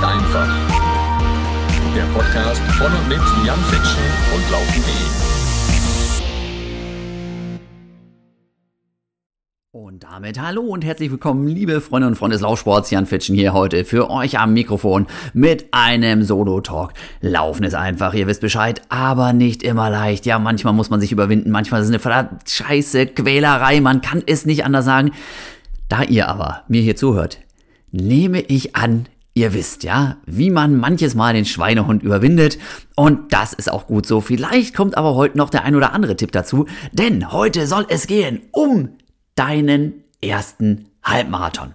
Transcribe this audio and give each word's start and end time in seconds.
Ist 0.00 0.06
einfach. 0.06 0.48
Der 1.94 2.04
Podcast 2.14 2.62
von 2.78 2.86
und 2.86 3.08
mit 3.08 3.20
Jan 3.44 3.58
Fitschen 3.64 4.02
und 4.34 4.50
Laufen.de. 4.50 4.94
Und 9.72 10.04
damit 10.04 10.40
hallo 10.40 10.62
und 10.62 10.86
herzlich 10.86 11.10
willkommen, 11.10 11.46
liebe 11.46 11.82
Freunde 11.82 12.06
und 12.08 12.14
Freunde 12.14 12.36
des 12.36 12.40
Laufsports. 12.40 12.90
Jan 12.90 13.04
Fitschen 13.04 13.34
hier 13.34 13.52
heute 13.52 13.84
für 13.84 14.08
euch 14.08 14.38
am 14.38 14.54
Mikrofon 14.54 15.06
mit 15.34 15.66
einem 15.72 16.22
Solo-Talk. 16.22 16.94
Laufen 17.20 17.64
ist 17.64 17.74
einfach, 17.74 18.14
ihr 18.14 18.26
wisst 18.26 18.40
Bescheid, 18.40 18.80
aber 18.88 19.34
nicht 19.34 19.62
immer 19.62 19.90
leicht. 19.90 20.24
Ja, 20.24 20.38
manchmal 20.38 20.72
muss 20.72 20.88
man 20.88 21.02
sich 21.02 21.12
überwinden, 21.12 21.50
manchmal 21.50 21.82
ist 21.82 21.88
es 21.88 21.92
eine 21.92 22.00
verdammt 22.00 22.48
scheiße 22.48 23.08
Quälerei, 23.08 23.82
man 23.82 24.00
kann 24.00 24.22
es 24.26 24.46
nicht 24.46 24.64
anders 24.64 24.86
sagen. 24.86 25.10
Da 25.90 26.04
ihr 26.04 26.26
aber 26.28 26.62
mir 26.68 26.80
hier 26.80 26.96
zuhört, 26.96 27.40
nehme 27.92 28.40
ich 28.40 28.76
an, 28.76 29.06
Ihr 29.40 29.54
wisst 29.54 29.84
ja, 29.84 30.18
wie 30.26 30.50
man 30.50 30.76
manches 30.76 31.14
Mal 31.14 31.32
den 31.32 31.46
Schweinehund 31.46 32.02
überwindet. 32.02 32.58
Und 32.94 33.32
das 33.32 33.54
ist 33.54 33.72
auch 33.72 33.86
gut 33.86 34.04
so. 34.04 34.20
Vielleicht 34.20 34.74
kommt 34.74 34.98
aber 34.98 35.14
heute 35.14 35.38
noch 35.38 35.48
der 35.48 35.64
ein 35.64 35.74
oder 35.74 35.94
andere 35.94 36.14
Tipp 36.14 36.30
dazu. 36.30 36.66
Denn 36.92 37.32
heute 37.32 37.66
soll 37.66 37.86
es 37.88 38.06
gehen 38.06 38.42
um 38.52 38.98
deinen 39.36 40.04
ersten 40.20 40.90
Halbmarathon. 41.02 41.72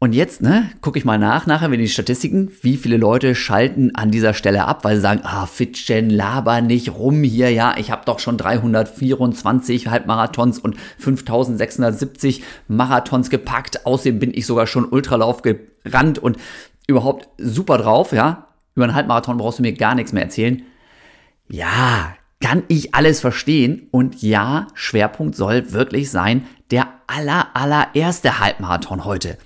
Und 0.00 0.14
jetzt, 0.14 0.42
ne, 0.42 0.70
gucke 0.80 0.96
ich 0.96 1.04
mal 1.04 1.18
nach, 1.18 1.46
nachher 1.46 1.72
wenn 1.72 1.80
die 1.80 1.88
Statistiken, 1.88 2.52
wie 2.62 2.76
viele 2.76 2.96
Leute 2.96 3.34
schalten 3.34 3.96
an 3.96 4.12
dieser 4.12 4.32
Stelle 4.32 4.64
ab, 4.64 4.84
weil 4.84 4.94
sie 4.94 5.02
sagen, 5.02 5.22
ah, 5.24 5.46
Fitchen, 5.46 6.08
laber 6.08 6.60
nicht 6.60 6.94
rum 6.94 7.24
hier, 7.24 7.50
ja, 7.50 7.74
ich 7.76 7.90
habe 7.90 8.04
doch 8.04 8.20
schon 8.20 8.36
324 8.36 9.88
Halbmarathons 9.88 10.60
und 10.60 10.76
5670 10.98 12.44
Marathons 12.68 13.28
gepackt, 13.28 13.86
außerdem 13.86 14.20
bin 14.20 14.32
ich 14.32 14.46
sogar 14.46 14.68
schon 14.68 14.84
Ultralauf 14.84 15.42
gerannt 15.42 16.20
und 16.20 16.36
überhaupt 16.86 17.28
super 17.36 17.78
drauf, 17.78 18.12
ja. 18.12 18.46
Über 18.76 18.84
einen 18.84 18.94
Halbmarathon 18.94 19.38
brauchst 19.38 19.58
du 19.58 19.62
mir 19.62 19.72
gar 19.72 19.96
nichts 19.96 20.12
mehr 20.12 20.22
erzählen. 20.22 20.62
Ja, 21.48 22.14
kann 22.40 22.62
ich 22.68 22.94
alles 22.94 23.20
verstehen. 23.20 23.88
Und 23.90 24.22
ja, 24.22 24.68
Schwerpunkt 24.74 25.34
soll 25.34 25.72
wirklich 25.72 26.12
sein 26.12 26.46
der 26.70 26.86
aller, 27.06 27.48
allererste 27.54 28.38
Halbmarathon 28.38 29.04
heute. 29.04 29.38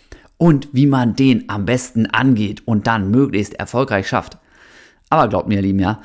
Und 0.42 0.70
wie 0.72 0.86
man 0.86 1.14
den 1.14 1.48
am 1.48 1.66
besten 1.66 2.06
angeht 2.06 2.66
und 2.66 2.88
dann 2.88 3.12
möglichst 3.12 3.54
erfolgreich 3.54 4.08
schafft. 4.08 4.38
Aber 5.08 5.28
glaubt 5.28 5.46
mir, 5.46 5.62
Lieben, 5.62 5.78
ja, 5.78 6.00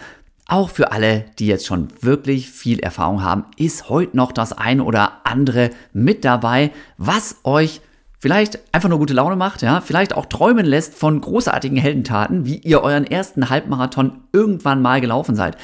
auch 0.47 0.69
für 0.69 0.91
alle, 0.91 1.25
die 1.39 1.47
jetzt 1.47 1.65
schon 1.65 1.87
wirklich 2.01 2.51
viel 2.51 2.77
Erfahrung 2.77 3.23
haben, 3.23 3.45
ist 3.57 3.89
heute 3.89 4.15
noch 4.15 4.31
das 4.31 4.53
ein 4.53 4.79
oder 4.79 5.21
andere 5.23 5.71
mit 5.91 6.23
dabei, 6.23 6.69
was 6.99 7.37
euch 7.45 7.81
vielleicht 8.19 8.59
einfach 8.75 8.89
nur 8.89 8.99
gute 8.99 9.15
Laune 9.15 9.37
macht, 9.37 9.63
ja, 9.63 9.81
vielleicht 9.81 10.13
auch 10.15 10.27
träumen 10.27 10.67
lässt 10.67 10.93
von 10.93 11.19
großartigen 11.19 11.79
Heldentaten, 11.79 12.45
wie 12.45 12.57
ihr 12.59 12.83
euren 12.83 13.07
ersten 13.07 13.49
Halbmarathon 13.49 14.19
irgendwann 14.33 14.83
mal 14.83 15.01
gelaufen 15.01 15.35
seid. 15.35 15.57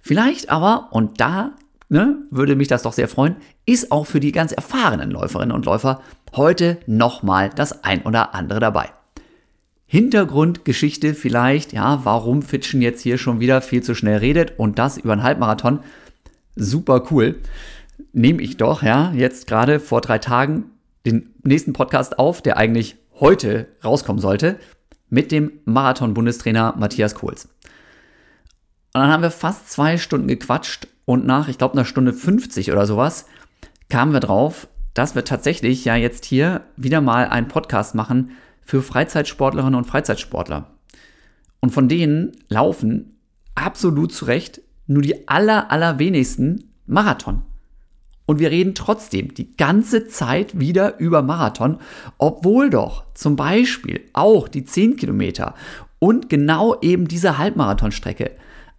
Vielleicht 0.00 0.50
aber, 0.50 0.88
und 0.90 1.20
da 1.20 1.52
ne, 1.88 2.16
würde 2.30 2.56
mich 2.56 2.68
das 2.68 2.82
doch 2.82 2.92
sehr 2.92 3.08
freuen, 3.08 3.36
ist 3.64 3.92
auch 3.92 4.06
für 4.06 4.20
die 4.20 4.32
ganz 4.32 4.52
erfahrenen 4.52 5.10
Läuferinnen 5.10 5.54
und 5.54 5.66
Läufer 5.66 6.02
heute 6.34 6.78
nochmal 6.86 7.50
das 7.50 7.84
ein 7.84 8.02
oder 8.02 8.34
andere 8.34 8.60
dabei. 8.60 8.90
Hintergrundgeschichte 9.86 11.14
vielleicht, 11.14 11.72
ja, 11.72 12.00
warum 12.04 12.42
Fitchen 12.42 12.82
jetzt 12.82 13.02
hier 13.02 13.18
schon 13.18 13.38
wieder 13.38 13.62
viel 13.62 13.82
zu 13.82 13.94
schnell 13.94 14.18
redet 14.18 14.58
und 14.58 14.78
das 14.78 14.98
über 14.98 15.12
einen 15.12 15.22
Halbmarathon. 15.22 15.80
Super 16.56 17.04
cool. 17.10 17.36
Nehme 18.12 18.42
ich 18.42 18.56
doch, 18.56 18.82
ja, 18.82 19.12
jetzt 19.12 19.46
gerade 19.46 19.78
vor 19.78 20.00
drei 20.00 20.18
Tagen 20.18 20.70
den 21.06 21.34
nächsten 21.44 21.72
Podcast 21.72 22.18
auf, 22.18 22.42
der 22.42 22.56
eigentlich 22.56 22.96
heute 23.20 23.68
rauskommen 23.84 24.20
sollte, 24.20 24.58
mit 25.08 25.30
dem 25.30 25.52
Marathon-Bundestrainer 25.64 26.74
Matthias 26.76 27.14
Kohls. 27.14 27.48
Und 28.96 29.02
dann 29.02 29.12
haben 29.12 29.22
wir 29.22 29.30
fast 29.30 29.70
zwei 29.70 29.98
Stunden 29.98 30.26
gequatscht 30.26 30.88
und 31.04 31.26
nach, 31.26 31.48
ich 31.48 31.58
glaube, 31.58 31.74
einer 31.74 31.84
Stunde 31.84 32.14
50 32.14 32.72
oder 32.72 32.86
sowas, 32.86 33.26
kamen 33.90 34.14
wir 34.14 34.20
drauf, 34.20 34.68
dass 34.94 35.14
wir 35.14 35.22
tatsächlich 35.22 35.84
ja 35.84 35.96
jetzt 35.96 36.24
hier 36.24 36.62
wieder 36.78 37.02
mal 37.02 37.28
einen 37.28 37.46
Podcast 37.46 37.94
machen 37.94 38.30
für 38.62 38.80
Freizeitsportlerinnen 38.80 39.74
und 39.74 39.84
Freizeitsportler. 39.84 40.70
Und 41.60 41.74
von 41.74 41.90
denen 41.90 42.38
laufen 42.48 43.18
absolut 43.54 44.14
zu 44.14 44.24
Recht 44.24 44.62
nur 44.86 45.02
die 45.02 45.28
aller, 45.28 45.70
allerwenigsten 45.70 46.72
Marathon. 46.86 47.42
Und 48.24 48.38
wir 48.38 48.50
reden 48.50 48.74
trotzdem 48.74 49.34
die 49.34 49.58
ganze 49.58 50.08
Zeit 50.08 50.58
wieder 50.58 50.98
über 50.98 51.20
Marathon, 51.20 51.80
obwohl 52.16 52.70
doch 52.70 53.04
zum 53.12 53.36
Beispiel 53.36 54.06
auch 54.14 54.48
die 54.48 54.64
10 54.64 54.96
Kilometer 54.96 55.54
und 55.98 56.30
genau 56.30 56.80
eben 56.80 57.08
diese 57.08 57.36
Halbmarathonstrecke 57.36 58.30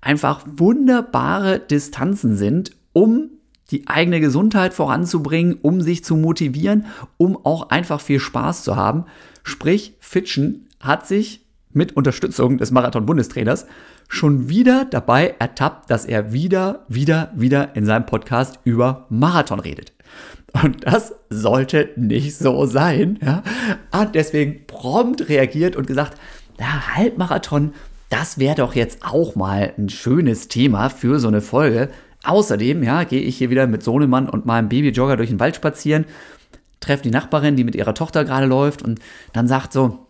einfach 0.08 0.46
wunderbare 0.46 1.60
Distanzen 1.60 2.38
sind, 2.38 2.72
um 2.94 3.30
die 3.72 3.88
eigene 3.90 4.22
Gesundheit 4.22 4.74
voranzubringen, 4.74 5.58
um 5.62 5.82
sich 5.82 6.04
zu 6.06 6.16
motivieren, 6.16 6.86
um 7.18 7.38
auch 7.46 7.70
einfach 7.70 8.00
viel 8.00 8.22
Spaß 8.22 8.64
zu 8.64 8.78
haben. 8.78 9.04
Sprich, 9.44 9.98
Fitchen 10.00 10.70
hat 10.80 11.06
sich 11.06 11.46
mit 11.74 11.98
Unterstützung 11.98 12.58
des 12.58 12.72
Marathon-Bundestrainers 12.72 13.66
schon 14.08 14.48
wieder 14.48 14.86
dabei 14.86 15.36
ertappt, 15.40 15.92
dass 15.92 16.06
er 16.06 16.32
wieder, 16.32 16.86
wieder, 16.88 17.34
wieder 17.36 17.76
in 17.76 17.86
seinem 17.86 18.06
Podcast 18.06 18.60
über 18.64 19.08
Marathon 19.10 19.60
redet. 19.60 19.92
Und 20.64 20.88
das 20.88 21.14
sollte 21.30 21.90
nicht 21.98 22.38
so 22.38 22.66
sein. 22.66 23.20
Ja? 23.22 23.44
Hat 23.92 24.16
deswegen 24.16 24.66
prompt 24.68 25.28
reagiert 25.28 25.76
und 25.76 25.86
gesagt, 25.86 26.18
ja, 26.58 26.96
Halbmarathon, 26.96 27.74
das 28.10 28.38
wäre 28.38 28.56
doch 28.56 28.76
jetzt 28.76 29.00
auch 29.04 29.36
mal 29.36 29.74
ein 29.78 29.90
schönes 29.90 30.48
Thema 30.48 30.90
für 30.90 31.20
so 31.20 31.28
eine 31.28 31.42
Folge. 31.42 31.90
Außerdem, 32.24 32.84
ja, 32.84 33.04
gehe 33.04 33.22
ich 33.22 33.38
hier 33.38 33.50
wieder 33.50 33.68
mit 33.68 33.84
Sohnemann 33.84 34.30
und 34.30 34.46
meinem 34.46 34.70
Babyjogger 34.70 35.18
durch 35.18 35.30
den 35.30 35.40
Wald 35.40 35.56
spazieren, 35.56 36.06
treffe 36.80 37.04
die 37.04 37.12
Nachbarin, 37.12 37.56
die 37.56 37.64
mit 37.64 37.76
ihrer 37.76 37.94
Tochter 37.94 38.26
gerade 38.26 38.46
läuft 38.46 38.82
und 38.82 39.00
dann 39.34 39.48
sagt 39.48 39.74
so, 39.74 40.08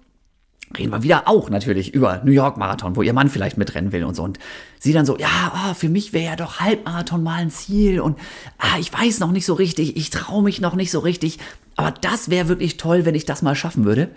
reden 0.77 0.91
wir 0.91 1.03
wieder 1.03 1.27
auch 1.27 1.49
natürlich 1.49 1.93
über 1.93 2.21
New 2.23 2.31
York 2.31 2.57
Marathon, 2.57 2.95
wo 2.95 3.01
ihr 3.01 3.13
Mann 3.13 3.29
vielleicht 3.29 3.57
mitrennen 3.57 3.91
will 3.91 4.03
und 4.03 4.15
so. 4.15 4.23
Und 4.23 4.37
sie 4.79 4.93
dann 4.93 5.05
so, 5.05 5.17
ja, 5.17 5.53
oh, 5.53 5.73
für 5.73 5.89
mich 5.89 6.13
wäre 6.13 6.25
ja 6.25 6.35
doch 6.35 6.59
Halbmarathon 6.59 7.23
mal 7.23 7.41
ein 7.41 7.51
Ziel 7.51 7.99
und 7.99 8.17
ah, 8.57 8.77
ich 8.79 8.91
weiß 8.91 9.19
noch 9.19 9.31
nicht 9.31 9.45
so 9.45 9.53
richtig, 9.53 9.95
ich 9.95 10.09
traue 10.09 10.43
mich 10.43 10.61
noch 10.61 10.75
nicht 10.75 10.91
so 10.91 10.99
richtig, 10.99 11.39
aber 11.75 11.91
das 11.91 12.29
wäre 12.29 12.47
wirklich 12.47 12.77
toll, 12.77 13.05
wenn 13.05 13.15
ich 13.15 13.25
das 13.25 13.41
mal 13.41 13.55
schaffen 13.55 13.85
würde. 13.85 14.09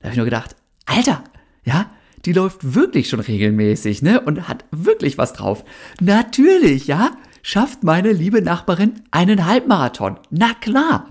Da 0.00 0.04
habe 0.04 0.12
ich 0.12 0.16
nur 0.16 0.26
gedacht, 0.26 0.54
Alter, 0.86 1.24
ja, 1.64 1.86
die 2.28 2.34
läuft 2.34 2.74
wirklich 2.74 3.08
schon 3.08 3.20
regelmäßig, 3.20 4.02
ne? 4.02 4.20
Und 4.20 4.48
hat 4.48 4.66
wirklich 4.70 5.16
was 5.16 5.32
drauf. 5.32 5.64
Natürlich, 5.98 6.86
ja? 6.86 7.12
Schafft 7.40 7.84
meine 7.84 8.12
liebe 8.12 8.42
Nachbarin 8.42 9.00
einen 9.10 9.46
Halbmarathon. 9.46 10.18
Na 10.28 10.52
klar. 10.60 11.06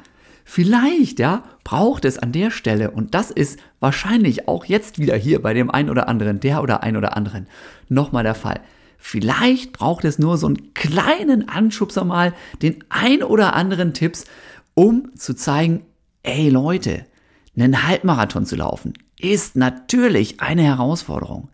Vielleicht, 0.45 1.17
ja, 1.17 1.41
braucht 1.63 2.06
es 2.06 2.19
an 2.19 2.33
der 2.33 2.51
Stelle, 2.51 2.91
und 2.91 3.16
das 3.16 3.31
ist 3.31 3.59
wahrscheinlich 3.79 4.47
auch 4.47 4.66
jetzt 4.66 5.00
wieder 5.00 5.16
hier 5.16 5.41
bei 5.41 5.56
dem 5.56 5.72
einen 5.72 5.89
oder 5.89 6.07
anderen, 6.07 6.39
der 6.39 6.61
oder 6.61 6.83
ein 6.83 6.95
oder 6.95 7.17
anderen, 7.17 7.47
nochmal 7.89 8.23
der 8.23 8.35
Fall. 8.35 8.61
Vielleicht 9.00 9.73
braucht 9.73 10.06
es 10.06 10.19
nur 10.19 10.38
so 10.38 10.45
einen 10.45 10.75
kleinen 10.75 11.50
Anschubser 11.50 12.06
mal, 12.06 12.35
den 12.61 12.83
ein 12.89 13.23
oder 13.23 13.56
anderen 13.56 13.95
Tipps, 13.95 14.25
um 14.75 15.09
zu 15.16 15.33
zeigen, 15.33 15.81
ey 16.22 16.50
Leute, 16.50 17.07
einen 17.56 17.88
Halbmarathon 17.88 18.45
zu 18.45 18.56
laufen, 18.56 18.94
ist 19.19 19.55
natürlich 19.55 20.39
eine 20.39 20.63
Herausforderung. 20.63 21.50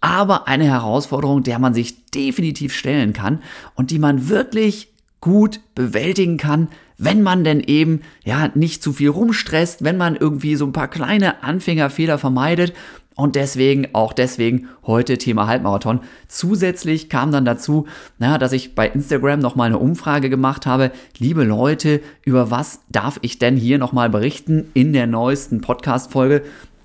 Aber 0.00 0.48
eine 0.48 0.64
Herausforderung, 0.64 1.42
der 1.42 1.58
man 1.58 1.74
sich 1.74 2.06
definitiv 2.06 2.74
stellen 2.74 3.12
kann 3.12 3.42
und 3.74 3.90
die 3.90 3.98
man 3.98 4.28
wirklich 4.28 4.92
gut 5.20 5.60
bewältigen 5.74 6.36
kann, 6.36 6.68
wenn 6.98 7.22
man 7.22 7.42
denn 7.44 7.60
eben 7.60 8.02
ja 8.24 8.50
nicht 8.54 8.82
zu 8.82 8.92
viel 8.92 9.08
rumstresst, 9.08 9.82
wenn 9.82 9.96
man 9.96 10.16
irgendwie 10.16 10.56
so 10.56 10.66
ein 10.66 10.72
paar 10.72 10.88
kleine 10.88 11.42
Anfängerfehler 11.42 12.18
vermeidet 12.18 12.74
und 13.16 13.36
deswegen, 13.36 13.88
auch 13.94 14.12
deswegen, 14.12 14.68
heute 14.86 15.18
Thema 15.18 15.46
Halbmarathon. 15.46 16.00
Zusätzlich 16.26 17.08
kam 17.08 17.30
dann 17.30 17.44
dazu, 17.44 17.86
na, 18.18 18.38
dass 18.38 18.52
ich 18.52 18.74
bei 18.74 18.88
Instagram 18.88 19.38
nochmal 19.38 19.68
eine 19.68 19.78
Umfrage 19.78 20.28
gemacht 20.28 20.66
habe. 20.66 20.90
Liebe 21.18 21.44
Leute, 21.44 22.00
über 22.24 22.50
was 22.50 22.80
darf 22.90 23.18
ich 23.22 23.38
denn 23.38 23.56
hier 23.56 23.78
nochmal 23.78 24.10
berichten 24.10 24.70
in 24.74 24.92
der 24.92 25.06
neuesten 25.06 25.60
Podcast-Folge? 25.60 26.42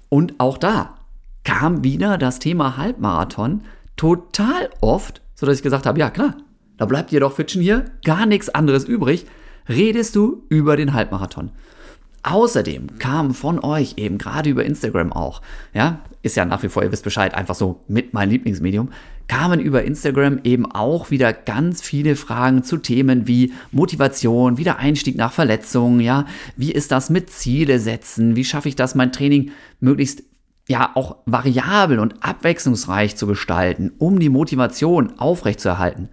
Und 0.09 0.39
auch 0.39 0.57
da 0.57 0.95
kam 1.43 1.83
wieder 1.83 2.17
das 2.17 2.39
Thema 2.39 2.77
Halbmarathon 2.77 3.61
total 3.95 4.69
oft, 4.81 5.21
sodass 5.35 5.57
ich 5.57 5.63
gesagt 5.63 5.85
habe, 5.85 5.99
ja 5.99 6.09
klar, 6.09 6.35
da 6.77 6.85
bleibt 6.85 7.11
dir 7.11 7.19
doch 7.19 7.33
Fitchen 7.33 7.61
hier 7.61 7.85
gar 8.03 8.25
nichts 8.25 8.49
anderes 8.49 8.85
übrig. 8.85 9.25
Redest 9.67 10.15
du 10.15 10.43
über 10.49 10.75
den 10.75 10.93
Halbmarathon? 10.93 11.51
Außerdem 12.23 12.99
kam 12.99 13.33
von 13.33 13.59
euch 13.59 13.93
eben 13.97 14.17
gerade 14.17 14.49
über 14.49 14.65
Instagram 14.65 15.13
auch, 15.13 15.41
ja, 15.73 15.99
ist 16.21 16.35
ja 16.35 16.43
nach 16.45 16.63
wie 16.63 16.69
vor, 16.69 16.83
ihr 16.83 16.91
wisst 16.91 17.03
Bescheid, 17.03 17.33
einfach 17.33 17.55
so 17.55 17.79
mit 17.87 18.13
mein 18.13 18.29
Lieblingsmedium, 18.29 18.89
kamen 19.29 19.61
über 19.61 19.83
Instagram 19.83 20.41
eben 20.43 20.69
auch 20.69 21.11
wieder 21.11 21.31
ganz 21.31 21.81
viele 21.81 22.17
Fragen 22.17 22.63
zu 22.63 22.77
Themen 22.77 23.27
wie 23.27 23.53
Motivation, 23.71 24.57
wieder 24.57 24.79
Einstieg 24.79 25.15
nach 25.15 25.31
Verletzungen, 25.31 26.01
ja, 26.01 26.25
wie 26.57 26.73
ist 26.73 26.91
das 26.91 27.09
mit 27.09 27.29
Ziele 27.29 27.79
setzen, 27.79 28.35
wie 28.35 28.43
schaffe 28.43 28.67
ich 28.67 28.75
das, 28.75 28.95
mein 28.95 29.13
Training 29.13 29.51
möglichst 29.79 30.23
ja 30.67 30.91
auch 30.95 31.17
variabel 31.25 31.99
und 31.99 32.23
abwechslungsreich 32.23 33.15
zu 33.15 33.27
gestalten, 33.27 33.93
um 33.97 34.19
die 34.19 34.29
Motivation 34.29 35.17
aufrechtzuerhalten. 35.17 36.09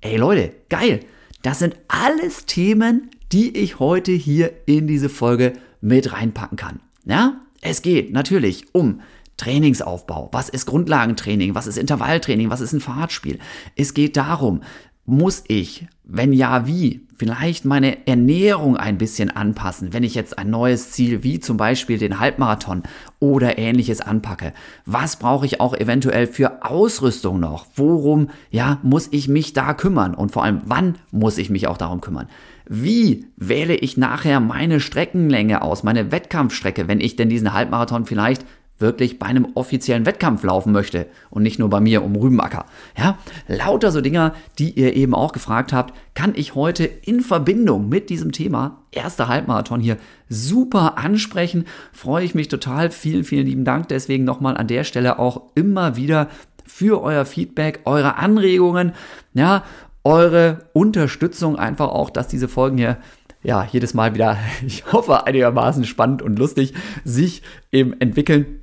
Ey 0.00 0.16
Leute, 0.16 0.52
geil! 0.70 1.00
Das 1.42 1.58
sind 1.58 1.76
alles 1.88 2.46
Themen, 2.46 3.10
die 3.32 3.56
ich 3.56 3.78
heute 3.78 4.12
hier 4.12 4.52
in 4.66 4.86
diese 4.86 5.08
Folge 5.08 5.54
mit 5.80 6.12
reinpacken 6.12 6.56
kann. 6.56 6.80
Ja, 7.04 7.40
es 7.62 7.82
geht 7.82 8.12
natürlich 8.12 8.74
um 8.74 9.00
Trainingsaufbau. 9.40 10.28
Was 10.32 10.48
ist 10.48 10.66
Grundlagentraining? 10.66 11.54
Was 11.54 11.66
ist 11.66 11.78
Intervalltraining? 11.78 12.50
Was 12.50 12.60
ist 12.60 12.72
ein 12.72 12.80
Fahrtspiel? 12.80 13.38
Es 13.74 13.94
geht 13.94 14.16
darum, 14.16 14.60
muss 15.06 15.42
ich, 15.48 15.86
wenn 16.04 16.32
ja, 16.32 16.66
wie, 16.66 17.06
vielleicht 17.16 17.64
meine 17.64 18.06
Ernährung 18.06 18.76
ein 18.76 18.96
bisschen 18.96 19.30
anpassen, 19.30 19.92
wenn 19.92 20.04
ich 20.04 20.14
jetzt 20.14 20.38
ein 20.38 20.50
neues 20.50 20.92
Ziel 20.92 21.22
wie 21.22 21.40
zum 21.40 21.56
Beispiel 21.56 21.98
den 21.98 22.20
Halbmarathon 22.20 22.82
oder 23.18 23.58
ähnliches 23.58 24.00
anpacke? 24.00 24.52
Was 24.86 25.16
brauche 25.16 25.46
ich 25.46 25.60
auch 25.60 25.74
eventuell 25.74 26.26
für 26.26 26.64
Ausrüstung 26.64 27.40
noch? 27.40 27.66
Worum, 27.74 28.28
ja, 28.50 28.78
muss 28.82 29.08
ich 29.10 29.26
mich 29.26 29.52
da 29.52 29.74
kümmern? 29.74 30.14
Und 30.14 30.32
vor 30.32 30.44
allem, 30.44 30.60
wann 30.66 30.96
muss 31.10 31.38
ich 31.38 31.50
mich 31.50 31.66
auch 31.66 31.78
darum 31.78 32.00
kümmern? 32.00 32.28
Wie 32.68 33.26
wähle 33.36 33.74
ich 33.74 33.96
nachher 33.96 34.38
meine 34.38 34.80
Streckenlänge 34.80 35.62
aus, 35.62 35.82
meine 35.82 36.12
Wettkampfstrecke, 36.12 36.88
wenn 36.88 37.00
ich 37.00 37.16
denn 37.16 37.28
diesen 37.28 37.52
Halbmarathon 37.52 38.06
vielleicht 38.06 38.44
wirklich 38.80 39.18
bei 39.18 39.26
einem 39.26 39.48
offiziellen 39.54 40.06
Wettkampf 40.06 40.42
laufen 40.42 40.72
möchte 40.72 41.06
und 41.30 41.42
nicht 41.42 41.58
nur 41.58 41.70
bei 41.70 41.80
mir 41.80 42.02
um 42.02 42.16
Rübenacker. 42.16 42.66
Ja, 42.96 43.18
lauter 43.48 43.90
so 43.92 44.00
Dinger, 44.00 44.34
die 44.58 44.70
ihr 44.70 44.94
eben 44.96 45.14
auch 45.14 45.32
gefragt 45.32 45.72
habt, 45.72 45.94
kann 46.14 46.32
ich 46.34 46.54
heute 46.54 46.84
in 46.84 47.20
Verbindung 47.20 47.88
mit 47.88 48.10
diesem 48.10 48.32
Thema 48.32 48.82
erster 48.92 49.28
Halbmarathon 49.28 49.80
hier 49.80 49.96
super 50.28 50.98
ansprechen. 50.98 51.66
Freue 51.92 52.24
ich 52.24 52.34
mich 52.34 52.48
total. 52.48 52.90
Vielen, 52.90 53.24
vielen 53.24 53.46
lieben 53.46 53.64
Dank. 53.64 53.88
Deswegen 53.88 54.24
nochmal 54.24 54.56
an 54.56 54.66
der 54.66 54.84
Stelle 54.84 55.18
auch 55.18 55.42
immer 55.54 55.96
wieder 55.96 56.28
für 56.64 57.02
euer 57.02 57.24
Feedback, 57.24 57.80
eure 57.84 58.16
Anregungen, 58.16 58.92
ja, 59.34 59.64
eure 60.04 60.70
Unterstützung 60.72 61.56
einfach 61.56 61.88
auch, 61.88 62.10
dass 62.10 62.28
diese 62.28 62.48
Folgen 62.48 62.78
hier 62.78 62.98
ja, 63.42 63.66
jedes 63.70 63.94
Mal 63.94 64.14
wieder, 64.14 64.38
ich 64.66 64.92
hoffe, 64.92 65.26
einigermaßen 65.26 65.84
spannend 65.84 66.22
und 66.22 66.38
lustig 66.38 66.74
sich 67.04 67.42
eben 67.72 67.98
entwickeln. 68.00 68.59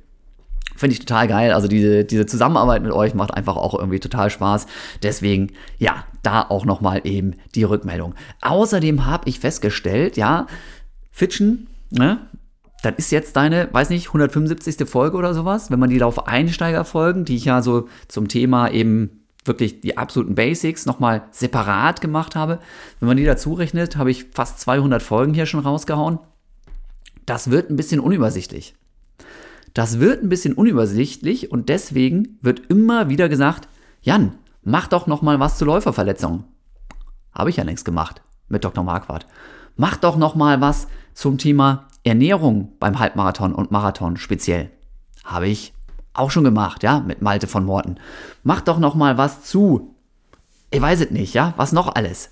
Finde 0.78 0.92
ich 0.92 1.00
total 1.00 1.26
geil. 1.26 1.52
Also 1.52 1.66
diese, 1.66 2.04
diese 2.04 2.24
Zusammenarbeit 2.24 2.84
mit 2.84 2.92
euch 2.92 3.12
macht 3.12 3.34
einfach 3.34 3.56
auch 3.56 3.74
irgendwie 3.76 3.98
total 3.98 4.30
Spaß. 4.30 4.68
Deswegen, 5.02 5.48
ja, 5.76 6.04
da 6.22 6.42
auch 6.42 6.64
nochmal 6.64 7.00
eben 7.02 7.34
die 7.56 7.64
Rückmeldung. 7.64 8.14
Außerdem 8.42 9.04
habe 9.04 9.28
ich 9.28 9.40
festgestellt, 9.40 10.16
ja, 10.16 10.46
Fitchen, 11.10 11.66
ne? 11.90 12.20
Das 12.84 12.94
ist 12.96 13.10
jetzt 13.10 13.34
deine, 13.34 13.68
weiß 13.72 13.90
nicht, 13.90 14.06
175. 14.06 14.88
Folge 14.88 15.16
oder 15.16 15.34
sowas, 15.34 15.68
wenn 15.72 15.80
man 15.80 15.90
die 15.90 15.98
Lauf-Einsteiger-Folgen, 15.98 17.24
die 17.24 17.34
ich 17.34 17.46
ja 17.46 17.60
so 17.60 17.88
zum 18.06 18.28
Thema 18.28 18.70
eben 18.70 19.24
wirklich 19.44 19.80
die 19.80 19.98
absoluten 19.98 20.36
Basics 20.36 20.86
nochmal 20.86 21.22
separat 21.32 22.00
gemacht 22.00 22.36
habe. 22.36 22.60
Wenn 23.00 23.08
man 23.08 23.16
die 23.16 23.24
dazu 23.24 23.54
rechnet, 23.54 23.96
habe 23.96 24.12
ich 24.12 24.26
fast 24.32 24.60
200 24.60 25.02
Folgen 25.02 25.34
hier 25.34 25.46
schon 25.46 25.58
rausgehauen. 25.58 26.20
Das 27.26 27.50
wird 27.50 27.68
ein 27.68 27.74
bisschen 27.76 27.98
unübersichtlich. 27.98 28.77
Das 29.78 30.00
wird 30.00 30.24
ein 30.24 30.28
bisschen 30.28 30.54
unübersichtlich 30.54 31.52
und 31.52 31.68
deswegen 31.68 32.36
wird 32.42 32.66
immer 32.68 33.10
wieder 33.10 33.28
gesagt, 33.28 33.68
Jan, 34.02 34.32
mach 34.64 34.88
doch 34.88 35.06
noch 35.06 35.22
mal 35.22 35.38
was 35.38 35.56
zu 35.56 35.64
Läuferverletzungen. 35.64 36.42
Habe 37.32 37.50
ich 37.50 37.58
ja 37.58 37.62
längst 37.62 37.84
gemacht 37.84 38.20
mit 38.48 38.64
Dr. 38.64 38.82
Marquardt. 38.82 39.28
Mach 39.76 39.96
doch 39.96 40.16
noch 40.16 40.34
mal 40.34 40.60
was 40.60 40.88
zum 41.14 41.38
Thema 41.38 41.86
Ernährung 42.02 42.72
beim 42.80 42.98
Halbmarathon 42.98 43.54
und 43.54 43.70
Marathon 43.70 44.16
speziell. 44.16 44.72
Habe 45.22 45.46
ich 45.46 45.72
auch 46.12 46.32
schon 46.32 46.42
gemacht, 46.42 46.82
ja, 46.82 46.98
mit 46.98 47.22
Malte 47.22 47.46
von 47.46 47.64
Morten. 47.64 47.98
Mach 48.42 48.62
doch 48.62 48.80
noch 48.80 48.96
mal 48.96 49.16
was 49.16 49.44
zu. 49.44 49.94
Ich 50.72 50.82
weiß 50.82 51.02
es 51.02 51.10
nicht, 51.12 51.34
ja, 51.34 51.54
was 51.56 51.70
noch 51.70 51.94
alles. 51.94 52.30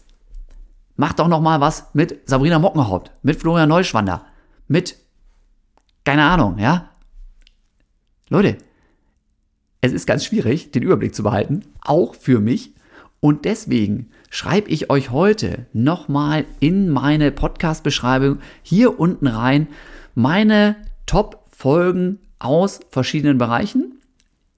Mach 0.97 1.13
doch 1.13 1.29
noch 1.29 1.41
mal 1.41 1.61
was 1.61 1.91
mit 1.95 2.29
Sabrina 2.29 2.59
Mockenhaupt, 2.59 3.13
mit 3.23 3.41
Florian 3.41 3.69
Neuschwander, 3.69 4.25
mit 4.67 4.97
keine 6.03 6.25
Ahnung, 6.25 6.59
ja, 6.59 6.91
Leute, 8.29 8.57
es 9.81 9.93
ist 9.93 10.05
ganz 10.05 10.25
schwierig, 10.25 10.73
den 10.73 10.83
Überblick 10.83 11.15
zu 11.15 11.23
behalten, 11.23 11.63
auch 11.81 12.17
für 12.17 12.41
mich. 12.41 12.73
Und 13.21 13.45
deswegen 13.45 14.11
schreibe 14.31 14.69
ich 14.69 14.91
euch 14.91 15.13
heute 15.13 15.67
nochmal 15.73 16.45
in 16.59 16.91
meine 16.91 17.31
Podcast-Beschreibung 17.31 18.41
hier 18.63 18.99
unten 18.99 19.29
rein 19.29 19.69
meine 20.17 20.75
Top-Folgen 21.07 22.19
aus 22.41 22.81
verschiedenen 22.91 23.39
Bereichen. 23.39 24.01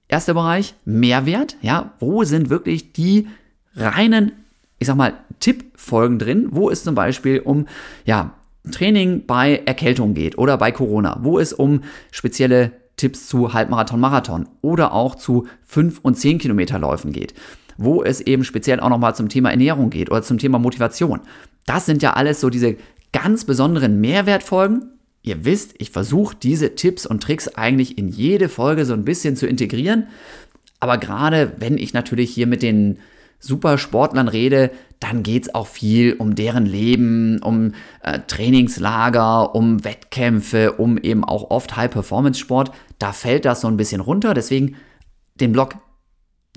Erster 0.07 0.33
Bereich, 0.33 0.73
Mehrwert. 0.83 1.55
Ja, 1.61 1.93
wo 1.99 2.23
sind 2.23 2.49
wirklich 2.49 2.93
die 2.93 3.27
reinen, 3.75 4.31
ich 4.79 4.87
sag 4.87 4.95
mal, 4.95 5.13
Tippfolgen 5.39 6.17
drin, 6.17 6.47
wo 6.49 6.71
es 6.71 6.83
zum 6.83 6.95
Beispiel 6.95 7.41
um, 7.41 7.67
ja, 8.03 8.33
Training 8.71 9.27
bei 9.27 9.61
Erkältung 9.67 10.15
geht 10.15 10.39
oder 10.39 10.57
bei 10.57 10.71
Corona, 10.71 11.19
wo 11.21 11.37
es 11.37 11.53
um 11.53 11.83
spezielle 12.09 12.71
Tipps 12.99 13.27
zu 13.27 13.53
Halbmarathon, 13.53 13.99
Marathon 13.99 14.49
oder 14.61 14.93
auch 14.93 15.15
zu 15.15 15.47
5 15.63 15.99
und 16.01 16.15
10 16.15 16.37
Kilometer 16.37 16.77
Läufen 16.77 17.11
geht, 17.11 17.33
wo 17.77 18.03
es 18.03 18.21
eben 18.21 18.43
speziell 18.43 18.79
auch 18.79 18.89
nochmal 18.89 19.15
zum 19.15 19.29
Thema 19.29 19.49
Ernährung 19.49 19.89
geht 19.89 20.11
oder 20.11 20.21
zum 20.21 20.37
Thema 20.37 20.59
Motivation. 20.59 21.21
Das 21.65 21.85
sind 21.85 22.03
ja 22.03 22.13
alles 22.13 22.41
so 22.41 22.49
diese 22.49 22.75
ganz 23.13 23.45
besonderen 23.45 24.01
Mehrwertfolgen. 24.01 24.91
Ihr 25.23 25.45
wisst, 25.45 25.75
ich 25.77 25.91
versuche 25.91 26.35
diese 26.35 26.75
Tipps 26.75 27.05
und 27.05 27.23
Tricks 27.23 27.47
eigentlich 27.47 27.97
in 27.97 28.09
jede 28.09 28.49
Folge 28.49 28.85
so 28.85 28.93
ein 28.93 29.05
bisschen 29.05 29.35
zu 29.35 29.47
integrieren. 29.47 30.07
Aber 30.79 30.97
gerade 30.97 31.53
wenn 31.57 31.77
ich 31.77 31.93
natürlich 31.93 32.31
hier 32.31 32.47
mit 32.47 32.61
den 32.61 32.99
Supersportlern 33.39 34.27
rede, 34.27 34.71
dann 34.99 35.23
geht 35.23 35.43
es 35.43 35.55
auch 35.55 35.67
viel 35.67 36.13
um 36.13 36.35
deren 36.35 36.65
Leben, 36.65 37.41
um 37.41 37.73
äh, 38.03 38.19
Trainingslager, 38.27 39.55
um 39.55 39.83
Wettkämpfe, 39.83 40.73
um 40.73 40.97
eben 40.97 41.23
auch 41.23 41.49
oft 41.49 41.75
High-Performance-Sport. 41.77 42.71
Da 42.99 43.13
fällt 43.13 43.45
das 43.45 43.61
so 43.61 43.67
ein 43.67 43.77
bisschen 43.77 44.01
runter. 44.01 44.33
Deswegen 44.33 44.75
den 45.35 45.51
Blog 45.51 45.75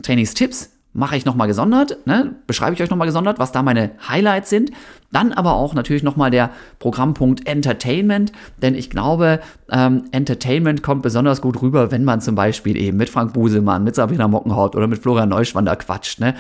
Trainingstipps 0.03 0.71
mache 0.95 1.17
ich 1.17 1.25
nochmal 1.25 1.49
gesondert, 1.49 2.07
ne? 2.07 2.35
beschreibe 2.47 2.75
ich 2.75 2.83
euch 2.83 2.91
nochmal 2.91 3.07
gesondert, 3.07 3.39
was 3.39 3.51
da 3.51 3.63
meine 3.63 3.93
Highlights 4.07 4.51
sind. 4.51 4.73
Dann 5.11 5.33
aber 5.33 5.55
auch 5.55 5.75
natürlich 5.75 6.03
nochmal 6.03 6.31
der 6.31 6.51
Programmpunkt 6.79 7.47
Entertainment, 7.47 8.33
denn 8.61 8.75
ich 8.75 8.91
glaube, 8.91 9.41
ähm, 9.71 10.05
Entertainment 10.13 10.83
kommt 10.83 11.03
besonders 11.03 11.41
gut 11.41 11.61
rüber, 11.63 11.91
wenn 11.91 12.05
man 12.05 12.21
zum 12.21 12.35
Beispiel 12.35 12.77
eben 12.77 12.99
mit 12.99 13.09
Frank 13.09 13.33
Busemann, 13.33 13.85
mit 13.85 13.95
Sabrina 13.95 14.29
Mockenhaupt 14.29 14.77
oder 14.77 14.87
mit 14.87 14.99
Florian 14.99 15.31
Neuschwander 15.31 15.77
quatscht. 15.77 16.21
Ne? 16.21 16.35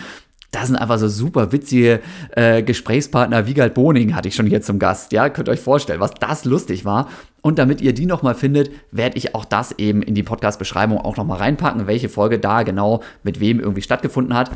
Da 0.53 0.67
sind 0.67 0.77
einfach 0.77 0.99
so 0.99 1.09
super 1.09 1.51
witzige 1.51 2.01
äh, 2.37 2.63
Gesprächspartner. 2.63 3.47
Wiegald 3.47 3.73
Boning 3.73 4.15
hatte 4.15 4.29
ich 4.29 4.35
schon 4.35 4.47
hier 4.47 4.61
zum 4.61 4.79
Gast. 4.79 5.11
Ja, 5.13 5.31
könnt 5.31 5.49
euch 5.49 5.61
vorstellen, 5.61 5.99
was 5.99 6.13
das 6.13 6.45
lustig 6.45 6.85
war. 6.85 7.09
Und 7.41 7.59
damit 7.59 7.81
ihr 7.81 7.95
die 7.95 8.05
nochmal 8.05 8.35
findet, 8.35 8.71
werde 8.91 9.17
ich 9.17 9.35
auch 9.35 9.47
das 9.47 9.73
eben 9.79 10.03
in 10.03 10.15
die 10.15 10.23
Podcast-Beschreibung 10.23 10.99
auch 10.99 11.17
nochmal 11.17 11.39
reinpacken, 11.39 11.87
welche 11.87 12.11
Folge 12.11 12.39
da 12.39 12.65
genau 12.65 13.03
mit 13.23 13.41
wem 13.41 13.61
irgendwie 13.61 13.81
stattgefunden 13.81 14.37
hat. 14.37 14.51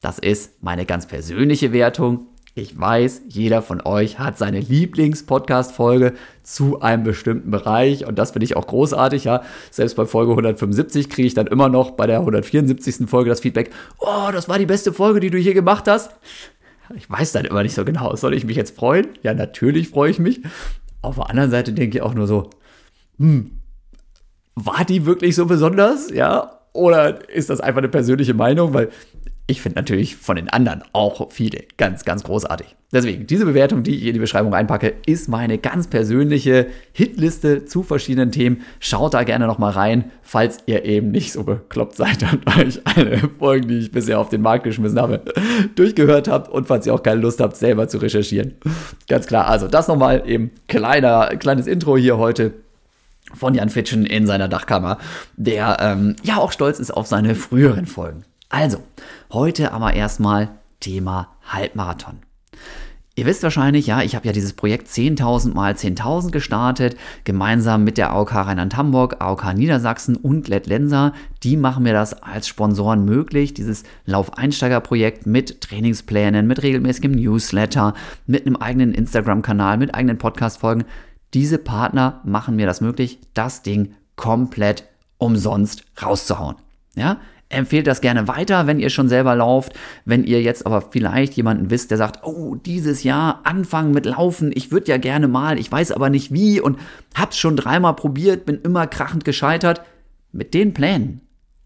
Das 0.00 0.18
ist 0.18 0.62
meine 0.64 0.84
ganz 0.84 1.06
persönliche 1.06 1.72
Wertung. 1.72 2.26
Ich 2.58 2.80
weiß, 2.80 3.24
jeder 3.28 3.60
von 3.60 3.82
euch 3.82 4.18
hat 4.18 4.38
seine 4.38 4.60
Lieblings-Podcast-Folge 4.60 6.14
zu 6.42 6.80
einem 6.80 7.04
bestimmten 7.04 7.50
Bereich 7.50 8.06
und 8.06 8.18
das 8.18 8.30
finde 8.30 8.46
ich 8.46 8.56
auch 8.56 8.66
großartig, 8.66 9.24
ja. 9.24 9.42
Selbst 9.70 9.94
bei 9.94 10.06
Folge 10.06 10.32
175 10.32 11.10
kriege 11.10 11.28
ich 11.28 11.34
dann 11.34 11.48
immer 11.48 11.68
noch 11.68 11.90
bei 11.90 12.06
der 12.06 12.20
174. 12.20 13.10
Folge 13.10 13.28
das 13.28 13.40
Feedback, 13.40 13.72
oh, 13.98 14.30
das 14.32 14.48
war 14.48 14.58
die 14.58 14.64
beste 14.64 14.94
Folge, 14.94 15.20
die 15.20 15.28
du 15.28 15.36
hier 15.36 15.52
gemacht 15.52 15.86
hast. 15.86 16.12
Ich 16.94 17.10
weiß 17.10 17.32
dann 17.32 17.44
immer 17.44 17.62
nicht 17.62 17.74
so 17.74 17.84
genau, 17.84 18.16
soll 18.16 18.32
ich 18.32 18.46
mich 18.46 18.56
jetzt 18.56 18.74
freuen? 18.74 19.08
Ja, 19.22 19.34
natürlich 19.34 19.90
freue 19.90 20.10
ich 20.10 20.18
mich. 20.18 20.40
Auf 21.02 21.16
der 21.16 21.28
anderen 21.28 21.50
Seite 21.50 21.74
denke 21.74 21.98
ich 21.98 22.02
auch 22.02 22.14
nur 22.14 22.26
so, 22.26 22.48
hm, 23.18 23.50
war 24.54 24.86
die 24.86 25.04
wirklich 25.04 25.34
so 25.36 25.44
besonders? 25.44 26.08
Ja, 26.10 26.58
oder 26.72 27.28
ist 27.28 27.50
das 27.50 27.60
einfach 27.60 27.80
eine 27.80 27.90
persönliche 27.90 28.32
Meinung? 28.32 28.72
Weil 28.72 28.88
ich 29.48 29.62
finde 29.62 29.78
natürlich 29.78 30.16
von 30.16 30.36
den 30.36 30.48
anderen 30.48 30.82
auch 30.92 31.30
viele 31.30 31.60
ganz, 31.76 32.04
ganz 32.04 32.24
großartig. 32.24 32.74
Deswegen, 32.92 33.26
diese 33.26 33.44
Bewertung, 33.44 33.82
die 33.82 33.96
ich 33.96 34.06
in 34.06 34.14
die 34.14 34.20
Beschreibung 34.20 34.54
einpacke, 34.54 34.94
ist 35.06 35.28
meine 35.28 35.58
ganz 35.58 35.88
persönliche 35.88 36.66
Hitliste 36.92 37.64
zu 37.64 37.82
verschiedenen 37.82 38.32
Themen. 38.32 38.62
Schaut 38.80 39.14
da 39.14 39.24
gerne 39.24 39.46
nochmal 39.46 39.72
rein, 39.72 40.10
falls 40.22 40.58
ihr 40.66 40.84
eben 40.84 41.10
nicht 41.10 41.32
so 41.32 41.44
bekloppt 41.44 41.96
seid 41.96 42.24
und 42.32 42.46
euch 42.58 42.80
alle 42.84 43.18
Folgen, 43.38 43.68
die 43.68 43.78
ich 43.78 43.92
bisher 43.92 44.18
auf 44.18 44.28
den 44.28 44.42
Markt 44.42 44.64
geschmissen 44.64 45.00
habe, 45.00 45.22
durchgehört 45.74 46.28
habt 46.28 46.48
und 46.48 46.66
falls 46.66 46.86
ihr 46.86 46.94
auch 46.94 47.02
keine 47.02 47.20
Lust 47.20 47.40
habt, 47.40 47.56
selber 47.56 47.88
zu 47.88 47.98
recherchieren. 47.98 48.54
Ganz 49.08 49.26
klar, 49.26 49.48
also 49.48 49.68
das 49.68 49.88
nochmal 49.88 50.22
eben 50.26 50.50
kleiner, 50.68 51.36
kleines 51.36 51.66
Intro 51.66 51.96
hier 51.96 52.18
heute 52.18 52.52
von 53.34 53.54
Jan 53.54 53.70
Fitschen 53.70 54.06
in 54.06 54.26
seiner 54.26 54.48
Dachkammer, 54.48 54.98
der 55.36 55.78
ähm, 55.80 56.16
ja 56.22 56.36
auch 56.38 56.52
stolz 56.52 56.78
ist 56.78 56.92
auf 56.92 57.06
seine 57.06 57.34
früheren 57.34 57.86
Folgen. 57.86 58.24
Also, 58.48 58.78
heute 59.32 59.72
aber 59.72 59.94
erstmal 59.94 60.58
Thema 60.80 61.36
Halbmarathon. 61.44 62.20
Ihr 63.18 63.24
wisst 63.24 63.42
wahrscheinlich, 63.42 63.86
ja, 63.86 64.02
ich 64.02 64.14
habe 64.14 64.26
ja 64.26 64.32
dieses 64.32 64.52
Projekt 64.52 64.88
10.000 64.88 65.54
mal 65.54 65.72
10.000 65.72 66.32
gestartet, 66.32 66.98
gemeinsam 67.24 67.82
mit 67.82 67.96
der 67.96 68.10
AOK 68.10 68.34
Rheinland-Hamburg, 68.34 69.16
AOK 69.20 69.54
Niedersachsen 69.54 70.16
und 70.16 70.48
Let 70.48 70.66
Lenser. 70.66 71.14
Die 71.42 71.56
machen 71.56 71.84
mir 71.84 71.94
das 71.94 72.22
als 72.22 72.46
Sponsoren 72.46 73.06
möglich, 73.06 73.54
dieses 73.54 73.84
Laufeinsteigerprojekt 74.04 75.24
mit 75.24 75.62
Trainingsplänen, 75.62 76.46
mit 76.46 76.62
regelmäßigem 76.62 77.12
Newsletter, 77.12 77.94
mit 78.26 78.44
einem 78.44 78.56
eigenen 78.56 78.92
Instagram-Kanal, 78.92 79.78
mit 79.78 79.94
eigenen 79.94 80.18
Podcast-Folgen. 80.18 80.84
Diese 81.32 81.56
Partner 81.56 82.20
machen 82.24 82.54
mir 82.54 82.66
das 82.66 82.82
möglich, 82.82 83.18
das 83.32 83.62
Ding 83.62 83.94
komplett 84.16 84.84
umsonst 85.16 85.84
rauszuhauen. 86.02 86.56
Ja, 86.96 87.16
Empfehlt 87.48 87.86
das 87.86 88.00
gerne 88.00 88.26
weiter, 88.26 88.66
wenn 88.66 88.80
ihr 88.80 88.90
schon 88.90 89.08
selber 89.08 89.36
lauft. 89.36 89.72
Wenn 90.04 90.24
ihr 90.24 90.42
jetzt 90.42 90.66
aber 90.66 90.82
vielleicht 90.82 91.34
jemanden 91.34 91.70
wisst, 91.70 91.92
der 91.92 91.98
sagt, 91.98 92.24
oh, 92.24 92.56
dieses 92.56 93.04
Jahr 93.04 93.40
anfangen 93.44 93.92
mit 93.92 94.04
Laufen, 94.04 94.50
ich 94.52 94.72
würde 94.72 94.90
ja 94.90 94.96
gerne 94.96 95.28
mal, 95.28 95.56
ich 95.56 95.70
weiß 95.70 95.92
aber 95.92 96.10
nicht 96.10 96.32
wie 96.32 96.60
und 96.60 96.78
hab's 97.14 97.38
schon 97.38 97.56
dreimal 97.56 97.94
probiert, 97.94 98.46
bin 98.46 98.60
immer 98.62 98.88
krachend 98.88 99.24
gescheitert. 99.24 99.82
Mit 100.32 100.54
den 100.54 100.74
Plänen 100.74 101.20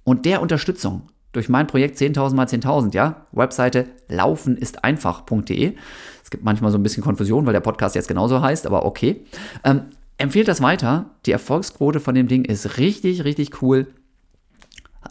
und 0.04 0.26
der 0.26 0.42
Unterstützung 0.42 1.08
durch 1.32 1.48
mein 1.48 1.66
Projekt 1.66 1.96
10.000 1.96 2.34
mal 2.34 2.46
10.000, 2.46 2.94
ja, 2.94 3.26
Webseite 3.32 3.86
laufenisteinfach.de. 4.08 5.74
Es 6.22 6.30
gibt 6.30 6.44
manchmal 6.44 6.70
so 6.70 6.78
ein 6.78 6.82
bisschen 6.82 7.02
Konfusion, 7.02 7.46
weil 7.46 7.52
der 7.54 7.60
Podcast 7.60 7.94
jetzt 7.94 8.06
genauso 8.06 8.42
heißt, 8.42 8.66
aber 8.66 8.84
okay. 8.84 9.24
Ähm, 9.64 9.86
empfehlt 10.18 10.46
das 10.46 10.60
weiter. 10.60 11.06
Die 11.24 11.32
Erfolgsquote 11.32 12.00
von 12.00 12.14
dem 12.14 12.28
Ding 12.28 12.44
ist 12.44 12.76
richtig, 12.76 13.24
richtig 13.24 13.62
cool 13.62 13.86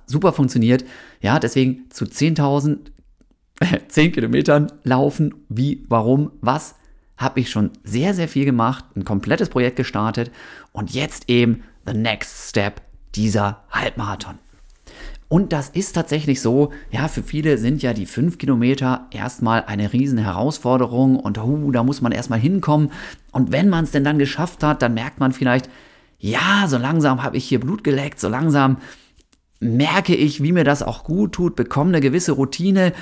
super 0.09 0.33
funktioniert. 0.33 0.83
Ja, 1.21 1.39
deswegen 1.39 1.89
zu 1.89 2.05
10.000, 2.05 2.77
10 3.87 4.11
Kilometern 4.13 4.71
laufen, 4.83 5.35
wie, 5.49 5.85
warum, 5.87 6.31
was, 6.41 6.75
habe 7.17 7.41
ich 7.41 7.49
schon 7.49 7.71
sehr, 7.83 8.13
sehr 8.13 8.27
viel 8.27 8.45
gemacht, 8.45 8.85
ein 8.95 9.03
komplettes 9.03 9.49
Projekt 9.49 9.75
gestartet 9.75 10.31
und 10.71 10.91
jetzt 10.93 11.29
eben 11.29 11.63
the 11.85 11.93
next 11.93 12.49
step, 12.49 12.81
dieser 13.15 13.63
Halbmarathon. 13.71 14.39
Und 15.27 15.53
das 15.53 15.69
ist 15.69 15.93
tatsächlich 15.93 16.41
so, 16.41 16.71
ja, 16.89 17.07
für 17.07 17.21
viele 17.21 17.59
sind 17.59 17.83
ja 17.83 17.93
die 17.93 18.07
5 18.07 18.39
Kilometer 18.39 19.07
erstmal 19.11 19.63
eine 19.65 19.93
riesen 19.93 20.17
Herausforderung 20.17 21.19
und 21.19 21.37
uh, 21.37 21.71
da 21.71 21.83
muss 21.83 22.01
man 22.01 22.11
erstmal 22.11 22.39
hinkommen. 22.39 22.91
Und 23.31 23.51
wenn 23.51 23.69
man 23.69 23.83
es 23.83 23.91
denn 23.91 24.03
dann 24.03 24.17
geschafft 24.17 24.63
hat, 24.63 24.81
dann 24.81 24.95
merkt 24.95 25.19
man 25.19 25.31
vielleicht, 25.31 25.69
ja, 26.17 26.65
so 26.67 26.77
langsam 26.77 27.21
habe 27.21 27.37
ich 27.37 27.45
hier 27.45 27.59
Blut 27.59 27.83
geleckt, 27.83 28.19
so 28.19 28.27
langsam 28.27 28.77
merke 29.59 30.15
ich, 30.15 30.41
wie 30.41 30.51
mir 30.51 30.63
das 30.63 30.83
auch 30.83 31.03
gut 31.03 31.33
tut, 31.33 31.55
bekomme 31.55 31.89
eine 31.89 32.01
gewisse 32.01 32.31
Routine, 32.33 32.93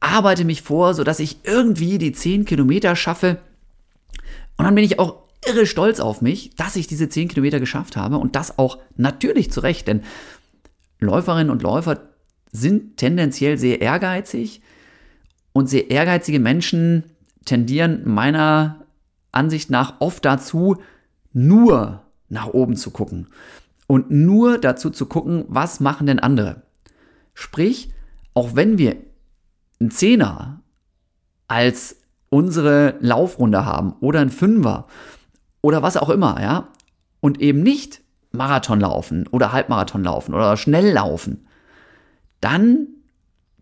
arbeite 0.00 0.44
mich 0.44 0.62
vor, 0.62 0.94
sodass 0.94 1.18
ich 1.18 1.38
irgendwie 1.44 1.98
die 1.98 2.12
10 2.12 2.44
Kilometer 2.44 2.94
schaffe. 2.94 3.38
Und 4.56 4.64
dann 4.64 4.74
bin 4.74 4.84
ich 4.84 4.98
auch 4.98 5.24
irre 5.46 5.66
stolz 5.66 6.00
auf 6.00 6.22
mich, 6.22 6.54
dass 6.56 6.76
ich 6.76 6.86
diese 6.86 7.08
10 7.08 7.28
Kilometer 7.28 7.60
geschafft 7.60 7.96
habe 7.96 8.18
und 8.18 8.36
das 8.36 8.58
auch 8.58 8.78
natürlich 8.96 9.50
zu 9.50 9.60
Recht, 9.60 9.88
denn 9.88 10.02
Läuferinnen 11.00 11.50
und 11.50 11.62
Läufer 11.62 12.00
sind 12.52 12.96
tendenziell 12.96 13.58
sehr 13.58 13.80
ehrgeizig 13.80 14.62
und 15.52 15.68
sehr 15.68 15.90
ehrgeizige 15.90 16.38
Menschen 16.38 17.04
tendieren 17.44 18.02
meiner 18.04 18.86
Ansicht 19.32 19.70
nach 19.70 20.00
oft 20.00 20.24
dazu, 20.24 20.76
nur 21.32 22.02
nach 22.28 22.46
oben 22.46 22.76
zu 22.76 22.90
gucken 22.90 23.26
und 23.86 24.10
nur 24.10 24.58
dazu 24.58 24.90
zu 24.90 25.06
gucken, 25.06 25.44
was 25.48 25.80
machen 25.80 26.06
denn 26.06 26.18
andere. 26.18 26.62
Sprich, 27.34 27.92
auch 28.32 28.54
wenn 28.54 28.78
wir 28.78 28.96
einen 29.80 29.90
Zehner 29.90 30.62
als 31.48 32.00
unsere 32.30 32.96
Laufrunde 33.00 33.64
haben 33.64 33.94
oder 34.00 34.20
ein 34.20 34.30
Fünfer 34.30 34.86
oder 35.60 35.82
was 35.82 35.96
auch 35.96 36.10
immer, 36.10 36.40
ja, 36.40 36.68
und 37.20 37.40
eben 37.40 37.62
nicht 37.62 38.02
Marathon 38.32 38.80
laufen 38.80 39.26
oder 39.28 39.52
Halbmarathon 39.52 40.02
laufen 40.02 40.34
oder 40.34 40.56
schnell 40.56 40.92
laufen, 40.92 41.46
dann 42.40 42.88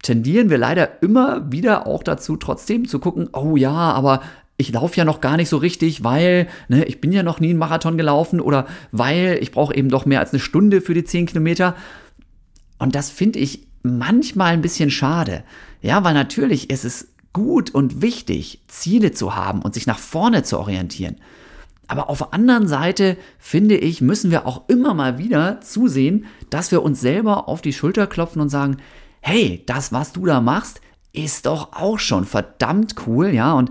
tendieren 0.02 0.50
wir 0.50 0.58
leider 0.58 1.02
immer 1.02 1.52
wieder 1.52 1.86
auch 1.86 2.02
dazu, 2.02 2.36
trotzdem 2.36 2.88
zu 2.88 2.98
gucken, 2.98 3.28
oh 3.32 3.56
ja, 3.56 3.70
aber 3.70 4.22
ich 4.62 4.72
laufe 4.72 4.96
ja 4.96 5.04
noch 5.04 5.20
gar 5.20 5.36
nicht 5.36 5.48
so 5.48 5.56
richtig, 5.56 6.04
weil 6.04 6.48
ne, 6.68 6.84
ich 6.84 7.00
bin 7.00 7.12
ja 7.12 7.22
noch 7.22 7.40
nie 7.40 7.50
einen 7.50 7.58
Marathon 7.58 7.98
gelaufen 7.98 8.40
oder 8.40 8.66
weil 8.90 9.38
ich 9.40 9.50
brauche 9.50 9.74
eben 9.74 9.88
doch 9.88 10.06
mehr 10.06 10.20
als 10.20 10.32
eine 10.32 10.40
Stunde 10.40 10.80
für 10.80 10.94
die 10.94 11.04
10 11.04 11.26
Kilometer. 11.26 11.76
Und 12.78 12.94
das 12.94 13.10
finde 13.10 13.38
ich 13.38 13.66
manchmal 13.82 14.52
ein 14.52 14.62
bisschen 14.62 14.90
schade. 14.90 15.44
Ja, 15.80 16.04
weil 16.04 16.14
natürlich 16.14 16.70
ist 16.70 16.84
es 16.84 17.08
gut 17.32 17.70
und 17.70 18.02
wichtig, 18.02 18.62
Ziele 18.68 19.12
zu 19.12 19.34
haben 19.34 19.62
und 19.62 19.74
sich 19.74 19.86
nach 19.86 19.98
vorne 19.98 20.42
zu 20.42 20.58
orientieren. 20.58 21.16
Aber 21.88 22.08
auf 22.08 22.18
der 22.18 22.32
anderen 22.32 22.68
Seite, 22.68 23.16
finde 23.38 23.76
ich, 23.76 24.00
müssen 24.00 24.30
wir 24.30 24.46
auch 24.46 24.68
immer 24.68 24.94
mal 24.94 25.18
wieder 25.18 25.60
zusehen, 25.60 26.26
dass 26.48 26.70
wir 26.70 26.82
uns 26.82 27.00
selber 27.00 27.48
auf 27.48 27.60
die 27.60 27.72
Schulter 27.72 28.06
klopfen 28.06 28.40
und 28.40 28.48
sagen, 28.48 28.78
hey, 29.20 29.62
das, 29.66 29.92
was 29.92 30.12
du 30.12 30.24
da 30.24 30.40
machst, 30.40 30.80
ist 31.12 31.46
doch 31.46 31.72
auch 31.74 31.98
schon 31.98 32.24
verdammt 32.24 32.94
cool, 33.06 33.28
ja, 33.28 33.52
und 33.52 33.70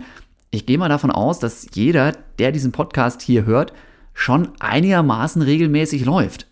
ich 0.52 0.66
gehe 0.66 0.78
mal 0.78 0.90
davon 0.90 1.12
aus, 1.12 1.40
dass 1.40 1.68
jeder, 1.74 2.12
der 2.38 2.52
diesen 2.52 2.72
Podcast 2.72 3.22
hier 3.22 3.46
hört, 3.46 3.74
schon 4.14 4.50
einigermaßen 4.60 5.42
regelmäßig 5.42 6.06
läuft. 6.06 6.48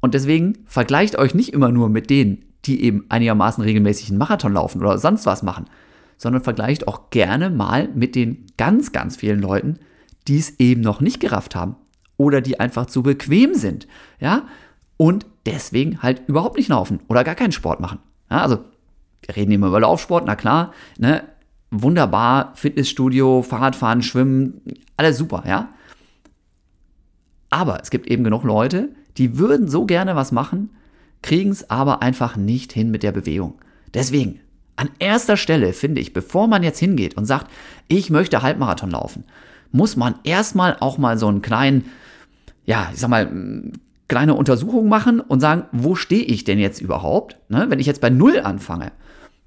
Und 0.00 0.14
deswegen 0.14 0.58
vergleicht 0.66 1.16
euch 1.16 1.34
nicht 1.34 1.52
immer 1.52 1.70
nur 1.70 1.88
mit 1.88 2.10
denen, 2.10 2.44
die 2.64 2.82
eben 2.82 3.04
einigermaßen 3.10 3.62
regelmäßig 3.62 4.08
einen 4.08 4.18
Marathon 4.18 4.54
laufen 4.54 4.80
oder 4.80 4.98
sonst 4.98 5.26
was 5.26 5.42
machen, 5.42 5.66
sondern 6.16 6.42
vergleicht 6.42 6.88
auch 6.88 7.10
gerne 7.10 7.50
mal 7.50 7.88
mit 7.94 8.14
den 8.14 8.46
ganz, 8.56 8.92
ganz 8.92 9.16
vielen 9.16 9.40
Leuten, 9.40 9.78
die 10.26 10.38
es 10.38 10.58
eben 10.58 10.80
noch 10.80 11.00
nicht 11.00 11.20
gerafft 11.20 11.54
haben 11.54 11.76
oder 12.16 12.40
die 12.40 12.60
einfach 12.60 12.86
zu 12.86 13.02
bequem 13.02 13.54
sind, 13.54 13.86
ja, 14.20 14.46
und 14.96 15.26
deswegen 15.44 16.02
halt 16.02 16.22
überhaupt 16.28 16.56
nicht 16.56 16.68
laufen 16.68 17.00
oder 17.08 17.24
gar 17.24 17.34
keinen 17.34 17.52
Sport 17.52 17.80
machen. 17.80 17.98
Ja, 18.30 18.42
also 18.42 18.58
wir 19.22 19.36
reden 19.36 19.52
immer 19.52 19.66
über 19.66 19.80
Laufsport, 19.80 20.24
na 20.26 20.36
klar, 20.36 20.72
ne, 20.98 21.24
wunderbar, 21.82 22.52
Fitnessstudio, 22.54 23.42
Fahrradfahren, 23.42 24.02
Schwimmen, 24.02 24.60
alles 24.96 25.18
super, 25.18 25.44
ja. 25.46 25.68
Aber 27.50 27.80
es 27.82 27.90
gibt 27.90 28.06
eben 28.06 28.24
genug 28.24 28.44
Leute, 28.44 28.90
die 29.16 29.38
würden 29.38 29.68
so 29.68 29.84
gerne 29.84 30.16
was 30.16 30.32
machen, 30.32 30.70
kriegen 31.22 31.50
es 31.50 31.70
aber 31.70 32.02
einfach 32.02 32.36
nicht 32.36 32.72
hin 32.72 32.90
mit 32.90 33.02
der 33.02 33.12
Bewegung. 33.12 33.54
Deswegen, 33.94 34.40
an 34.76 34.90
erster 34.98 35.36
Stelle 35.36 35.72
finde 35.72 36.00
ich, 36.00 36.12
bevor 36.12 36.48
man 36.48 36.62
jetzt 36.62 36.80
hingeht 36.80 37.16
und 37.16 37.26
sagt, 37.26 37.50
ich 37.88 38.10
möchte 38.10 38.42
Halbmarathon 38.42 38.90
laufen, 38.90 39.24
muss 39.70 39.96
man 39.96 40.16
erstmal 40.24 40.76
auch 40.80 40.98
mal 40.98 41.18
so 41.18 41.28
einen 41.28 41.42
kleinen, 41.42 41.84
ja, 42.64 42.90
ich 42.92 43.00
sag 43.00 43.08
mal, 43.08 43.30
kleine 44.08 44.34
Untersuchung 44.34 44.88
machen 44.88 45.20
und 45.20 45.40
sagen, 45.40 45.64
wo 45.72 45.94
stehe 45.94 46.24
ich 46.24 46.44
denn 46.44 46.58
jetzt 46.58 46.80
überhaupt? 46.80 47.38
Ne, 47.48 47.66
wenn 47.68 47.78
ich 47.78 47.86
jetzt 47.86 48.00
bei 48.00 48.10
Null 48.10 48.40
anfange, 48.40 48.92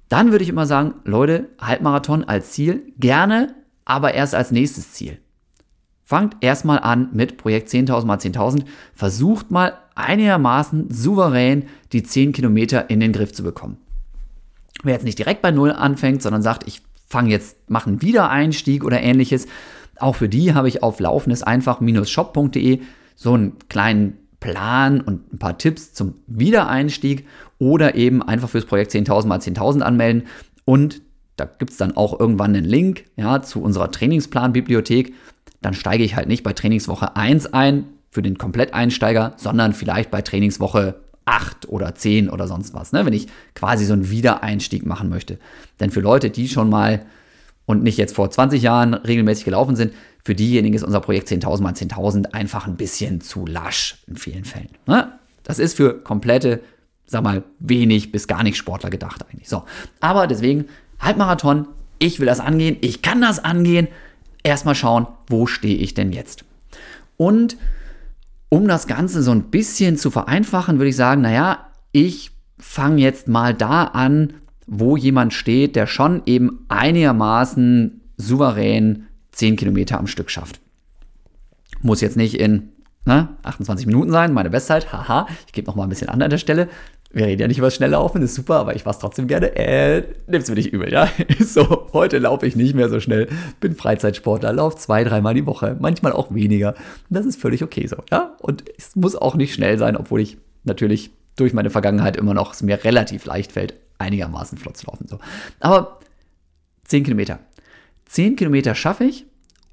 dann 0.08 0.30
würde 0.30 0.44
ich 0.44 0.50
immer 0.50 0.66
sagen, 0.66 0.94
Leute, 1.04 1.50
Halbmarathon 1.60 2.24
als 2.24 2.52
Ziel, 2.52 2.92
gerne, 2.98 3.54
aber 3.84 4.14
erst 4.14 4.34
als 4.34 4.50
nächstes 4.50 4.92
Ziel. 4.92 5.18
Fangt 6.02 6.36
erstmal 6.40 6.78
an 6.78 7.10
mit 7.12 7.36
Projekt 7.36 7.68
10.000 7.68 8.06
mal 8.06 8.16
10.000. 8.16 8.64
Versucht 8.94 9.50
mal 9.50 9.74
einigermaßen 9.94 10.90
souverän 10.90 11.64
die 11.92 12.02
10 12.02 12.32
Kilometer 12.32 12.88
in 12.88 13.00
den 13.00 13.12
Griff 13.12 13.32
zu 13.32 13.42
bekommen. 13.42 13.76
Wer 14.82 14.94
jetzt 14.94 15.04
nicht 15.04 15.18
direkt 15.18 15.42
bei 15.42 15.50
Null 15.50 15.72
anfängt, 15.72 16.22
sondern 16.22 16.40
sagt, 16.40 16.66
ich 16.66 16.80
fange 17.06 17.30
jetzt, 17.30 17.68
mache 17.68 17.90
einen 17.90 18.00
Wiedereinstieg 18.00 18.84
oder 18.84 19.02
ähnliches, 19.02 19.46
auch 19.98 20.14
für 20.14 20.28
die 20.28 20.54
habe 20.54 20.68
ich 20.68 20.82
auf 20.82 21.00
laufendeseinfach-shop.de 21.00 22.80
so 23.16 23.34
einen 23.34 23.58
kleinen 23.68 24.16
Plan 24.40 25.00
und 25.00 25.32
ein 25.32 25.38
paar 25.38 25.58
Tipps 25.58 25.92
zum 25.92 26.14
Wiedereinstieg 26.26 27.26
oder 27.58 27.94
eben 27.94 28.22
einfach 28.22 28.48
fürs 28.48 28.64
Projekt 28.64 28.92
10.000 28.92 29.26
mal 29.26 29.38
10.000 29.38 29.80
anmelden 29.80 30.24
und 30.64 31.02
da 31.38 31.44
gibt 31.44 31.70
es 31.70 31.76
dann 31.76 31.96
auch 31.96 32.18
irgendwann 32.18 32.54
einen 32.54 32.64
Link 32.64 33.04
ja, 33.16 33.40
zu 33.42 33.62
unserer 33.62 33.90
Trainingsplanbibliothek. 33.90 35.14
Dann 35.62 35.72
steige 35.72 36.02
ich 36.04 36.16
halt 36.16 36.28
nicht 36.28 36.42
bei 36.42 36.52
Trainingswoche 36.52 37.16
1 37.16 37.52
ein 37.54 37.84
für 38.10 38.22
den 38.22 38.38
Kompletteinsteiger, 38.38 39.34
sondern 39.36 39.72
vielleicht 39.72 40.10
bei 40.10 40.20
Trainingswoche 40.20 40.96
8 41.26 41.68
oder 41.68 41.94
10 41.94 42.28
oder 42.28 42.48
sonst 42.48 42.74
was, 42.74 42.92
ne? 42.92 43.06
wenn 43.06 43.12
ich 43.12 43.28
quasi 43.54 43.84
so 43.84 43.92
einen 43.92 44.10
Wiedereinstieg 44.10 44.84
machen 44.84 45.08
möchte. 45.08 45.38
Denn 45.78 45.90
für 45.90 46.00
Leute, 46.00 46.30
die 46.30 46.48
schon 46.48 46.70
mal 46.70 47.04
und 47.66 47.82
nicht 47.82 47.98
jetzt 47.98 48.14
vor 48.14 48.30
20 48.30 48.62
Jahren 48.62 48.94
regelmäßig 48.94 49.44
gelaufen 49.44 49.76
sind, 49.76 49.92
für 50.24 50.34
diejenigen 50.34 50.74
ist 50.74 50.82
unser 50.82 51.00
Projekt 51.00 51.28
10.000 51.28 51.62
mal 51.62 51.74
10.000 51.74 52.32
einfach 52.32 52.66
ein 52.66 52.76
bisschen 52.76 53.20
zu 53.20 53.46
lasch 53.46 54.02
in 54.06 54.16
vielen 54.16 54.44
Fällen. 54.44 54.70
Ne? 54.86 55.12
Das 55.44 55.58
ist 55.58 55.76
für 55.76 56.00
komplette 56.02 56.60
sag 57.08 57.24
mal, 57.24 57.42
wenig 57.58 58.12
bis 58.12 58.28
gar 58.28 58.42
nicht 58.42 58.56
Sportler 58.56 58.90
gedacht 58.90 59.24
eigentlich. 59.28 59.48
So. 59.48 59.64
Aber 60.00 60.26
deswegen, 60.26 60.66
Halbmarathon, 61.00 61.66
ich 61.98 62.20
will 62.20 62.26
das 62.26 62.38
angehen, 62.38 62.76
ich 62.80 63.02
kann 63.02 63.20
das 63.20 63.42
angehen. 63.42 63.88
Erstmal 64.44 64.74
schauen, 64.74 65.06
wo 65.26 65.46
stehe 65.46 65.76
ich 65.76 65.94
denn 65.94 66.12
jetzt? 66.12 66.44
Und 67.16 67.56
um 68.50 68.68
das 68.68 68.86
Ganze 68.86 69.22
so 69.22 69.32
ein 69.32 69.44
bisschen 69.44 69.96
zu 69.96 70.10
vereinfachen, 70.10 70.78
würde 70.78 70.90
ich 70.90 70.96
sagen, 70.96 71.22
naja, 71.22 71.66
ich 71.92 72.30
fange 72.58 73.02
jetzt 73.02 73.26
mal 73.26 73.54
da 73.54 73.84
an, 73.84 74.34
wo 74.66 74.96
jemand 74.96 75.32
steht, 75.32 75.76
der 75.76 75.86
schon 75.86 76.22
eben 76.26 76.64
einigermaßen 76.68 78.02
souverän 78.16 79.06
10 79.32 79.56
Kilometer 79.56 79.98
am 79.98 80.06
Stück 80.06 80.30
schafft. 80.30 80.60
Muss 81.80 82.00
jetzt 82.00 82.16
nicht 82.16 82.38
in 82.38 82.70
ne, 83.08 83.28
28 83.42 83.86
Minuten 83.86 84.10
sein, 84.10 84.32
meine 84.32 84.50
Bestzeit, 84.50 84.92
haha, 84.92 85.26
ich 85.46 85.52
gebe 85.52 85.66
noch 85.66 85.74
mal 85.74 85.84
ein 85.84 85.88
bisschen 85.88 86.08
an 86.08 86.22
an 86.22 86.30
der 86.30 86.38
Stelle. 86.38 86.68
Wir 87.10 87.24
reden 87.24 87.40
ja 87.40 87.48
nicht 87.48 87.58
über 87.58 87.68
das 87.68 87.74
Schnelllaufen, 87.74 88.20
ist 88.20 88.34
super, 88.34 88.56
aber 88.56 88.76
ich 88.76 88.82
fasse 88.82 89.00
trotzdem 89.00 89.28
gerne. 89.28 89.56
Äh, 89.56 90.02
nimm's 90.26 90.48
mir 90.48 90.56
nicht 90.56 90.72
übel, 90.72 90.92
ja. 90.92 91.08
so, 91.40 91.88
heute 91.94 92.18
laufe 92.18 92.46
ich 92.46 92.54
nicht 92.54 92.74
mehr 92.74 92.90
so 92.90 93.00
schnell. 93.00 93.28
Bin 93.60 93.74
Freizeitsportler, 93.74 94.52
laufe 94.52 94.76
zwei, 94.76 95.04
dreimal 95.04 95.32
die 95.32 95.46
Woche, 95.46 95.76
manchmal 95.80 96.12
auch 96.12 96.34
weniger. 96.34 96.74
Das 97.08 97.24
ist 97.24 97.40
völlig 97.40 97.62
okay 97.62 97.86
so, 97.86 97.96
ja. 98.10 98.36
Und 98.40 98.64
es 98.76 98.94
muss 98.94 99.16
auch 99.16 99.36
nicht 99.36 99.54
schnell 99.54 99.78
sein, 99.78 99.96
obwohl 99.96 100.20
ich 100.20 100.36
natürlich 100.64 101.10
durch 101.36 101.54
meine 101.54 101.70
Vergangenheit 101.70 102.16
immer 102.16 102.34
noch 102.34 102.52
es 102.52 102.62
mir 102.62 102.84
relativ 102.84 103.24
leicht 103.24 103.52
fällt, 103.52 103.74
einigermaßen 103.96 104.58
flott 104.58 104.76
zu 104.76 104.86
laufen. 104.86 105.08
So. 105.08 105.18
Aber 105.60 106.00
10 106.84 107.04
Kilometer. 107.04 107.38
10 108.06 108.36
Kilometer 108.36 108.74
schaffe 108.74 109.04
ich 109.04 109.24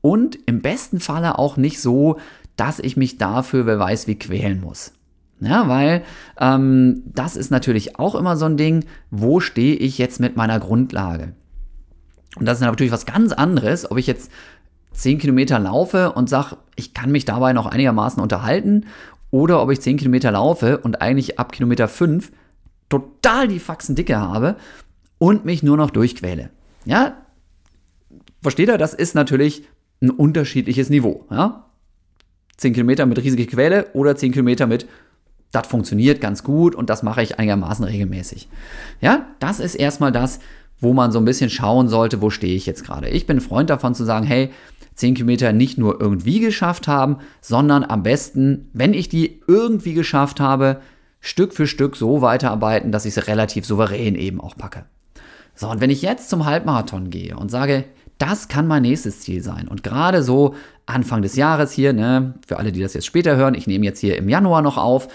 und 0.02 0.38
im 0.46 0.62
besten 0.62 1.00
Falle 1.00 1.38
auch 1.38 1.58
nicht 1.58 1.82
so, 1.82 2.18
dass 2.56 2.80
ich 2.80 2.96
mich 2.96 3.18
dafür, 3.18 3.66
wer 3.66 3.80
weiß, 3.80 4.08
wie 4.08 4.20
quälen 4.20 4.62
muss. 4.62 4.94
Ja, 5.40 5.68
weil 5.68 6.04
ähm, 6.40 7.04
das 7.06 7.36
ist 7.36 7.52
natürlich 7.52 8.00
auch 8.00 8.16
immer 8.16 8.38
so 8.38 8.46
ein 8.46 8.58
Ding, 8.58 8.86
wo 9.12 9.40
stehe 9.40 9.76
ich 9.76 9.98
jetzt 9.98 10.20
mit 10.20 10.36
meiner 10.38 10.60
Grundlage? 10.60 11.34
Und 12.38 12.46
das 12.46 12.60
ist 12.60 12.64
natürlich 12.64 12.92
was 12.92 13.06
ganz 13.06 13.32
anderes, 13.32 13.90
ob 13.90 13.98
ich 13.98 14.08
jetzt 14.08 14.32
10 14.94 15.20
Kilometer 15.20 15.60
laufe 15.60 16.14
und 16.14 16.30
sage, 16.30 16.58
ich 16.76 16.94
kann 16.94 17.12
mich 17.12 17.26
dabei 17.26 17.54
noch 17.54 17.66
einigermaßen 17.66 18.22
unterhalten, 18.22 18.86
oder 19.36 19.62
ob 19.62 19.70
ich 19.70 19.82
10 19.82 19.98
Kilometer 19.98 20.32
laufe 20.32 20.78
und 20.78 21.02
eigentlich 21.02 21.40
ab 21.40 21.52
Kilometer 21.52 21.90
5 21.90 22.32
total 22.88 23.50
die 23.50 23.60
Faxen 23.60 23.94
dicke 23.94 24.18
habe 24.18 24.56
und 25.18 25.44
mich 25.44 25.62
nur 25.62 25.76
noch 25.76 25.90
durchquäle. 25.90 26.52
Ja, 26.86 27.18
versteht 28.42 28.70
ihr? 28.70 28.78
Das 28.78 28.94
ist 28.94 29.14
natürlich 29.14 29.68
ein 30.02 30.10
unterschiedliches 30.10 30.90
Niveau. 30.90 31.26
Ja? 31.30 31.66
10 32.56 32.74
Kilometer 32.74 33.06
mit 33.06 33.18
riesiger 33.18 33.46
Quäle 33.46 33.88
oder 33.94 34.16
10 34.16 34.32
Kilometer 34.32 34.68
mit 34.68 34.88
das 35.52 35.68
funktioniert 35.68 36.22
ganz 36.22 36.44
gut 36.44 36.76
und 36.76 36.90
das 36.90 37.04
mache 37.04 37.22
ich 37.22 37.40
einigermaßen 37.40 37.86
regelmäßig. 37.86 38.50
Ja, 39.02 39.28
das 39.40 39.60
ist 39.60 39.76
erstmal 39.76 40.12
das, 40.12 40.40
wo 40.80 40.94
man 40.94 41.12
so 41.12 41.20
ein 41.20 41.26
bisschen 41.26 41.50
schauen 41.50 41.88
sollte, 41.88 42.22
wo 42.22 42.30
stehe 42.30 42.56
ich 42.56 42.66
jetzt 42.66 42.84
gerade. 42.84 43.10
Ich 43.10 43.26
bin 43.26 43.40
Freund 43.40 43.70
davon 43.70 43.96
zu 43.96 44.04
sagen, 44.04 44.26
hey, 44.26 44.52
10 44.96 45.16
Kilometer 45.16 45.54
nicht 45.54 45.78
nur 45.78 46.00
irgendwie 46.00 46.40
geschafft 46.40 46.88
haben, 46.88 47.18
sondern 47.42 47.84
am 47.84 48.04
besten, 48.04 48.70
wenn 48.74 48.94
ich 48.94 49.10
die 49.10 49.42
irgendwie 49.48 49.94
geschafft 49.94 50.40
habe, 50.40 50.82
Stück 51.20 51.54
für 51.54 51.68
Stück 51.68 51.96
so 51.96 52.22
weiterarbeiten, 52.22 52.92
dass 52.92 53.06
ich 53.06 53.18
es 53.18 53.28
relativ 53.28 53.66
souverän 53.66 54.16
eben 54.16 54.40
auch 54.40 54.56
packe. 54.58 54.86
So, 55.56 55.70
und 55.70 55.82
wenn 55.82 55.90
ich 55.90 56.02
jetzt 56.02 56.30
zum 56.30 56.46
Halbmarathon 56.46 57.10
gehe 57.10 57.36
und 57.36 57.50
sage, 57.50 57.86
das 58.18 58.48
kann 58.48 58.68
mein 58.68 58.84
nächstes 58.84 59.22
Ziel 59.22 59.44
sein. 59.44 59.68
Und 59.68 59.84
gerade 59.84 60.24
so 60.24 60.56
Anfang 60.86 61.22
des 61.22 61.36
Jahres 61.36 61.72
hier, 61.72 61.94
ne, 61.94 62.36
für 62.48 62.58
alle, 62.58 62.72
die 62.72 62.82
das 62.82 62.94
jetzt 62.94 63.06
später 63.06 63.36
hören, 63.36 63.56
ich 63.56 63.68
nehme 63.68 63.86
jetzt 63.86 64.00
hier 64.00 64.18
im 64.18 64.30
Januar 64.30 64.62
noch 64.62 64.78
auf, 64.78 65.08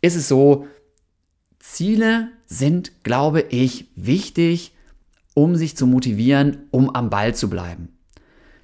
ist 0.00 0.16
es 0.16 0.28
so, 0.28 0.66
Ziele 1.58 2.28
sind, 2.46 3.02
glaube 3.02 3.40
ich, 3.40 3.90
wichtig, 3.96 4.72
um 5.34 5.56
sich 5.56 5.76
zu 5.76 5.86
motivieren, 5.86 6.58
um 6.70 6.94
am 6.94 7.10
Ball 7.10 7.34
zu 7.34 7.50
bleiben. 7.50 7.88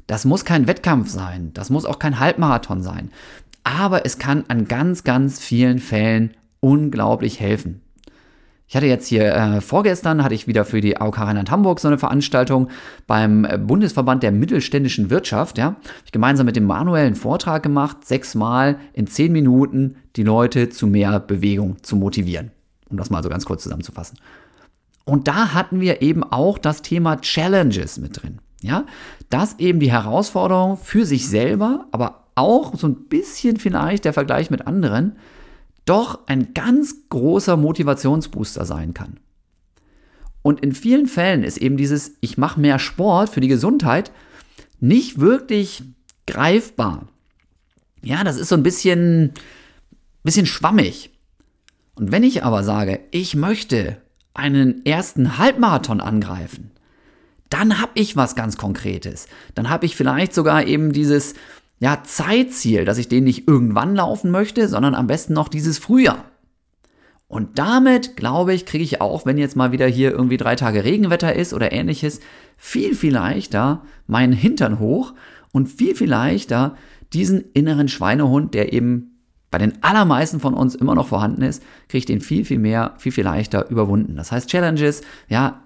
Das 0.07 0.25
muss 0.25 0.45
kein 0.45 0.67
Wettkampf 0.67 1.11
sein, 1.11 1.53
das 1.53 1.71
muss 1.71 1.85
auch 1.85 1.99
kein 1.99 2.19
Halbmarathon 2.19 2.83
sein, 2.83 3.11
aber 3.65 4.07
es 4.07 4.19
kann 4.19 4.45
an 4.49 4.67
ganz, 4.67 5.05
ganz 5.05 5.39
vielen 5.39 5.79
Fällen 5.79 6.35
unglaublich 6.61 7.41
helfen. 7.41 7.82
Ich 8.73 8.77
hatte 8.77 8.87
jetzt 8.87 9.07
hier 9.07 9.35
äh, 9.35 9.61
vorgestern, 9.61 10.25
hatte 10.25 10.35
ich 10.35 10.47
wieder 10.47 10.65
für 10.65 10.81
die 10.81 10.97
AOK 10.97 11.19
Rheinland-Hamburg 11.19 11.79
so 11.79 11.89
eine 11.89 11.99
Veranstaltung 11.99 12.71
beim 13.07 13.45
äh, 13.45 13.59
Bundesverband 13.59 14.23
der 14.23 14.33
mittelständischen 14.33 15.11
Wirtschaft. 15.11 15.59
Ja, 15.59 15.77
ich 16.07 16.11
gemeinsam 16.11 16.47
mit 16.47 16.57
dem 16.57 16.65
Manuel 16.65 17.05
einen 17.05 17.15
Vortrag 17.15 17.63
gemacht, 17.63 18.07
sechsmal 18.07 18.79
in 18.95 19.07
zehn 19.07 19.31
Minuten 19.31 19.97
die 20.17 20.23
Leute 20.23 20.71
zu 20.71 20.87
mehr 20.87 21.21
Bewegung 21.21 21.83
zu 21.83 21.97
motivieren. 21.97 22.51
Um 22.89 22.97
das 22.97 23.11
mal 23.11 23.23
so 23.23 23.29
ganz 23.29 23.45
kurz 23.45 23.63
zusammenzufassen. 23.63 24.17
Und 25.05 25.29
da 25.29 25.53
hatten 25.53 25.81
wir 25.81 26.01
eben 26.01 26.25
auch 26.25 26.57
das 26.57 26.81
Thema 26.81 27.21
Challenges 27.21 27.99
mit 27.99 28.23
drin. 28.23 28.39
Ja, 28.63 28.87
dass 29.29 29.59
eben 29.59 29.81
die 29.81 29.93
Herausforderung 29.93 30.79
für 30.79 31.05
sich 31.05 31.29
selber, 31.29 31.89
aber 31.93 32.23
auch 32.37 32.75
so 32.75 32.87
ein 32.87 32.95
bisschen 33.11 33.59
vielleicht 33.59 34.07
der 34.07 34.15
Vergleich 34.15 34.49
mit 34.49 34.67
anderen, 34.67 35.17
doch 35.85 36.27
ein 36.27 36.55
ganz 36.55 37.09
großer 37.09 37.57
Motivationsbooster 37.57 38.65
sein 38.65 38.95
kann. 38.95 39.19
Und 40.43 40.61
in 40.61 40.73
vielen 40.73 41.07
Fällen 41.07 41.45
ist 41.45 41.59
eben 41.59 41.77
dieses 41.77 42.13
Ich 42.21 42.37
mache 42.37 42.61
mehr 42.61 42.79
Sport 42.79 43.31
für 43.31 43.41
die 43.41 43.49
Gesundheit 43.49 44.13
nicht 44.81 45.21
wirklich 45.21 45.85
greifbar. 46.27 47.07
Ja, 48.03 48.25
das 48.25 48.37
ist 48.37 48.49
so 48.49 48.57
ein 48.57 48.65
bisschen, 48.65 49.33
bisschen 50.25 50.47
schwammig. 50.47 51.11
Und 51.95 52.11
wenn 52.11 52.25
ich 52.25 52.43
aber 52.43 52.65
sage, 52.65 53.01
ich 53.13 53.37
möchte 53.37 53.99
einen 54.35 54.85
ersten 54.85 55.39
Halbmarathon 55.39 56.01
angreifen, 56.01 56.73
dann 57.49 57.81
habe 57.81 57.93
ich 57.95 58.17
was 58.17 58.35
ganz 58.35 58.57
Konkretes. 58.57 59.29
Dann 59.55 59.69
habe 59.69 59.87
ich 59.87 59.95
vielleicht 59.95 60.35
sogar 60.35 60.67
eben 60.67 60.93
dieses 60.93 61.35
ja, 61.83 62.05
Zeitziel, 62.05 62.85
dass 62.85 62.97
ich 62.97 63.09
den 63.09 63.25
nicht 63.25 63.49
irgendwann 63.49 63.97
laufen 63.97 64.31
möchte, 64.31 64.69
sondern 64.69 64.95
am 64.95 65.09
besten 65.09 65.33
noch 65.33 65.49
dieses 65.49 65.79
Frühjahr. 65.79 66.27
Und 67.27 67.59
damit, 67.59 68.17
glaube 68.17 68.55
ich, 68.55 68.67
kriege 68.67 68.85
ich 68.85 69.01
auch, 69.01 69.27
wenn 69.27 69.37
jetzt 69.37 69.57
mal 69.57 69.73
wieder 69.73 69.89
hier 69.89 70.13
irgendwie 70.13 70.37
drei 70.37 70.55
Tage 70.55 70.85
Regenwetter 70.85 71.35
ist 71.35 71.53
oder 71.53 71.73
ähnliches, 71.73 72.21
viel, 72.57 72.95
viel 72.95 73.13
leichter 73.13 73.83
meinen 74.07 74.33
Hintern 74.33 74.79
hoch 74.79 75.15
und 75.51 75.67
viel, 75.67 75.97
viel 75.97 76.09
leichter 76.09 76.77
diesen 77.13 77.51
inneren 77.53 77.89
Schweinehund, 77.89 78.55
der 78.55 78.73
eben 78.73 79.19
bei 79.51 79.59
den 79.59 79.83
allermeisten 79.83 80.39
von 80.39 80.55
uns 80.55 80.77
immer 80.77 80.95
noch 80.95 81.09
vorhanden 81.09 81.43
ist, 81.43 81.65
kriege 81.89 81.99
ich 81.99 82.07
den 82.07 82.21
viel, 82.21 82.45
viel 82.45 82.61
mehr, 82.61 82.95
viel, 82.99 83.11
viel 83.11 83.25
leichter 83.25 83.69
überwunden. 83.71 84.15
Das 84.15 84.31
heißt, 84.31 84.49
Challenges, 84.49 85.01
ja, 85.27 85.65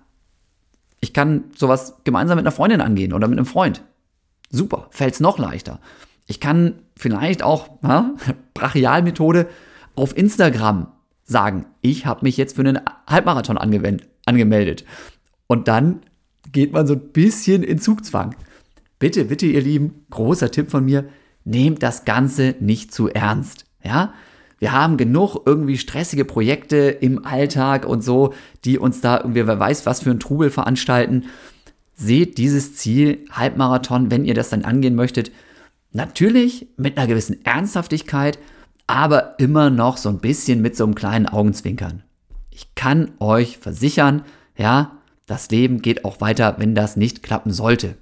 ich 0.98 1.12
kann 1.12 1.44
sowas 1.55 1.98
gemeinsam 2.05 2.37
mit 2.37 2.46
einer 2.46 2.57
Freundin 2.57 2.81
angehen 2.81 3.12
oder 3.12 3.29
mit 3.29 3.38
einem 3.38 3.44
Freund. 3.44 3.83
Super, 4.48 4.87
fällt 4.90 5.12
es 5.12 5.20
noch 5.20 5.38
leichter. 5.38 5.79
Ich 6.27 6.41
kann 6.41 6.83
vielleicht 6.97 7.43
auch, 7.43 7.69
ja, 7.83 8.15
Brachialmethode, 8.55 9.49
auf 9.95 10.17
Instagram 10.17 10.89
sagen, 11.25 11.67
ich 11.81 12.07
habe 12.07 12.21
mich 12.23 12.37
jetzt 12.37 12.57
für 12.57 12.62
einen 12.62 12.81
Halbmarathon 13.07 13.59
angemeldet. 13.59 14.85
Und 15.47 15.69
dann 15.69 16.01
geht 16.53 16.73
man 16.73 16.87
so 16.87 16.95
ein 16.95 17.12
bisschen 17.12 17.62
in 17.62 17.79
Zugzwang. 17.79 18.35
Bitte, 18.99 19.27
bitte, 19.27 19.47
ihr 19.47 19.61
Lieben, 19.61 20.07
großer 20.11 20.51
Tipp 20.51 20.71
von 20.71 20.85
mir, 20.85 21.09
nehmt 21.45 21.83
das 21.83 22.05
Ganze 22.05 22.55
nicht 22.61 22.93
zu 22.93 23.09
ernst. 23.09 23.67
Ja, 23.83 24.15
wir 24.59 24.73
haben 24.73 24.97
genug 24.97 25.43
irgendwie 25.45 25.77
stressige 25.77 26.25
Projekte 26.25 26.77
im 26.77 27.25
Alltag 27.25 27.87
und 27.87 28.03
so, 28.03 28.33
die 28.65 28.79
uns 28.79 29.01
da 29.01 29.19
irgendwie, 29.19 29.47
wer 29.47 29.59
weiß, 29.59 29.85
was 29.85 30.03
für 30.03 30.11
ein 30.11 30.21
Trubel 30.21 30.51
veranstalten. 30.51 31.25
Seht 31.95 32.39
dieses 32.39 32.75
Ziel, 32.75 33.25
Halbmarathon, 33.31 34.11
wenn 34.11 34.25
ihr 34.25 34.35
das 34.35 34.51
dann 34.51 34.65
angehen 34.65 34.95
möchtet, 34.95 35.31
Natürlich 35.96 36.68
mit 36.76 36.98
einer 36.98 37.06
gewissen 37.06 37.42
Ernsthaftigkeit, 37.46 38.38
aber 38.87 39.40
immer 39.40 39.70
noch 39.70 39.96
so 39.96 40.11
ein 40.11 40.18
bisschen 40.18 40.61
mit 40.61 40.76
so 40.76 40.85
einem 40.85 40.94
kleinen 40.94 41.26
Augenzwinkern. 41.26 42.02
Ich 42.50 42.74
kann 42.74 43.12
euch 43.18 43.56
versichern, 43.56 44.22
ja, 44.59 44.98
das 45.24 45.50
Leben 45.50 45.80
geht 45.80 46.04
auch 46.04 46.20
weiter, 46.20 46.56
wenn 46.59 46.74
das 46.74 46.98
nicht 46.98 47.22
klappen 47.22 47.50
sollte. 47.50 47.96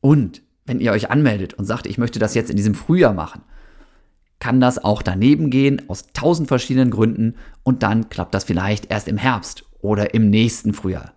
Und 0.00 0.42
wenn 0.66 0.80
ihr 0.80 0.90
euch 0.90 1.08
anmeldet 1.12 1.54
und 1.54 1.66
sagt, 1.66 1.86
ich 1.86 1.98
möchte 1.98 2.18
das 2.18 2.34
jetzt 2.34 2.50
in 2.50 2.56
diesem 2.56 2.74
Frühjahr 2.74 3.12
machen, 3.14 3.42
kann 4.40 4.60
das 4.60 4.82
auch 4.82 5.00
daneben 5.00 5.50
gehen 5.50 5.88
aus 5.88 6.06
tausend 6.12 6.48
verschiedenen 6.48 6.90
Gründen 6.90 7.36
und 7.62 7.84
dann 7.84 8.08
klappt 8.08 8.34
das 8.34 8.42
vielleicht 8.42 8.90
erst 8.90 9.06
im 9.06 9.18
Herbst 9.18 9.64
oder 9.78 10.14
im 10.14 10.30
nächsten 10.30 10.74
Frühjahr. 10.74 11.12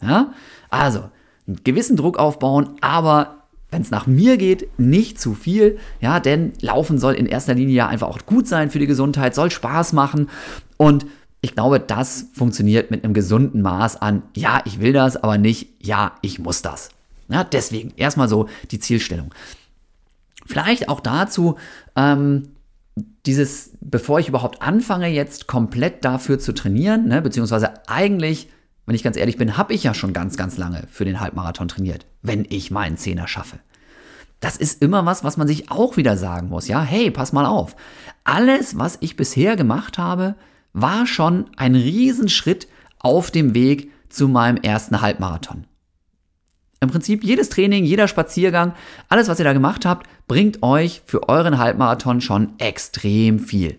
Ja? 0.00 0.32
Also, 0.70 1.10
einen 1.46 1.62
gewissen 1.64 1.98
Druck 1.98 2.18
aufbauen, 2.18 2.78
aber 2.80 3.39
wenn 3.70 3.82
es 3.82 3.90
nach 3.90 4.06
mir 4.06 4.36
geht, 4.36 4.68
nicht 4.78 5.20
zu 5.20 5.34
viel, 5.34 5.78
ja, 6.00 6.20
denn 6.20 6.52
Laufen 6.60 6.98
soll 6.98 7.14
in 7.14 7.26
erster 7.26 7.54
Linie 7.54 7.74
ja 7.74 7.88
einfach 7.88 8.08
auch 8.08 8.24
gut 8.26 8.46
sein 8.48 8.70
für 8.70 8.78
die 8.78 8.86
Gesundheit, 8.86 9.34
soll 9.34 9.50
Spaß 9.50 9.92
machen 9.92 10.28
und 10.76 11.06
ich 11.42 11.54
glaube, 11.54 11.80
das 11.80 12.26
funktioniert 12.34 12.90
mit 12.90 13.02
einem 13.02 13.14
gesunden 13.14 13.62
Maß 13.62 14.02
an, 14.02 14.22
ja, 14.36 14.60
ich 14.66 14.80
will 14.80 14.92
das, 14.92 15.16
aber 15.16 15.38
nicht, 15.38 15.68
ja, 15.80 16.12
ich 16.20 16.38
muss 16.38 16.62
das. 16.62 16.90
Ja, 17.28 17.44
deswegen 17.44 17.92
erstmal 17.96 18.28
so 18.28 18.48
die 18.70 18.78
Zielstellung. 18.78 19.32
Vielleicht 20.44 20.88
auch 20.88 21.00
dazu, 21.00 21.56
ähm, 21.96 22.48
dieses, 23.24 23.70
bevor 23.80 24.18
ich 24.18 24.28
überhaupt 24.28 24.62
anfange, 24.62 25.08
jetzt 25.08 25.46
komplett 25.46 26.04
dafür 26.04 26.38
zu 26.38 26.52
trainieren, 26.52 27.06
ne, 27.06 27.22
beziehungsweise 27.22 27.74
eigentlich 27.88 28.48
wenn 28.90 28.96
ich 28.96 29.04
ganz 29.04 29.16
ehrlich 29.16 29.36
bin, 29.36 29.56
habe 29.56 29.72
ich 29.72 29.84
ja 29.84 29.94
schon 29.94 30.12
ganz, 30.12 30.36
ganz 30.36 30.58
lange 30.58 30.82
für 30.90 31.04
den 31.04 31.20
Halbmarathon 31.20 31.68
trainiert, 31.68 32.06
wenn 32.22 32.44
ich 32.48 32.72
meinen 32.72 32.96
Zehner 32.96 33.28
schaffe. 33.28 33.60
Das 34.40 34.56
ist 34.56 34.82
immer 34.82 35.06
was, 35.06 35.22
was 35.22 35.36
man 35.36 35.46
sich 35.46 35.70
auch 35.70 35.96
wieder 35.96 36.16
sagen 36.16 36.48
muss. 36.48 36.66
Ja, 36.66 36.82
hey, 36.82 37.12
pass 37.12 37.32
mal 37.32 37.46
auf. 37.46 37.76
Alles, 38.24 38.78
was 38.78 38.98
ich 39.00 39.14
bisher 39.14 39.54
gemacht 39.54 39.96
habe, 39.96 40.34
war 40.72 41.06
schon 41.06 41.46
ein 41.56 41.76
Riesenschritt 41.76 42.66
auf 42.98 43.30
dem 43.30 43.54
Weg 43.54 43.92
zu 44.08 44.26
meinem 44.26 44.56
ersten 44.56 45.00
Halbmarathon. 45.00 45.68
Im 46.80 46.90
Prinzip 46.90 47.22
jedes 47.22 47.48
Training, 47.48 47.84
jeder 47.84 48.08
Spaziergang, 48.08 48.74
alles, 49.08 49.28
was 49.28 49.38
ihr 49.38 49.44
da 49.44 49.52
gemacht 49.52 49.86
habt, 49.86 50.08
bringt 50.26 50.64
euch 50.64 51.02
für 51.06 51.28
euren 51.28 51.58
Halbmarathon 51.58 52.20
schon 52.20 52.58
extrem 52.58 53.38
viel. 53.38 53.78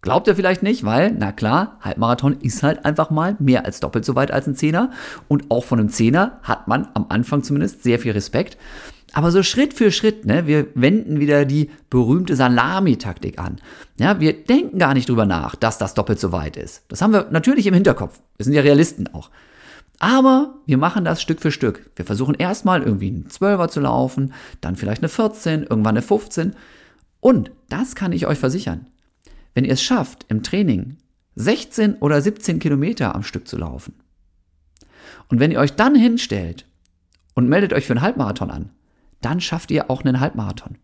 Glaubt 0.00 0.28
ihr 0.28 0.36
vielleicht 0.36 0.62
nicht, 0.62 0.84
weil, 0.84 1.10
na 1.10 1.32
klar, 1.32 1.78
Halbmarathon 1.80 2.40
ist 2.40 2.62
halt 2.62 2.84
einfach 2.84 3.10
mal 3.10 3.36
mehr 3.40 3.64
als 3.64 3.80
doppelt 3.80 4.04
so 4.04 4.14
weit 4.14 4.30
als 4.30 4.46
ein 4.46 4.54
Zehner. 4.54 4.92
Und 5.26 5.50
auch 5.50 5.64
von 5.64 5.80
einem 5.80 5.88
Zehner 5.88 6.38
hat 6.42 6.68
man 6.68 6.88
am 6.94 7.06
Anfang 7.08 7.42
zumindest 7.42 7.82
sehr 7.82 7.98
viel 7.98 8.12
Respekt. 8.12 8.56
Aber 9.12 9.32
so 9.32 9.42
Schritt 9.42 9.74
für 9.74 9.90
Schritt, 9.90 10.26
ne, 10.26 10.46
wir 10.46 10.68
wenden 10.74 11.18
wieder 11.18 11.44
die 11.44 11.70
berühmte 11.90 12.36
Salami-Taktik 12.36 13.40
an. 13.40 13.56
Ja, 13.98 14.20
wir 14.20 14.32
denken 14.34 14.78
gar 14.78 14.94
nicht 14.94 15.08
drüber 15.08 15.26
nach, 15.26 15.56
dass 15.56 15.78
das 15.78 15.94
doppelt 15.94 16.20
so 16.20 16.30
weit 16.30 16.56
ist. 16.56 16.82
Das 16.88 17.02
haben 17.02 17.12
wir 17.12 17.26
natürlich 17.30 17.66
im 17.66 17.74
Hinterkopf. 17.74 18.20
Wir 18.36 18.44
sind 18.44 18.52
ja 18.52 18.60
Realisten 18.60 19.12
auch. 19.12 19.30
Aber 19.98 20.54
wir 20.66 20.78
machen 20.78 21.04
das 21.04 21.20
Stück 21.20 21.40
für 21.40 21.50
Stück. 21.50 21.90
Wir 21.96 22.04
versuchen 22.04 22.34
erstmal 22.34 22.82
irgendwie 22.82 23.08
einen 23.08 23.28
12er 23.28 23.68
zu 23.68 23.80
laufen, 23.80 24.32
dann 24.60 24.76
vielleicht 24.76 25.02
eine 25.02 25.08
14, 25.08 25.62
irgendwann 25.62 25.96
eine 25.96 26.02
15. 26.02 26.54
Und 27.20 27.50
das 27.68 27.96
kann 27.96 28.12
ich 28.12 28.26
euch 28.26 28.38
versichern. 28.38 28.86
Wenn 29.58 29.64
ihr 29.64 29.72
es 29.72 29.82
schafft, 29.82 30.24
im 30.28 30.44
Training 30.44 30.98
16 31.34 31.96
oder 31.96 32.22
17 32.22 32.60
Kilometer 32.60 33.16
am 33.16 33.24
Stück 33.24 33.48
zu 33.48 33.58
laufen, 33.58 33.92
und 35.26 35.40
wenn 35.40 35.50
ihr 35.50 35.58
euch 35.58 35.72
dann 35.72 35.96
hinstellt 35.96 36.64
und 37.34 37.48
meldet 37.48 37.72
euch 37.72 37.84
für 37.84 37.94
einen 37.94 38.02
Halbmarathon 38.02 38.52
an, 38.52 38.70
dann 39.20 39.40
schafft 39.40 39.72
ihr 39.72 39.90
auch 39.90 40.04
einen 40.04 40.20
Halbmarathon. 40.20 40.78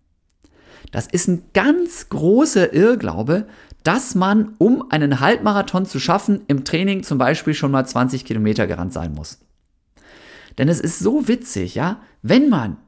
Das 0.91 1.07
ist 1.07 1.29
ein 1.29 1.45
ganz 1.53 2.09
großer 2.09 2.73
Irrglaube, 2.73 3.47
dass 3.85 4.17
man, 4.17 4.57
um 4.59 4.91
einen 4.91 5.21
Halbmarathon 5.21 5.87
zu 5.87 6.01
schaffen, 6.01 6.41
im 6.49 6.65
Training 6.65 7.05
zum 7.05 7.17
Beispiel 7.17 7.55
schon 7.55 7.71
mal 7.71 7.87
20 7.87 8.25
Kilometer 8.25 8.67
gerannt 8.67 8.93
sein 8.93 9.15
muss. 9.15 9.39
Denn 10.59 10.69
es 10.69 10.81
ist 10.81 10.99
so 10.99 11.29
witzig, 11.29 11.77
ja, 11.77 12.03
wenn 12.23 12.49
man 12.49 12.79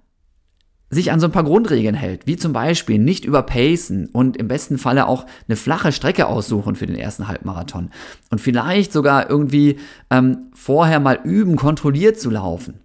sich 0.88 1.10
an 1.10 1.18
so 1.18 1.26
ein 1.26 1.32
paar 1.32 1.44
Grundregeln 1.44 1.94
hält, 1.94 2.26
wie 2.26 2.36
zum 2.36 2.52
Beispiel 2.52 2.98
nicht 2.98 3.24
überpacen 3.24 4.08
und 4.12 4.36
im 4.36 4.46
besten 4.46 4.78
Falle 4.78 5.06
auch 5.06 5.26
eine 5.48 5.56
flache 5.56 5.90
Strecke 5.90 6.26
aussuchen 6.26 6.76
für 6.76 6.86
den 6.86 6.96
ersten 6.96 7.26
Halbmarathon 7.26 7.90
und 8.30 8.40
vielleicht 8.40 8.92
sogar 8.92 9.28
irgendwie 9.28 9.78
ähm, 10.10 10.46
vorher 10.52 11.00
mal 11.00 11.18
üben, 11.24 11.56
kontrolliert 11.56 12.20
zu 12.20 12.30
laufen, 12.30 12.80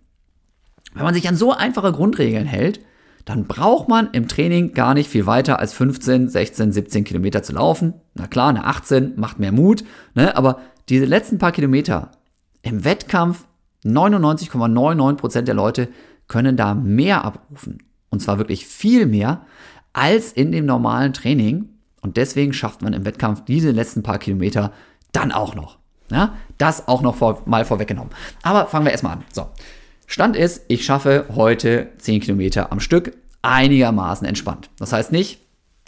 wenn 0.94 1.04
man 1.04 1.14
sich 1.14 1.28
an 1.28 1.36
so 1.36 1.54
einfache 1.54 1.92
Grundregeln 1.92 2.46
hält, 2.46 2.82
dann 3.26 3.46
braucht 3.46 3.88
man 3.88 4.10
im 4.14 4.28
Training 4.28 4.74
gar 4.74 4.94
nicht 4.94 5.10
viel 5.10 5.26
weiter 5.26 5.60
als 5.60 5.74
15, 5.74 6.28
16, 6.28 6.72
17 6.72 7.04
Kilometer 7.04 7.44
zu 7.44 7.54
laufen. 7.54 7.94
Na 8.16 8.28
klar, 8.28 8.50
eine 8.50 8.66
18 8.66 9.14
macht 9.16 9.40
mehr 9.40 9.52
Mut, 9.52 9.84
ne? 10.16 10.36
aber 10.36 10.60
diese 10.90 11.06
letzten 11.06 11.38
paar 11.38 11.52
Kilometer 11.52 12.12
im 12.64 12.84
Wettkampf, 12.84 13.46
99,99% 13.86 15.42
der 15.42 15.56
Leute 15.56 15.90
können 16.28 16.58
da 16.58 16.74
mehr 16.74 17.24
abrufen. 17.24 17.80
Und 18.12 18.22
zwar 18.22 18.38
wirklich 18.38 18.68
viel 18.68 19.08
mehr 19.08 19.46
als 19.94 20.32
in 20.32 20.52
dem 20.52 20.66
normalen 20.66 21.14
Training. 21.14 21.70
Und 22.02 22.18
deswegen 22.18 22.54
schafft 22.54 22.82
man 22.82 22.94
im 22.94 23.06
Wettkampf 23.06 23.44
diese 23.46 23.72
letzten 23.72 24.04
paar 24.04 24.20
Kilometer 24.20 24.72
dann 25.12 25.32
auch 25.32 25.56
noch. 25.56 25.78
Ja, 26.10 26.36
das 26.58 26.88
auch 26.88 27.02
noch 27.02 27.16
vor, 27.16 27.42
mal 27.46 27.66
vorweggenommen. 27.66 28.12
Aber 28.44 28.68
fangen 28.68 28.86
wir 28.86 28.92
erstmal 28.92 29.14
an. 29.14 29.24
So, 29.32 29.48
Stand 30.08 30.36
ist, 30.36 30.66
ich 30.68 30.84
schaffe 30.84 31.26
heute 31.34 31.88
10 31.98 32.20
Kilometer 32.20 32.72
am 32.72 32.82
Stück 32.82 33.14
einigermaßen 33.42 34.28
entspannt. 34.28 34.70
Das 34.78 34.92
heißt 34.92 35.14
nicht, 35.14 35.40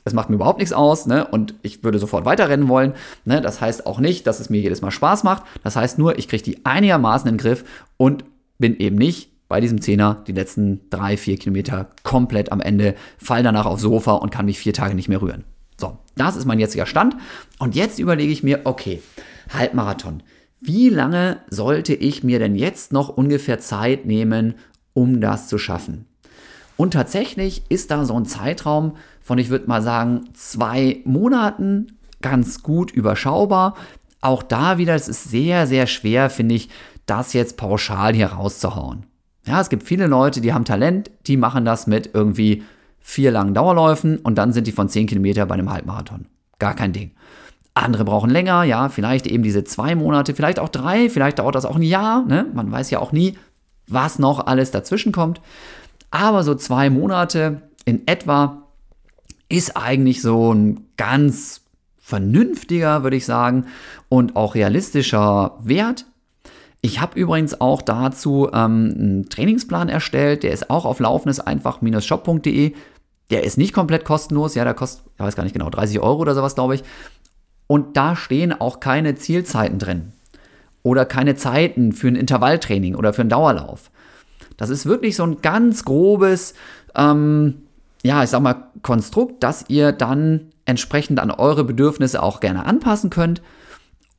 es 0.05 0.13
macht 0.13 0.29
mir 0.29 0.35
überhaupt 0.35 0.59
nichts 0.59 0.73
aus 0.73 1.05
ne? 1.07 1.27
und 1.27 1.55
ich 1.61 1.83
würde 1.83 1.99
sofort 1.99 2.23
weiterrennen 2.23 2.69
wollen. 2.69 2.93
Ne? 3.25 3.41
Das 3.41 3.59
heißt 3.59 3.85
auch 3.85 3.99
nicht, 3.99 4.25
dass 4.25 4.39
es 4.39 4.49
mir 4.49 4.61
jedes 4.61 4.81
Mal 4.81 4.91
Spaß 4.91 5.23
macht. 5.23 5.43
Das 5.63 5.75
heißt 5.75 5.97
nur, 5.97 6.17
ich 6.17 6.29
kriege 6.29 6.43
die 6.43 6.65
einigermaßen 6.65 7.27
in 7.27 7.35
den 7.35 7.41
Griff 7.41 7.65
und 7.97 8.23
bin 8.59 8.77
eben 8.77 8.95
nicht 8.95 9.29
bei 9.53 9.61
diesem 9.61 9.81
Zehner 9.81 10.23
die 10.25 10.31
letzten 10.31 10.81
drei, 10.89 11.15
vier 11.15 11.37
Kilometer 11.37 11.89
komplett 12.01 12.51
am 12.51 12.59
Ende, 12.59 12.95
fall 13.19 13.43
danach 13.43 13.67
aufs 13.67 13.83
Sofa 13.83 14.13
und 14.13 14.31
kann 14.31 14.47
mich 14.47 14.57
vier 14.57 14.73
Tage 14.73 14.95
nicht 14.95 15.09
mehr 15.09 15.21
rühren. 15.21 15.43
So, 15.79 15.99
das 16.15 16.35
ist 16.35 16.45
mein 16.45 16.59
jetziger 16.59 16.87
Stand. 16.87 17.15
Und 17.59 17.75
jetzt 17.75 17.99
überlege 17.99 18.33
ich 18.33 18.41
mir, 18.41 18.61
okay, 18.63 19.03
Halbmarathon 19.53 20.23
wie 20.65 20.87
lange 20.87 21.41
sollte 21.49 21.93
ich 21.93 22.23
mir 22.23 22.39
denn 22.39 22.55
jetzt 22.55 22.93
noch 22.93 23.09
ungefähr 23.09 23.59
Zeit 23.59 24.05
nehmen, 24.05 24.55
um 24.93 25.19
das 25.19 25.49
zu 25.49 25.57
schaffen? 25.57 26.05
Und 26.77 26.93
tatsächlich 26.93 27.63
ist 27.67 27.91
da 27.91 28.05
so 28.05 28.15
ein 28.17 28.25
Zeitraum 28.25 28.95
von, 29.21 29.37
ich 29.37 29.49
würde 29.49 29.67
mal 29.67 29.81
sagen, 29.81 30.29
zwei 30.33 31.01
Monaten 31.03 31.97
ganz 32.21 32.63
gut 32.63 32.91
überschaubar. 32.91 33.75
Auch 34.21 34.41
da 34.41 34.77
wieder, 34.77 34.95
es 34.95 35.09
ist 35.09 35.25
sehr, 35.25 35.67
sehr 35.67 35.85
schwer, 35.85 36.29
finde 36.29 36.55
ich, 36.55 36.69
das 37.05 37.33
jetzt 37.33 37.57
pauschal 37.57 38.13
hier 38.13 38.27
rauszuhauen. 38.27 39.05
Ja, 39.45 39.59
es 39.59 39.69
gibt 39.69 39.83
viele 39.83 40.07
Leute, 40.07 40.41
die 40.41 40.53
haben 40.53 40.65
Talent, 40.65 41.11
die 41.27 41.37
machen 41.37 41.65
das 41.65 41.87
mit 41.87 42.11
irgendwie 42.13 42.63
vier 42.99 43.31
langen 43.31 43.53
Dauerläufen 43.53 44.17
und 44.17 44.37
dann 44.37 44.53
sind 44.53 44.67
die 44.67 44.71
von 44.71 44.87
zehn 44.87 45.07
Kilometer 45.07 45.45
bei 45.45 45.55
einem 45.55 45.71
Halbmarathon. 45.71 46.25
Gar 46.59 46.75
kein 46.75 46.93
Ding. 46.93 47.11
Andere 47.73 48.05
brauchen 48.05 48.29
länger, 48.29 48.63
ja, 48.63 48.87
vielleicht 48.87 49.27
eben 49.27 49.43
diese 49.43 49.63
zwei 49.63 49.95
Monate, 49.95 50.33
vielleicht 50.35 50.59
auch 50.59 50.69
drei, 50.69 51.09
vielleicht 51.09 51.39
dauert 51.39 51.55
das 51.55 51.65
auch 51.65 51.75
ein 51.75 51.81
Jahr, 51.81 52.23
ne? 52.23 52.45
Man 52.53 52.71
weiß 52.71 52.91
ja 52.91 52.99
auch 52.99 53.11
nie, 53.11 53.37
was 53.87 54.19
noch 54.19 54.45
alles 54.45 54.71
dazwischen 54.71 55.11
kommt. 55.11 55.41
Aber 56.11 56.43
so 56.43 56.55
zwei 56.55 56.89
Monate 56.89 57.63
in 57.85 58.07
etwa 58.07 58.63
ist 59.49 59.75
eigentlich 59.75 60.21
so 60.21 60.53
ein 60.53 60.87
ganz 60.97 61.61
vernünftiger, 61.99 63.03
würde 63.03 63.17
ich 63.17 63.25
sagen, 63.25 63.65
und 64.07 64.35
auch 64.35 64.55
realistischer 64.55 65.57
Wert. 65.61 66.05
Ich 66.85 66.99
habe 66.99 67.17
übrigens 67.17 67.61
auch 67.61 67.81
dazu 67.81 68.49
ähm, 68.51 68.93
einen 68.97 69.29
Trainingsplan 69.29 69.87
erstellt, 69.87 70.43
der 70.43 70.51
ist 70.51 70.69
auch 70.69 70.83
auf 70.83 70.99
laufendes-einfach-shop.de. 70.99 72.73
Der 73.31 73.43
ist 73.45 73.57
nicht 73.57 73.71
komplett 73.71 74.03
kostenlos, 74.03 74.53
ja, 74.53 74.65
der 74.65 74.73
kostet, 74.73 75.05
ich 75.15 75.19
weiß 75.23 75.37
gar 75.37 75.43
nicht 75.45 75.53
genau, 75.53 75.69
30 75.69 76.01
Euro 76.01 76.19
oder 76.19 76.35
sowas, 76.35 76.55
glaube 76.55 76.75
ich. 76.75 76.83
Und 77.67 77.95
da 77.95 78.17
stehen 78.17 78.51
auch 78.51 78.81
keine 78.81 79.15
Zielzeiten 79.15 79.79
drin 79.79 80.11
oder 80.83 81.05
keine 81.05 81.35
Zeiten 81.35 81.93
für 81.93 82.09
ein 82.09 82.17
Intervalltraining 82.17 82.95
oder 82.95 83.13
für 83.13 83.21
einen 83.21 83.29
Dauerlauf. 83.29 83.89
Das 84.57 84.69
ist 84.69 84.85
wirklich 84.85 85.15
so 85.15 85.23
ein 85.23 85.41
ganz 85.41 85.85
grobes, 85.85 86.53
ähm, 86.95 87.61
ja, 88.03 88.21
ich 88.25 88.29
sag 88.29 88.41
mal, 88.41 88.67
Konstrukt, 88.81 89.41
das 89.41 89.63
ihr 89.69 89.93
dann 89.93 90.49
entsprechend 90.65 91.21
an 91.21 91.31
eure 91.31 91.63
Bedürfnisse 91.63 92.21
auch 92.21 92.41
gerne 92.41 92.65
anpassen 92.65 93.09
könnt. 93.09 93.41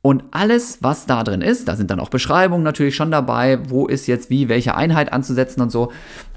Und 0.05 0.23
alles, 0.29 0.83
was 0.83 1.07
da 1.07 1.23
drin 1.23 1.41
ist, 1.41 1.67
da 1.67 1.75
sind 1.75 1.89
dann 1.89 1.99
auch 1.99 2.09
Beschreibungen 2.09 2.61
natürlich 2.61 2.95
schon 2.95 3.09
dabei, 3.09 3.57
wo 3.71 3.87
ist 3.87 4.05
jetzt 4.05 4.29
wie, 4.29 4.49
welche 4.49 4.75
Einheit 4.75 5.11
anzusetzen 5.11 5.61
und 5.61 5.71
so. 5.71 5.91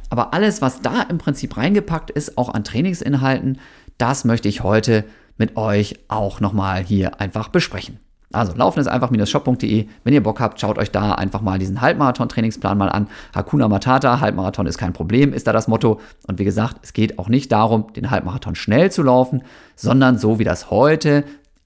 Aber 0.08 0.32
alles, 0.32 0.62
was 0.62 0.80
da 0.80 1.02
im 1.02 1.18
Prinzip 1.18 1.54
reingepackt 1.58 2.10
ist, 2.10 2.38
auch 2.38 2.48
an 2.48 2.64
Trainingsinhalten, 2.64 3.58
das 3.98 4.24
möchte 4.24 4.48
ich 4.48 4.62
heute 4.62 5.04
mit 5.36 5.58
euch 5.58 5.96
auch 6.08 6.40
nochmal 6.40 6.82
hier 6.82 7.20
einfach 7.20 7.48
besprechen. 7.48 8.00
Also 8.32 8.54
laufen 8.54 8.80
ist 8.80 8.86
einfach-shop.de. 8.86 9.86
Wenn 10.02 10.14
ihr 10.14 10.22
Bock 10.22 10.40
habt, 10.40 10.58
schaut 10.58 10.78
euch 10.78 10.90
da 10.90 11.12
einfach 11.12 11.42
mal 11.42 11.58
diesen 11.58 11.82
Halbmarathon-Trainingsplan 11.82 12.78
mal 12.78 12.88
an. 12.88 13.08
Hakuna 13.34 13.68
Matata, 13.68 14.20
Halbmarathon 14.20 14.66
ist 14.66 14.78
kein 14.78 14.94
Problem, 14.94 15.34
ist 15.34 15.46
da 15.46 15.52
das 15.52 15.68
Motto. 15.68 16.00
Und 16.26 16.38
wie 16.38 16.44
gesagt, 16.44 16.78
es 16.80 16.94
geht 16.94 17.18
auch 17.18 17.28
nicht 17.28 17.52
darum, 17.52 17.92
den 17.92 18.10
Halbmarathon 18.10 18.54
schnell 18.54 18.90
zu 18.90 19.02
laufen, 19.02 19.42
sondern 19.76 20.16
so 20.16 20.38
wie 20.38 20.44
das 20.44 20.70
heute 20.70 21.24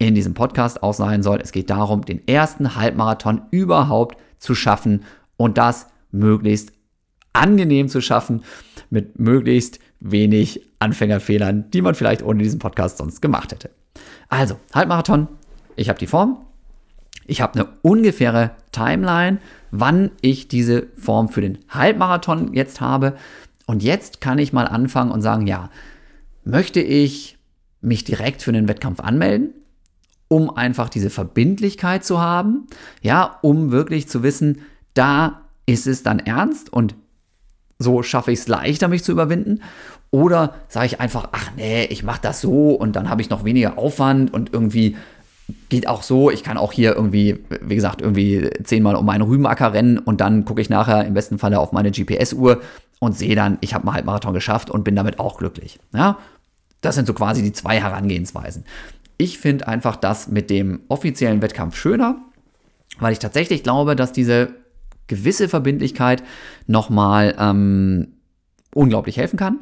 in 0.08 0.14
diesem 0.14 0.34
Podcast 0.34 0.82
auch 0.82 0.94
sein 0.94 1.22
soll. 1.22 1.40
Es 1.42 1.52
geht 1.52 1.70
darum, 1.70 2.04
den 2.04 2.26
ersten 2.26 2.76
Halbmarathon 2.76 3.42
überhaupt 3.50 4.16
zu 4.38 4.54
schaffen 4.54 5.04
und 5.36 5.58
das 5.58 5.86
möglichst 6.10 6.72
angenehm 7.32 7.88
zu 7.88 8.00
schaffen, 8.00 8.42
mit 8.90 9.18
möglichst 9.18 9.78
wenig 10.00 10.60
Anfängerfehlern, 10.78 11.70
die 11.70 11.82
man 11.82 11.94
vielleicht 11.94 12.22
ohne 12.22 12.42
diesen 12.42 12.58
Podcast 12.58 12.98
sonst 12.98 13.22
gemacht 13.22 13.52
hätte. 13.52 13.70
Also, 14.28 14.58
Halbmarathon, 14.74 15.28
ich 15.76 15.88
habe 15.88 15.98
die 15.98 16.06
Form. 16.06 16.44
Ich 17.26 17.40
habe 17.40 17.54
eine 17.54 17.68
ungefähre 17.82 18.50
Timeline, 18.72 19.38
wann 19.70 20.10
ich 20.20 20.48
diese 20.48 20.88
Form 20.96 21.28
für 21.28 21.40
den 21.40 21.58
Halbmarathon 21.68 22.52
jetzt 22.52 22.80
habe. 22.80 23.16
Und 23.66 23.82
jetzt 23.82 24.20
kann 24.20 24.38
ich 24.38 24.52
mal 24.52 24.66
anfangen 24.66 25.12
und 25.12 25.22
sagen, 25.22 25.46
ja, 25.46 25.70
möchte 26.44 26.80
ich 26.80 27.38
mich 27.80 28.04
direkt 28.04 28.42
für 28.42 28.52
den 28.52 28.68
Wettkampf 28.68 29.00
anmelden, 29.00 29.54
um 30.32 30.48
einfach 30.48 30.88
diese 30.88 31.10
Verbindlichkeit 31.10 32.06
zu 32.06 32.18
haben, 32.18 32.66
ja, 33.02 33.36
um 33.42 33.70
wirklich 33.70 34.08
zu 34.08 34.22
wissen, 34.22 34.62
da 34.94 35.42
ist 35.66 35.86
es 35.86 36.02
dann 36.02 36.20
ernst 36.20 36.72
und 36.72 36.94
so 37.78 38.02
schaffe 38.02 38.32
ich 38.32 38.38
es 38.38 38.48
leichter, 38.48 38.88
mich 38.88 39.04
zu 39.04 39.12
überwinden. 39.12 39.60
Oder 40.10 40.54
sage 40.68 40.86
ich 40.86 41.00
einfach, 41.00 41.28
ach 41.32 41.50
nee, 41.58 41.84
ich 41.84 42.02
mache 42.02 42.20
das 42.22 42.40
so 42.40 42.70
und 42.70 42.96
dann 42.96 43.10
habe 43.10 43.20
ich 43.20 43.28
noch 43.28 43.44
weniger 43.44 43.76
Aufwand 43.76 44.32
und 44.32 44.54
irgendwie 44.54 44.96
geht 45.68 45.86
auch 45.86 46.02
so. 46.02 46.30
Ich 46.30 46.42
kann 46.42 46.56
auch 46.56 46.72
hier 46.72 46.96
irgendwie, 46.96 47.40
wie 47.60 47.74
gesagt, 47.74 48.00
irgendwie 48.00 48.48
zehnmal 48.64 48.94
um 48.94 49.04
meinen 49.04 49.20
Rübenacker 49.20 49.74
rennen 49.74 49.98
und 49.98 50.22
dann 50.22 50.46
gucke 50.46 50.62
ich 50.62 50.70
nachher 50.70 51.04
im 51.04 51.12
besten 51.12 51.38
Falle 51.38 51.60
auf 51.60 51.72
meine 51.72 51.90
GPS-Uhr 51.90 52.62
und 53.00 53.18
sehe 53.18 53.36
dann, 53.36 53.58
ich 53.60 53.74
habe 53.74 53.84
einen 53.86 53.96
Halbmarathon 53.96 54.32
geschafft 54.32 54.70
und 54.70 54.82
bin 54.82 54.96
damit 54.96 55.18
auch 55.18 55.36
glücklich. 55.36 55.78
Ja, 55.92 56.16
das 56.80 56.94
sind 56.94 57.06
so 57.06 57.12
quasi 57.12 57.42
die 57.42 57.52
zwei 57.52 57.78
Herangehensweisen. 57.82 58.64
Ich 59.22 59.38
finde 59.38 59.68
einfach 59.68 59.94
das 59.94 60.26
mit 60.26 60.50
dem 60.50 60.80
offiziellen 60.88 61.42
Wettkampf 61.42 61.76
schöner, 61.76 62.16
weil 62.98 63.12
ich 63.12 63.20
tatsächlich 63.20 63.62
glaube, 63.62 63.94
dass 63.94 64.10
diese 64.10 64.48
gewisse 65.06 65.48
Verbindlichkeit 65.48 66.24
nochmal 66.66 67.36
ähm, 67.38 68.14
unglaublich 68.74 69.18
helfen 69.18 69.36
kann. 69.36 69.60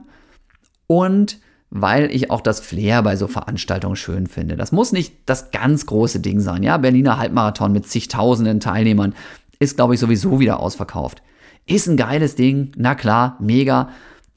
Und 0.86 1.40
weil 1.68 2.10
ich 2.10 2.30
auch 2.30 2.40
das 2.40 2.60
Flair 2.60 3.02
bei 3.02 3.16
so 3.16 3.28
Veranstaltungen 3.28 3.96
schön 3.96 4.28
finde. 4.28 4.56
Das 4.56 4.72
muss 4.72 4.92
nicht 4.92 5.14
das 5.26 5.50
ganz 5.50 5.84
große 5.84 6.20
Ding 6.20 6.40
sein. 6.40 6.62
Ja, 6.62 6.78
Berliner 6.78 7.18
Halbmarathon 7.18 7.70
mit 7.70 7.86
zigtausenden 7.86 8.60
Teilnehmern 8.60 9.14
ist, 9.58 9.76
glaube 9.76 9.92
ich, 9.92 10.00
sowieso 10.00 10.40
wieder 10.40 10.58
ausverkauft. 10.60 11.20
Ist 11.66 11.86
ein 11.86 11.98
geiles 11.98 12.34
Ding, 12.34 12.72
na 12.76 12.94
klar, 12.94 13.36
mega. 13.40 13.90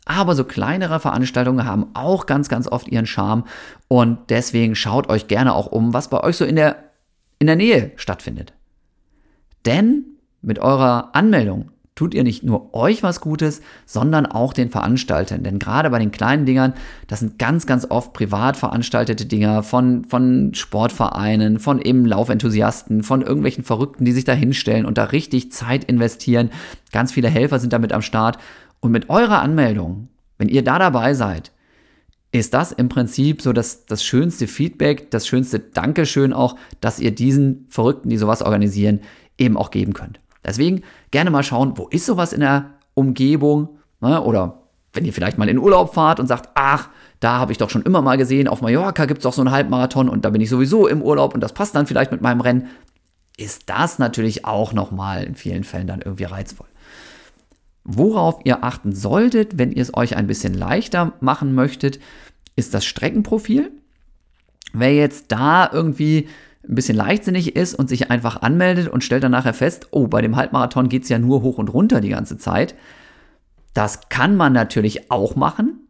Aber 0.05 0.35
so 0.35 0.43
kleinere 0.43 0.99
Veranstaltungen 0.99 1.65
haben 1.65 1.87
auch 1.93 2.25
ganz, 2.25 2.49
ganz 2.49 2.67
oft 2.67 2.87
ihren 2.89 3.05
Charme. 3.05 3.45
Und 3.87 4.17
deswegen 4.29 4.75
schaut 4.75 5.09
euch 5.09 5.27
gerne 5.27 5.53
auch 5.53 5.67
um, 5.67 5.93
was 5.93 6.09
bei 6.09 6.21
euch 6.21 6.35
so 6.35 6.45
in 6.45 6.55
der, 6.55 6.91
in 7.39 7.47
der 7.47 7.55
Nähe 7.55 7.91
stattfindet. 7.95 8.53
Denn 9.65 10.05
mit 10.41 10.59
eurer 10.59 11.11
Anmeldung 11.13 11.69
tut 11.95 12.13
ihr 12.15 12.23
nicht 12.23 12.43
nur 12.43 12.73
euch 12.73 13.03
was 13.03 13.21
Gutes, 13.21 13.61
sondern 13.85 14.25
auch 14.25 14.53
den 14.53 14.69
Veranstaltern. 14.69 15.43
Denn 15.43 15.59
gerade 15.59 15.89
bei 15.89 15.99
den 15.99 16.11
kleinen 16.11 16.45
Dingern, 16.45 16.73
das 17.07 17.19
sind 17.19 17.37
ganz, 17.37 17.67
ganz 17.67 17.85
oft 17.89 18.13
privat 18.13 18.57
veranstaltete 18.57 19.25
Dinger 19.25 19.61
von, 19.61 20.03
von 20.05 20.53
Sportvereinen, 20.55 21.59
von 21.59 21.79
eben 21.79 22.05
Laufenthusiasten, 22.05 23.03
von 23.03 23.21
irgendwelchen 23.21 23.63
Verrückten, 23.63 24.05
die 24.05 24.11
sich 24.11 24.25
da 24.25 24.33
hinstellen 24.33 24.85
und 24.85 24.97
da 24.97 25.05
richtig 25.05 25.51
Zeit 25.51 25.83
investieren. 25.83 26.49
Ganz 26.91 27.11
viele 27.11 27.29
Helfer 27.29 27.59
sind 27.59 27.73
damit 27.73 27.93
am 27.93 28.01
Start. 28.01 28.39
Und 28.83 28.91
mit 28.91 29.09
eurer 29.09 29.41
Anmeldung, 29.41 30.09
wenn 30.37 30.49
ihr 30.49 30.61
da 30.61 30.77
dabei 30.77 31.13
seid, 31.13 31.53
ist 32.33 32.53
das 32.53 32.73
im 32.73 32.89
Prinzip 32.89 33.41
so 33.41 33.53
das, 33.53 33.85
das 33.85 34.03
schönste 34.03 34.45
Feedback, 34.45 35.09
das 35.09 35.25
schönste 35.25 35.59
Dankeschön 35.59 36.33
auch, 36.33 36.57
dass 36.81 36.99
ihr 36.99 37.15
diesen 37.15 37.65
Verrückten, 37.69 38.09
die 38.09 38.17
sowas 38.17 38.41
organisieren, 38.41 38.99
eben 39.37 39.55
auch 39.55 39.71
geben 39.71 39.93
könnt. 39.93 40.19
Deswegen 40.45 40.81
gerne 41.11 41.31
mal 41.31 41.43
schauen, 41.43 41.77
wo 41.77 41.87
ist 41.87 42.05
sowas 42.05 42.33
in 42.33 42.41
der 42.41 42.71
Umgebung 42.93 43.69
ne? 44.01 44.21
oder 44.21 44.63
wenn 44.91 45.05
ihr 45.05 45.13
vielleicht 45.13 45.37
mal 45.37 45.47
in 45.47 45.59
Urlaub 45.59 45.93
fahrt 45.93 46.19
und 46.19 46.27
sagt, 46.27 46.49
ach, 46.53 46.89
da 47.21 47.37
habe 47.39 47.53
ich 47.53 47.59
doch 47.59 47.69
schon 47.69 47.83
immer 47.83 48.01
mal 48.01 48.17
gesehen, 48.17 48.49
auf 48.49 48.61
Mallorca 48.61 49.05
gibt 49.05 49.19
es 49.19 49.23
doch 49.23 49.31
so 49.31 49.41
einen 49.41 49.51
Halbmarathon 49.51 50.09
und 50.09 50.25
da 50.25 50.29
bin 50.29 50.41
ich 50.41 50.49
sowieso 50.49 50.87
im 50.87 51.01
Urlaub 51.01 51.33
und 51.33 51.39
das 51.39 51.53
passt 51.53 51.73
dann 51.73 51.87
vielleicht 51.87 52.11
mit 52.11 52.19
meinem 52.19 52.41
Rennen, 52.41 52.67
ist 53.37 53.69
das 53.69 53.97
natürlich 53.97 54.43
auch 54.43 54.73
nochmal 54.73 55.23
in 55.23 55.35
vielen 55.35 55.63
Fällen 55.63 55.87
dann 55.87 56.01
irgendwie 56.01 56.25
reizvoll. 56.25 56.67
Worauf 57.83 58.39
ihr 58.45 58.63
achten 58.63 58.93
solltet, 58.93 59.57
wenn 59.57 59.71
ihr 59.71 59.81
es 59.81 59.95
euch 59.95 60.15
ein 60.15 60.27
bisschen 60.27 60.53
leichter 60.53 61.13
machen 61.19 61.53
möchtet, 61.53 61.99
ist 62.55 62.73
das 62.73 62.85
Streckenprofil. 62.85 63.71
Wer 64.73 64.95
jetzt 64.95 65.31
da 65.31 65.69
irgendwie 65.71 66.29
ein 66.67 66.75
bisschen 66.75 66.95
leichtsinnig 66.95 67.55
ist 67.55 67.75
und 67.75 67.89
sich 67.89 68.09
einfach 68.09 68.41
anmeldet 68.41 68.87
und 68.87 69.03
stellt 69.03 69.23
dann 69.23 69.33
nachher 69.33 69.53
fest, 69.53 69.87
oh, 69.91 70.07
bei 70.07 70.21
dem 70.21 70.35
Halbmarathon 70.35 70.87
geht 70.87 71.03
es 71.03 71.09
ja 71.09 71.19
nur 71.19 71.41
hoch 71.41 71.57
und 71.57 71.73
runter 71.73 71.99
die 71.99 72.09
ganze 72.09 72.37
Zeit. 72.37 72.75
Das 73.73 74.07
kann 74.09 74.37
man 74.37 74.53
natürlich 74.53 75.11
auch 75.11 75.35
machen, 75.35 75.87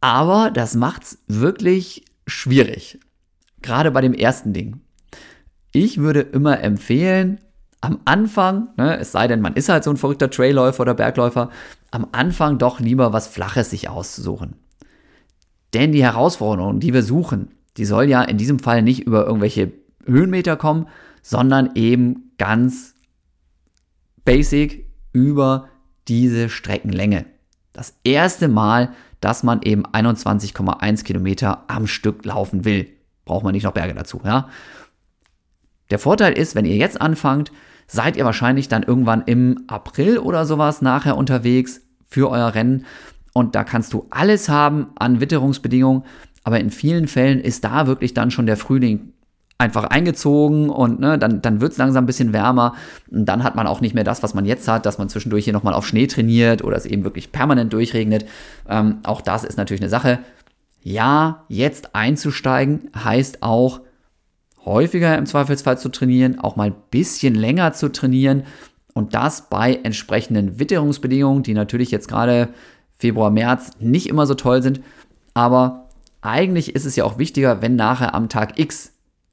aber 0.00 0.50
das 0.50 0.74
macht 0.74 1.02
es 1.02 1.18
wirklich 1.26 2.04
schwierig. 2.26 2.98
Gerade 3.60 3.90
bei 3.90 4.00
dem 4.00 4.14
ersten 4.14 4.54
Ding. 4.54 4.80
Ich 5.72 5.98
würde 5.98 6.20
immer 6.20 6.60
empfehlen, 6.60 7.40
am 7.80 8.00
Anfang, 8.04 8.68
ne, 8.76 8.98
es 8.98 9.12
sei 9.12 9.26
denn, 9.26 9.40
man 9.40 9.54
ist 9.54 9.68
halt 9.68 9.84
so 9.84 9.90
ein 9.90 9.96
verrückter 9.96 10.30
Trailläufer 10.30 10.82
oder 10.82 10.94
Bergläufer, 10.94 11.50
am 11.90 12.06
Anfang 12.12 12.58
doch 12.58 12.78
lieber 12.80 13.12
was 13.12 13.26
Flaches 13.26 13.70
sich 13.70 13.88
auszusuchen. 13.88 14.56
Denn 15.72 15.92
die 15.92 16.02
Herausforderung, 16.02 16.80
die 16.80 16.92
wir 16.92 17.02
suchen, 17.02 17.54
die 17.76 17.84
soll 17.84 18.04
ja 18.04 18.22
in 18.22 18.36
diesem 18.36 18.58
Fall 18.58 18.82
nicht 18.82 19.06
über 19.06 19.26
irgendwelche 19.26 19.72
Höhenmeter 20.04 20.56
kommen, 20.56 20.88
sondern 21.22 21.70
eben 21.74 22.32
ganz 22.38 22.94
basic 24.24 24.86
über 25.12 25.68
diese 26.08 26.48
Streckenlänge. 26.48 27.26
Das 27.72 27.94
erste 28.04 28.48
Mal, 28.48 28.90
dass 29.20 29.42
man 29.42 29.62
eben 29.62 29.86
21,1 29.86 31.04
Kilometer 31.04 31.64
am 31.68 31.86
Stück 31.86 32.24
laufen 32.24 32.64
will. 32.64 32.88
Braucht 33.24 33.44
man 33.44 33.52
nicht 33.52 33.64
noch 33.64 33.72
Berge 33.72 33.94
dazu, 33.94 34.20
ja? 34.24 34.48
Der 35.90 35.98
Vorteil 35.98 36.32
ist, 36.32 36.54
wenn 36.54 36.64
ihr 36.64 36.76
jetzt 36.76 37.00
anfangt, 37.00 37.52
seid 37.90 38.16
ihr 38.16 38.24
wahrscheinlich 38.24 38.68
dann 38.68 38.84
irgendwann 38.84 39.22
im 39.26 39.64
April 39.66 40.18
oder 40.18 40.46
sowas 40.46 40.80
nachher 40.80 41.16
unterwegs 41.16 41.80
für 42.08 42.30
euer 42.30 42.54
Rennen. 42.54 42.86
Und 43.32 43.54
da 43.54 43.64
kannst 43.64 43.92
du 43.92 44.06
alles 44.10 44.48
haben 44.48 44.88
an 44.96 45.20
Witterungsbedingungen. 45.20 46.04
Aber 46.44 46.60
in 46.60 46.70
vielen 46.70 47.08
Fällen 47.08 47.40
ist 47.40 47.64
da 47.64 47.86
wirklich 47.86 48.14
dann 48.14 48.30
schon 48.30 48.46
der 48.46 48.56
Frühling 48.56 49.12
einfach 49.58 49.84
eingezogen 49.84 50.70
und 50.70 51.00
ne, 51.00 51.18
dann, 51.18 51.42
dann 51.42 51.60
wird 51.60 51.72
es 51.72 51.78
langsam 51.78 52.04
ein 52.04 52.06
bisschen 52.06 52.32
wärmer. 52.32 52.74
Und 53.10 53.26
dann 53.26 53.42
hat 53.42 53.56
man 53.56 53.66
auch 53.66 53.80
nicht 53.80 53.94
mehr 53.94 54.04
das, 54.04 54.22
was 54.22 54.34
man 54.34 54.46
jetzt 54.46 54.66
hat, 54.68 54.86
dass 54.86 54.98
man 54.98 55.08
zwischendurch 55.08 55.44
hier 55.44 55.52
nochmal 55.52 55.74
auf 55.74 55.86
Schnee 55.86 56.06
trainiert 56.06 56.64
oder 56.64 56.76
es 56.76 56.86
eben 56.86 57.04
wirklich 57.04 57.30
permanent 57.32 57.72
durchregnet. 57.72 58.24
Ähm, 58.68 59.00
auch 59.02 59.20
das 59.20 59.44
ist 59.44 59.58
natürlich 59.58 59.82
eine 59.82 59.90
Sache. 59.90 60.20
Ja, 60.82 61.44
jetzt 61.48 61.94
einzusteigen 61.94 62.88
heißt 62.96 63.42
auch, 63.42 63.80
häufiger 64.64 65.16
im 65.16 65.26
Zweifelsfall 65.26 65.78
zu 65.78 65.88
trainieren, 65.90 66.38
auch 66.38 66.56
mal 66.56 66.68
ein 66.68 66.76
bisschen 66.90 67.34
länger 67.34 67.72
zu 67.72 67.90
trainieren 67.90 68.44
und 68.94 69.14
das 69.14 69.48
bei 69.48 69.80
entsprechenden 69.82 70.58
Witterungsbedingungen, 70.58 71.42
die 71.42 71.54
natürlich 71.54 71.90
jetzt 71.90 72.08
gerade 72.08 72.48
Februar, 72.98 73.30
März 73.30 73.72
nicht 73.78 74.08
immer 74.08 74.26
so 74.26 74.34
toll 74.34 74.62
sind, 74.62 74.80
aber 75.34 75.88
eigentlich 76.20 76.74
ist 76.74 76.84
es 76.84 76.96
ja 76.96 77.04
auch 77.04 77.18
wichtiger, 77.18 77.62
wenn 77.62 77.76
nachher 77.76 78.14
am 78.14 78.28
Tag 78.28 78.58
X 78.58 78.92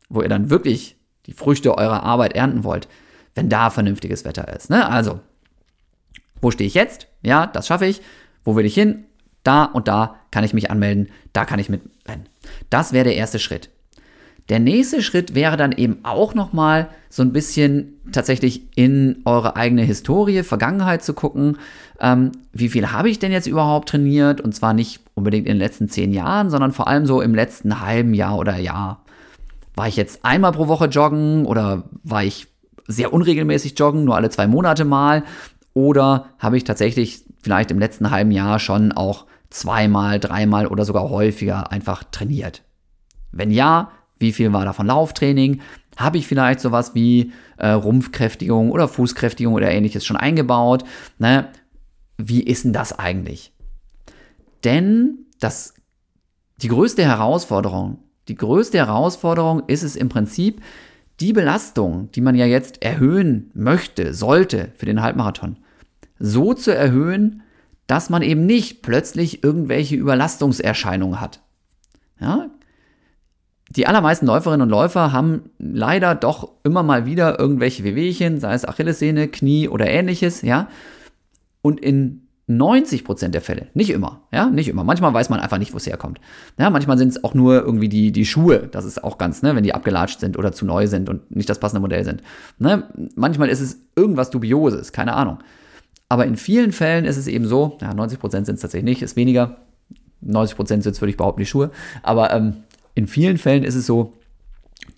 wo 0.10 0.22
ihr 0.22 0.30
dann 0.30 0.50
wirklich 0.50 0.96
die 1.26 1.34
Früchte 1.34 1.78
eurer 1.78 2.04
Arbeit 2.04 2.34
ernten 2.34 2.64
wollt, 2.64 2.88
wenn 3.36 3.50
da 3.50 3.70
vernünftiges 3.70 4.26
Wetter 4.26 4.54
ist. 4.56 4.70
Ne? 4.70 4.88
Also, 4.88 5.20
wo 6.42 6.52
stehe 6.52 6.68
ich 6.68 6.74
jetzt? 6.74 7.08
Ja, 7.22 7.48
das 7.48 7.68
schaffe 7.68 7.86
ich. 7.86 8.02
Wo 8.44 8.56
will 8.56 8.66
ich 8.66 8.74
hin? 8.74 9.06
Da 9.44 9.66
und 9.66 9.88
da 9.88 10.16
kann 10.32 10.44
ich 10.44 10.54
mich 10.54 10.72
anmelden, 10.72 11.10
da 11.34 11.46
kann 11.46 11.60
ich 11.60 11.70
mitrennen. 11.70 12.28
Das 12.70 12.94
wäre 12.94 13.06
der 13.06 13.16
erste 13.16 13.40
Schritt. 13.40 13.70
Der 14.50 14.60
nächste 14.60 15.02
Schritt 15.02 15.36
wäre 15.36 15.58
dann 15.58 15.74
eben 15.74 16.00
auch 16.04 16.34
nochmal 16.34 16.90
so 17.10 17.22
ein 17.22 17.34
bisschen 17.34 18.00
tatsächlich 18.12 18.62
in 18.76 19.22
eure 19.26 19.58
eigene 19.58 19.84
Historie, 19.84 20.44
Vergangenheit 20.44 21.04
zu 21.04 21.14
gucken. 21.14 21.58
Ähm, 22.00 22.32
wie 22.54 22.70
viel 22.70 22.92
habe 22.92 23.10
ich 23.10 23.20
denn 23.20 23.32
jetzt 23.32 23.48
überhaupt 23.48 23.90
trainiert? 23.90 24.40
Und 24.40 24.56
zwar 24.56 24.74
nicht 24.74 25.02
unbedingt 25.16 25.48
in 25.48 25.54
den 25.54 25.60
letzten 25.60 25.90
zehn 25.90 26.14
Jahren, 26.14 26.50
sondern 26.50 26.72
vor 26.72 26.88
allem 26.88 27.06
so 27.06 27.22
im 27.22 27.36
letzten 27.36 27.82
halben 27.82 28.14
Jahr 28.14 28.38
oder 28.38 28.58
Jahr. 28.58 29.04
War 29.76 29.88
ich 29.88 29.98
jetzt 29.98 30.24
einmal 30.24 30.54
pro 30.54 30.68
Woche 30.68 30.86
joggen 30.86 31.46
oder 31.46 31.84
war 32.04 32.24
ich 32.24 32.48
sehr 32.88 33.12
unregelmäßig 33.12 33.78
joggen, 33.78 34.06
nur 34.06 34.16
alle 34.16 34.30
zwei 34.30 34.48
Monate 34.48 34.86
mal? 34.86 35.24
Oder 35.74 36.28
habe 36.40 36.58
ich 36.58 36.64
tatsächlich 36.64 37.24
vielleicht 37.42 37.70
im 37.70 37.80
letzten 37.80 38.10
halben 38.10 38.32
Jahr 38.32 38.60
schon 38.60 38.94
auch 38.94 39.26
zweimal, 39.50 40.20
dreimal 40.20 40.68
oder 40.68 40.86
sogar 40.86 41.10
häufiger 41.10 41.72
einfach 41.72 42.04
trainiert? 42.06 42.64
Wenn 43.32 43.52
ja, 43.52 43.92
wie 44.20 44.32
viel 44.32 44.54
war 44.54 44.66
davon 44.66 44.88
Lauftraining? 44.88 45.62
Habe 45.98 46.18
ich 46.18 46.28
vielleicht 46.28 46.60
sowas 46.60 46.94
wie 46.96 47.32
äh, 47.58 47.70
Rumpfkräftigung 47.70 48.72
oder 48.72 48.88
Fußkräftigung 48.88 49.54
oder 49.54 49.72
ähnliches 49.72 50.06
schon 50.06 50.18
eingebaut? 50.18 50.84
Ne? 51.18 51.50
Wie 52.18 52.44
ist 52.44 52.66
denn 52.66 52.74
das 52.74 52.98
eigentlich? 52.98 53.52
Denn 54.64 55.26
das, 55.40 55.74
die 56.62 56.68
größte 56.68 57.04
Herausforderung 57.04 58.00
die 58.28 58.36
größte 58.36 58.78
Herausforderung 58.78 59.64
ist 59.68 59.84
es 59.84 59.96
im 59.96 60.10
Prinzip, 60.10 60.62
die 61.20 61.34
Belastung, 61.34 62.12
die 62.12 62.22
man 62.22 62.36
ja 62.36 62.46
jetzt 62.46 62.84
erhöhen 62.84 63.50
möchte, 63.54 64.14
sollte 64.14 64.72
für 64.76 64.86
den 64.86 65.02
Halbmarathon, 65.02 65.58
so 66.20 66.54
zu 66.54 66.76
erhöhen, 66.76 67.42
dass 67.88 68.10
man 68.10 68.22
eben 68.22 68.46
nicht 68.46 68.82
plötzlich 68.82 69.44
irgendwelche 69.44 69.96
Überlastungserscheinungen 69.96 71.22
hat. 71.22 71.42
Ja? 72.20 72.50
Die 73.78 73.86
allermeisten 73.86 74.26
Läuferinnen 74.26 74.64
und 74.64 74.70
Läufer 74.70 75.14
haben 75.14 75.52
leider 75.60 76.16
doch 76.16 76.50
immer 76.64 76.82
mal 76.82 77.06
wieder 77.06 77.40
irgendwelche 77.40 77.84
Wehwehchen, 77.84 78.40
sei 78.40 78.54
es 78.54 78.68
Achillessehne, 78.68 79.28
Knie 79.28 79.70
oder 79.70 79.88
ähnliches, 79.88 80.42
ja. 80.42 80.68
Und 81.62 81.80
in 81.80 82.24
90 82.48 83.04
Prozent 83.04 83.36
der 83.36 83.42
Fälle, 83.42 83.68
nicht 83.76 83.92
immer, 83.92 84.22
ja, 84.32 84.50
nicht 84.50 84.68
immer. 84.68 84.84
Manchmal 84.84 85.14
weiß 85.14 85.30
man 85.30 85.42
einfach 85.42 85.60
nicht, 85.60 85.74
wo 85.74 85.78
es 85.78 85.86
herkommt. 85.86 86.20
Ja, 86.58 86.70
manchmal 86.72 86.98
sind 86.98 87.10
es 87.10 87.24
auch 87.24 87.36
nur 87.36 87.62
irgendwie 87.62 87.90
die, 87.90 88.12
die 88.12 88.26
Schuhe, 88.26 88.68
das 88.72 88.86
ist 88.86 89.04
auch 89.04 89.20
ganz, 89.20 89.44
ne, 89.44 89.56
wenn 89.56 89.64
die 89.64 89.76
abgelatscht 89.76 90.22
sind 90.22 90.38
oder 90.38 90.54
zu 90.54 90.66
neu 90.66 90.88
sind 90.88 91.08
und 91.08 91.36
nicht 91.36 91.50
das 91.50 91.60
passende 91.60 91.82
Modell 91.82 92.04
sind. 92.04 92.24
Ne? 92.58 92.84
Manchmal 93.16 93.50
ist 93.50 93.60
es 93.60 93.82
irgendwas 93.96 94.32
Dubioses, 94.32 94.92
keine 94.92 95.14
Ahnung. 95.14 95.40
Aber 96.10 96.26
in 96.26 96.38
vielen 96.38 96.72
Fällen 96.72 97.06
ist 97.06 97.18
es 97.18 97.28
eben 97.28 97.46
so, 97.46 97.78
ja, 97.82 97.94
90 97.94 98.18
Prozent 98.18 98.46
sind 98.46 98.56
es 98.56 98.62
tatsächlich 98.62 98.90
nicht, 98.90 99.02
ist 99.04 99.18
weniger. 99.18 99.58
90 100.22 100.56
Prozent 100.56 100.84
sind 100.84 100.94
es, 100.94 101.02
würde 101.02 101.12
ich 101.12 101.18
behaupten, 101.18 101.42
die 101.42 101.46
Schuhe. 101.46 101.70
Aber 102.02 102.34
ähm, 102.34 102.64
in 102.98 103.06
vielen 103.06 103.38
Fällen 103.38 103.64
ist 103.64 103.76
es 103.76 103.86
so, 103.86 104.14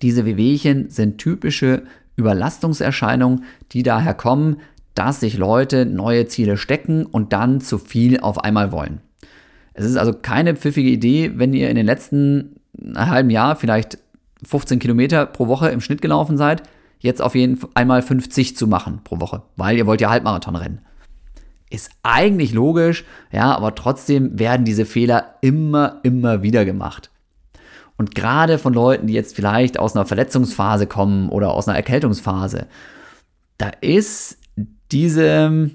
diese 0.00 0.24
Wehwehchen 0.24 0.88
sind 0.88 1.18
typische 1.18 1.82
Überlastungserscheinungen, 2.16 3.44
die 3.72 3.82
daher 3.82 4.14
kommen, 4.14 4.56
dass 4.94 5.20
sich 5.20 5.36
Leute 5.36 5.84
neue 5.84 6.26
Ziele 6.26 6.56
stecken 6.56 7.04
und 7.04 7.34
dann 7.34 7.60
zu 7.60 7.76
viel 7.76 8.18
auf 8.20 8.42
einmal 8.42 8.72
wollen. 8.72 9.02
Es 9.74 9.84
ist 9.84 9.98
also 9.98 10.14
keine 10.14 10.56
pfiffige 10.56 10.88
Idee, 10.88 11.32
wenn 11.34 11.52
ihr 11.52 11.68
in 11.68 11.76
den 11.76 11.84
letzten 11.84 12.56
halben 12.96 13.28
Jahr 13.28 13.54
vielleicht 13.54 13.98
15 14.46 14.78
Kilometer 14.78 15.26
pro 15.26 15.46
Woche 15.46 15.68
im 15.68 15.82
Schnitt 15.82 16.00
gelaufen 16.00 16.38
seid, 16.38 16.62
jetzt 17.00 17.20
auf 17.20 17.34
jeden 17.34 17.58
Fall 17.58 17.68
einmal 17.74 18.00
50 18.00 18.56
zu 18.56 18.66
machen 18.66 19.00
pro 19.04 19.20
Woche, 19.20 19.42
weil 19.56 19.76
ihr 19.76 19.86
wollt 19.86 20.00
ja 20.00 20.08
Halbmarathon 20.08 20.56
rennen. 20.56 20.80
Ist 21.68 21.90
eigentlich 22.02 22.54
logisch, 22.54 23.04
ja, 23.30 23.54
aber 23.54 23.74
trotzdem 23.74 24.38
werden 24.38 24.64
diese 24.64 24.86
Fehler 24.86 25.34
immer, 25.42 26.00
immer 26.02 26.42
wieder 26.42 26.64
gemacht. 26.64 27.10
Und 28.00 28.14
gerade 28.14 28.56
von 28.56 28.72
Leuten, 28.72 29.08
die 29.08 29.12
jetzt 29.12 29.36
vielleicht 29.36 29.78
aus 29.78 29.94
einer 29.94 30.06
Verletzungsphase 30.06 30.86
kommen 30.86 31.28
oder 31.28 31.52
aus 31.52 31.68
einer 31.68 31.76
Erkältungsphase, 31.76 32.66
da 33.58 33.72
ist 33.82 34.38
diese, 34.90 35.70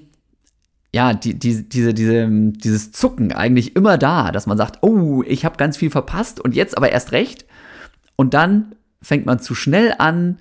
ja, 0.92 1.14
die, 1.14 1.38
die, 1.38 1.68
diese, 1.68 1.94
diese, 1.94 2.28
dieses 2.28 2.90
Zucken 2.90 3.30
eigentlich 3.30 3.76
immer 3.76 3.96
da, 3.96 4.32
dass 4.32 4.48
man 4.48 4.58
sagt, 4.58 4.82
oh, 4.82 5.22
ich 5.24 5.44
habe 5.44 5.56
ganz 5.56 5.76
viel 5.76 5.88
verpasst 5.88 6.40
und 6.40 6.56
jetzt 6.56 6.76
aber 6.76 6.90
erst 6.90 7.12
recht. 7.12 7.44
Und 8.16 8.34
dann 8.34 8.74
fängt 9.00 9.24
man 9.24 9.38
zu 9.38 9.54
schnell 9.54 9.94
an, 9.98 10.38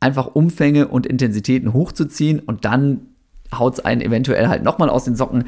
einfach 0.00 0.28
Umfänge 0.28 0.88
und 0.88 1.04
Intensitäten 1.04 1.74
hochzuziehen 1.74 2.40
und 2.40 2.64
dann 2.64 3.08
haut 3.54 3.74
es 3.74 3.84
einen 3.84 4.00
eventuell 4.00 4.48
halt 4.48 4.62
nochmal 4.62 4.88
aus 4.88 5.04
den 5.04 5.16
Socken. 5.16 5.44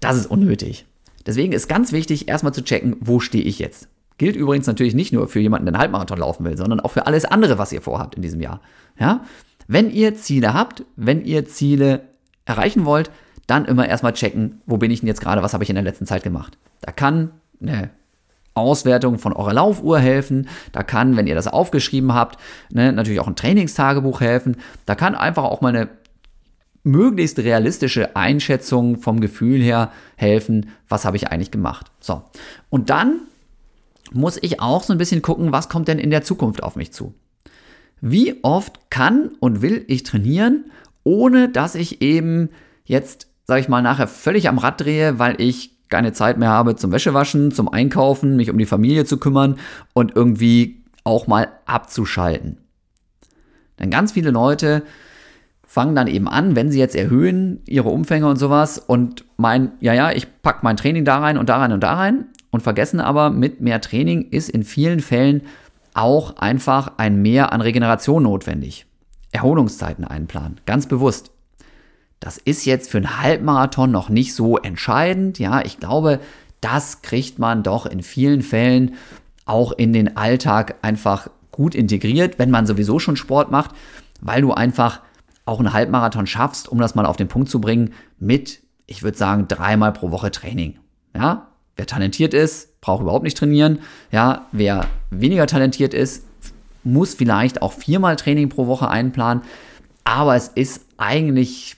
Das 0.00 0.16
ist 0.16 0.30
unnötig. 0.30 0.86
Deswegen 1.26 1.52
ist 1.52 1.68
ganz 1.68 1.92
wichtig, 1.92 2.28
erstmal 2.28 2.54
zu 2.54 2.64
checken, 2.64 2.96
wo 3.00 3.20
stehe 3.20 3.44
ich 3.44 3.58
jetzt. 3.58 3.88
Gilt 4.18 4.36
übrigens 4.36 4.66
natürlich 4.66 4.94
nicht 4.94 5.12
nur 5.12 5.28
für 5.28 5.40
jemanden, 5.40 5.66
der 5.66 5.74
einen 5.74 5.80
Halbmarathon 5.80 6.18
laufen 6.18 6.44
will, 6.44 6.56
sondern 6.56 6.80
auch 6.80 6.90
für 6.90 7.06
alles 7.06 7.24
andere, 7.24 7.58
was 7.58 7.72
ihr 7.72 7.82
vorhabt 7.82 8.14
in 8.14 8.22
diesem 8.22 8.40
Jahr. 8.40 8.60
Ja? 8.98 9.24
Wenn 9.66 9.90
ihr 9.90 10.14
Ziele 10.14 10.54
habt, 10.54 10.84
wenn 10.96 11.24
ihr 11.24 11.46
Ziele 11.46 12.02
erreichen 12.44 12.84
wollt, 12.84 13.10
dann 13.46 13.64
immer 13.64 13.88
erstmal 13.88 14.12
checken, 14.12 14.62
wo 14.66 14.76
bin 14.76 14.90
ich 14.90 15.00
denn 15.00 15.08
jetzt 15.08 15.20
gerade, 15.20 15.42
was 15.42 15.54
habe 15.54 15.64
ich 15.64 15.70
in 15.70 15.76
der 15.76 15.84
letzten 15.84 16.06
Zeit 16.06 16.22
gemacht. 16.22 16.58
Da 16.80 16.92
kann 16.92 17.30
eine 17.60 17.90
Auswertung 18.54 19.18
von 19.18 19.32
eurer 19.32 19.54
Laufuhr 19.54 19.98
helfen. 19.98 20.48
Da 20.72 20.82
kann, 20.82 21.16
wenn 21.16 21.26
ihr 21.26 21.34
das 21.34 21.48
aufgeschrieben 21.48 22.14
habt, 22.14 22.38
ne, 22.70 22.92
natürlich 22.92 23.20
auch 23.20 23.28
ein 23.28 23.36
Trainingstagebuch 23.36 24.20
helfen. 24.20 24.56
Da 24.86 24.94
kann 24.94 25.14
einfach 25.14 25.44
auch 25.44 25.60
mal 25.60 25.74
eine 25.74 25.88
möglichst 26.84 27.38
realistische 27.38 28.16
Einschätzung 28.16 28.98
vom 28.98 29.20
Gefühl 29.20 29.62
her 29.62 29.92
helfen, 30.16 30.70
was 30.88 31.04
habe 31.04 31.16
ich 31.16 31.28
eigentlich 31.28 31.50
gemacht. 31.50 31.90
So. 32.00 32.22
Und 32.70 32.90
dann 32.90 33.20
muss 34.14 34.38
ich 34.40 34.60
auch 34.60 34.82
so 34.82 34.92
ein 34.92 34.98
bisschen 34.98 35.22
gucken, 35.22 35.52
was 35.52 35.68
kommt 35.68 35.88
denn 35.88 35.98
in 35.98 36.10
der 36.10 36.22
Zukunft 36.22 36.62
auf 36.62 36.76
mich 36.76 36.92
zu. 36.92 37.14
Wie 38.00 38.42
oft 38.42 38.90
kann 38.90 39.30
und 39.40 39.62
will 39.62 39.84
ich 39.86 40.02
trainieren, 40.02 40.70
ohne 41.04 41.48
dass 41.48 41.74
ich 41.74 42.02
eben 42.02 42.50
jetzt, 42.84 43.28
sage 43.46 43.60
ich 43.60 43.68
mal, 43.68 43.82
nachher 43.82 44.08
völlig 44.08 44.48
am 44.48 44.58
Rad 44.58 44.80
drehe, 44.80 45.18
weil 45.18 45.40
ich 45.40 45.70
keine 45.88 46.12
Zeit 46.12 46.38
mehr 46.38 46.48
habe 46.48 46.74
zum 46.74 46.90
Wäschewaschen, 46.90 47.52
zum 47.52 47.68
Einkaufen, 47.68 48.36
mich 48.36 48.50
um 48.50 48.58
die 48.58 48.66
Familie 48.66 49.04
zu 49.04 49.18
kümmern 49.18 49.56
und 49.92 50.16
irgendwie 50.16 50.82
auch 51.04 51.26
mal 51.26 51.48
abzuschalten. 51.66 52.58
Denn 53.78 53.90
ganz 53.90 54.12
viele 54.12 54.30
Leute 54.30 54.82
fangen 55.64 55.94
dann 55.94 56.06
eben 56.06 56.28
an, 56.28 56.56
wenn 56.56 56.70
sie 56.70 56.78
jetzt 56.78 56.94
erhöhen 56.94 57.60
ihre 57.66 57.88
Umfänge 57.88 58.26
und 58.26 58.36
sowas 58.36 58.78
und 58.78 59.24
meinen, 59.36 59.72
ja, 59.80 59.92
ja, 59.94 60.12
ich 60.12 60.26
packe 60.42 60.60
mein 60.62 60.76
Training 60.76 61.04
da 61.04 61.18
rein 61.18 61.38
und 61.38 61.48
da 61.48 61.58
rein 61.58 61.72
und 61.72 61.82
da 61.82 61.94
rein 61.94 62.26
und 62.52 62.62
vergessen 62.62 63.00
aber, 63.00 63.30
mit 63.30 63.60
mehr 63.60 63.80
Training 63.80 64.28
ist 64.30 64.48
in 64.48 64.62
vielen 64.62 65.00
Fällen 65.00 65.42
auch 65.94 66.36
einfach 66.36 66.92
ein 66.98 67.20
Mehr 67.20 67.52
an 67.52 67.60
Regeneration 67.60 68.22
notwendig. 68.22 68.86
Erholungszeiten 69.32 70.04
einplanen, 70.04 70.60
ganz 70.66 70.86
bewusst. 70.86 71.32
Das 72.20 72.38
ist 72.38 72.64
jetzt 72.66 72.90
für 72.90 72.98
einen 72.98 73.20
Halbmarathon 73.20 73.90
noch 73.90 74.08
nicht 74.08 74.34
so 74.34 74.58
entscheidend. 74.58 75.40
Ja, 75.40 75.62
ich 75.64 75.78
glaube, 75.78 76.20
das 76.60 77.02
kriegt 77.02 77.40
man 77.40 77.64
doch 77.64 77.86
in 77.86 78.02
vielen 78.02 78.42
Fällen 78.42 78.94
auch 79.44 79.72
in 79.72 79.92
den 79.92 80.16
Alltag 80.16 80.76
einfach 80.82 81.28
gut 81.50 81.74
integriert, 81.74 82.38
wenn 82.38 82.50
man 82.50 82.66
sowieso 82.66 82.98
schon 82.98 83.16
Sport 83.16 83.50
macht, 83.50 83.72
weil 84.20 84.42
du 84.42 84.52
einfach 84.52 85.00
auch 85.44 85.58
einen 85.58 85.72
Halbmarathon 85.72 86.26
schaffst, 86.26 86.68
um 86.68 86.78
das 86.78 86.94
mal 86.94 87.06
auf 87.06 87.16
den 87.16 87.28
Punkt 87.28 87.48
zu 87.48 87.60
bringen, 87.60 87.92
mit, 88.20 88.60
ich 88.86 89.02
würde 89.02 89.18
sagen, 89.18 89.48
dreimal 89.48 89.92
pro 89.92 90.10
Woche 90.12 90.30
Training. 90.30 90.78
Ja, 91.16 91.48
wer 91.76 91.86
talentiert 91.86 92.34
ist, 92.34 92.80
braucht 92.80 93.02
überhaupt 93.02 93.24
nicht 93.24 93.36
trainieren. 93.36 93.80
Ja, 94.10 94.46
wer 94.52 94.86
weniger 95.10 95.46
talentiert 95.46 95.94
ist, 95.94 96.24
muss 96.84 97.14
vielleicht 97.14 97.62
auch 97.62 97.72
viermal 97.72 98.16
Training 98.16 98.48
pro 98.48 98.66
Woche 98.66 98.88
einplanen. 98.88 99.42
Aber 100.04 100.34
es 100.34 100.48
ist 100.48 100.84
eigentlich 100.96 101.76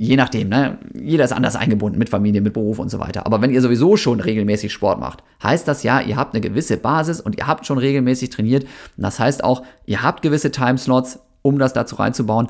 je 0.00 0.16
nachdem, 0.16 0.48
ne? 0.48 0.78
Jeder 0.94 1.24
ist 1.24 1.32
anders 1.32 1.56
eingebunden 1.56 1.98
mit 1.98 2.08
Familie, 2.08 2.40
mit 2.40 2.54
Beruf 2.54 2.78
und 2.78 2.88
so 2.88 2.98
weiter. 3.00 3.26
Aber 3.26 3.42
wenn 3.42 3.50
ihr 3.50 3.60
sowieso 3.60 3.98
schon 3.98 4.20
regelmäßig 4.20 4.72
Sport 4.72 4.98
macht, 4.98 5.22
heißt 5.42 5.68
das 5.68 5.82
ja, 5.82 6.00
ihr 6.00 6.16
habt 6.16 6.34
eine 6.34 6.40
gewisse 6.40 6.78
Basis 6.78 7.20
und 7.20 7.36
ihr 7.36 7.46
habt 7.46 7.66
schon 7.66 7.76
regelmäßig 7.76 8.30
trainiert. 8.30 8.64
Und 8.64 9.02
das 9.02 9.18
heißt 9.18 9.44
auch, 9.44 9.62
ihr 9.84 10.02
habt 10.02 10.22
gewisse 10.22 10.50
Timeslots, 10.50 11.18
um 11.42 11.58
das 11.58 11.74
dazu 11.74 11.96
reinzubauen. 11.96 12.48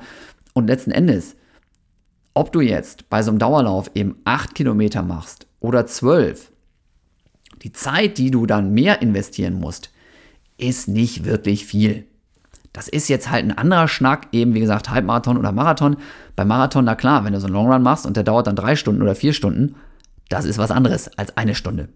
Und 0.54 0.68
letzten 0.68 0.92
Endes, 0.92 1.34
ob 2.34 2.52
du 2.52 2.60
jetzt 2.60 3.10
bei 3.10 3.20
so 3.20 3.32
einem 3.32 3.40
Dauerlauf 3.40 3.90
eben 3.94 4.14
8 4.22 4.54
Kilometer 4.54 5.02
machst 5.02 5.48
oder 5.60 5.86
12, 5.86 6.50
die 7.62 7.72
Zeit, 7.72 8.18
die 8.18 8.30
du 8.30 8.46
dann 8.46 8.72
mehr 8.72 9.02
investieren 9.02 9.54
musst, 9.54 9.90
ist 10.56 10.88
nicht 10.88 11.24
wirklich 11.24 11.66
viel. 11.66 12.04
Das 12.72 12.88
ist 12.88 13.08
jetzt 13.08 13.30
halt 13.30 13.44
ein 13.44 13.56
anderer 13.56 13.88
Schnack, 13.88 14.28
eben 14.32 14.54
wie 14.54 14.60
gesagt, 14.60 14.90
Halbmarathon 14.90 15.36
oder 15.36 15.52
Marathon. 15.52 15.96
Bei 16.36 16.44
Marathon, 16.44 16.84
na 16.84 16.94
klar, 16.94 17.24
wenn 17.24 17.32
du 17.32 17.40
so 17.40 17.46
einen 17.46 17.54
Longrun 17.54 17.82
machst 17.82 18.06
und 18.06 18.16
der 18.16 18.24
dauert 18.24 18.46
dann 18.46 18.56
drei 18.56 18.76
Stunden 18.76 19.02
oder 19.02 19.14
vier 19.14 19.32
Stunden, 19.32 19.74
das 20.28 20.44
ist 20.44 20.58
was 20.58 20.70
anderes 20.70 21.16
als 21.18 21.36
eine 21.36 21.54
Stunde. 21.54 21.88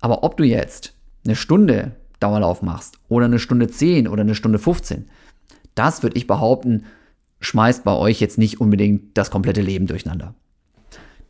Aber 0.00 0.24
ob 0.24 0.36
du 0.36 0.44
jetzt 0.44 0.94
eine 1.24 1.36
Stunde 1.36 1.92
Dauerlauf 2.18 2.62
machst 2.62 2.98
oder 3.08 3.26
eine 3.26 3.38
Stunde 3.38 3.68
10 3.68 4.08
oder 4.08 4.22
eine 4.22 4.34
Stunde 4.34 4.58
15, 4.58 5.08
das 5.74 6.02
würde 6.02 6.16
ich 6.16 6.26
behaupten, 6.26 6.84
schmeißt 7.40 7.84
bei 7.84 7.92
euch 7.92 8.20
jetzt 8.20 8.38
nicht 8.38 8.60
unbedingt 8.60 9.16
das 9.16 9.30
komplette 9.30 9.62
Leben 9.62 9.86
durcheinander. 9.86 10.34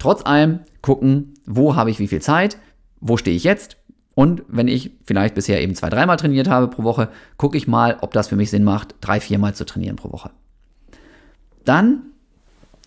Trotz 0.01 0.27
allem 0.27 0.61
gucken, 0.83 1.35
wo 1.47 1.77
habe 1.77 1.91
ich 1.91 2.01
wie 2.01 2.09
viel 2.09 2.23
Zeit, 2.23 2.59
wo 3.01 3.17
stehe 3.17 3.37
ich 3.37 3.45
jetzt 3.45 3.77
und 4.15 4.43
wenn 4.49 4.67
ich 4.67 4.91
vielleicht 5.05 5.35
bisher 5.37 5.63
eben 5.63 5.75
zwei, 5.77 5.91
dreimal 5.91 6.17
trainiert 6.17 6.49
habe 6.49 6.69
pro 6.69 6.83
Woche, 6.83 7.11
gucke 7.37 7.57
ich 7.57 7.69
mal, 7.69 7.99
ob 8.01 8.13
das 8.13 8.29
für 8.29 8.37
mich 8.37 8.51
Sinn 8.51 8.65
macht, 8.65 8.97
drei, 9.01 9.21
viermal 9.21 9.55
zu 9.55 9.65
trainieren 9.65 9.97
pro 9.97 10.11
Woche. 10.11 10.31
Dann 11.65 12.03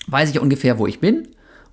weiß 0.07 0.31
ich 0.31 0.39
ungefähr, 0.39 0.79
wo 0.79 0.87
ich 0.87 0.99
bin 0.99 1.29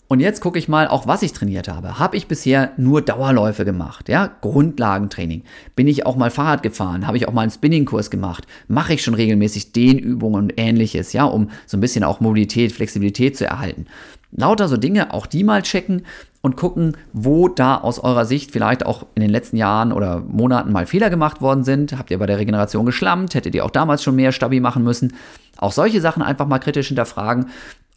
und 0.09 0.21
jetzt 0.21 0.41
gucke 0.41 0.59
ich 0.59 0.69
mal 0.69 0.89
auch, 0.89 1.07
was 1.07 1.23
ich 1.23 1.33
trainiert 1.33 1.69
habe. 1.69 1.99
Habe 1.99 2.17
ich 2.17 2.27
bisher 2.27 2.73
nur 2.77 3.01
Dauerläufe 3.01 3.65
gemacht, 3.65 4.09
ja, 4.09 4.31
Grundlagentraining. 4.41 5.45
Bin 5.75 5.89
ich 5.89 6.05
auch 6.05 6.17
mal 6.17 6.31
Fahrrad 6.31 6.63
gefahren? 6.63 7.07
Habe 7.07 7.17
ich 7.17 7.29
auch 7.29 7.33
mal 7.33 7.43
einen 7.43 7.51
Spinningkurs 7.51 8.11
gemacht? 8.11 8.47
Mache 8.69 8.93
ich 8.93 9.03
schon 9.03 9.15
regelmäßig 9.15 9.73
Dehnübungen 9.73 10.43
und 10.43 10.53
ähnliches, 10.57 11.13
ja, 11.13 11.25
um 11.25 11.49
so 11.67 11.77
ein 11.77 11.81
bisschen 11.81 12.05
auch 12.05 12.21
Mobilität, 12.21 12.73
Flexibilität 12.73 13.39
zu 13.39 13.47
erhalten. 13.47 13.87
Lauter 14.33 14.69
so 14.69 14.77
Dinge, 14.77 15.13
auch 15.13 15.27
die 15.27 15.45
mal 15.45 15.63
checken 15.63 16.03
und 16.41 16.57
gucken, 16.57 16.97
wo 17.13 17.49
da 17.49 17.77
aus 17.77 17.99
eurer 17.99 18.25
Sicht 18.25 18.53
vielleicht 18.53 18.87
auch 18.87 19.07
in 19.15 19.23
den 19.23 19.31
letzten 19.31 19.57
Jahren 19.57 19.93
oder 19.93 20.21
Monaten 20.21 20.73
mal 20.73 20.87
Fehler 20.87 21.11
gemacht 21.11 21.41
worden 21.41 21.65
sind. 21.65 21.99
Habt 21.99 22.11
ihr 22.11 22.19
bei 22.19 22.27
der 22.27 22.39
Regeneration 22.39 22.87
geschlammt? 22.87 23.35
Hättet 23.35 23.55
ihr 23.55 23.65
auch 23.65 23.71
damals 23.71 24.03
schon 24.03 24.17
mehr 24.17 24.33
Stabi 24.33 24.61
machen 24.61 24.85
müssen? 24.85 25.15
Auch 25.59 25.73
solche 25.73 26.01
Sachen 26.01 26.23
einfach 26.23 26.47
mal 26.47 26.59
kritisch 26.59 26.89
hinterfragen 26.89 27.47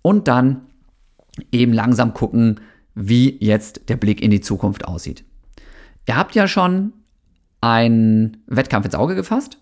und 0.02 0.28
dann 0.28 0.62
eben 1.52 1.74
langsam 1.74 2.13
gucken, 2.13 2.60
wie 2.96 3.38
jetzt 3.39 3.89
der 3.89 3.96
Blick 3.96 4.22
in 4.22 4.32
die 4.32 4.41
Zukunft 4.41 4.86
aussieht. 4.86 5.24
Ihr 6.08 6.17
habt 6.17 6.36
ja 6.36 6.48
schon 6.48 6.93
einen 7.62 8.43
Wettkampf 8.48 8.86
ins 8.86 8.96
Auge 8.96 9.15
gefasst. 9.15 9.58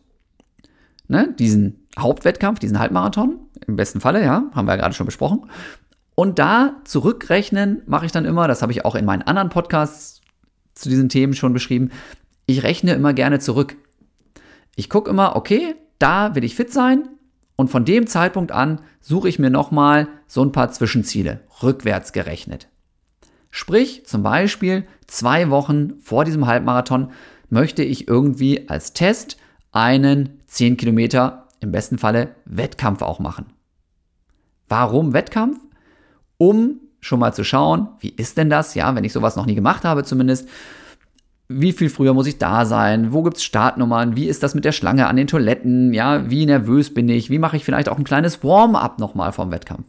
Ne? 1.07 1.35
Diesen 1.37 1.87
Hauptwettkampf, 1.99 2.59
diesen 2.59 2.79
Halbmarathon. 2.79 3.37
Im 3.67 3.75
besten 3.75 4.01
Falle, 4.01 4.23
ja, 4.23 4.45
haben 4.53 4.65
wir 4.65 4.73
ja 4.73 4.77
gerade 4.77 4.95
schon 4.95 5.05
besprochen. 5.05 5.43
Und 6.21 6.37
da 6.37 6.75
zurückrechnen 6.83 7.81
mache 7.87 8.05
ich 8.05 8.11
dann 8.11 8.25
immer, 8.25 8.47
das 8.47 8.61
habe 8.61 8.71
ich 8.71 8.85
auch 8.85 8.93
in 8.93 9.05
meinen 9.05 9.23
anderen 9.23 9.49
Podcasts 9.49 10.21
zu 10.75 10.87
diesen 10.87 11.09
Themen 11.09 11.33
schon 11.33 11.51
beschrieben. 11.51 11.89
Ich 12.45 12.61
rechne 12.61 12.93
immer 12.93 13.15
gerne 13.15 13.39
zurück. 13.39 13.75
Ich 14.75 14.87
gucke 14.87 15.09
immer, 15.09 15.35
okay, 15.35 15.73
da 15.97 16.35
will 16.35 16.43
ich 16.43 16.53
fit 16.53 16.71
sein, 16.71 17.09
und 17.55 17.69
von 17.69 17.85
dem 17.85 18.05
Zeitpunkt 18.05 18.51
an 18.51 18.81
suche 18.99 19.29
ich 19.29 19.39
mir 19.39 19.49
nochmal 19.49 20.09
so 20.27 20.45
ein 20.45 20.51
paar 20.51 20.71
Zwischenziele, 20.71 21.39
rückwärts 21.63 22.13
gerechnet. 22.13 22.67
Sprich, 23.49 24.05
zum 24.05 24.21
Beispiel 24.21 24.85
zwei 25.07 25.49
Wochen 25.49 25.97
vor 26.01 26.23
diesem 26.23 26.45
Halbmarathon 26.45 27.13
möchte 27.49 27.81
ich 27.81 28.07
irgendwie 28.07 28.69
als 28.69 28.93
Test 28.93 29.37
einen 29.71 30.39
10 30.45 30.77
Kilometer, 30.77 31.47
im 31.61 31.71
besten 31.71 31.97
Falle 31.97 32.35
Wettkampf 32.45 33.01
auch 33.01 33.17
machen. 33.17 33.47
Warum 34.67 35.13
Wettkampf? 35.13 35.57
Um 36.41 36.79
schon 37.01 37.19
mal 37.19 37.33
zu 37.33 37.43
schauen, 37.43 37.89
wie 37.99 38.09
ist 38.09 38.35
denn 38.35 38.49
das, 38.49 38.73
ja, 38.73 38.95
wenn 38.95 39.03
ich 39.03 39.13
sowas 39.13 39.35
noch 39.35 39.45
nie 39.45 39.53
gemacht 39.53 39.83
habe 39.83 40.03
zumindest, 40.03 40.49
wie 41.47 41.71
viel 41.71 41.91
früher 41.91 42.15
muss 42.15 42.25
ich 42.25 42.39
da 42.39 42.65
sein? 42.65 43.13
Wo 43.13 43.21
gibt 43.21 43.37
es 43.37 43.43
Startnummern? 43.43 44.15
Wie 44.15 44.25
ist 44.25 44.41
das 44.41 44.55
mit 44.55 44.65
der 44.65 44.71
Schlange 44.71 45.05
an 45.05 45.17
den 45.17 45.27
Toiletten? 45.27 45.93
Ja, 45.93 46.31
wie 46.31 46.47
nervös 46.47 46.93
bin 46.93 47.09
ich? 47.09 47.29
Wie 47.29 47.37
mache 47.37 47.57
ich 47.57 47.63
vielleicht 47.63 47.89
auch 47.89 47.99
ein 47.99 48.05
kleines 48.05 48.43
Warm-up 48.43 48.97
nochmal 48.97 49.33
vom 49.33 49.51
Wettkampf? 49.51 49.85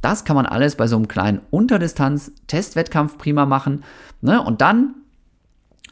Das 0.00 0.24
kann 0.24 0.34
man 0.34 0.46
alles 0.46 0.74
bei 0.74 0.88
so 0.88 0.96
einem 0.96 1.06
kleinen 1.06 1.42
Unterdistanz-Testwettkampf 1.50 3.16
prima 3.16 3.46
machen. 3.46 3.84
Ne? 4.20 4.42
Und 4.42 4.62
dann 4.62 4.96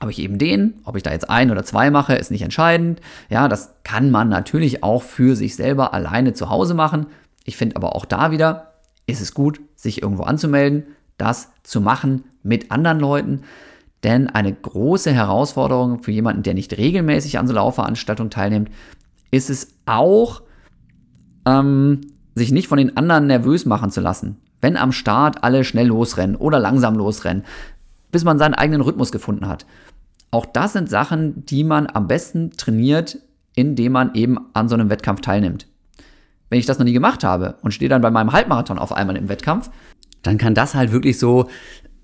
Ob 0.01 0.11
ich 0.11 0.19
eben 0.19 0.37
den, 0.39 0.75
ob 0.85 0.97
ich 0.97 1.05
da 1.05 1.13
jetzt 1.13 1.31
ein 1.31 1.53
oder 1.53 1.63
zwei 1.63 1.91
mache, 1.91 2.15
ist 2.17 2.33
nicht 2.33 2.43
entscheidend. 2.43 3.01
Ja, 3.29 3.47
das 3.47 3.75
kann 3.85 4.11
man 4.11 4.29
natürlich 4.29 4.83
auch 4.83 5.03
für 5.03 5.37
sich 5.37 5.55
selber 5.55 5.95
alleine 5.95 6.33
zu 6.33 6.51
Hause 6.51 6.75
machen. 6.75 7.07
Ich 7.45 7.57
finde 7.57 7.77
aber 7.77 7.95
auch 7.95 8.05
da 8.05 8.33
wieder, 8.33 8.72
ist 9.13 9.21
es 9.21 9.35
gut, 9.35 9.61
sich 9.77 10.03
irgendwo 10.03 10.25
anzumelden, 10.25 10.85
das 11.17 11.51
zu 11.63 11.81
machen 11.81 12.25
mit 12.43 12.71
anderen 12.71 12.99
Leuten. 12.99 13.43
Denn 14.03 14.29
eine 14.29 14.53
große 14.53 15.13
Herausforderung 15.13 16.03
für 16.03 16.11
jemanden, 16.11 16.43
der 16.43 16.55
nicht 16.55 16.77
regelmäßig 16.77 17.39
an 17.39 17.47
so 17.47 17.55
Laufveranstaltungen 17.55 18.31
teilnimmt, 18.31 18.71
ist 19.31 19.49
es 19.49 19.77
auch, 19.87 20.43
ähm, 21.47 22.01
sich 22.35 22.51
nicht 22.51 22.69
von 22.69 22.79
den 22.79 22.97
anderen 22.97 23.27
nervös 23.27 23.67
machen 23.67 23.91
zu 23.91 24.01
lassen. 24.01 24.39
Wenn 24.61 24.77
am 24.77 24.93
Start 24.93 25.45
alle 25.45 25.65
schnell 25.65 25.87
losrennen 25.87 26.37
oder 26.37 26.59
langsam 26.59 26.97
losrennen, 26.97 27.45
bis 28.11 28.25
man 28.25 28.39
seinen 28.39 28.55
eigenen 28.55 28.81
Rhythmus 28.81 29.13
gefunden 29.13 29.49
hat. 29.49 29.67
Auch 30.31 30.47
das 30.47 30.73
sind 30.73 30.89
Sachen, 30.89 31.45
die 31.47 31.63
man 31.63 31.87
am 31.87 32.09
besten 32.09 32.53
trainiert, 32.53 33.19
indem 33.55 33.93
man 33.93 34.15
eben 34.15 34.39
an 34.55 34.69
so 34.69 34.75
einem 34.75 34.91
Wettkampf 34.91 35.21
teilnimmt. 35.21 35.67
Wenn 36.53 36.59
ich 36.59 36.67
das 36.67 36.79
noch 36.79 36.85
nie 36.85 36.93
gemacht 36.93 37.25
habe 37.25 37.55
und 37.63 37.73
stehe 37.73 37.89
dann 37.89 38.03
bei 38.03 38.11
meinem 38.11 38.35
Halbmarathon 38.35 38.79
auf 38.79 38.93
einmal 38.93 39.17
im 39.17 39.31
Wettkampf, 39.31 39.71
dann 40.21 40.37
kann 40.37 40.55
das 40.55 40.75
halt 40.75 40.93
wirklich 40.93 41.19
so 41.19 41.49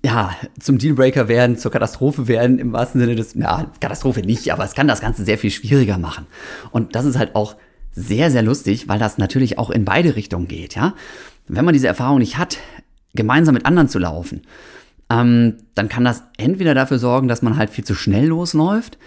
ja, 0.03 0.31
zum 0.59 0.79
Dealbreaker 0.79 1.27
werden, 1.27 1.55
zur 1.55 1.69
Katastrophe 1.69 2.27
werden, 2.27 2.57
im 2.57 2.73
wahrsten 2.73 2.99
Sinne 2.99 3.13
des, 3.15 3.35
ja, 3.35 3.67
Katastrophe 3.79 4.21
nicht, 4.21 4.51
aber 4.51 4.63
es 4.63 4.73
kann 4.73 4.87
das 4.87 5.01
Ganze 5.01 5.23
sehr 5.23 5.37
viel 5.37 5.51
schwieriger 5.51 5.99
machen. 5.99 6.25
Und 6.71 6.95
das 6.95 7.05
ist 7.05 7.15
halt 7.15 7.35
auch 7.35 7.57
sehr, 7.91 8.31
sehr 8.31 8.41
lustig, 8.41 8.87
weil 8.87 8.97
das 8.97 9.19
natürlich 9.19 9.59
auch 9.59 9.69
in 9.69 9.85
beide 9.85 10.15
Richtungen 10.15 10.47
geht, 10.47 10.73
ja. 10.73 10.95
Wenn 11.47 11.63
man 11.63 11.75
diese 11.75 11.87
Erfahrung 11.87 12.17
nicht 12.17 12.39
hat, 12.39 12.57
gemeinsam 13.13 13.53
mit 13.53 13.67
anderen 13.67 13.87
zu 13.87 13.99
laufen, 13.99 14.41
ähm, 15.11 15.57
dann 15.75 15.89
kann 15.89 16.05
das 16.05 16.23
entweder 16.37 16.73
dafür 16.73 16.97
sorgen, 16.97 17.27
dass 17.27 17.43
man 17.43 17.55
halt 17.55 17.69
viel 17.69 17.83
zu 17.83 17.93
schnell 17.93 18.25
losläuft 18.25 18.97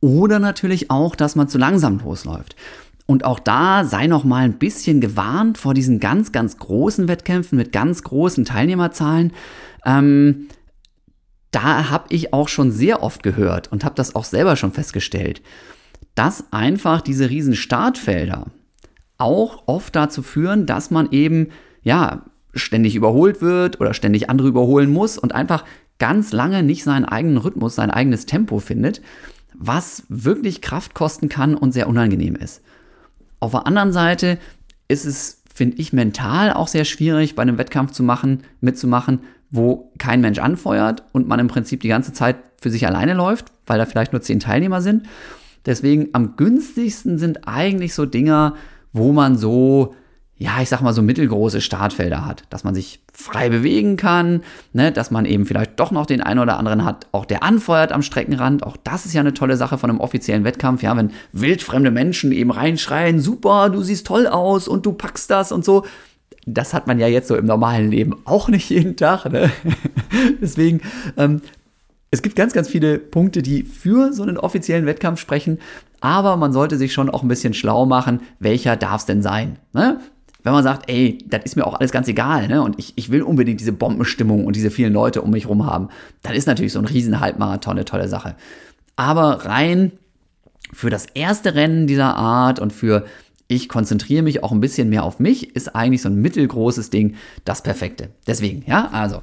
oder 0.00 0.38
natürlich 0.40 0.90
auch, 0.90 1.16
dass 1.16 1.36
man 1.36 1.48
zu 1.48 1.56
langsam 1.56 2.00
losläuft. 2.00 2.54
Und 3.10 3.24
auch 3.24 3.40
da 3.40 3.84
sei 3.84 4.06
noch 4.06 4.22
mal 4.22 4.44
ein 4.44 4.60
bisschen 4.60 5.00
gewarnt 5.00 5.58
vor 5.58 5.74
diesen 5.74 5.98
ganz, 5.98 6.30
ganz 6.30 6.58
großen 6.58 7.08
Wettkämpfen 7.08 7.58
mit 7.58 7.72
ganz 7.72 8.04
großen 8.04 8.44
Teilnehmerzahlen. 8.44 9.32
Ähm, 9.84 10.46
da 11.50 11.90
habe 11.90 12.04
ich 12.10 12.32
auch 12.32 12.46
schon 12.46 12.70
sehr 12.70 13.02
oft 13.02 13.24
gehört 13.24 13.72
und 13.72 13.84
habe 13.84 13.96
das 13.96 14.14
auch 14.14 14.22
selber 14.22 14.54
schon 14.54 14.70
festgestellt, 14.70 15.42
dass 16.14 16.52
einfach 16.52 17.00
diese 17.00 17.28
riesen 17.30 17.56
Startfelder 17.56 18.46
auch 19.18 19.64
oft 19.66 19.96
dazu 19.96 20.22
führen, 20.22 20.64
dass 20.64 20.92
man 20.92 21.10
eben 21.10 21.48
ja 21.82 22.26
ständig 22.54 22.94
überholt 22.94 23.42
wird 23.42 23.80
oder 23.80 23.92
ständig 23.92 24.30
andere 24.30 24.46
überholen 24.46 24.92
muss 24.92 25.18
und 25.18 25.34
einfach 25.34 25.64
ganz 25.98 26.30
lange 26.30 26.62
nicht 26.62 26.84
seinen 26.84 27.06
eigenen 27.06 27.38
Rhythmus, 27.38 27.74
sein 27.74 27.90
eigenes 27.90 28.26
Tempo 28.26 28.60
findet, 28.60 29.02
was 29.52 30.04
wirklich 30.08 30.60
Kraft 30.60 30.94
kosten 30.94 31.28
kann 31.28 31.56
und 31.56 31.72
sehr 31.72 31.88
unangenehm 31.88 32.36
ist. 32.36 32.62
Auf 33.40 33.52
der 33.52 33.66
anderen 33.66 33.92
Seite 33.92 34.38
ist 34.88 35.06
es, 35.06 35.42
finde 35.52 35.78
ich, 35.78 35.92
mental 35.92 36.52
auch 36.52 36.68
sehr 36.68 36.84
schwierig, 36.84 37.34
bei 37.34 37.42
einem 37.42 37.58
Wettkampf 37.58 37.92
zu 37.92 38.02
machen, 38.02 38.44
mitzumachen, 38.60 39.20
wo 39.50 39.92
kein 39.98 40.20
Mensch 40.20 40.38
anfeuert 40.38 41.02
und 41.12 41.26
man 41.26 41.40
im 41.40 41.48
Prinzip 41.48 41.80
die 41.80 41.88
ganze 41.88 42.12
Zeit 42.12 42.36
für 42.60 42.70
sich 42.70 42.86
alleine 42.86 43.14
läuft, 43.14 43.46
weil 43.66 43.78
da 43.78 43.86
vielleicht 43.86 44.12
nur 44.12 44.22
zehn 44.22 44.40
Teilnehmer 44.40 44.80
sind. 44.80 45.06
Deswegen 45.66 46.08
am 46.12 46.36
günstigsten 46.36 47.18
sind 47.18 47.48
eigentlich 47.48 47.94
so 47.94 48.06
Dinger, 48.06 48.54
wo 48.92 49.12
man 49.12 49.36
so 49.36 49.94
ja, 50.40 50.62
ich 50.62 50.70
sag 50.70 50.80
mal 50.80 50.94
so 50.94 51.02
mittelgroße 51.02 51.60
Startfelder 51.60 52.24
hat, 52.24 52.44
dass 52.48 52.64
man 52.64 52.74
sich 52.74 53.00
frei 53.12 53.50
bewegen 53.50 53.98
kann, 53.98 54.42
ne, 54.72 54.90
dass 54.90 55.10
man 55.10 55.26
eben 55.26 55.44
vielleicht 55.44 55.78
doch 55.78 55.90
noch 55.90 56.06
den 56.06 56.22
einen 56.22 56.40
oder 56.40 56.56
anderen 56.56 56.82
hat, 56.82 57.06
auch 57.12 57.26
der 57.26 57.42
anfeuert 57.42 57.92
am 57.92 58.00
Streckenrand. 58.00 58.62
Auch 58.62 58.78
das 58.82 59.04
ist 59.04 59.12
ja 59.12 59.20
eine 59.20 59.34
tolle 59.34 59.58
Sache 59.58 59.76
von 59.76 59.90
einem 59.90 60.00
offiziellen 60.00 60.44
Wettkampf, 60.44 60.82
ja, 60.82 60.96
wenn 60.96 61.10
wildfremde 61.32 61.90
Menschen 61.90 62.32
eben 62.32 62.50
reinschreien, 62.50 63.20
super, 63.20 63.68
du 63.68 63.82
siehst 63.82 64.06
toll 64.06 64.26
aus 64.26 64.66
und 64.66 64.86
du 64.86 64.94
packst 64.94 65.30
das 65.30 65.52
und 65.52 65.62
so. 65.62 65.84
Das 66.46 66.72
hat 66.72 66.86
man 66.86 66.98
ja 66.98 67.06
jetzt 67.06 67.28
so 67.28 67.36
im 67.36 67.44
normalen 67.44 67.90
Leben 67.90 68.16
auch 68.24 68.48
nicht 68.48 68.70
jeden 68.70 68.96
Tag. 68.96 69.30
Ne? 69.30 69.50
Deswegen, 70.40 70.80
ähm, 71.18 71.42
es 72.10 72.22
gibt 72.22 72.34
ganz, 72.34 72.54
ganz 72.54 72.66
viele 72.66 72.98
Punkte, 72.98 73.42
die 73.42 73.62
für 73.62 74.14
so 74.14 74.22
einen 74.22 74.38
offiziellen 74.38 74.86
Wettkampf 74.86 75.20
sprechen, 75.20 75.58
aber 76.00 76.38
man 76.38 76.54
sollte 76.54 76.78
sich 76.78 76.94
schon 76.94 77.10
auch 77.10 77.22
ein 77.22 77.28
bisschen 77.28 77.52
schlau 77.52 77.84
machen, 77.84 78.20
welcher 78.38 78.76
darf 78.76 79.02
es 79.02 79.06
denn 79.06 79.20
sein. 79.20 79.58
Ne? 79.74 80.00
Wenn 80.42 80.52
man 80.52 80.64
sagt, 80.64 80.90
ey, 80.90 81.18
das 81.26 81.44
ist 81.44 81.56
mir 81.56 81.66
auch 81.66 81.74
alles 81.78 81.92
ganz 81.92 82.08
egal, 82.08 82.48
ne? 82.48 82.62
Und 82.62 82.78
ich, 82.78 82.92
ich 82.96 83.10
will 83.10 83.22
unbedingt 83.22 83.60
diese 83.60 83.72
Bombenstimmung 83.72 84.46
und 84.46 84.56
diese 84.56 84.70
vielen 84.70 84.92
Leute 84.92 85.22
um 85.22 85.30
mich 85.30 85.48
rum 85.48 85.66
haben, 85.66 85.88
dann 86.22 86.34
ist 86.34 86.46
natürlich 86.46 86.72
so 86.72 86.78
ein 86.78 86.86
Riesen-Halbmarathon 86.86 87.72
eine 87.72 87.84
tolle 87.84 88.08
Sache. 88.08 88.36
Aber 88.96 89.46
rein 89.46 89.92
für 90.72 90.90
das 90.90 91.06
erste 91.06 91.54
Rennen 91.54 91.86
dieser 91.86 92.16
Art 92.16 92.60
und 92.60 92.72
für 92.72 93.04
ich 93.48 93.68
konzentriere 93.68 94.22
mich 94.22 94.44
auch 94.44 94.52
ein 94.52 94.60
bisschen 94.60 94.88
mehr 94.88 95.02
auf 95.02 95.18
mich, 95.18 95.56
ist 95.56 95.74
eigentlich 95.74 96.02
so 96.02 96.08
ein 96.08 96.20
mittelgroßes 96.20 96.90
Ding 96.90 97.16
das 97.44 97.62
Perfekte. 97.62 98.10
Deswegen, 98.26 98.64
ja, 98.66 98.88
also, 98.92 99.22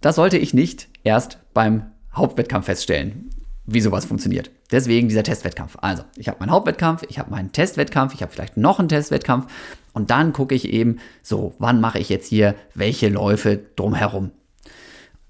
das 0.00 0.16
sollte 0.16 0.36
ich 0.36 0.52
nicht 0.52 0.88
erst 1.04 1.38
beim 1.54 1.84
Hauptwettkampf 2.12 2.66
feststellen 2.66 3.30
wie 3.70 3.80
sowas 3.80 4.06
funktioniert. 4.06 4.50
Deswegen 4.72 5.08
dieser 5.08 5.22
Testwettkampf. 5.22 5.76
Also, 5.80 6.02
ich 6.16 6.28
habe 6.28 6.38
meinen 6.40 6.50
Hauptwettkampf, 6.50 7.02
ich 7.08 7.18
habe 7.18 7.30
meinen 7.30 7.52
Testwettkampf, 7.52 8.14
ich 8.14 8.22
habe 8.22 8.32
vielleicht 8.32 8.56
noch 8.56 8.78
einen 8.78 8.88
Testwettkampf 8.88 9.52
und 9.92 10.10
dann 10.10 10.32
gucke 10.32 10.54
ich 10.54 10.68
eben, 10.68 10.98
so, 11.22 11.54
wann 11.58 11.80
mache 11.80 11.98
ich 11.98 12.08
jetzt 12.08 12.26
hier 12.28 12.54
welche 12.74 13.10
Läufe 13.10 13.60
drumherum. 13.76 14.30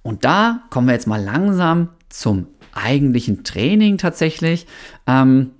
Und 0.03 0.25
da 0.25 0.63
kommen 0.71 0.87
wir 0.87 0.95
jetzt 0.95 1.09
mal 1.09 1.23
langsam 1.23 1.89
zum 2.09 2.47
eigentlichen 2.73 3.43
Training 3.43 3.99
tatsächlich. 3.99 4.67
Ähm, 5.09 5.51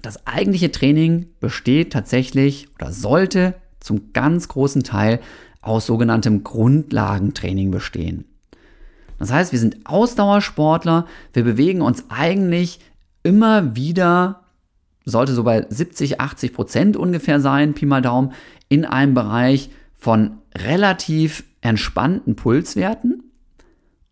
das 0.00 0.24
eigentliche 0.24 0.70
Training 0.70 1.26
besteht 1.40 1.92
tatsächlich 1.92 2.68
oder 2.76 2.92
sollte 2.92 3.54
zum 3.80 4.12
ganz 4.12 4.46
großen 4.46 4.84
Teil 4.84 5.18
aus 5.60 5.86
sogenanntem 5.86 6.44
Grundlagentraining 6.44 7.72
bestehen. 7.72 8.24
Das 9.18 9.32
heißt, 9.32 9.52
wir 9.52 9.58
sind 9.58 9.78
Ausdauersportler, 9.84 11.06
wir 11.32 11.44
bewegen 11.44 11.82
uns 11.82 12.04
eigentlich 12.08 12.80
immer 13.22 13.74
wieder, 13.74 14.42
sollte 15.04 15.32
so 15.32 15.42
bei 15.42 15.66
70, 15.68 16.20
80 16.20 16.52
Prozent 16.52 16.96
ungefähr 16.96 17.40
sein, 17.40 17.74
Pi 17.74 17.86
mal 17.86 18.02
Daumen, 18.02 18.32
in 18.68 18.84
einem 18.84 19.14
Bereich 19.14 19.70
von 19.94 20.38
relativ 20.56 21.44
entspannten 21.60 22.36
Pulswerten. 22.36 23.24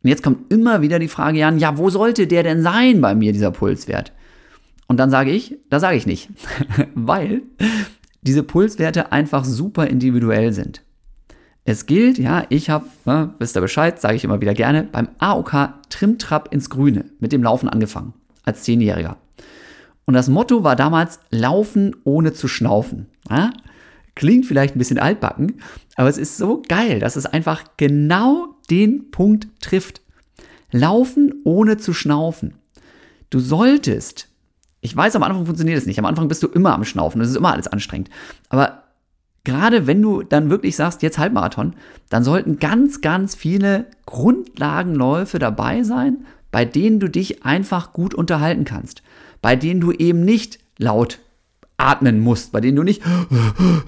Und 0.03 0.11
jetzt 0.11 0.23
kommt 0.23 0.53
immer 0.53 0.83
wieder 0.83 0.99
die 0.99 1.09
Frage, 1.09 1.39
Jan, 1.39 1.59
ja, 1.59 1.79
wo 1.79 1.91
sollte 1.91 2.27
der 2.27 2.43
denn 2.43 2.63
sein 2.63 3.01
bei 3.01 3.15
mir, 3.15 3.33
dieser 3.33 3.51
Pulswert? 3.51 4.13
Und 4.89 4.99
dann 4.99 5.11
sage 5.11 5.31
ich, 5.31 5.57
da 5.69 5.81
sage 5.81 5.97
ich 5.97 6.07
nicht, 6.07 6.31
weil 6.95 7.43
diese 8.23 8.43
Pulswerte 8.43 9.13
einfach 9.13 9.45
super 9.45 9.87
individuell 9.87 10.53
sind. 10.53 10.83
Es 11.69 11.85
gilt, 11.87 12.17
ja, 12.17 12.47
ich 12.49 12.71
habe, 12.71 12.87
ne, 13.07 13.35
wisst 13.41 13.57
ihr 13.57 13.61
Bescheid, 13.61 14.01
sage 14.01 14.15
ich 14.15 14.23
immer 14.23 14.41
wieder 14.41 14.55
gerne, 14.55 14.85
beim 14.85 15.09
AOK 15.19 15.71
Trimtrap 15.91 16.55
ins 16.55 16.71
Grüne 16.71 17.07
mit 17.19 17.33
dem 17.33 17.43
Laufen 17.43 17.69
angefangen, 17.69 18.15
als 18.45 18.63
Zehnjähriger. 18.63 19.17
Und 20.05 20.15
das 20.15 20.29
Motto 20.29 20.63
war 20.63 20.77
damals 20.77 21.19
Laufen 21.31 21.97
ohne 22.05 22.33
zu 22.33 22.47
schnaufen. 22.47 23.07
Ja? 23.29 23.53
Klingt 24.15 24.47
vielleicht 24.47 24.77
ein 24.77 24.79
bisschen 24.79 25.01
altbacken, 25.01 25.61
aber 25.97 26.09
es 26.09 26.19
ist 26.19 26.37
so 26.37 26.63
geil, 26.69 27.01
dass 27.01 27.17
es 27.17 27.27
einfach 27.27 27.65
genau 27.77 28.55
den 28.71 29.11
Punkt 29.11 29.49
trifft. 29.61 30.03
Laufen 30.71 31.35
ohne 31.43 31.79
zu 31.79 31.93
schnaufen. 31.93 32.55
Du 33.29 33.41
solltest, 33.41 34.29
ich 34.83 34.97
weiß, 34.97 35.17
am 35.17 35.25
Anfang 35.25 35.47
funktioniert 35.47 35.79
es 35.79 35.87
nicht, 35.87 35.99
am 35.99 36.05
Anfang 36.05 36.29
bist 36.29 36.45
du 36.45 36.47
immer 36.47 36.75
am 36.75 36.85
Schnaufen, 36.85 37.19
das 37.19 37.31
ist 37.31 37.37
immer 37.37 37.53
alles 37.53 37.67
anstrengend, 37.67 38.09
aber 38.51 38.85
gerade 39.47 39.87
wenn 39.87 40.03
du 40.03 40.25
dann 40.25 40.51
wirklich 40.51 40.75
sagst, 40.75 41.03
jetzt 41.03 41.19
Halbmarathon, 41.19 41.77
dann 42.09 42.25
sollten 42.25 42.59
ganz, 42.59 43.01
ganz 43.01 43.37
viele 43.37 43.87
Grundlagenläufe 44.05 45.39
dabei 45.39 45.85
sein, 45.85 46.27
bei 46.51 46.65
denen 46.65 46.99
du 46.99 47.09
dich 47.09 47.45
einfach 47.45 47.93
gut 47.93 48.13
unterhalten 48.13 48.65
kannst, 48.65 49.03
bei 49.41 49.55
denen 49.55 49.81
du 49.81 49.93
eben 49.93 50.25
nicht 50.25 50.59
laut 50.79 51.21
atmen 51.77 52.19
musst, 52.21 52.51
bei 52.51 52.61
denen 52.61 52.77
du 52.77 52.83
nicht 52.83 53.03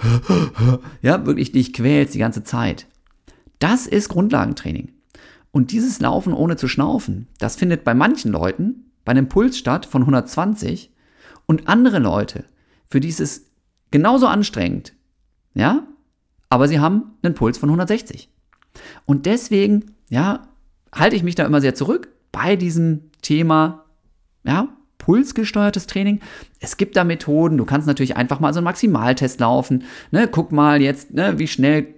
ja, 1.03 1.27
wirklich 1.27 1.51
dich 1.51 1.73
quälst 1.73 2.15
die 2.15 2.21
ganze 2.21 2.45
Zeit. 2.45 2.87
Das 3.59 3.89
ist 3.89 4.09
Grundlagentraining. 4.09 4.93
Und 5.51 5.73
dieses 5.73 5.99
Laufen 5.99 6.35
ohne 6.35 6.57
zu 6.57 6.69
schnaufen, 6.69 7.27
das 7.41 7.57
findet 7.57 7.83
bei 7.83 7.95
manchen 7.95 8.31
Leuten 8.31 8.93
bei 9.05 9.11
einem 9.11 9.29
Puls 9.29 9.59
statt 9.59 9.87
von 9.87 10.03
120 10.03 10.93
und 11.47 11.67
andere 11.67 11.99
Leute, 11.99 12.45
für 12.89 13.01
die 13.01 13.09
ist 13.09 13.21
es 13.21 13.47
genauso 13.91 14.29
anstrengend 14.29 14.93
ja, 15.55 15.86
aber 16.49 16.68
sie 16.68 16.80
haben 16.80 17.12
einen 17.22 17.34
Puls 17.34 17.59
von 17.59 17.68
160. 17.68 18.28
Und 19.07 19.26
deswegen, 19.26 19.92
ja, 20.09 20.49
halte 20.94 21.16
ich 21.16 21.22
mich 21.22 21.34
da 21.34 21.44
immer 21.44 21.61
sehr 21.61 21.74
zurück 21.74 22.09
bei 22.32 22.57
diesem 22.57 23.11
Thema, 23.22 23.84
ja, 24.44 24.68
pulsgesteuertes 24.99 25.86
Training. 25.86 26.20
Es 26.61 26.76
gibt 26.76 26.96
da 26.96 27.05
Methoden, 27.05 27.57
du 27.57 27.64
kannst 27.64 27.86
natürlich 27.86 28.16
einfach 28.16 28.40
mal 28.40 28.53
so 28.53 28.59
einen 28.59 28.64
Maximaltest 28.64 29.40
laufen, 29.40 29.84
ne, 30.11 30.28
guck 30.28 30.53
mal 30.53 30.82
jetzt, 30.82 31.14
ne, 31.14 31.38
wie 31.38 31.46
schnell 31.46 31.94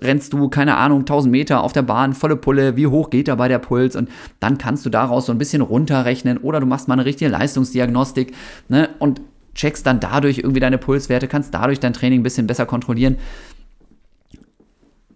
rennst 0.00 0.32
du, 0.32 0.48
keine 0.48 0.76
Ahnung, 0.76 1.00
1000 1.00 1.30
Meter 1.30 1.62
auf 1.62 1.72
der 1.72 1.82
Bahn, 1.82 2.14
volle 2.14 2.36
Pulle, 2.36 2.76
wie 2.76 2.86
hoch 2.86 3.10
geht 3.10 3.28
dabei 3.28 3.48
der 3.48 3.58
Puls? 3.58 3.96
Und 3.96 4.08
dann 4.40 4.58
kannst 4.58 4.84
du 4.86 4.90
daraus 4.90 5.26
so 5.26 5.32
ein 5.32 5.38
bisschen 5.38 5.62
runterrechnen 5.62 6.38
oder 6.38 6.58
du 6.60 6.66
machst 6.66 6.88
mal 6.88 6.94
eine 6.94 7.04
richtige 7.04 7.30
Leistungsdiagnostik 7.30 8.34
ne, 8.68 8.88
und 8.98 9.20
checkst 9.58 9.86
dann 9.86 10.00
dadurch 10.00 10.38
irgendwie 10.38 10.60
deine 10.60 10.78
Pulswerte, 10.78 11.28
kannst 11.28 11.52
dadurch 11.52 11.80
dein 11.80 11.92
Training 11.92 12.20
ein 12.20 12.22
bisschen 12.22 12.46
besser 12.46 12.64
kontrollieren. 12.64 13.18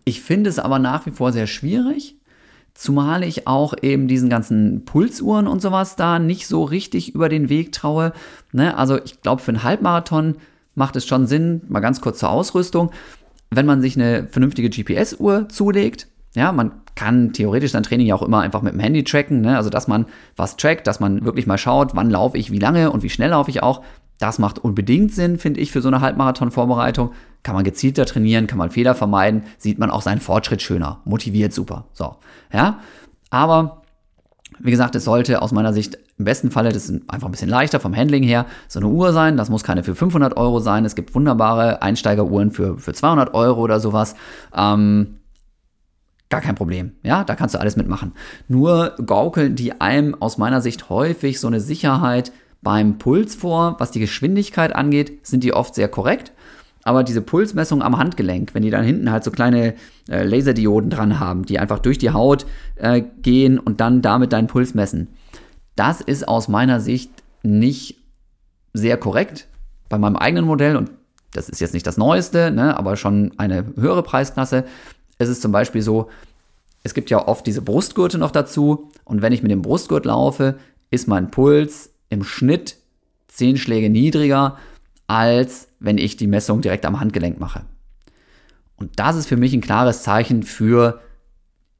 Ich 0.04 0.20
finde 0.20 0.50
es 0.50 0.58
aber 0.58 0.78
nach 0.78 1.06
wie 1.06 1.12
vor 1.12 1.32
sehr 1.32 1.46
schwierig, 1.46 2.16
zumal 2.74 3.22
ich 3.22 3.46
auch 3.46 3.74
eben 3.82 4.08
diesen 4.08 4.28
ganzen 4.28 4.84
Pulsuhren 4.84 5.46
und 5.46 5.62
sowas 5.62 5.94
da 5.94 6.18
nicht 6.18 6.48
so 6.48 6.64
richtig 6.64 7.14
über 7.14 7.28
den 7.28 7.48
Weg 7.48 7.70
traue. 7.70 8.12
Ne? 8.50 8.76
Also 8.76 8.98
ich 9.02 9.22
glaube, 9.22 9.40
für 9.40 9.52
einen 9.52 9.62
Halbmarathon 9.62 10.36
macht 10.74 10.96
es 10.96 11.06
schon 11.06 11.26
Sinn, 11.28 11.62
mal 11.68 11.80
ganz 11.80 12.00
kurz 12.00 12.18
zur 12.18 12.30
Ausrüstung, 12.30 12.90
wenn 13.50 13.66
man 13.66 13.80
sich 13.80 13.96
eine 13.96 14.26
vernünftige 14.26 14.70
GPS-Uhr 14.70 15.48
zulegt, 15.50 16.08
ja, 16.34 16.50
man 16.50 16.72
kann 16.94 17.32
theoretisch 17.32 17.72
sein 17.72 17.82
Training 17.82 18.06
ja 18.06 18.14
auch 18.14 18.22
immer 18.22 18.40
einfach 18.40 18.62
mit 18.62 18.72
dem 18.72 18.80
Handy 18.80 19.04
tracken, 19.04 19.42
ne? 19.42 19.56
also 19.56 19.70
dass 19.70 19.86
man 19.86 20.06
was 20.34 20.56
trackt, 20.56 20.86
dass 20.86 20.98
man 20.98 21.24
wirklich 21.24 21.46
mal 21.46 21.58
schaut, 21.58 21.94
wann 21.94 22.10
laufe 22.10 22.38
ich, 22.38 22.50
wie 22.50 22.58
lange 22.58 22.90
und 22.90 23.02
wie 23.02 23.10
schnell 23.10 23.30
laufe 23.30 23.50
ich 23.50 23.62
auch. 23.62 23.82
Das 24.22 24.38
macht 24.38 24.60
unbedingt 24.60 25.12
Sinn, 25.12 25.36
finde 25.36 25.58
ich, 25.58 25.72
für 25.72 25.82
so 25.82 25.88
eine 25.88 26.00
Halbmarathon-Vorbereitung. 26.00 27.10
Kann 27.42 27.56
man 27.56 27.64
gezielter 27.64 28.06
trainieren, 28.06 28.46
kann 28.46 28.56
man 28.56 28.70
Fehler 28.70 28.94
vermeiden, 28.94 29.42
sieht 29.58 29.80
man 29.80 29.90
auch 29.90 30.00
seinen 30.00 30.20
Fortschritt 30.20 30.62
schöner, 30.62 31.00
motiviert 31.04 31.52
super. 31.52 31.86
So, 31.92 32.14
ja. 32.52 32.78
Aber 33.30 33.82
wie 34.60 34.70
gesagt, 34.70 34.94
es 34.94 35.02
sollte 35.02 35.42
aus 35.42 35.50
meiner 35.50 35.72
Sicht 35.72 35.98
im 36.18 36.24
besten 36.24 36.52
Falle, 36.52 36.70
das 36.70 36.88
ist 36.88 37.10
einfach 37.10 37.26
ein 37.26 37.32
bisschen 37.32 37.48
leichter 37.48 37.80
vom 37.80 37.96
Handling 37.96 38.22
her, 38.22 38.46
so 38.68 38.78
eine 38.78 38.90
Uhr 38.90 39.12
sein. 39.12 39.36
Das 39.36 39.50
muss 39.50 39.64
keine 39.64 39.82
für 39.82 39.96
500 39.96 40.36
Euro 40.36 40.60
sein. 40.60 40.84
Es 40.84 40.94
gibt 40.94 41.16
wunderbare 41.16 41.82
Einsteigeruhren 41.82 42.52
für, 42.52 42.78
für 42.78 42.92
200 42.92 43.34
Euro 43.34 43.60
oder 43.60 43.80
sowas. 43.80 44.14
Ähm, 44.56 45.18
gar 46.28 46.42
kein 46.42 46.54
Problem. 46.54 46.92
Ja, 47.02 47.24
da 47.24 47.34
kannst 47.34 47.56
du 47.56 47.58
alles 47.58 47.74
mitmachen. 47.74 48.12
Nur 48.46 48.94
gaukeln 49.04 49.56
die 49.56 49.80
einem 49.80 50.14
aus 50.22 50.38
meiner 50.38 50.60
Sicht 50.60 50.90
häufig 50.90 51.40
so 51.40 51.48
eine 51.48 51.58
Sicherheit 51.58 52.30
beim 52.62 52.98
Puls 52.98 53.34
vor. 53.34 53.76
Was 53.78 53.90
die 53.90 54.00
Geschwindigkeit 54.00 54.74
angeht, 54.74 55.26
sind 55.26 55.44
die 55.44 55.52
oft 55.52 55.74
sehr 55.74 55.88
korrekt. 55.88 56.32
Aber 56.84 57.04
diese 57.04 57.22
Pulsmessung 57.22 57.82
am 57.82 57.98
Handgelenk, 57.98 58.54
wenn 58.54 58.62
die 58.62 58.70
dann 58.70 58.84
hinten 58.84 59.12
halt 59.12 59.22
so 59.22 59.30
kleine 59.30 59.74
äh, 60.08 60.24
Laserdioden 60.24 60.90
dran 60.90 61.20
haben, 61.20 61.44
die 61.44 61.58
einfach 61.58 61.78
durch 61.78 61.98
die 61.98 62.10
Haut 62.10 62.44
äh, 62.76 63.02
gehen 63.22 63.58
und 63.58 63.80
dann 63.80 64.02
damit 64.02 64.32
deinen 64.32 64.48
Puls 64.48 64.74
messen, 64.74 65.08
das 65.76 66.00
ist 66.00 66.26
aus 66.26 66.48
meiner 66.48 66.80
Sicht 66.80 67.10
nicht 67.42 67.98
sehr 68.72 68.96
korrekt. 68.96 69.48
Bei 69.88 69.98
meinem 69.98 70.16
eigenen 70.16 70.44
Modell, 70.44 70.76
und 70.76 70.90
das 71.32 71.48
ist 71.48 71.60
jetzt 71.60 71.74
nicht 71.74 71.86
das 71.86 71.98
Neueste, 71.98 72.50
ne, 72.50 72.76
aber 72.76 72.96
schon 72.96 73.32
eine 73.36 73.64
höhere 73.76 74.02
Preisklasse, 74.02 74.64
ist 75.18 75.28
es 75.28 75.40
zum 75.40 75.52
Beispiel 75.52 75.82
so, 75.82 76.08
es 76.82 76.94
gibt 76.94 77.10
ja 77.10 77.28
oft 77.28 77.46
diese 77.46 77.62
Brustgurte 77.62 78.18
noch 78.18 78.32
dazu. 78.32 78.90
Und 79.04 79.22
wenn 79.22 79.32
ich 79.32 79.42
mit 79.42 79.52
dem 79.52 79.62
Brustgurt 79.62 80.04
laufe, 80.04 80.56
ist 80.90 81.06
mein 81.06 81.30
Puls 81.30 81.91
im 82.12 82.24
Schnitt 82.24 82.76
10 83.28 83.56
Schläge 83.56 83.88
niedriger, 83.88 84.58
als 85.06 85.68
wenn 85.80 85.96
ich 85.96 86.18
die 86.18 86.26
Messung 86.26 86.60
direkt 86.60 86.84
am 86.84 87.00
Handgelenk 87.00 87.40
mache. 87.40 87.62
Und 88.76 88.98
das 88.98 89.16
ist 89.16 89.26
für 89.26 89.38
mich 89.38 89.54
ein 89.54 89.62
klares 89.62 90.02
Zeichen 90.02 90.42
für 90.42 91.00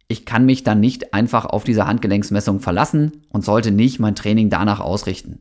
ich 0.08 0.24
kann 0.24 0.46
mich 0.46 0.62
dann 0.62 0.80
nicht 0.80 1.14
einfach 1.14 1.44
auf 1.44 1.64
diese 1.64 1.86
Handgelenksmessung 1.86 2.60
verlassen 2.60 3.22
und 3.28 3.44
sollte 3.44 3.70
nicht 3.70 3.98
mein 3.98 4.14
Training 4.14 4.50
danach 4.50 4.80
ausrichten. 4.80 5.38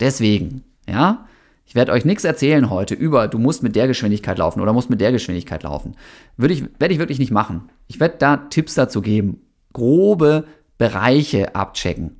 Deswegen, 0.00 0.64
ja, 0.88 1.26
ich 1.64 1.74
werde 1.74 1.92
euch 1.92 2.04
nichts 2.04 2.24
erzählen 2.24 2.68
heute 2.68 2.94
über, 2.94 3.28
du 3.28 3.38
musst 3.38 3.62
mit 3.62 3.76
der 3.76 3.86
Geschwindigkeit 3.86 4.38
laufen 4.38 4.60
oder 4.60 4.72
musst 4.72 4.90
mit 4.90 5.00
der 5.00 5.12
Geschwindigkeit 5.12 5.62
laufen. 5.62 5.96
Würde 6.36 6.54
ich, 6.54 6.64
werde 6.80 6.94
ich 6.94 7.00
wirklich 7.00 7.18
nicht 7.20 7.30
machen. 7.30 7.68
Ich 7.86 8.00
werde 8.00 8.16
da 8.18 8.36
Tipps 8.36 8.74
dazu 8.74 9.02
geben, 9.02 9.40
grobe 9.72 10.46
Bereiche 10.78 11.54
abchecken. 11.54 12.19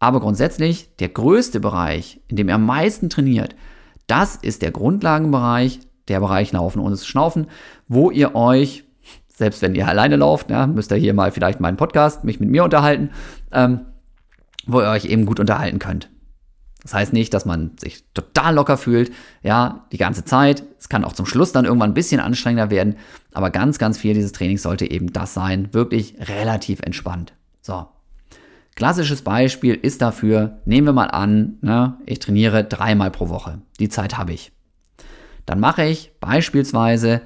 Aber 0.00 0.18
grundsätzlich, 0.18 0.96
der 0.96 1.10
größte 1.10 1.60
Bereich, 1.60 2.20
in 2.26 2.36
dem 2.36 2.48
ihr 2.48 2.56
am 2.56 2.66
meisten 2.66 3.08
trainiert, 3.08 3.54
das 4.08 4.34
ist 4.34 4.62
der 4.62 4.72
Grundlagenbereich, 4.72 5.78
der 6.08 6.18
Bereich 6.18 6.50
Laufen 6.50 6.80
und 6.80 6.98
Schnaufen, 6.98 7.46
wo 7.86 8.10
ihr 8.10 8.34
euch 8.34 8.84
selbst 9.40 9.62
wenn 9.62 9.74
ihr 9.74 9.88
alleine 9.88 10.16
lauft, 10.16 10.50
ja, 10.50 10.66
müsst 10.66 10.92
ihr 10.92 10.98
hier 10.98 11.14
mal 11.14 11.32
vielleicht 11.32 11.60
meinen 11.60 11.78
Podcast, 11.78 12.24
mich 12.24 12.40
mit 12.40 12.50
mir 12.50 12.62
unterhalten, 12.62 13.08
ähm, 13.52 13.86
wo 14.66 14.82
ihr 14.82 14.90
euch 14.90 15.06
eben 15.06 15.24
gut 15.24 15.40
unterhalten 15.40 15.78
könnt. 15.78 16.10
Das 16.82 16.92
heißt 16.92 17.14
nicht, 17.14 17.32
dass 17.32 17.46
man 17.46 17.72
sich 17.78 18.04
total 18.12 18.54
locker 18.54 18.76
fühlt, 18.76 19.10
ja, 19.42 19.86
die 19.92 19.96
ganze 19.96 20.26
Zeit. 20.26 20.62
Es 20.78 20.90
kann 20.90 21.04
auch 21.04 21.14
zum 21.14 21.24
Schluss 21.24 21.52
dann 21.52 21.64
irgendwann 21.64 21.90
ein 21.90 21.94
bisschen 21.94 22.20
anstrengender 22.20 22.70
werden, 22.70 22.96
aber 23.32 23.48
ganz, 23.48 23.78
ganz 23.78 23.96
viel 23.96 24.12
dieses 24.12 24.32
Trainings 24.32 24.62
sollte 24.62 24.90
eben 24.90 25.10
das 25.10 25.32
sein, 25.32 25.72
wirklich 25.72 26.16
relativ 26.20 26.80
entspannt. 26.80 27.32
So. 27.62 27.86
Klassisches 28.80 29.20
Beispiel 29.20 29.74
ist 29.74 30.00
dafür, 30.00 30.56
nehmen 30.64 30.86
wir 30.86 30.94
mal 30.94 31.10
an, 31.10 31.58
ne, 31.60 31.98
ich 32.06 32.18
trainiere 32.18 32.64
dreimal 32.64 33.10
pro 33.10 33.28
Woche. 33.28 33.60
Die 33.78 33.90
Zeit 33.90 34.16
habe 34.16 34.32
ich. 34.32 34.52
Dann 35.44 35.60
mache 35.60 35.84
ich 35.84 36.12
beispielsweise 36.18 37.20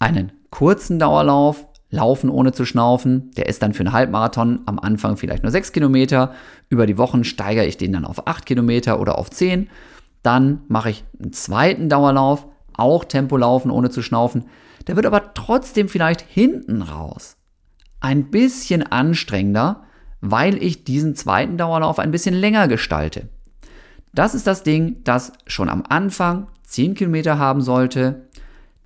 einen 0.00 0.32
kurzen 0.50 0.98
Dauerlauf, 0.98 1.68
Laufen 1.90 2.28
ohne 2.28 2.50
zu 2.50 2.64
schnaufen. 2.64 3.30
Der 3.36 3.46
ist 3.46 3.62
dann 3.62 3.72
für 3.72 3.84
einen 3.84 3.92
Halbmarathon 3.92 4.62
am 4.66 4.80
Anfang 4.80 5.16
vielleicht 5.16 5.44
nur 5.44 5.52
6 5.52 5.70
Kilometer. 5.70 6.34
Über 6.70 6.86
die 6.86 6.98
Wochen 6.98 7.22
steigere 7.22 7.66
ich 7.66 7.76
den 7.76 7.92
dann 7.92 8.04
auf 8.04 8.26
8 8.26 8.44
Kilometer 8.44 8.98
oder 8.98 9.16
auf 9.16 9.30
10. 9.30 9.70
Dann 10.24 10.62
mache 10.66 10.90
ich 10.90 11.04
einen 11.22 11.32
zweiten 11.32 11.88
Dauerlauf, 11.88 12.48
auch 12.76 13.04
Tempolaufen 13.04 13.70
ohne 13.70 13.90
zu 13.90 14.02
schnaufen. 14.02 14.46
Der 14.88 14.96
wird 14.96 15.06
aber 15.06 15.34
trotzdem 15.34 15.88
vielleicht 15.88 16.22
hinten 16.22 16.82
raus 16.82 17.36
ein 18.00 18.30
bisschen 18.30 18.82
anstrengender, 18.82 19.85
weil 20.20 20.62
ich 20.62 20.84
diesen 20.84 21.14
zweiten 21.14 21.56
Dauerlauf 21.56 21.98
ein 21.98 22.10
bisschen 22.10 22.34
länger 22.34 22.68
gestalte. 22.68 23.28
Das 24.12 24.34
ist 24.34 24.46
das 24.46 24.62
Ding, 24.62 24.96
das 25.04 25.32
schon 25.46 25.68
am 25.68 25.82
Anfang 25.88 26.46
10 26.64 26.94
Kilometer 26.94 27.38
haben 27.38 27.60
sollte, 27.60 28.26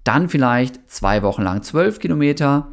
dann 0.05 0.29
vielleicht 0.29 0.91
zwei 0.91 1.23
Wochen 1.23 1.43
lang 1.43 1.63
12 1.63 1.99
Kilometer, 1.99 2.69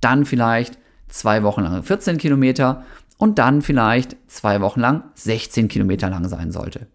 dann 0.00 0.24
vielleicht 0.24 0.78
zwei 1.08 1.42
Wochen 1.42 1.62
lang 1.62 1.82
14 1.82 2.18
Kilometer 2.18 2.84
und 3.16 3.38
dann 3.38 3.62
vielleicht 3.62 4.16
zwei 4.26 4.60
Wochen 4.60 4.80
lang 4.80 5.04
16 5.14 5.68
Kilometer 5.68 6.10
lang 6.10 6.28
sein 6.28 6.50
sollte. 6.50 6.86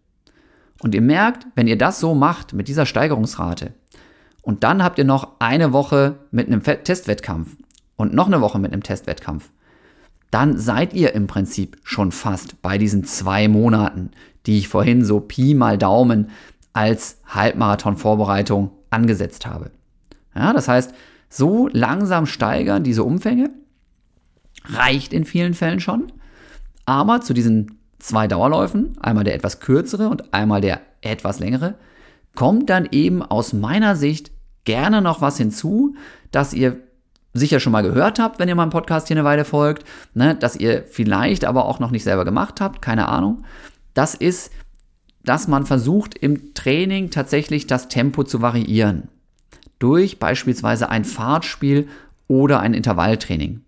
Und 0.82 0.95
ihr 0.95 1.01
merkt, 1.01 1.47
wenn 1.55 1.68
ihr 1.68 1.78
das 1.78 1.99
so 1.99 2.16
macht 2.16 2.53
mit 2.53 2.68
dieser 2.68 2.86
Steigerungsrate 2.86 3.74
und 4.41 4.64
dann 4.64 4.84
habt 4.84 4.97
ihr 4.97 5.05
noch 5.05 5.39
eine 5.39 5.74
Woche 5.74 6.20
mit 6.32 6.47
einem 6.47 6.64
Testwettkampf 6.64 7.55
und 7.95 8.14
noch 8.14 8.28
eine 8.28 8.41
Woche 8.41 8.60
mit 8.60 8.72
einem 8.72 8.84
Testwettkampf, 8.84 9.49
dann 10.32 10.57
seid 10.57 10.93
ihr 10.93 11.13
im 11.13 11.27
Prinzip 11.27 11.77
schon 11.84 12.11
fast 12.11 12.61
bei 12.61 12.77
diesen 12.77 13.03
zwei 13.03 13.47
Monaten, 13.47 14.11
die 14.45 14.57
ich 14.57 14.67
vorhin 14.67 15.03
so 15.03 15.19
Pi 15.19 15.53
mal 15.53 15.77
Daumen 15.77 16.30
als 16.73 17.19
Halbmarathon-Vorbereitung 17.27 18.71
angesetzt 18.89 19.45
habe. 19.45 19.71
Ja, 20.36 20.53
das 20.53 20.67
heißt, 20.67 20.93
so 21.30 21.67
langsam 21.71 22.25
steigern 22.25 22.84
diese 22.84 23.03
Umfänge 23.03 23.51
reicht 24.65 25.13
in 25.13 25.25
vielen 25.25 25.53
Fällen 25.53 25.80
schon. 25.80 26.11
Aber 26.86 27.21
zu 27.21 27.34
diesen 27.34 27.80
zwei 27.99 28.27
Dauerläufen, 28.27 28.97
einmal 28.99 29.23
der 29.23 29.36
etwas 29.36 29.59
kürzere 29.59 30.09
und 30.09 30.34
einmal 30.34 30.61
der 30.61 30.82
etwas 31.01 31.39
längere, 31.39 31.75
kommt 32.36 32.69
dann 32.69 32.88
eben 32.91 33.21
aus 33.21 33.53
meiner 33.53 33.95
Sicht 33.95 34.32
gerne 34.63 35.01
noch 35.01 35.21
was 35.21 35.38
hinzu, 35.38 35.95
dass 36.32 36.53
ihr 36.53 36.77
sicher 37.34 37.59
schon 37.59 37.71
mal 37.71 37.84
gehört 37.84 38.19
habt, 38.19 38.39
wenn 38.39 38.49
ihr 38.49 38.55
meinem 38.55 38.71
Podcast 38.71 39.07
hier 39.07 39.17
eine 39.17 39.25
Weile 39.25 39.45
folgt, 39.45 39.86
ne, 40.13 40.36
dass 40.36 40.55
ihr 40.55 40.84
vielleicht 40.89 41.45
aber 41.45 41.65
auch 41.65 41.80
noch 41.80 41.91
nicht 41.91 42.03
selber 42.03 42.25
gemacht 42.25 42.61
habt, 42.61 42.82
keine 42.82 43.07
Ahnung. 43.07 43.43
Das 43.93 44.15
ist, 44.15 44.51
dass 45.23 45.47
man 45.47 45.65
versucht 45.65 46.17
im 46.17 46.53
Training 46.53 47.11
tatsächlich 47.11 47.67
das 47.67 47.88
Tempo 47.88 48.23
zu 48.23 48.41
variieren 48.41 49.09
durch 49.80 50.19
beispielsweise 50.19 50.89
ein 50.89 51.05
Fahrtspiel 51.05 51.88
oder 52.27 52.59
ein 52.59 52.73
Intervalltraining. 52.73 53.61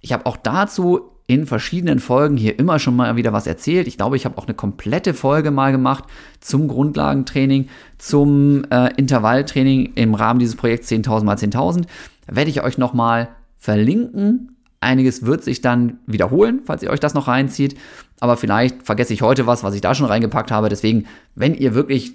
Ich 0.00 0.12
habe 0.12 0.24
auch 0.26 0.36
dazu 0.36 1.10
in 1.26 1.46
verschiedenen 1.46 1.98
Folgen 1.98 2.36
hier 2.36 2.58
immer 2.58 2.78
schon 2.78 2.94
mal 2.94 3.16
wieder 3.16 3.32
was 3.32 3.48
erzählt. 3.48 3.88
Ich 3.88 3.96
glaube, 3.96 4.16
ich 4.16 4.24
habe 4.24 4.38
auch 4.38 4.46
eine 4.46 4.54
komplette 4.54 5.12
Folge 5.12 5.50
mal 5.50 5.72
gemacht 5.72 6.04
zum 6.40 6.68
Grundlagentraining, 6.68 7.68
zum 7.98 8.64
äh, 8.70 8.94
Intervalltraining 8.96 9.94
im 9.94 10.14
Rahmen 10.14 10.38
dieses 10.38 10.54
Projekts 10.54 10.88
10.000 10.88 11.24
mal 11.24 11.36
10.000. 11.36 11.86
Werde 12.26 12.50
ich 12.50 12.62
euch 12.62 12.78
nochmal 12.78 13.28
verlinken. 13.58 14.56
Einiges 14.80 15.24
wird 15.24 15.42
sich 15.42 15.60
dann 15.60 15.98
wiederholen, 16.06 16.60
falls 16.64 16.82
ihr 16.82 16.90
euch 16.90 17.00
das 17.00 17.14
noch 17.14 17.28
reinzieht. 17.28 17.78
Aber 18.20 18.36
vielleicht 18.36 18.82
vergesse 18.84 19.12
ich 19.12 19.22
heute 19.22 19.46
was, 19.46 19.62
was 19.62 19.74
ich 19.74 19.80
da 19.80 19.94
schon 19.94 20.06
reingepackt 20.06 20.50
habe. 20.50 20.68
Deswegen, 20.68 21.06
wenn 21.34 21.54
ihr 21.54 21.74
wirklich 21.74 22.14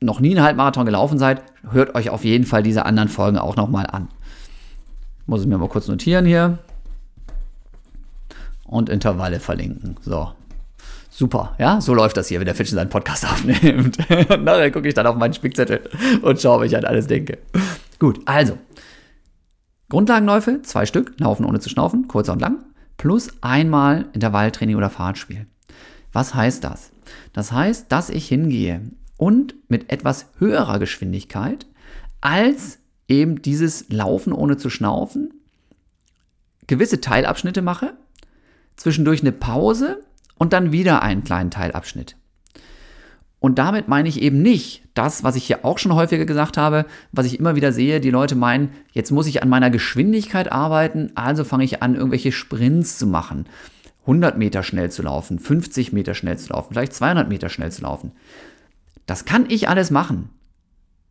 noch 0.00 0.20
nie 0.20 0.36
einen 0.36 0.44
Halbmarathon 0.44 0.86
gelaufen 0.86 1.18
seid, 1.18 1.42
hört 1.70 1.94
euch 1.94 2.10
auf 2.10 2.24
jeden 2.24 2.44
Fall 2.44 2.62
diese 2.62 2.84
anderen 2.84 3.08
Folgen 3.08 3.38
auch 3.38 3.56
nochmal 3.56 3.86
an. 3.86 4.08
Muss 5.26 5.40
ich 5.40 5.46
mir 5.46 5.58
mal 5.58 5.68
kurz 5.68 5.88
notieren 5.88 6.26
hier. 6.26 6.58
Und 8.64 8.88
Intervalle 8.88 9.40
verlinken. 9.40 9.96
So. 10.02 10.32
Super, 11.10 11.54
ja, 11.58 11.80
so 11.80 11.94
läuft 11.94 12.18
das 12.18 12.28
hier, 12.28 12.40
wenn 12.40 12.44
der 12.44 12.54
Fitch 12.54 12.70
seinen 12.70 12.90
Podcast 12.90 13.24
aufnimmt. 13.30 13.98
nachher 14.08 14.70
gucke 14.70 14.88
ich 14.88 14.94
dann 14.94 15.06
auf 15.06 15.16
meinen 15.16 15.32
Spickzettel 15.32 15.80
und 16.20 16.40
schaue, 16.40 16.60
was 16.60 16.66
ich 16.66 16.76
an 16.76 16.84
alles 16.84 17.06
denke. 17.06 17.38
Gut, 17.98 18.20
also, 18.26 18.58
Grundlagenläufe, 19.88 20.62
zwei 20.62 20.86
Stück, 20.86 21.18
laufen 21.18 21.44
ohne 21.44 21.60
zu 21.60 21.68
schnaufen, 21.68 22.08
kurzer 22.08 22.32
und 22.32 22.40
lang, 22.40 22.64
plus 22.96 23.30
einmal 23.40 24.06
Intervalltraining 24.12 24.76
oder 24.76 24.90
Fahrtspiel. 24.90 25.46
Was 26.12 26.34
heißt 26.34 26.64
das? 26.64 26.90
Das 27.32 27.52
heißt, 27.52 27.92
dass 27.92 28.10
ich 28.10 28.26
hingehe 28.26 28.80
und 29.16 29.54
mit 29.68 29.92
etwas 29.92 30.26
höherer 30.38 30.78
Geschwindigkeit 30.78 31.66
als 32.20 32.78
eben 33.08 33.42
dieses 33.42 33.88
Laufen 33.90 34.32
ohne 34.32 34.56
zu 34.56 34.70
schnaufen 34.70 35.32
gewisse 36.66 37.00
Teilabschnitte 37.00 37.62
mache, 37.62 37.94
zwischendurch 38.76 39.20
eine 39.20 39.32
Pause 39.32 40.02
und 40.36 40.52
dann 40.52 40.72
wieder 40.72 41.02
einen 41.02 41.24
kleinen 41.24 41.50
Teilabschnitt. 41.50 42.16
Und 43.46 43.60
damit 43.60 43.86
meine 43.86 44.08
ich 44.08 44.22
eben 44.22 44.42
nicht 44.42 44.82
das, 44.94 45.22
was 45.22 45.36
ich 45.36 45.44
hier 45.44 45.64
auch 45.64 45.78
schon 45.78 45.94
häufiger 45.94 46.24
gesagt 46.24 46.56
habe, 46.56 46.84
was 47.12 47.26
ich 47.26 47.38
immer 47.38 47.54
wieder 47.54 47.70
sehe, 47.70 48.00
die 48.00 48.10
Leute 48.10 48.34
meinen, 48.34 48.70
jetzt 48.90 49.12
muss 49.12 49.28
ich 49.28 49.40
an 49.40 49.48
meiner 49.48 49.70
Geschwindigkeit 49.70 50.50
arbeiten, 50.50 51.12
also 51.14 51.44
fange 51.44 51.62
ich 51.62 51.80
an, 51.80 51.94
irgendwelche 51.94 52.32
Sprints 52.32 52.98
zu 52.98 53.06
machen. 53.06 53.44
100 54.00 54.36
Meter 54.36 54.64
schnell 54.64 54.90
zu 54.90 55.02
laufen, 55.02 55.38
50 55.38 55.92
Meter 55.92 56.14
schnell 56.14 56.36
zu 56.38 56.54
laufen, 56.54 56.72
vielleicht 56.72 56.92
200 56.92 57.28
Meter 57.28 57.48
schnell 57.48 57.70
zu 57.70 57.82
laufen. 57.82 58.10
Das 59.06 59.26
kann 59.26 59.44
ich 59.48 59.68
alles 59.68 59.92
machen, 59.92 60.28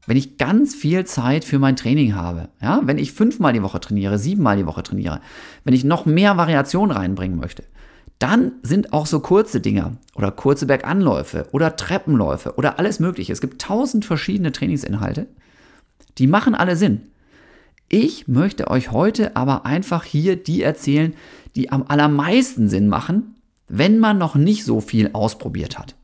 wenn 0.06 0.18
ich 0.18 0.36
ganz 0.36 0.76
viel 0.76 1.06
Zeit 1.06 1.46
für 1.46 1.58
mein 1.58 1.78
Training 1.78 2.16
habe. 2.16 2.50
Ja, 2.62 2.82
wenn 2.84 2.98
ich 2.98 3.14
fünfmal 3.14 3.54
die 3.54 3.64
Woche 3.64 3.80
trainiere, 3.80 4.20
siebenmal 4.20 4.58
die 4.58 4.66
Woche 4.66 4.84
trainiere, 4.84 5.22
wenn 5.64 5.74
ich 5.74 5.86
noch 5.86 6.06
mehr 6.06 6.36
Variation 6.36 6.92
reinbringen 6.92 7.40
möchte, 7.40 7.64
dann 8.20 8.54
sind 8.64 8.94
auch 8.94 9.06
so 9.06 9.20
kurze 9.20 9.60
Dinger 9.60 9.98
oder 10.16 10.32
kurze 10.32 10.66
Berganläufe 10.66 11.48
oder 11.52 11.76
Treppenläufe 11.76 12.56
oder 12.56 12.80
alles 12.80 13.00
Mögliche. 13.00 13.34
Es 13.34 13.42
gibt 13.42 13.62
tausend 13.62 14.06
verschiedene 14.06 14.52
Trainingsinhalte, 14.52 15.28
die 16.18 16.28
machen 16.28 16.56
alle 16.56 16.76
Sinn. 16.76 17.02
Ich 17.90 18.28
möchte 18.28 18.70
euch 18.70 18.92
heute 18.92 19.36
aber 19.36 19.66
einfach 19.66 20.04
hier 20.04 20.36
die 20.38 20.64
erzählen, 20.64 21.14
die 21.56 21.72
am 21.72 21.84
allermeisten 21.88 22.68
Sinn 22.70 22.88
machen, 22.88 23.36
wenn 23.68 24.00
man 24.00 24.18
noch 24.18 24.36
nicht 24.36 24.64
so 24.64 24.82
viel 24.82 25.12
ausprobiert 25.14 25.78
hat. 25.78 25.96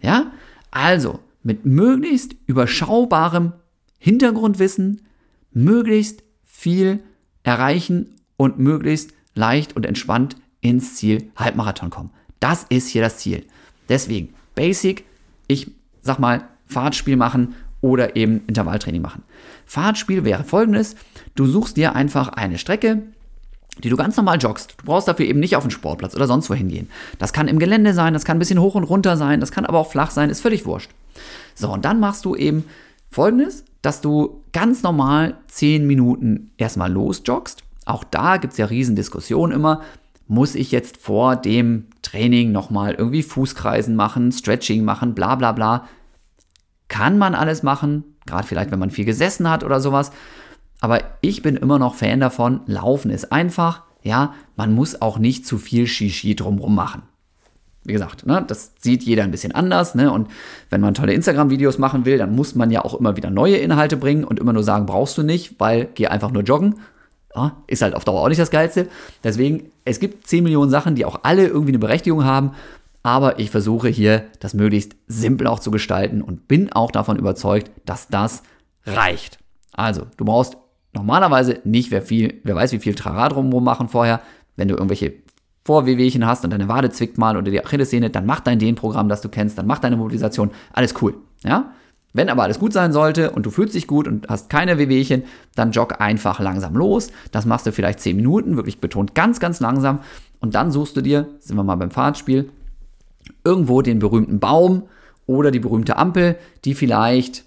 Ja, 0.00 0.32
also 0.70 1.20
mit 1.42 1.66
möglichst 1.66 2.34
überschaubarem 2.46 3.52
Hintergrundwissen 3.98 5.02
möglichst 5.52 6.22
viel 6.44 7.00
erreichen 7.42 8.16
und 8.36 8.58
möglichst 8.58 9.12
leicht 9.34 9.76
und 9.76 9.84
entspannt 9.84 10.36
ins 10.60 10.96
Ziel 10.96 11.30
Halbmarathon 11.36 11.90
kommen. 11.90 12.10
Das 12.38 12.64
ist 12.68 12.88
hier 12.88 13.02
das 13.02 13.18
Ziel. 13.18 13.46
Deswegen 13.88 14.34
Basic, 14.54 15.04
ich 15.46 15.70
sag 16.02 16.18
mal 16.18 16.44
Fahrtspiel 16.66 17.16
machen 17.16 17.54
oder 17.80 18.16
eben 18.16 18.42
Intervalltraining 18.46 19.02
machen. 19.02 19.22
Fahrtspiel 19.66 20.24
wäre 20.24 20.44
folgendes: 20.44 20.96
Du 21.34 21.46
suchst 21.46 21.76
dir 21.76 21.94
einfach 21.94 22.28
eine 22.28 22.58
Strecke, 22.58 23.02
die 23.82 23.88
du 23.88 23.96
ganz 23.96 24.16
normal 24.16 24.38
joggst. 24.38 24.74
Du 24.78 24.84
brauchst 24.84 25.08
dafür 25.08 25.26
eben 25.26 25.40
nicht 25.40 25.56
auf 25.56 25.64
den 25.64 25.70
Sportplatz 25.70 26.14
oder 26.14 26.26
sonst 26.26 26.50
wohin 26.50 26.68
gehen. 26.68 26.88
Das 27.18 27.32
kann 27.32 27.48
im 27.48 27.58
Gelände 27.58 27.94
sein, 27.94 28.12
das 28.12 28.24
kann 28.24 28.36
ein 28.36 28.40
bisschen 28.40 28.60
hoch 28.60 28.74
und 28.74 28.84
runter 28.84 29.16
sein, 29.16 29.40
das 29.40 29.52
kann 29.52 29.66
aber 29.66 29.78
auch 29.78 29.90
flach 29.90 30.10
sein, 30.10 30.30
ist 30.30 30.40
völlig 30.40 30.66
wurscht. 30.66 30.90
So, 31.54 31.72
und 31.72 31.84
dann 31.84 32.00
machst 32.00 32.24
du 32.24 32.36
eben 32.36 32.64
folgendes, 33.10 33.64
dass 33.82 34.00
du 34.00 34.42
ganz 34.52 34.82
normal 34.82 35.36
10 35.48 35.86
Minuten 35.86 36.50
erstmal 36.58 36.92
losjoggst. 36.92 37.64
Auch 37.86 38.04
da 38.04 38.36
gibt 38.36 38.52
es 38.52 38.58
ja 38.58 38.66
riesen 38.66 38.94
Diskussionen 38.94 39.52
immer 39.52 39.82
muss 40.30 40.54
ich 40.54 40.70
jetzt 40.70 40.96
vor 40.96 41.34
dem 41.34 41.86
Training 42.02 42.52
nochmal 42.52 42.94
irgendwie 42.94 43.24
Fußkreisen 43.24 43.96
machen, 43.96 44.30
Stretching 44.30 44.84
machen, 44.84 45.12
bla 45.12 45.34
bla 45.34 45.50
bla. 45.50 45.88
Kann 46.86 47.18
man 47.18 47.34
alles 47.34 47.64
machen, 47.64 48.04
gerade 48.26 48.46
vielleicht, 48.46 48.70
wenn 48.70 48.78
man 48.78 48.92
viel 48.92 49.04
gesessen 49.04 49.50
hat 49.50 49.64
oder 49.64 49.80
sowas. 49.80 50.12
Aber 50.80 51.00
ich 51.20 51.42
bin 51.42 51.56
immer 51.56 51.80
noch 51.80 51.96
Fan 51.96 52.20
davon, 52.20 52.60
Laufen 52.66 53.10
ist 53.10 53.32
einfach, 53.32 53.82
ja, 54.02 54.34
man 54.54 54.72
muss 54.72 55.02
auch 55.02 55.18
nicht 55.18 55.48
zu 55.48 55.58
viel 55.58 55.88
Shishi 55.88 56.36
drumrum 56.36 56.76
machen. 56.76 57.02
Wie 57.82 57.92
gesagt, 57.92 58.24
ne, 58.24 58.44
das 58.46 58.74
sieht 58.78 59.02
jeder 59.02 59.24
ein 59.24 59.32
bisschen 59.32 59.52
anders. 59.52 59.96
Ne? 59.96 60.12
Und 60.12 60.28
wenn 60.68 60.80
man 60.80 60.94
tolle 60.94 61.12
Instagram-Videos 61.12 61.78
machen 61.78 62.04
will, 62.04 62.18
dann 62.18 62.36
muss 62.36 62.54
man 62.54 62.70
ja 62.70 62.84
auch 62.84 62.94
immer 62.94 63.16
wieder 63.16 63.30
neue 63.30 63.56
Inhalte 63.56 63.96
bringen 63.96 64.22
und 64.22 64.38
immer 64.38 64.52
nur 64.52 64.62
sagen, 64.62 64.86
brauchst 64.86 65.18
du 65.18 65.24
nicht, 65.24 65.58
weil 65.58 65.88
geh 65.94 66.06
einfach 66.06 66.30
nur 66.30 66.44
joggen. 66.44 66.76
Ja, 67.34 67.56
ist 67.68 67.82
halt 67.82 67.94
auf 67.94 68.04
Dauer 68.04 68.22
auch 68.22 68.28
nicht 68.28 68.40
das 68.40 68.50
Geilste. 68.50 68.88
Deswegen, 69.22 69.70
es 69.84 70.00
gibt 70.00 70.26
10 70.26 70.42
Millionen 70.42 70.70
Sachen, 70.70 70.96
die 70.96 71.04
auch 71.04 71.20
alle 71.22 71.46
irgendwie 71.46 71.70
eine 71.70 71.78
Berechtigung 71.78 72.24
haben. 72.24 72.52
Aber 73.02 73.38
ich 73.38 73.50
versuche 73.50 73.88
hier, 73.88 74.24
das 74.40 74.52
möglichst 74.52 74.96
simpel 75.06 75.46
auch 75.46 75.60
zu 75.60 75.70
gestalten 75.70 76.22
und 76.22 76.48
bin 76.48 76.72
auch 76.72 76.90
davon 76.90 77.18
überzeugt, 77.18 77.70
dass 77.86 78.08
das 78.08 78.42
reicht. 78.84 79.38
Also, 79.72 80.06
du 80.16 80.24
brauchst 80.24 80.56
normalerweise 80.92 81.60
nicht, 81.64 81.90
wer 81.90 82.02
viel, 82.02 82.40
wer 82.44 82.56
weiß, 82.56 82.72
wie 82.72 82.80
viel 82.80 82.94
Trara 82.94 83.28
drumherum 83.28 83.64
machen 83.64 83.88
vorher. 83.88 84.20
Wenn 84.56 84.68
du 84.68 84.74
irgendwelche 84.74 85.14
Vorwehwehchen 85.64 86.26
hast 86.26 86.44
und 86.44 86.50
deine 86.50 86.68
Wade 86.68 86.90
zwickt 86.90 87.16
mal 87.16 87.36
oder 87.36 87.50
die 87.50 87.64
Achillessehne, 87.64 88.10
dann 88.10 88.26
mach 88.26 88.40
dein 88.40 88.58
Dehnprogramm, 88.58 89.08
das 89.08 89.20
du 89.20 89.28
kennst, 89.28 89.56
dann 89.56 89.66
mach 89.66 89.78
deine 89.78 89.96
Mobilisation. 89.96 90.50
Alles 90.72 90.94
cool. 91.00 91.14
Ja? 91.44 91.72
Wenn 92.12 92.28
aber 92.28 92.42
alles 92.42 92.58
gut 92.58 92.72
sein 92.72 92.92
sollte 92.92 93.30
und 93.30 93.46
du 93.46 93.50
fühlst 93.50 93.74
dich 93.74 93.86
gut 93.86 94.08
und 94.08 94.28
hast 94.28 94.50
keine 94.50 94.78
Wehwehchen, 94.78 95.24
dann 95.54 95.70
jogg 95.70 95.94
einfach 96.00 96.40
langsam 96.40 96.74
los. 96.74 97.12
Das 97.30 97.46
machst 97.46 97.66
du 97.66 97.72
vielleicht 97.72 98.00
10 98.00 98.16
Minuten, 98.16 98.56
wirklich 98.56 98.80
betont 98.80 99.14
ganz, 99.14 99.38
ganz 99.38 99.60
langsam. 99.60 100.00
Und 100.40 100.54
dann 100.54 100.72
suchst 100.72 100.96
du 100.96 101.02
dir, 101.02 101.28
sind 101.38 101.56
wir 101.56 101.62
mal 101.62 101.76
beim 101.76 101.92
Fahrtspiel, 101.92 102.50
irgendwo 103.44 103.82
den 103.82 104.00
berühmten 104.00 104.40
Baum 104.40 104.84
oder 105.26 105.50
die 105.52 105.60
berühmte 105.60 105.96
Ampel, 105.96 106.36
die 106.64 106.74
vielleicht 106.74 107.44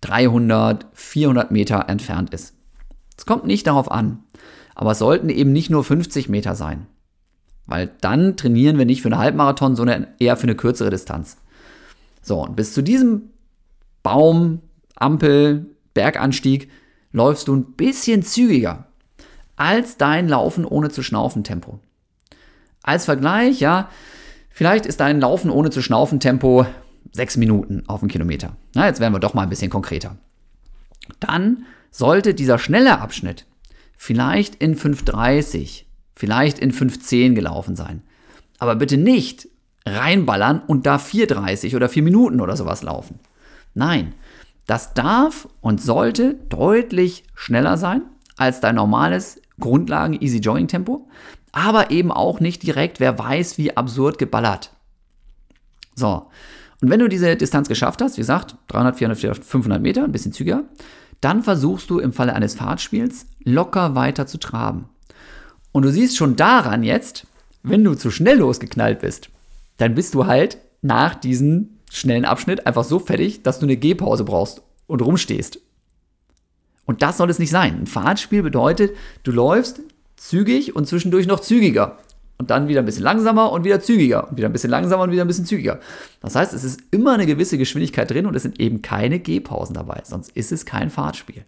300, 0.00 0.86
400 0.92 1.50
Meter 1.50 1.84
entfernt 1.88 2.34
ist. 2.34 2.54
Es 3.16 3.26
kommt 3.26 3.46
nicht 3.46 3.66
darauf 3.66 3.90
an, 3.90 4.24
aber 4.74 4.92
es 4.92 4.98
sollten 4.98 5.28
eben 5.28 5.52
nicht 5.52 5.70
nur 5.70 5.84
50 5.84 6.28
Meter 6.28 6.54
sein, 6.54 6.86
weil 7.66 7.90
dann 8.00 8.36
trainieren 8.36 8.78
wir 8.78 8.86
nicht 8.86 9.02
für 9.02 9.08
eine 9.08 9.18
Halbmarathon, 9.18 9.76
sondern 9.76 10.08
eher 10.18 10.36
für 10.36 10.44
eine 10.44 10.56
kürzere 10.56 10.90
Distanz. 10.90 11.36
So, 12.22 12.42
und 12.42 12.56
bis 12.56 12.74
zu 12.74 12.82
diesem 12.82 13.29
Baum, 14.02 14.60
Ampel, 14.94 15.66
Berganstieg 15.94 16.70
läufst 17.12 17.48
du 17.48 17.56
ein 17.56 17.72
bisschen 17.72 18.22
zügiger 18.22 18.86
als 19.56 19.98
dein 19.98 20.28
Laufen 20.28 20.64
ohne 20.64 20.90
zu 20.90 21.02
schnaufen 21.02 21.44
Tempo. 21.44 21.80
Als 22.82 23.04
Vergleich, 23.04 23.60
ja, 23.60 23.90
vielleicht 24.48 24.86
ist 24.86 25.00
dein 25.00 25.20
Laufen 25.20 25.50
ohne 25.50 25.70
zu 25.70 25.82
schnaufen 25.82 26.18
Tempo 26.18 26.64
6 27.12 27.36
Minuten 27.36 27.82
auf 27.86 28.00
den 28.00 28.08
Kilometer. 28.08 28.56
Na, 28.74 28.86
jetzt 28.86 29.00
werden 29.00 29.12
wir 29.12 29.20
doch 29.20 29.34
mal 29.34 29.42
ein 29.42 29.50
bisschen 29.50 29.70
konkreter. 29.70 30.16
Dann 31.18 31.66
sollte 31.90 32.34
dieser 32.34 32.58
schnelle 32.58 33.00
Abschnitt 33.00 33.46
vielleicht 33.96 34.54
in 34.54 34.76
5.30, 34.76 35.84
vielleicht 36.14 36.58
in 36.58 36.72
5.10 36.72 37.34
gelaufen 37.34 37.76
sein. 37.76 38.02
Aber 38.58 38.76
bitte 38.76 38.96
nicht 38.96 39.48
reinballern 39.84 40.62
und 40.66 40.86
da 40.86 40.96
4.30 40.96 41.76
oder 41.76 41.88
4 41.88 42.02
Minuten 42.02 42.40
oder 42.40 42.56
sowas 42.56 42.82
laufen. 42.82 43.18
Nein, 43.74 44.14
das 44.66 44.94
darf 44.94 45.48
und 45.60 45.82
sollte 45.82 46.34
deutlich 46.48 47.24
schneller 47.34 47.76
sein 47.76 48.02
als 48.36 48.60
dein 48.60 48.76
normales 48.76 49.40
Grundlagen-Easy-Jogging-Tempo, 49.58 51.08
aber 51.52 51.90
eben 51.90 52.12
auch 52.12 52.40
nicht 52.40 52.62
direkt, 52.62 53.00
wer 53.00 53.18
weiß, 53.18 53.58
wie 53.58 53.76
absurd 53.76 54.18
geballert. 54.18 54.72
So, 55.94 56.28
und 56.80 56.88
wenn 56.88 57.00
du 57.00 57.08
diese 57.08 57.36
Distanz 57.36 57.68
geschafft 57.68 58.00
hast, 58.00 58.16
wie 58.16 58.22
gesagt, 58.22 58.56
300, 58.68 58.96
400, 58.96 59.44
500 59.44 59.82
Meter, 59.82 60.04
ein 60.04 60.12
bisschen 60.12 60.32
zügiger, 60.32 60.64
dann 61.20 61.42
versuchst 61.42 61.90
du 61.90 61.98
im 61.98 62.12
Falle 62.12 62.34
eines 62.34 62.54
Fahrtspiels 62.54 63.26
locker 63.44 63.94
weiter 63.94 64.26
zu 64.26 64.38
traben. 64.38 64.88
Und 65.72 65.82
du 65.84 65.90
siehst 65.90 66.16
schon 66.16 66.36
daran 66.36 66.82
jetzt, 66.82 67.26
wenn 67.62 67.84
du 67.84 67.94
zu 67.94 68.10
schnell 68.10 68.38
losgeknallt 68.38 69.00
bist, 69.00 69.28
dann 69.76 69.94
bist 69.94 70.14
du 70.14 70.26
halt 70.26 70.58
nach 70.82 71.14
diesen 71.14 71.79
schnellen 71.90 72.24
Abschnitt 72.24 72.66
einfach 72.66 72.84
so 72.84 72.98
fertig, 72.98 73.42
dass 73.42 73.58
du 73.58 73.66
eine 73.66 73.76
Gehpause 73.76 74.24
brauchst 74.24 74.62
und 74.86 75.02
rumstehst. 75.02 75.60
Und 76.86 77.02
das 77.02 77.18
soll 77.18 77.30
es 77.30 77.38
nicht 77.38 77.50
sein. 77.50 77.80
Ein 77.82 77.86
Fahrtspiel 77.86 78.42
bedeutet, 78.42 78.96
du 79.22 79.32
läufst 79.32 79.80
zügig 80.16 80.74
und 80.74 80.86
zwischendurch 80.86 81.26
noch 81.26 81.40
zügiger. 81.40 81.98
Und 82.38 82.50
dann 82.50 82.68
wieder 82.68 82.80
ein 82.80 82.86
bisschen 82.86 83.02
langsamer 83.02 83.52
und 83.52 83.64
wieder 83.64 83.80
zügiger. 83.80 84.28
Und 84.28 84.38
wieder 84.38 84.48
ein 84.48 84.52
bisschen 84.52 84.70
langsamer 84.70 85.02
und 85.02 85.12
wieder 85.12 85.22
ein 85.22 85.28
bisschen 85.28 85.44
zügiger. 85.44 85.78
Das 86.20 86.34
heißt, 86.34 86.54
es 86.54 86.64
ist 86.64 86.80
immer 86.90 87.12
eine 87.12 87.26
gewisse 87.26 87.58
Geschwindigkeit 87.58 88.10
drin 88.10 88.26
und 88.26 88.34
es 88.34 88.42
sind 88.42 88.58
eben 88.58 88.80
keine 88.80 89.20
Gehpausen 89.20 89.74
dabei. 89.74 90.00
Sonst 90.04 90.30
ist 90.30 90.50
es 90.50 90.64
kein 90.64 90.90
Fahrtspiel. 90.90 91.44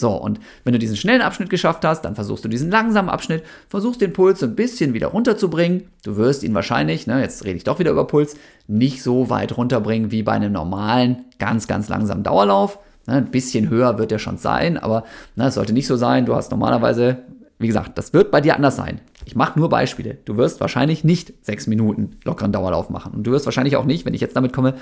So, 0.00 0.12
und 0.12 0.40
wenn 0.64 0.72
du 0.72 0.78
diesen 0.78 0.96
schnellen 0.96 1.20
Abschnitt 1.20 1.50
geschafft 1.50 1.84
hast, 1.84 2.06
dann 2.06 2.14
versuchst 2.14 2.42
du 2.42 2.48
diesen 2.48 2.70
langsamen 2.70 3.10
Abschnitt, 3.10 3.44
versuchst 3.68 4.00
den 4.00 4.14
Puls 4.14 4.40
so 4.40 4.46
ein 4.46 4.56
bisschen 4.56 4.94
wieder 4.94 5.08
runterzubringen. 5.08 5.88
Du 6.04 6.16
wirst 6.16 6.42
ihn 6.42 6.54
wahrscheinlich, 6.54 7.06
ne, 7.06 7.20
jetzt 7.20 7.44
rede 7.44 7.58
ich 7.58 7.64
doch 7.64 7.78
wieder 7.78 7.90
über 7.90 8.06
Puls, 8.06 8.34
nicht 8.66 9.02
so 9.02 9.28
weit 9.28 9.58
runterbringen 9.58 10.10
wie 10.10 10.22
bei 10.22 10.32
einem 10.32 10.52
normalen, 10.52 11.26
ganz, 11.38 11.68
ganz 11.68 11.90
langsamen 11.90 12.24
Dauerlauf. 12.24 12.78
Ne, 13.06 13.16
ein 13.16 13.30
bisschen 13.30 13.68
höher 13.68 13.98
wird 13.98 14.10
er 14.10 14.18
schon 14.18 14.38
sein, 14.38 14.78
aber 14.78 15.04
ne, 15.36 15.48
es 15.48 15.54
sollte 15.54 15.74
nicht 15.74 15.86
so 15.86 15.96
sein. 15.96 16.24
Du 16.24 16.34
hast 16.34 16.50
normalerweise, 16.50 17.18
wie 17.58 17.66
gesagt, 17.66 17.98
das 17.98 18.14
wird 18.14 18.30
bei 18.30 18.40
dir 18.40 18.56
anders 18.56 18.76
sein. 18.76 19.02
Ich 19.26 19.36
mache 19.36 19.58
nur 19.58 19.68
Beispiele. 19.68 20.16
Du 20.24 20.38
wirst 20.38 20.62
wahrscheinlich 20.62 21.04
nicht 21.04 21.34
sechs 21.44 21.66
Minuten 21.66 22.16
lockeren 22.24 22.52
Dauerlauf 22.52 22.88
machen. 22.88 23.12
Und 23.12 23.24
du 23.24 23.32
wirst 23.32 23.44
wahrscheinlich 23.44 23.76
auch 23.76 23.84
nicht, 23.84 24.06
wenn 24.06 24.14
ich 24.14 24.22
jetzt 24.22 24.34
damit 24.34 24.54
komme, 24.54 24.76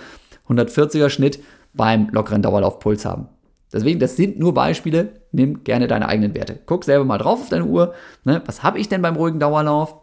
140er 0.49 1.11
Schnitt 1.11 1.41
beim 1.75 2.09
lockeren 2.11 2.41
Dauerlaufpuls 2.41 3.05
haben. 3.05 3.27
Deswegen, 3.73 4.01
das 4.01 4.17
sind 4.17 4.39
nur 4.39 4.55
Beispiele. 4.55 5.13
Nimm 5.33 5.65
gerne 5.65 5.89
deine 5.89 6.09
eigenen 6.09 6.35
Werte. 6.35 6.59
Guck 6.67 6.85
selber 6.85 7.05
mal 7.05 7.19
drauf 7.19 7.41
auf 7.41 7.49
deine 7.49 7.67
Uhr. 7.67 7.95
Ne? 8.25 8.43
Was 8.47 8.63
habe 8.63 8.79
ich 8.79 8.89
denn 8.89 9.03
beim 9.03 9.17
ruhigen 9.17 9.41
Dauerlauf? 9.41 9.95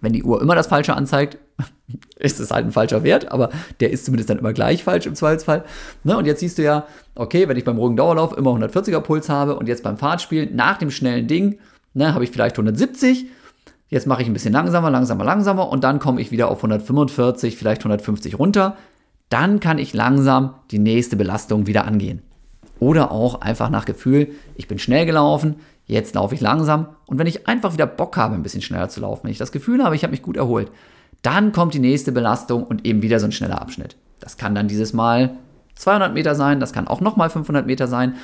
Wenn 0.00 0.12
die 0.12 0.22
Uhr 0.22 0.42
immer 0.42 0.54
das 0.54 0.66
Falsche 0.66 0.94
anzeigt, 0.94 1.38
ist 2.18 2.40
es 2.40 2.50
halt 2.50 2.66
ein 2.66 2.72
falscher 2.72 3.02
Wert, 3.02 3.32
aber 3.32 3.50
der 3.80 3.90
ist 3.90 4.04
zumindest 4.04 4.28
dann 4.28 4.38
immer 4.38 4.52
gleich 4.52 4.84
falsch 4.84 5.06
im 5.06 5.14
Zweifelsfall. 5.14 5.64
Ne? 6.02 6.16
Und 6.16 6.26
jetzt 6.26 6.40
siehst 6.40 6.58
du 6.58 6.62
ja, 6.62 6.86
okay, 7.14 7.48
wenn 7.48 7.56
ich 7.56 7.64
beim 7.64 7.78
ruhigen 7.78 7.96
Dauerlauf 7.96 8.36
immer 8.36 8.50
140er 8.50 9.00
Puls 9.00 9.28
habe 9.28 9.56
und 9.56 9.66
jetzt 9.66 9.82
beim 9.82 9.96
Fahrtspiel 9.96 10.50
nach 10.52 10.76
dem 10.76 10.90
schnellen 10.90 11.26
Ding 11.26 11.58
ne, 11.94 12.12
habe 12.12 12.24
ich 12.24 12.30
vielleicht 12.30 12.56
170. 12.56 13.26
Jetzt 13.88 14.06
mache 14.06 14.22
ich 14.22 14.28
ein 14.28 14.32
bisschen 14.32 14.52
langsamer, 14.52 14.90
langsamer, 14.90 15.24
langsamer 15.24 15.68
und 15.70 15.84
dann 15.84 15.98
komme 15.98 16.20
ich 16.20 16.30
wieder 16.30 16.50
auf 16.50 16.58
145, 16.58 17.56
vielleicht 17.56 17.82
150 17.82 18.38
runter. 18.38 18.76
Dann 19.28 19.60
kann 19.60 19.78
ich 19.78 19.94
langsam 19.94 20.54
die 20.70 20.78
nächste 20.78 21.16
Belastung 21.16 21.66
wieder 21.66 21.86
angehen. 21.86 22.22
Oder 22.80 23.12
auch 23.12 23.40
einfach 23.40 23.70
nach 23.70 23.84
Gefühl, 23.84 24.32
ich 24.56 24.68
bin 24.68 24.78
schnell 24.78 25.06
gelaufen, 25.06 25.56
jetzt 25.86 26.14
laufe 26.14 26.34
ich 26.34 26.40
langsam. 26.40 26.88
Und 27.06 27.18
wenn 27.18 27.26
ich 27.26 27.46
einfach 27.46 27.72
wieder 27.72 27.86
Bock 27.86 28.16
habe, 28.16 28.34
ein 28.34 28.42
bisschen 28.42 28.62
schneller 28.62 28.88
zu 28.88 29.00
laufen, 29.00 29.24
wenn 29.24 29.30
ich 29.30 29.38
das 29.38 29.52
Gefühl 29.52 29.82
habe, 29.82 29.94
ich 29.94 30.02
habe 30.02 30.10
mich 30.10 30.22
gut 30.22 30.36
erholt, 30.36 30.70
dann 31.22 31.52
kommt 31.52 31.74
die 31.74 31.78
nächste 31.78 32.12
Belastung 32.12 32.64
und 32.64 32.84
eben 32.84 33.02
wieder 33.02 33.20
so 33.20 33.26
ein 33.26 33.32
schneller 33.32 33.60
Abschnitt. 33.60 33.96
Das 34.20 34.36
kann 34.36 34.54
dann 34.54 34.68
dieses 34.68 34.92
Mal 34.92 35.36
200 35.76 36.12
Meter 36.14 36.34
sein, 36.34 36.60
das 36.60 36.72
kann 36.72 36.88
auch 36.88 37.00
nochmal 37.00 37.30
500 37.30 37.66
Meter 37.66 37.86
sein, 37.86 38.16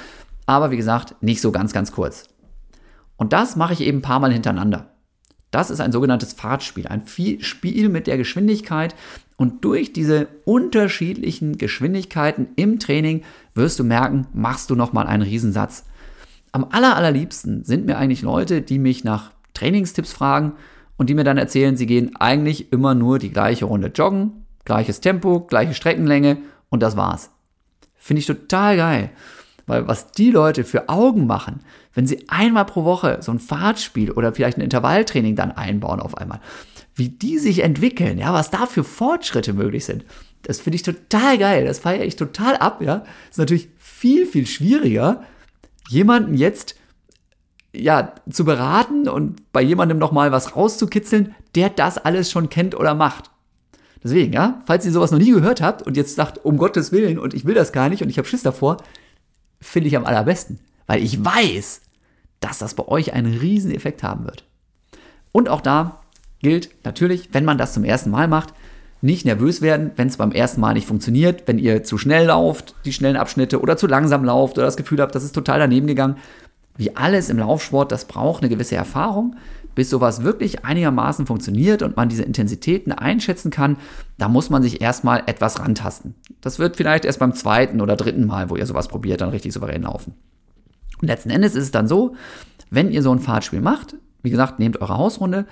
aber 0.46 0.70
wie 0.70 0.76
gesagt, 0.76 1.14
nicht 1.20 1.40
so 1.40 1.52
ganz, 1.52 1.72
ganz 1.72 1.92
kurz. 1.92 2.26
Und 3.16 3.32
das 3.32 3.56
mache 3.56 3.72
ich 3.72 3.82
eben 3.82 3.98
ein 3.98 4.02
paar 4.02 4.20
Mal 4.20 4.32
hintereinander. 4.32 4.90
Das 5.50 5.70
ist 5.70 5.80
ein 5.80 5.92
sogenanntes 5.92 6.32
Fahrtspiel, 6.32 6.86
ein 6.86 7.02
Spiel 7.06 7.88
mit 7.88 8.06
der 8.06 8.16
Geschwindigkeit. 8.16 8.94
Und 9.36 9.64
durch 9.64 9.92
diese 9.92 10.28
unterschiedlichen 10.44 11.58
Geschwindigkeiten 11.58 12.48
im 12.56 12.78
Training 12.78 13.22
wirst 13.54 13.78
du 13.78 13.84
merken, 13.84 14.26
machst 14.32 14.70
du 14.70 14.74
nochmal 14.74 15.06
einen 15.06 15.22
Riesensatz. 15.22 15.84
Am 16.52 16.66
aller, 16.70 16.96
allerliebsten 16.96 17.64
sind 17.64 17.86
mir 17.86 17.96
eigentlich 17.96 18.22
Leute, 18.22 18.62
die 18.62 18.78
mich 18.78 19.04
nach 19.04 19.30
Trainingstipps 19.54 20.12
fragen 20.12 20.52
und 20.96 21.08
die 21.08 21.14
mir 21.14 21.24
dann 21.24 21.38
erzählen, 21.38 21.76
sie 21.76 21.86
gehen 21.86 22.16
eigentlich 22.16 22.72
immer 22.72 22.94
nur 22.94 23.18
die 23.18 23.30
gleiche 23.30 23.64
Runde 23.64 23.88
joggen, 23.88 24.44
gleiches 24.64 25.00
Tempo, 25.00 25.40
gleiche 25.40 25.74
Streckenlänge 25.74 26.38
und 26.68 26.82
das 26.82 26.96
war's. 26.96 27.30
Finde 27.96 28.20
ich 28.20 28.26
total 28.26 28.76
geil. 28.76 29.10
Weil 29.66 29.86
was 29.86 30.10
die 30.12 30.30
Leute 30.30 30.64
für 30.64 30.88
Augen 30.88 31.26
machen, 31.26 31.60
wenn 31.94 32.06
sie 32.06 32.28
einmal 32.28 32.64
pro 32.64 32.84
Woche 32.84 33.18
so 33.20 33.30
ein 33.30 33.38
Fahrtspiel 33.38 34.10
oder 34.10 34.32
vielleicht 34.32 34.58
ein 34.58 34.62
Intervalltraining 34.62 35.36
dann 35.36 35.52
einbauen 35.52 36.00
auf 36.00 36.16
einmal, 36.16 36.40
wie 36.94 37.08
die 37.08 37.38
sich 37.38 37.62
entwickeln, 37.62 38.18
ja, 38.18 38.32
was 38.32 38.50
da 38.50 38.66
für 38.66 38.84
Fortschritte 38.84 39.52
möglich 39.52 39.84
sind, 39.84 40.04
das 40.42 40.60
finde 40.60 40.76
ich 40.76 40.82
total 40.82 41.38
geil. 41.38 41.64
Das 41.64 41.78
feiere 41.78 42.04
ich 42.04 42.16
total 42.16 42.56
ab, 42.56 42.82
ja. 42.82 43.04
Ist 43.30 43.38
natürlich 43.38 43.68
viel, 43.78 44.26
viel 44.26 44.46
schwieriger, 44.46 45.24
jemanden 45.88 46.34
jetzt 46.34 46.76
ja, 47.72 48.14
zu 48.28 48.44
beraten 48.44 49.08
und 49.08 49.52
bei 49.52 49.62
jemandem 49.62 49.98
nochmal 49.98 50.32
was 50.32 50.56
rauszukitzeln, 50.56 51.34
der 51.54 51.70
das 51.70 51.98
alles 51.98 52.30
schon 52.30 52.48
kennt 52.48 52.74
oder 52.74 52.94
macht. 52.94 53.30
Deswegen, 54.02 54.32
ja, 54.32 54.62
falls 54.66 54.86
ihr 54.86 54.92
sowas 54.92 55.10
noch 55.10 55.18
nie 55.18 55.30
gehört 55.30 55.60
habt 55.60 55.82
und 55.82 55.96
jetzt 55.96 56.16
sagt, 56.16 56.44
um 56.44 56.56
Gottes 56.56 56.90
Willen 56.90 57.18
und 57.18 57.34
ich 57.34 57.44
will 57.44 57.54
das 57.54 57.72
gar 57.72 57.88
nicht 57.88 58.02
und 58.02 58.08
ich 58.08 58.18
habe 58.18 58.26
Schiss 58.26 58.42
davor, 58.42 58.78
finde 59.60 59.88
ich 59.88 59.96
am 59.96 60.06
allerbesten, 60.06 60.58
weil 60.86 61.02
ich 61.02 61.22
weiß, 61.22 61.82
dass 62.40 62.58
das 62.58 62.74
bei 62.74 62.88
euch 62.88 63.12
einen 63.12 63.38
riesen 63.38 63.70
Effekt 63.70 64.02
haben 64.02 64.24
wird. 64.24 64.44
Und 65.32 65.48
auch 65.48 65.60
da 65.60 66.00
gilt 66.40 66.70
natürlich, 66.84 67.28
wenn 67.32 67.44
man 67.44 67.58
das 67.58 67.74
zum 67.74 67.84
ersten 67.84 68.10
Mal 68.10 68.26
macht, 68.26 68.54
nicht 69.02 69.24
nervös 69.24 69.62
werden, 69.62 69.92
wenn 69.96 70.08
es 70.08 70.16
beim 70.16 70.32
ersten 70.32 70.60
Mal 70.60 70.74
nicht 70.74 70.86
funktioniert, 70.86 71.44
wenn 71.46 71.58
ihr 71.58 71.84
zu 71.84 71.96
schnell 71.96 72.26
lauft, 72.26 72.74
die 72.84 72.92
schnellen 72.92 73.16
Abschnitte 73.16 73.60
oder 73.60 73.76
zu 73.76 73.86
langsam 73.86 74.24
lauft 74.24 74.58
oder 74.58 74.66
das 74.66 74.76
Gefühl 74.76 75.00
habt, 75.00 75.14
das 75.14 75.24
ist 75.24 75.34
total 75.34 75.58
daneben 75.58 75.86
gegangen 75.86 76.16
wie 76.80 76.96
alles 76.96 77.28
im 77.28 77.38
Laufsport, 77.38 77.92
das 77.92 78.06
braucht 78.06 78.42
eine 78.42 78.48
gewisse 78.48 78.74
Erfahrung. 78.74 79.36
Bis 79.74 79.90
sowas 79.90 80.24
wirklich 80.24 80.64
einigermaßen 80.64 81.26
funktioniert 81.26 81.82
und 81.82 81.94
man 81.94 82.08
diese 82.08 82.22
Intensitäten 82.22 82.90
einschätzen 82.90 83.50
kann, 83.50 83.76
da 84.16 84.28
muss 84.28 84.48
man 84.48 84.62
sich 84.62 84.80
erstmal 84.80 85.22
etwas 85.26 85.60
rantasten. 85.60 86.14
Das 86.40 86.58
wird 86.58 86.76
vielleicht 86.76 87.04
erst 87.04 87.18
beim 87.18 87.34
zweiten 87.34 87.82
oder 87.82 87.96
dritten 87.96 88.26
Mal, 88.26 88.48
wo 88.48 88.56
ihr 88.56 88.64
sowas 88.64 88.88
probiert, 88.88 89.20
dann 89.20 89.28
richtig 89.28 89.52
souverän 89.52 89.82
laufen. 89.82 90.14
Und 91.00 91.08
letzten 91.08 91.28
Endes 91.28 91.54
ist 91.54 91.64
es 91.64 91.70
dann 91.70 91.86
so, 91.86 92.14
wenn 92.70 92.90
ihr 92.90 93.02
so 93.02 93.12
ein 93.12 93.20
Fahrtspiel 93.20 93.60
macht, 93.60 93.96
wie 94.22 94.30
gesagt, 94.30 94.58
nehmt 94.58 94.80
eure 94.80 94.96
Hausrunde, 94.96 95.46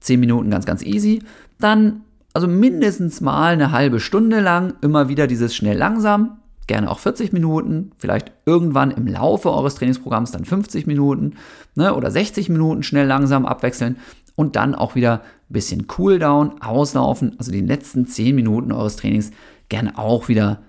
10 0.00 0.20
Minuten 0.20 0.50
ganz, 0.50 0.66
ganz 0.66 0.82
easy, 0.82 1.22
dann 1.58 2.02
also 2.36 2.48
mindestens 2.48 3.22
mal 3.22 3.54
eine 3.54 3.72
halbe 3.72 3.98
Stunde 3.98 4.40
lang 4.40 4.74
immer 4.82 5.08
wieder 5.08 5.26
dieses 5.26 5.56
schnell 5.56 5.78
langsam, 5.78 6.36
gerne 6.66 6.90
auch 6.90 6.98
40 6.98 7.32
Minuten, 7.32 7.92
vielleicht 7.96 8.30
irgendwann 8.44 8.90
im 8.90 9.06
Laufe 9.06 9.50
eures 9.50 9.76
Trainingsprogramms 9.76 10.32
dann 10.32 10.44
50 10.44 10.86
Minuten 10.86 11.36
ne, 11.76 11.94
oder 11.94 12.10
60 12.10 12.50
Minuten 12.50 12.82
schnell 12.82 13.06
langsam 13.06 13.46
abwechseln 13.46 13.96
und 14.34 14.54
dann 14.54 14.74
auch 14.74 14.94
wieder 14.94 15.22
ein 15.48 15.52
bisschen 15.54 15.86
Cooldown, 15.86 16.60
auslaufen, 16.60 17.36
also 17.38 17.50
die 17.50 17.62
letzten 17.62 18.06
10 18.06 18.34
Minuten 18.34 18.70
eures 18.70 18.96
Trainings 18.96 19.30
gerne 19.70 19.96
auch 19.96 20.28
wieder 20.28 20.60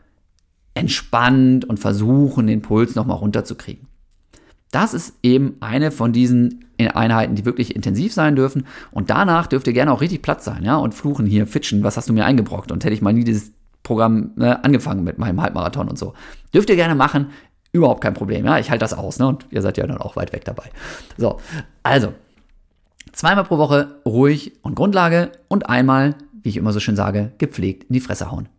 entspannt 0.74 1.66
und 1.66 1.82
versuchen, 1.82 2.48
den 2.48 2.62
Puls 2.62 2.96
nochmal 2.96 3.18
runterzukriegen. 3.18 3.88
Das 4.72 4.94
ist 4.94 5.16
eben 5.22 5.58
eine 5.60 5.92
von 5.92 6.14
diesen 6.14 6.64
Einheiten, 6.80 7.36
die 7.36 7.46
wirklich 7.46 7.76
intensiv 7.76 8.14
sein 8.14 8.36
dürfen. 8.36 8.68
Und 8.92 9.10
danach 9.10 9.48
dürft 9.48 9.68
ihr 9.68 9.74
gerne 9.74 9.92
auch 9.92 10.02
richtig 10.02 10.22
platt 10.22 10.44
sein, 10.44 10.64
ja, 10.64 10.78
und 10.78 10.94
fluchen 10.94 11.26
hier, 11.26 11.48
fitschen, 11.48 11.84
was 11.84 11.98
hast 11.98 12.10
du 12.10 12.14
mir 12.14 12.26
eingebrockt? 12.26 12.72
Und 12.72 12.84
hätte 12.84 12.94
ich 12.94 13.02
mal 13.02 13.14
nie 13.14 13.24
dieses 13.24 13.52
Programm 13.84 14.32
ne, 14.36 14.64
angefangen 14.64 15.04
mit 15.04 15.18
meinem 15.18 15.42
Halbmarathon 15.42 15.88
und 15.88 15.98
so. 15.98 16.14
Dürft 16.54 16.70
ihr 16.70 16.76
gerne 16.76 16.96
machen, 16.96 17.28
überhaupt 17.72 18.02
kein 18.02 18.14
Problem. 18.14 18.46
Ja, 18.46 18.60
ich 18.60 18.70
halte 18.70 18.84
das 18.84 18.94
aus, 18.94 19.20
ne? 19.20 19.28
Und 19.28 19.46
ihr 19.50 19.62
seid 19.62 19.78
ja 19.78 19.88
dann 19.88 19.98
auch 19.98 20.16
weit 20.16 20.34
weg 20.34 20.46
dabei. 20.46 20.70
So, 21.18 21.40
also 21.84 22.14
zweimal 23.14 23.46
pro 23.46 23.58
Woche 23.58 23.96
ruhig 24.06 24.54
und 24.62 24.76
Grundlage 24.76 25.32
und 25.48 25.70
einmal, 25.70 26.16
wie 26.44 26.50
ich 26.50 26.58
immer 26.58 26.74
so 26.74 26.80
schön 26.80 26.96
sage, 26.96 27.32
gepflegt 27.38 27.86
in 27.86 27.94
die 27.94 28.00
Fresse 28.00 28.32
hauen. 28.32 28.50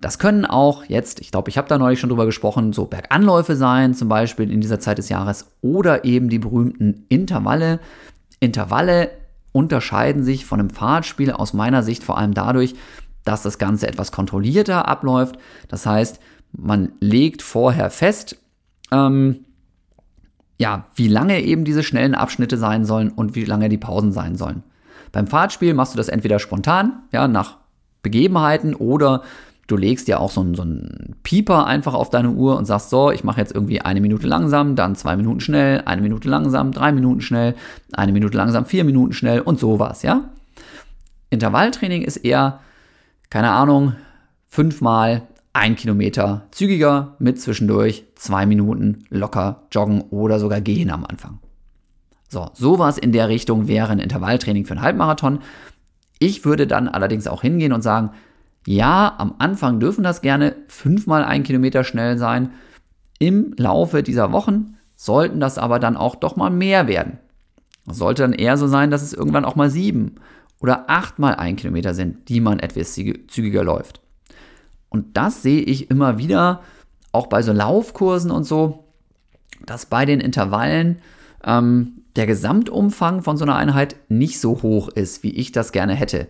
Das 0.00 0.18
können 0.18 0.46
auch 0.46 0.84
jetzt, 0.84 1.20
ich 1.20 1.30
glaube, 1.30 1.50
ich 1.50 1.58
habe 1.58 1.68
da 1.68 1.76
neulich 1.76 2.00
schon 2.00 2.08
drüber 2.08 2.24
gesprochen, 2.24 2.72
so 2.72 2.86
Berganläufe 2.86 3.54
sein, 3.54 3.94
zum 3.94 4.08
Beispiel 4.08 4.50
in 4.50 4.60
dieser 4.60 4.80
Zeit 4.80 4.98
des 4.98 5.10
Jahres, 5.10 5.52
oder 5.60 6.04
eben 6.04 6.30
die 6.30 6.38
berühmten 6.38 7.04
Intervalle. 7.08 7.80
Intervalle 8.40 9.10
unterscheiden 9.52 10.22
sich 10.22 10.46
von 10.46 10.60
einem 10.60 10.70
Fahrtspiel 10.70 11.32
aus 11.32 11.52
meiner 11.52 11.82
Sicht 11.82 12.02
vor 12.02 12.16
allem 12.16 12.32
dadurch, 12.32 12.74
dass 13.24 13.42
das 13.42 13.58
Ganze 13.58 13.86
etwas 13.88 14.10
kontrollierter 14.12 14.88
abläuft. 14.88 15.36
Das 15.68 15.84
heißt, 15.84 16.20
man 16.52 16.92
legt 17.00 17.42
vorher 17.42 17.90
fest, 17.90 18.36
ähm, 18.90 19.44
ja, 20.58 20.86
wie 20.94 21.08
lange 21.08 21.42
eben 21.42 21.64
diese 21.64 21.82
schnellen 21.82 22.14
Abschnitte 22.14 22.56
sein 22.56 22.84
sollen 22.84 23.10
und 23.10 23.34
wie 23.34 23.44
lange 23.44 23.68
die 23.68 23.78
Pausen 23.78 24.12
sein 24.12 24.36
sollen. 24.36 24.62
Beim 25.12 25.26
Fahrtspiel 25.26 25.74
machst 25.74 25.94
du 25.94 25.96
das 25.96 26.08
entweder 26.08 26.38
spontan, 26.38 27.02
ja, 27.12 27.28
nach 27.28 27.58
Begebenheiten 28.02 28.74
oder 28.74 29.22
du 29.70 29.76
legst 29.76 30.08
ja 30.08 30.18
auch 30.18 30.30
so 30.30 30.40
einen, 30.40 30.54
so 30.54 30.62
einen 30.62 31.16
Pieper 31.22 31.66
einfach 31.66 31.94
auf 31.94 32.10
deine 32.10 32.30
Uhr 32.30 32.56
und 32.56 32.64
sagst 32.64 32.90
so, 32.90 33.10
ich 33.10 33.24
mache 33.24 33.40
jetzt 33.40 33.54
irgendwie 33.54 33.80
eine 33.80 34.00
Minute 34.00 34.26
langsam, 34.26 34.76
dann 34.76 34.96
zwei 34.96 35.16
Minuten 35.16 35.40
schnell, 35.40 35.82
eine 35.84 36.02
Minute 36.02 36.28
langsam, 36.28 36.72
drei 36.72 36.92
Minuten 36.92 37.20
schnell, 37.20 37.54
eine 37.92 38.12
Minute 38.12 38.36
langsam, 38.36 38.64
vier 38.64 38.84
Minuten 38.84 39.12
schnell 39.12 39.40
und 39.40 39.58
sowas, 39.58 40.02
ja. 40.02 40.30
Intervalltraining 41.30 42.02
ist 42.02 42.16
eher 42.16 42.60
keine 43.30 43.52
Ahnung, 43.52 43.94
fünfmal 44.48 45.22
ein 45.52 45.76
Kilometer 45.76 46.46
zügiger 46.50 47.14
mit 47.20 47.40
zwischendurch 47.40 48.04
zwei 48.16 48.44
Minuten 48.44 49.04
locker 49.08 49.62
joggen 49.70 50.02
oder 50.10 50.40
sogar 50.40 50.60
gehen 50.60 50.90
am 50.90 51.04
Anfang. 51.04 51.38
So, 52.28 52.50
sowas 52.54 52.98
in 52.98 53.12
der 53.12 53.28
Richtung 53.28 53.68
wäre 53.68 53.90
ein 53.90 53.98
Intervalltraining 53.98 54.64
für 54.64 54.72
einen 54.72 54.82
Halbmarathon. 54.82 55.40
Ich 56.18 56.44
würde 56.44 56.66
dann 56.66 56.88
allerdings 56.88 57.26
auch 57.26 57.42
hingehen 57.42 57.72
und 57.72 57.82
sagen, 57.82 58.10
ja, 58.66 59.14
am 59.18 59.34
Anfang 59.38 59.80
dürfen 59.80 60.04
das 60.04 60.20
gerne 60.20 60.54
fünfmal 60.68 61.24
ein 61.24 61.42
Kilometer 61.42 61.84
schnell 61.84 62.18
sein. 62.18 62.50
Im 63.18 63.54
Laufe 63.56 64.02
dieser 64.02 64.32
Wochen 64.32 64.76
sollten 64.96 65.40
das 65.40 65.58
aber 65.58 65.78
dann 65.78 65.96
auch 65.96 66.14
doch 66.14 66.36
mal 66.36 66.50
mehr 66.50 66.86
werden. 66.86 67.18
Das 67.86 67.96
sollte 67.96 68.22
dann 68.22 68.32
eher 68.32 68.56
so 68.56 68.66
sein, 68.66 68.90
dass 68.90 69.02
es 69.02 69.12
irgendwann 69.12 69.44
auch 69.44 69.56
mal 69.56 69.70
sieben 69.70 70.16
oder 70.60 70.90
achtmal 70.90 71.36
ein 71.36 71.56
Kilometer 71.56 71.94
sind, 71.94 72.28
die 72.28 72.40
man 72.40 72.58
etwas 72.58 72.92
zügiger 72.92 73.64
läuft. 73.64 74.00
Und 74.90 75.16
das 75.16 75.42
sehe 75.42 75.62
ich 75.62 75.90
immer 75.90 76.18
wieder, 76.18 76.60
auch 77.12 77.28
bei 77.28 77.42
so 77.42 77.52
Laufkursen 77.52 78.30
und 78.30 78.44
so, 78.44 78.84
dass 79.64 79.86
bei 79.86 80.04
den 80.04 80.20
Intervallen 80.20 80.98
ähm, 81.44 82.02
der 82.16 82.26
Gesamtumfang 82.26 83.22
von 83.22 83.36
so 83.36 83.44
einer 83.44 83.56
Einheit 83.56 83.96
nicht 84.08 84.40
so 84.40 84.62
hoch 84.62 84.88
ist, 84.88 85.22
wie 85.22 85.30
ich 85.30 85.52
das 85.52 85.72
gerne 85.72 85.94
hätte. 85.94 86.28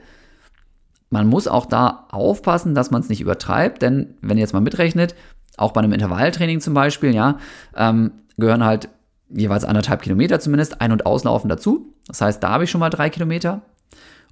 Man 1.10 1.26
muss 1.26 1.48
auch 1.48 1.66
da 1.66 2.06
aufpassen, 2.10 2.74
dass 2.74 2.90
man 2.90 3.02
es 3.02 3.08
nicht 3.08 3.20
übertreibt, 3.20 3.82
denn 3.82 4.14
wenn 4.22 4.38
ihr 4.38 4.42
jetzt 4.42 4.52
mal 4.52 4.60
mitrechnet, 4.60 5.14
auch 5.56 5.72
bei 5.72 5.80
einem 5.80 5.92
Intervalltraining 5.92 6.60
zum 6.60 6.72
Beispiel, 6.72 7.14
ja, 7.14 7.38
ähm, 7.76 8.12
gehören 8.38 8.64
halt 8.64 8.88
jeweils 9.28 9.64
anderthalb 9.64 10.02
Kilometer 10.02 10.40
zumindest 10.40 10.80
ein- 10.80 10.92
und 10.92 11.06
auslaufen 11.06 11.48
dazu. 11.48 11.94
Das 12.06 12.20
heißt, 12.20 12.42
da 12.42 12.50
habe 12.50 12.64
ich 12.64 12.70
schon 12.70 12.80
mal 12.80 12.90
drei 12.90 13.10
Kilometer. 13.10 13.62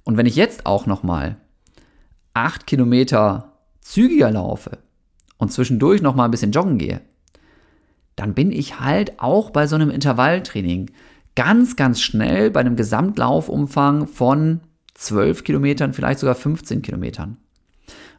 Und 0.03 0.17
wenn 0.17 0.25
ich 0.25 0.35
jetzt 0.35 0.65
auch 0.65 0.85
nochmal 0.85 1.37
acht 2.33 2.65
Kilometer 2.65 3.53
zügiger 3.81 4.31
laufe 4.31 4.79
und 5.37 5.51
zwischendurch 5.51 6.01
nochmal 6.01 6.27
ein 6.27 6.31
bisschen 6.31 6.51
joggen 6.51 6.77
gehe, 6.77 7.01
dann 8.15 8.33
bin 8.33 8.51
ich 8.51 8.79
halt 8.79 9.19
auch 9.19 9.49
bei 9.51 9.67
so 9.67 9.75
einem 9.75 9.89
Intervalltraining 9.89 10.91
ganz, 11.35 11.75
ganz 11.75 12.01
schnell 12.01 12.51
bei 12.51 12.59
einem 12.59 12.75
Gesamtlaufumfang 12.75 14.07
von 14.07 14.61
12 14.99 15.45
Kilometern, 15.45 15.93
vielleicht 15.93 16.19
sogar 16.19 16.35
15 16.35 16.81
Kilometern. 16.81 17.37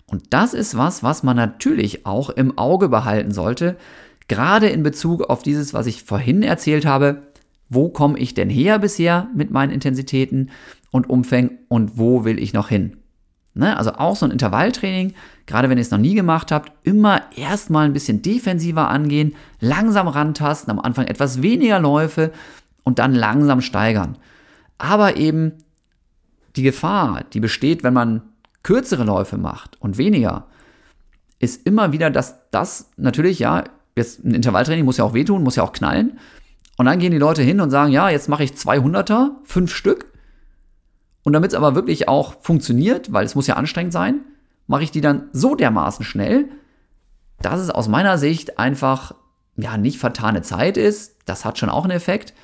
Und 0.07 0.23
das 0.31 0.55
ist 0.55 0.77
was, 0.77 1.03
was 1.03 1.23
man 1.23 1.37
natürlich 1.37 2.07
auch 2.07 2.31
im 2.31 2.57
Auge 2.57 2.89
behalten 2.89 3.33
sollte, 3.33 3.77
gerade 4.29 4.69
in 4.69 4.83
Bezug 4.83 5.25
auf 5.29 5.43
dieses, 5.43 5.75
was 5.75 5.87
ich 5.87 6.05
vorhin 6.05 6.43
erzählt 6.43 6.87
habe. 6.87 7.23
Wo 7.69 7.91
komme 7.91 8.19
ich 8.19 8.35
denn 8.35 8.51
her 8.51 8.79
bisher 8.79 9.29
mit 9.35 9.51
meinen 9.51 9.71
Intensitäten 9.71 10.51
und 10.91 11.09
Umfängen 11.09 11.59
und 11.69 11.99
wo 11.99 12.25
will 12.25 12.39
ich 12.41 12.53
noch 12.53 12.69
hin? 12.69 12.97
Ne? 13.55 13.77
Also 13.77 13.93
auch 13.93 14.17
so 14.17 14.27
ein 14.27 14.33
Intervalltraining, 14.33 15.13
gerade 15.47 15.69
wenn 15.69 15.79
ihr 15.79 15.83
es 15.83 15.91
noch 15.91 15.99
nie 15.99 16.15
gemacht 16.15 16.51
habt, 16.51 16.73
immer 16.85 17.23
erstmal 17.37 17.85
ein 17.85 17.93
bisschen 17.93 18.23
defensiver 18.23 18.89
angehen, 18.89 19.37
langsam 19.61 20.09
rantasten, 20.09 20.71
am 20.71 20.81
Anfang 20.81 21.07
etwas 21.07 21.43
weniger 21.43 21.79
Läufe 21.79 22.33
und 22.83 22.99
dann 22.99 23.15
langsam 23.15 23.61
steigern. 23.61 24.17
Aber 24.79 25.17
eben 25.17 25.53
die 26.61 26.65
Gefahr, 26.65 27.25
die 27.33 27.41
besteht, 27.41 27.83
wenn 27.83 27.95
man 27.95 28.23
kürzere 28.63 29.05
Läufe 29.05 29.39
macht 29.39 29.81
und 29.81 29.97
weniger, 29.97 30.47
ist 31.39 31.67
immer 31.67 31.93
wieder, 31.93 32.11
dass 32.11 32.51
das 32.51 32.91
natürlich, 32.99 33.39
ja, 33.39 33.65
jetzt 33.97 34.23
ein 34.23 34.35
Intervalltraining 34.35 34.85
muss 34.85 34.99
ja 34.99 35.05
auch 35.05 35.15
wehtun, 35.15 35.43
muss 35.43 35.57
ja 35.57 35.63
auch 35.63 35.73
knallen. 35.73 36.19
Und 36.77 36.85
dann 36.85 36.99
gehen 36.99 37.13
die 37.13 37.19
Leute 37.19 37.43
hin 37.43 37.61
und 37.61 37.71
sagen, 37.71 37.93
ja, 37.93 38.11
jetzt 38.11 38.29
mache 38.29 38.45
ich 38.45 38.53
200er, 38.53 39.31
fünf 39.45 39.75
Stück. 39.75 40.13
Und 41.23 41.33
damit 41.33 41.53
es 41.53 41.57
aber 41.57 41.75
wirklich 41.75 42.09
auch 42.09 42.43
funktioniert, 42.43 43.11
weil 43.11 43.25
es 43.25 43.35
muss 43.35 43.47
ja 43.47 43.57
anstrengend 43.57 43.95
sein, 43.95 44.21
mache 44.67 44.83
ich 44.83 44.91
die 44.91 45.01
dann 45.01 45.29
so 45.33 45.55
dermaßen 45.55 46.05
schnell, 46.05 46.51
dass 47.41 47.61
es 47.61 47.71
aus 47.71 47.89
meiner 47.89 48.19
Sicht 48.19 48.59
einfach 48.59 49.15
ja 49.57 49.79
nicht 49.79 49.99
vertane 49.99 50.43
Zeit 50.43 50.77
ist. 50.77 51.17
Das 51.25 51.47
hat 51.47 51.59
schon 51.59 51.71
auch 51.71 51.85
einen 51.85 51.97
Effekt. 51.97 52.35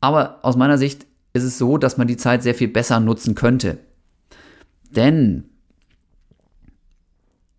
Aber 0.00 0.38
aus 0.42 0.56
meiner 0.56 0.78
Sicht 0.78 1.06
ist 1.32 1.44
es 1.44 1.58
so, 1.58 1.78
dass 1.78 1.96
man 1.96 2.06
die 2.06 2.16
Zeit 2.16 2.42
sehr 2.42 2.54
viel 2.54 2.68
besser 2.68 3.00
nutzen 3.00 3.34
könnte. 3.34 3.78
Denn 4.90 5.44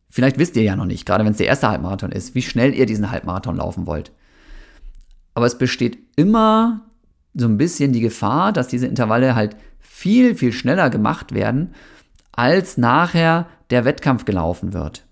vielleicht 0.10 0.38
wisst 0.38 0.56
ihr 0.58 0.64
ja 0.64 0.76
noch 0.76 0.86
nicht, 0.86 1.06
gerade 1.06 1.24
wenn 1.24 1.32
es 1.32 1.38
der 1.38 1.48
erste 1.48 1.70
Halbmarathon 1.70 2.12
ist, 2.12 2.36
wie 2.36 2.42
schnell 2.42 2.74
ihr 2.74 2.86
diesen 2.86 3.12
Halbmarathon 3.12 3.56
laufen 3.56 3.88
wollt. 3.88 4.12
Aber 5.34 5.46
es 5.46 5.58
besteht 5.58 5.98
immer 6.16 6.82
so 7.34 7.48
ein 7.48 7.58
bisschen 7.58 7.94
die 7.94 8.02
Gefahr, 8.02 8.52
dass 8.52 8.68
diese 8.68 8.88
Intervalle 8.88 9.36
halt 9.36 9.56
viel, 9.80 10.36
viel 10.36 10.52
schneller 10.52 10.90
gemacht 10.90 11.34
werden, 11.34 11.74
als 12.34 12.78
nachher 12.78 13.48
der 13.70 13.86
Wettkampf 13.86 14.26
gelaufen 14.26 14.74
wird. 14.74 15.06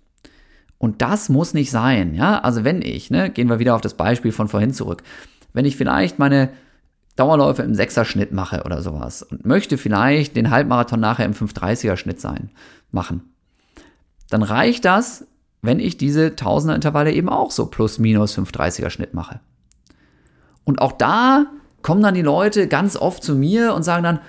Und 0.78 1.01
das 1.01 1.30
muss 1.30 1.53
nicht 1.53 1.72
sein, 1.72 2.16
ja. 2.16 2.39
Also 2.39 2.64
wenn 2.64 2.82
ich, 2.82 3.10
ne, 3.12 3.30
gehen 3.30 3.49
wir 3.49 3.60
wieder 3.60 3.76
auf 3.76 3.82
das 3.82 3.95
Beispiel 3.95 4.32
von 4.32 4.47
vorhin 4.47 4.74
zurück, 4.74 5.03
wenn 5.53 5.66
ich 5.66 5.78
vielleicht 5.78 6.20
meine 6.20 6.49
Dauerläufe 7.20 7.63
im 7.63 7.76
Sechser-Schnitt 7.76 8.32
mache 8.32 8.63
oder 8.63 8.82
sowas 8.82 9.24
und 9.24 9.45
möchte 9.45 9.78
vielleicht 9.78 10.36
den 10.36 10.49
Halbmarathon 10.49 10.99
nachher 10.99 11.26
im 11.26 11.34
530er-Schnitt 11.34 12.22
sein, 12.22 12.49
machen, 12.91 13.34
dann 14.30 14.43
reicht 14.43 14.86
das, 14.86 15.28
wenn 15.61 15.80
ich 15.80 15.97
diese 15.97 16.36
Tausender-Intervalle 16.36 17.11
eben 17.11 17.30
auch 17.30 17.51
so 17.51 17.65
plus 17.65 17.99
minus 17.99 18.38
530er-Schnitt 18.38 19.13
mache. 19.13 19.41
Und 20.63 20.82
auch 20.82 20.93
da 20.93 21.47
kommen 21.82 22.01
dann 22.01 22.13
die 22.13 22.22
Leute 22.22 22.67
ganz 22.67 22.95
oft 22.95 23.24
zu 23.24 23.36
mir 23.36 23.74
und 23.74 23.84
sagen 23.84 24.03
dann, 24.03 24.20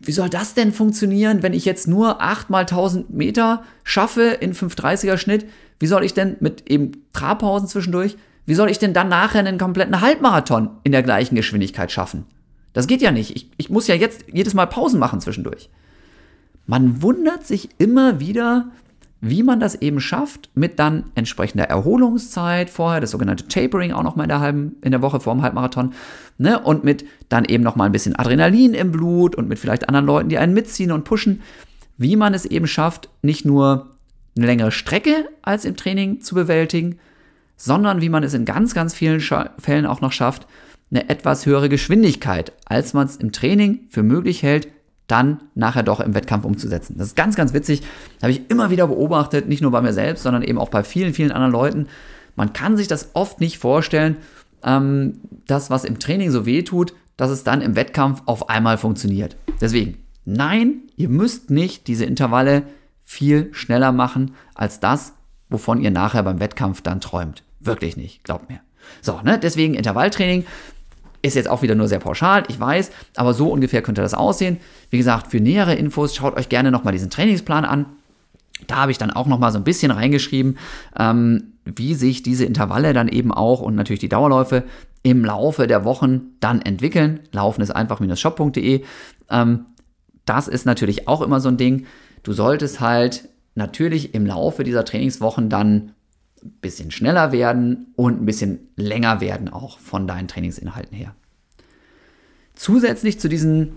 wie 0.00 0.12
soll 0.12 0.28
das 0.28 0.52
denn 0.52 0.72
funktionieren, 0.72 1.42
wenn 1.42 1.54
ich 1.54 1.64
jetzt 1.64 1.88
nur 1.88 2.20
8 2.20 2.50
mal 2.50 2.60
1000 2.60 3.10
Meter 3.10 3.62
schaffe 3.84 4.22
in 4.22 4.52
530er 4.52 5.16
Schnitt? 5.16 5.46
Wie 5.78 5.86
soll 5.86 6.04
ich 6.04 6.12
denn 6.12 6.36
mit 6.40 6.68
eben 6.70 6.92
Trabpausen 7.14 7.68
zwischendurch, 7.68 8.18
wie 8.44 8.54
soll 8.54 8.70
ich 8.70 8.78
denn 8.78 8.92
dann 8.92 9.08
nachher 9.08 9.38
einen 9.38 9.56
kompletten 9.56 10.02
Halbmarathon 10.02 10.70
in 10.82 10.92
der 10.92 11.02
gleichen 11.02 11.36
Geschwindigkeit 11.36 11.90
schaffen? 11.90 12.26
Das 12.74 12.86
geht 12.86 13.00
ja 13.00 13.10
nicht. 13.10 13.34
Ich, 13.34 13.50
ich 13.56 13.70
muss 13.70 13.86
ja 13.86 13.94
jetzt 13.94 14.26
jedes 14.30 14.52
Mal 14.52 14.66
Pausen 14.66 15.00
machen 15.00 15.20
zwischendurch. 15.20 15.70
Man 16.66 17.00
wundert 17.00 17.46
sich 17.46 17.70
immer 17.78 18.20
wieder, 18.20 18.68
wie 19.20 19.42
man 19.42 19.60
das 19.60 19.76
eben 19.76 20.00
schafft, 20.00 20.50
mit 20.54 20.78
dann 20.78 21.04
entsprechender 21.14 21.64
Erholungszeit 21.64 22.68
vorher, 22.68 23.00
das 23.00 23.12
sogenannte 23.12 23.48
Tapering 23.48 23.92
auch 23.92 24.02
nochmal 24.02 24.24
in 24.24 24.28
der 24.28 24.40
halben, 24.40 24.76
in 24.82 24.90
der 24.90 25.02
Woche 25.02 25.20
vor 25.20 25.34
dem 25.34 25.42
Halbmarathon, 25.42 25.94
ne, 26.36 26.58
und 26.58 26.84
mit 26.84 27.06
dann 27.28 27.44
eben 27.44 27.62
nochmal 27.62 27.88
ein 27.88 27.92
bisschen 27.92 28.16
Adrenalin 28.16 28.74
im 28.74 28.92
Blut 28.92 29.34
und 29.34 29.48
mit 29.48 29.58
vielleicht 29.58 29.88
anderen 29.88 30.06
Leuten, 30.06 30.28
die 30.28 30.38
einen 30.38 30.52
mitziehen 30.52 30.92
und 30.92 31.04
pushen, 31.04 31.42
wie 31.96 32.16
man 32.16 32.34
es 32.34 32.44
eben 32.44 32.66
schafft, 32.66 33.08
nicht 33.22 33.44
nur 33.44 33.90
eine 34.36 34.46
längere 34.46 34.72
Strecke 34.72 35.28
als 35.42 35.64
im 35.64 35.76
Training 35.76 36.20
zu 36.20 36.34
bewältigen, 36.34 36.98
sondern 37.56 38.00
wie 38.00 38.08
man 38.08 38.24
es 38.24 38.34
in 38.34 38.44
ganz, 38.44 38.74
ganz 38.74 38.94
vielen 38.94 39.20
Fällen 39.20 39.86
auch 39.86 40.00
noch 40.00 40.12
schafft, 40.12 40.46
eine 40.94 41.08
etwas 41.08 41.46
höhere 41.46 41.68
Geschwindigkeit, 41.68 42.52
als 42.66 42.94
man 42.94 43.06
es 43.06 43.16
im 43.16 43.32
Training 43.32 43.80
für 43.90 44.02
möglich 44.02 44.42
hält, 44.42 44.68
dann 45.06 45.42
nachher 45.54 45.82
doch 45.82 46.00
im 46.00 46.14
Wettkampf 46.14 46.44
umzusetzen. 46.44 46.96
Das 46.96 47.08
ist 47.08 47.16
ganz, 47.16 47.36
ganz 47.36 47.52
witzig. 47.52 47.82
Habe 48.22 48.32
ich 48.32 48.48
immer 48.48 48.70
wieder 48.70 48.86
beobachtet, 48.86 49.48
nicht 49.48 49.60
nur 49.60 49.70
bei 49.70 49.82
mir 49.82 49.92
selbst, 49.92 50.22
sondern 50.22 50.42
eben 50.42 50.58
auch 50.58 50.70
bei 50.70 50.82
vielen, 50.82 51.12
vielen 51.12 51.32
anderen 51.32 51.52
Leuten. 51.52 51.88
Man 52.36 52.52
kann 52.52 52.76
sich 52.76 52.88
das 52.88 53.10
oft 53.12 53.40
nicht 53.40 53.58
vorstellen, 53.58 54.16
ähm, 54.62 55.20
das, 55.46 55.68
was 55.68 55.84
im 55.84 55.98
Training 55.98 56.30
so 56.30 56.46
weh 56.46 56.62
tut, 56.62 56.94
dass 57.16 57.30
es 57.30 57.44
dann 57.44 57.60
im 57.60 57.76
Wettkampf 57.76 58.22
auf 58.26 58.48
einmal 58.48 58.78
funktioniert. 58.78 59.36
Deswegen, 59.60 59.98
nein, 60.24 60.82
ihr 60.96 61.08
müsst 61.08 61.50
nicht 61.50 61.86
diese 61.86 62.06
Intervalle 62.06 62.62
viel 63.02 63.50
schneller 63.52 63.92
machen 63.92 64.34
als 64.54 64.80
das, 64.80 65.12
wovon 65.50 65.80
ihr 65.80 65.90
nachher 65.90 66.22
beim 66.22 66.40
Wettkampf 66.40 66.80
dann 66.80 67.00
träumt. 67.00 67.44
Wirklich 67.60 67.96
nicht, 67.96 68.24
glaubt 68.24 68.48
mir. 68.48 68.60
So, 69.00 69.20
ne, 69.22 69.38
deswegen 69.38 69.74
Intervalltraining 69.74 70.44
ist 71.24 71.34
jetzt 71.34 71.48
auch 71.48 71.62
wieder 71.62 71.74
nur 71.74 71.88
sehr 71.88 72.00
pauschal, 72.00 72.44
ich 72.48 72.60
weiß, 72.60 72.90
aber 73.16 73.32
so 73.32 73.50
ungefähr 73.50 73.82
könnte 73.82 74.02
das 74.02 74.14
aussehen. 74.14 74.58
Wie 74.90 74.98
gesagt, 74.98 75.30
für 75.30 75.40
nähere 75.40 75.74
Infos 75.74 76.14
schaut 76.14 76.36
euch 76.36 76.50
gerne 76.50 76.70
nochmal 76.70 76.92
diesen 76.92 77.10
Trainingsplan 77.10 77.64
an. 77.64 77.86
Da 78.66 78.76
habe 78.76 78.92
ich 78.92 78.98
dann 78.98 79.10
auch 79.10 79.26
nochmal 79.26 79.50
so 79.50 79.58
ein 79.58 79.64
bisschen 79.64 79.90
reingeschrieben, 79.90 80.58
ähm, 80.98 81.54
wie 81.64 81.94
sich 81.94 82.22
diese 82.22 82.44
Intervalle 82.44 82.92
dann 82.92 83.08
eben 83.08 83.32
auch 83.32 83.60
und 83.60 83.74
natürlich 83.74 84.00
die 84.00 84.08
Dauerläufe 84.08 84.64
im 85.02 85.24
Laufe 85.24 85.66
der 85.66 85.84
Wochen 85.84 86.32
dann 86.40 86.60
entwickeln. 86.60 87.20
Laufen 87.32 87.62
ist 87.62 87.70
einfach-shop.de. 87.70 88.82
Ähm, 89.30 89.66
das 90.26 90.48
ist 90.48 90.66
natürlich 90.66 91.08
auch 91.08 91.22
immer 91.22 91.40
so 91.40 91.48
ein 91.48 91.56
Ding. 91.56 91.86
Du 92.22 92.32
solltest 92.32 92.80
halt 92.80 93.28
natürlich 93.54 94.14
im 94.14 94.26
Laufe 94.26 94.62
dieser 94.62 94.84
Trainingswochen 94.84 95.48
dann 95.48 95.92
bisschen 96.60 96.90
schneller 96.90 97.32
werden 97.32 97.92
und 97.96 98.22
ein 98.22 98.26
bisschen 98.26 98.68
länger 98.76 99.20
werden 99.20 99.48
auch 99.48 99.78
von 99.78 100.06
deinen 100.06 100.28
Trainingsinhalten 100.28 100.96
her. 100.96 101.14
Zusätzlich 102.54 103.18
zu 103.18 103.28
diesen 103.28 103.72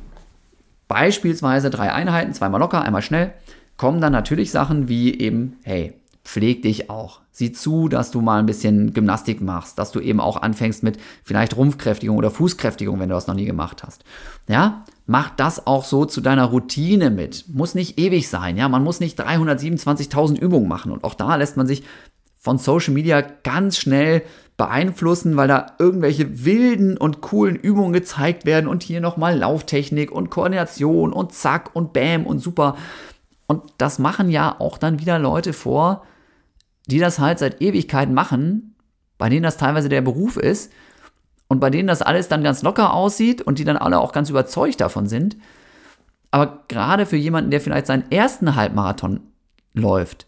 beispielsweise 0.88 1.70
drei 1.70 1.92
Einheiten, 1.92 2.34
zweimal 2.34 2.60
locker, 2.60 2.82
einmal 2.82 3.02
schnell, 3.02 3.34
kommen 3.76 4.02
dann 4.02 4.12
natürlich 4.12 4.52
Sachen 4.52 4.88
wie 4.88 5.20
eben, 5.20 5.58
hey, 5.64 5.94
pfleg 6.24 6.62
dich 6.62 6.90
auch. 6.90 7.22
Sieh 7.32 7.52
zu, 7.52 7.88
dass 7.88 8.12
du 8.12 8.20
mal 8.20 8.40
ein 8.40 8.48
bisschen 8.48 8.94
Gymnastik 8.94 9.42
machst, 9.42 9.78
dass 9.78 9.92
du 9.92 10.00
eben 10.00 10.20
auch 10.20 10.42
anfängst 10.42 10.84
mit 10.84 10.98
vielleicht 11.24 11.56
Rumpfkräftigung 11.56 12.18
oder 12.18 12.32
Fußkräftigung, 12.32 13.00
wenn 13.00 13.10
du 13.10 13.16
das 13.16 13.28
noch 13.28 13.36
nie 13.36 13.46
gemacht 13.46 13.84
hast. 13.84 14.04
Ja, 14.50 14.84
mach 15.06 15.30
das 15.30 15.68
auch 15.68 15.86
so 15.86 16.06
zu 16.06 16.20
deiner 16.20 16.46
Routine 16.46 17.12
mit. 17.12 17.46
Muss 17.48 17.76
nicht 17.76 18.00
ewig 18.00 18.28
sein, 18.28 18.58
ja, 18.58 18.68
man 18.68 18.84
muss 18.84 19.00
nicht 19.00 19.22
327.000 19.22 20.40
Übungen 20.40 20.68
machen 20.68 20.92
und 20.92 21.04
auch 21.04 21.14
da 21.14 21.36
lässt 21.36 21.58
man 21.58 21.68
sich 21.68 21.84
von 22.48 22.58
Social 22.60 22.94
Media 22.94 23.22
ganz 23.44 23.78
schnell 23.78 24.24
beeinflussen, 24.56 25.36
weil 25.36 25.50
da 25.50 25.66
irgendwelche 25.80 26.46
wilden 26.46 26.98
und 26.98 27.20
coolen 27.20 27.58
Übungen 27.58 27.92
gezeigt 27.92 28.46
werden 28.46 28.70
und 28.70 28.84
hier 28.84 29.02
nochmal 29.02 29.38
Lauftechnik 29.38 30.14
und 30.14 30.30
Koordination 30.30 31.12
und 31.12 31.34
zack 31.34 31.72
und 31.74 31.92
bam 31.92 32.26
und 32.26 32.40
super. 32.40 32.78
Und 33.48 33.64
das 33.78 34.00
machen 34.00 34.30
ja 34.30 34.56
auch 34.60 34.78
dann 34.78 35.02
wieder 35.02 35.20
Leute 35.20 35.52
vor, 35.52 36.06
die 36.86 37.00
das 37.00 37.20
halt 37.20 37.38
seit 37.38 37.62
Ewigkeiten 37.62 38.14
machen, 38.14 38.76
bei 39.18 39.28
denen 39.28 39.44
das 39.44 39.58
teilweise 39.58 39.90
der 39.90 40.02
Beruf 40.02 40.38
ist 40.38 40.72
und 41.50 41.60
bei 41.60 41.70
denen 41.70 41.90
das 41.90 42.02
alles 42.02 42.30
dann 42.30 42.44
ganz 42.44 42.64
locker 42.64 42.94
aussieht 42.94 43.42
und 43.42 43.60
die 43.60 43.66
dann 43.66 43.76
alle 43.76 44.00
auch 44.00 44.14
ganz 44.14 44.30
überzeugt 44.30 44.80
davon 44.80 45.08
sind. 45.08 45.36
Aber 46.32 46.64
gerade 46.70 47.06
für 47.06 47.18
jemanden, 47.18 47.52
der 47.52 47.60
vielleicht 47.60 47.88
seinen 47.88 48.10
ersten 48.10 48.56
Halbmarathon 48.56 49.20
läuft, 49.74 50.28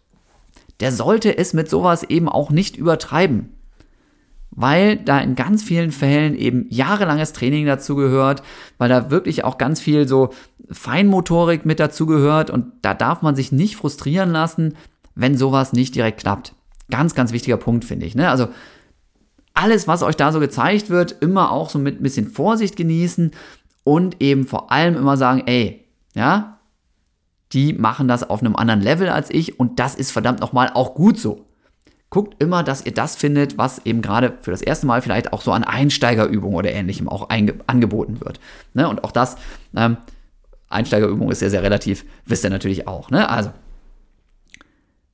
der 0.79 0.91
sollte 0.91 1.37
es 1.37 1.53
mit 1.53 1.69
sowas 1.69 2.03
eben 2.03 2.29
auch 2.29 2.51
nicht 2.51 2.77
übertreiben. 2.77 3.49
Weil 4.51 4.97
da 4.97 5.19
in 5.19 5.35
ganz 5.35 5.63
vielen 5.63 5.91
Fällen 5.91 6.35
eben 6.35 6.65
jahrelanges 6.69 7.33
Training 7.33 7.65
dazu 7.65 7.95
gehört, 7.95 8.43
weil 8.77 8.89
da 8.89 9.11
wirklich 9.11 9.43
auch 9.43 9.57
ganz 9.57 9.79
viel 9.79 10.07
so 10.07 10.29
Feinmotorik 10.71 11.65
mit 11.65 11.79
dazu 11.79 12.05
gehört 12.05 12.49
und 12.49 12.65
da 12.81 12.93
darf 12.93 13.21
man 13.21 13.35
sich 13.35 13.51
nicht 13.51 13.75
frustrieren 13.75 14.31
lassen, 14.31 14.75
wenn 15.15 15.37
sowas 15.37 15.73
nicht 15.73 15.95
direkt 15.95 16.21
klappt. 16.21 16.53
Ganz, 16.89 17.13
ganz 17.15 17.31
wichtiger 17.31 17.57
Punkt, 17.57 17.85
finde 17.85 18.05
ich. 18.05 18.15
Ne? 18.15 18.29
Also 18.29 18.47
alles, 19.53 19.87
was 19.87 20.03
euch 20.03 20.15
da 20.15 20.31
so 20.31 20.39
gezeigt 20.39 20.89
wird, 20.89 21.15
immer 21.21 21.51
auch 21.51 21.69
so 21.69 21.79
mit 21.79 21.99
ein 21.99 22.03
bisschen 22.03 22.29
Vorsicht 22.29 22.75
genießen 22.75 23.31
und 23.83 24.21
eben 24.21 24.45
vor 24.45 24.71
allem 24.71 24.95
immer 24.95 25.17
sagen, 25.17 25.43
ey, 25.45 25.85
ja, 26.15 26.58
die 27.53 27.73
machen 27.73 28.07
das 28.07 28.29
auf 28.29 28.41
einem 28.41 28.55
anderen 28.55 28.81
Level 28.81 29.09
als 29.09 29.29
ich 29.29 29.59
und 29.59 29.79
das 29.79 29.95
ist 29.95 30.11
verdammt 30.11 30.39
nochmal 30.39 30.71
auch 30.73 30.93
gut 30.93 31.17
so. 31.19 31.45
guckt 32.11 32.41
immer, 32.41 32.63
dass 32.63 32.85
ihr 32.85 32.93
das 32.93 33.15
findet, 33.15 33.59
was 33.59 33.85
eben 33.85 34.01
gerade 34.01 34.37
für 34.41 34.49
das 34.49 34.63
erste 34.63 34.87
Mal 34.87 35.03
vielleicht 35.03 35.31
auch 35.31 35.41
so 35.41 35.51
an 35.51 35.63
Einsteigerübungen 35.63 36.57
oder 36.57 36.71
ähnlichem 36.71 37.07
auch 37.07 37.29
angeboten 37.29 38.19
wird. 38.21 38.39
Ne? 38.73 38.89
Und 38.89 39.03
auch 39.03 39.11
das, 39.11 39.37
ähm, 39.75 39.97
Einsteigerübung 40.69 41.29
ist 41.31 41.39
sehr, 41.39 41.49
sehr 41.49 41.63
relativ, 41.63 42.05
wisst 42.25 42.43
ihr 42.43 42.49
natürlich 42.49 42.87
auch. 42.87 43.11
Ne? 43.11 43.29
Also 43.29 43.51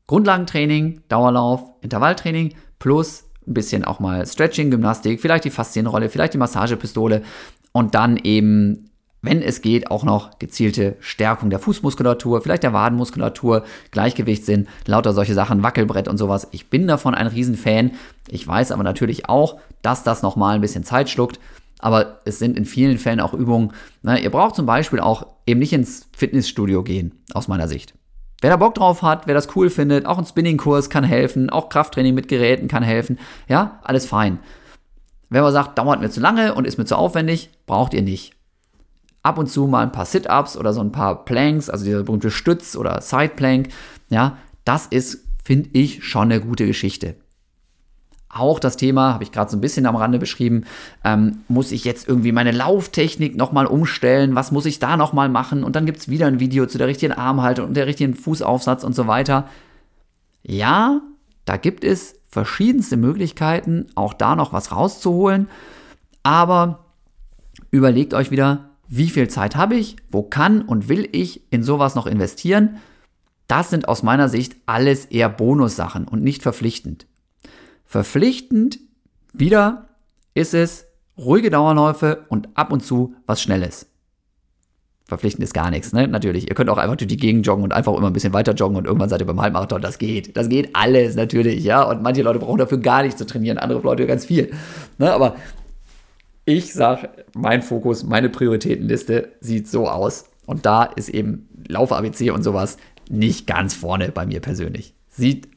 Grundlagentraining, 0.07 1.01
Dauerlauf, 1.07 1.63
Intervalltraining 1.81 2.53
plus 2.79 3.25
ein 3.47 3.53
bisschen 3.53 3.86
auch 3.86 3.99
mal 3.99 4.25
Stretching, 4.25 4.71
Gymnastik, 4.71 5.21
vielleicht 5.21 5.45
die 5.45 5.49
Faszienrolle, 5.49 6.09
vielleicht 6.09 6.33
die 6.33 6.38
Massagepistole 6.38 7.23
und 7.71 7.95
dann 7.95 8.17
eben 8.17 8.89
wenn 9.26 9.41
es 9.41 9.61
geht, 9.61 9.89
auch 9.89 10.03
noch 10.03 10.39
gezielte 10.39 10.95
Stärkung 10.99 11.49
der 11.49 11.59
Fußmuskulatur, 11.59 12.41
vielleicht 12.41 12.63
der 12.63 12.73
Wadenmuskulatur, 12.73 13.63
Gleichgewichtssinn, 13.91 14.67
lauter 14.86 15.13
solche 15.13 15.34
Sachen, 15.34 15.63
Wackelbrett 15.63 16.07
und 16.07 16.17
sowas. 16.17 16.47
Ich 16.51 16.69
bin 16.69 16.88
davon 16.88 17.15
ein 17.15 17.28
Riesenfan. 17.28 17.91
Ich 18.30 18.47
weiß 18.47 18.71
aber 18.71 18.84
natürlich 18.84 19.28
auch, 19.28 19.59
dass 19.82 20.03
das 20.03 20.21
nochmal 20.21 20.55
ein 20.55 20.61
bisschen 20.61 20.84
Zeit 20.84 21.09
schluckt. 21.09 21.39
Aber 21.80 22.21
es 22.26 22.39
sind 22.39 22.57
in 22.57 22.65
vielen 22.65 22.97
Fällen 22.97 23.19
auch 23.19 23.34
Übungen. 23.34 23.73
Ne? 24.01 24.19
Ihr 24.19 24.32
braucht 24.32 24.55
zum 24.55 24.65
Beispiel 24.65 24.99
auch 24.99 25.28
eben 25.45 25.59
nicht 25.59 25.73
ins 25.73 26.07
Fitnessstudio 26.15 26.84
gehen, 26.84 27.23
aus 27.34 27.47
meiner 27.47 27.67
Sicht. 27.67 27.93
Wer 28.41 28.51
da 28.51 28.57
Bock 28.57 28.76
drauf 28.76 29.01
hat, 29.01 29.28
wer 29.28 29.34
das 29.34 29.55
cool 29.55 29.69
findet, 29.69 30.05
auch 30.05 30.17
ein 30.17 30.26
Spinningkurs 30.26 30.89
kann 30.89 31.03
helfen, 31.03 31.49
auch 31.49 31.69
Krafttraining 31.69 32.13
mit 32.13 32.28
Geräten 32.28 32.67
kann 32.67 32.84
helfen. 32.84 33.17
Ja, 33.47 33.80
alles 33.84 34.05
fein. 34.05 34.39
Wenn 35.30 35.41
man 35.41 35.51
sagt, 35.51 35.78
dauert 35.78 35.99
mir 35.99 36.09
zu 36.09 36.19
lange 36.19 36.53
und 36.53 36.65
ist 36.65 36.78
mir 36.78 36.86
zu 36.86 36.95
aufwendig, 36.95 37.49
braucht 37.65 37.93
ihr 37.93 38.03
nicht 38.03 38.34
ab 39.26 39.39
und 39.39 39.47
zu 39.47 39.65
mal 39.65 39.82
ein 39.82 39.91
paar 39.91 40.05
Sit-Ups 40.05 40.55
oder 40.55 40.71
so 40.71 40.82
ein 40.82 40.91
paar 40.91 41.26
Planks, 41.26 41.69
also 41.69 41.84
dieser 41.84 42.03
berühmte 42.03 42.30
Stütz 42.30 42.76
oder 42.76 43.01
Side-Plank, 43.01 43.69
ja, 44.09 44.38
das 44.65 44.86
ist, 44.86 45.26
finde 45.43 45.69
ich, 45.73 46.03
schon 46.03 46.32
eine 46.32 46.39
gute 46.39 46.67
Geschichte. 46.67 47.15
Auch 48.30 48.59
das 48.59 48.78
Thema, 48.78 49.13
habe 49.13 49.23
ich 49.23 49.32
gerade 49.32 49.49
so 49.49 49.57
ein 49.57 49.61
bisschen 49.61 49.88
am 49.88 49.95
Rande 49.95 50.19
beschrieben, 50.19 50.65
ähm, 51.03 51.39
muss 51.47 51.71
ich 51.71 51.86
jetzt 51.86 52.07
irgendwie 52.07 52.34
meine 52.34 52.51
Lauftechnik 52.51 53.36
nochmal 53.36 53.65
umstellen, 53.65 54.36
was 54.36 54.51
muss 54.51 54.65
ich 54.65 54.78
da 54.78 54.95
nochmal 54.95 55.30
machen 55.30 55.63
und 55.63 55.76
dann 55.76 55.88
gibt 55.88 55.99
es 55.99 56.09
wieder 56.09 56.28
ein 56.28 56.39
Video 56.39 56.67
zu 56.67 56.78
der 56.78 56.88
richtigen 56.88 57.13
Armhaltung 57.13 57.67
und 57.67 57.73
der 57.76 57.88
richtigen 57.88 58.13
Fußaufsatz 58.13 58.84
und 58.84 58.93
so 58.93 59.07
weiter. 59.07 59.47
Ja, 60.43 61.01
da 61.45 61.57
gibt 61.57 61.84
es 61.84 62.19
verschiedenste 62.28 62.97
Möglichkeiten, 62.97 63.88
auch 63.95 64.13
da 64.13 64.36
noch 64.36 64.53
was 64.53 64.71
rauszuholen, 64.71 65.47
aber 66.21 66.86
überlegt 67.71 68.13
euch 68.13 68.30
wieder, 68.30 68.74
wie 68.88 69.09
viel 69.09 69.27
Zeit 69.27 69.55
habe 69.55 69.75
ich, 69.75 69.95
wo 70.11 70.23
kann 70.23 70.61
und 70.61 70.89
will 70.89 71.07
ich 71.11 71.41
in 71.51 71.63
sowas 71.63 71.95
noch 71.95 72.07
investieren, 72.07 72.77
das 73.47 73.69
sind 73.69 73.88
aus 73.88 74.03
meiner 74.03 74.29
Sicht 74.29 74.55
alles 74.65 75.05
eher 75.05 75.29
Bonussachen 75.29 76.07
und 76.07 76.23
nicht 76.23 76.41
verpflichtend. 76.41 77.05
Verpflichtend 77.86 78.79
wieder 79.33 79.89
ist 80.33 80.53
es 80.53 80.86
ruhige 81.17 81.49
Dauerläufe 81.49 82.25
und 82.29 82.49
ab 82.55 82.71
und 82.71 82.83
zu 82.83 83.15
was 83.25 83.41
Schnelles. 83.41 83.88
Verpflichtend 85.07 85.43
ist 85.43 85.53
gar 85.53 85.69
nichts, 85.69 85.93
ne? 85.93 86.07
Natürlich. 86.07 86.49
Ihr 86.49 86.55
könnt 86.55 86.69
auch 86.69 86.79
einfach 86.79 86.95
durch 86.95 87.07
die 87.07 87.17
Gegend 87.17 87.45
joggen 87.45 87.63
und 87.63 87.73
einfach 87.73 87.93
immer 87.95 88.07
ein 88.07 88.13
bisschen 88.13 88.33
weiter 88.33 88.53
joggen 88.53 88.75
und 88.75 88.86
irgendwann 88.86 89.07
seid 89.07 89.21
ihr 89.21 89.27
beim 89.27 89.39
Halbmarathon. 89.39 89.79
Das 89.79 89.99
geht. 89.99 90.36
Das 90.36 90.49
geht 90.49 90.75
alles, 90.75 91.15
natürlich, 91.15 91.63
ja. 91.63 91.83
Und 91.83 92.01
manche 92.01 92.23
Leute 92.23 92.39
brauchen 92.39 92.57
dafür 92.57 92.79
gar 92.79 93.03
nicht 93.03 93.15
zu 93.15 93.25
trainieren, 93.27 93.59
andere 93.59 93.81
Leute 93.81 94.07
ganz 94.07 94.25
viel. 94.25 94.51
Ne? 94.97 95.13
Aber 95.13 95.36
ich 96.45 96.73
sage, 96.73 97.09
mein 97.33 97.61
Fokus, 97.61 98.03
meine 98.03 98.29
Prioritätenliste 98.29 99.33
sieht 99.41 99.67
so 99.67 99.89
aus. 99.89 100.25
Und 100.45 100.65
da 100.65 100.83
ist 100.83 101.09
eben 101.09 101.49
Lauf-ABC 101.67 102.29
und 102.29 102.43
sowas 102.43 102.77
nicht 103.09 103.47
ganz 103.47 103.73
vorne 103.73 104.11
bei 104.11 104.25
mir 104.25 104.39
persönlich. 104.39 104.93
Sieht 105.09 105.49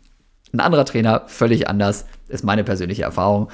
ein 0.53 0.61
anderer 0.61 0.87
Trainer 0.87 1.25
völlig 1.27 1.69
anders, 1.69 2.07
ist 2.29 2.43
meine 2.43 2.65
persönliche 2.65 3.03
Erfahrung. 3.03 3.51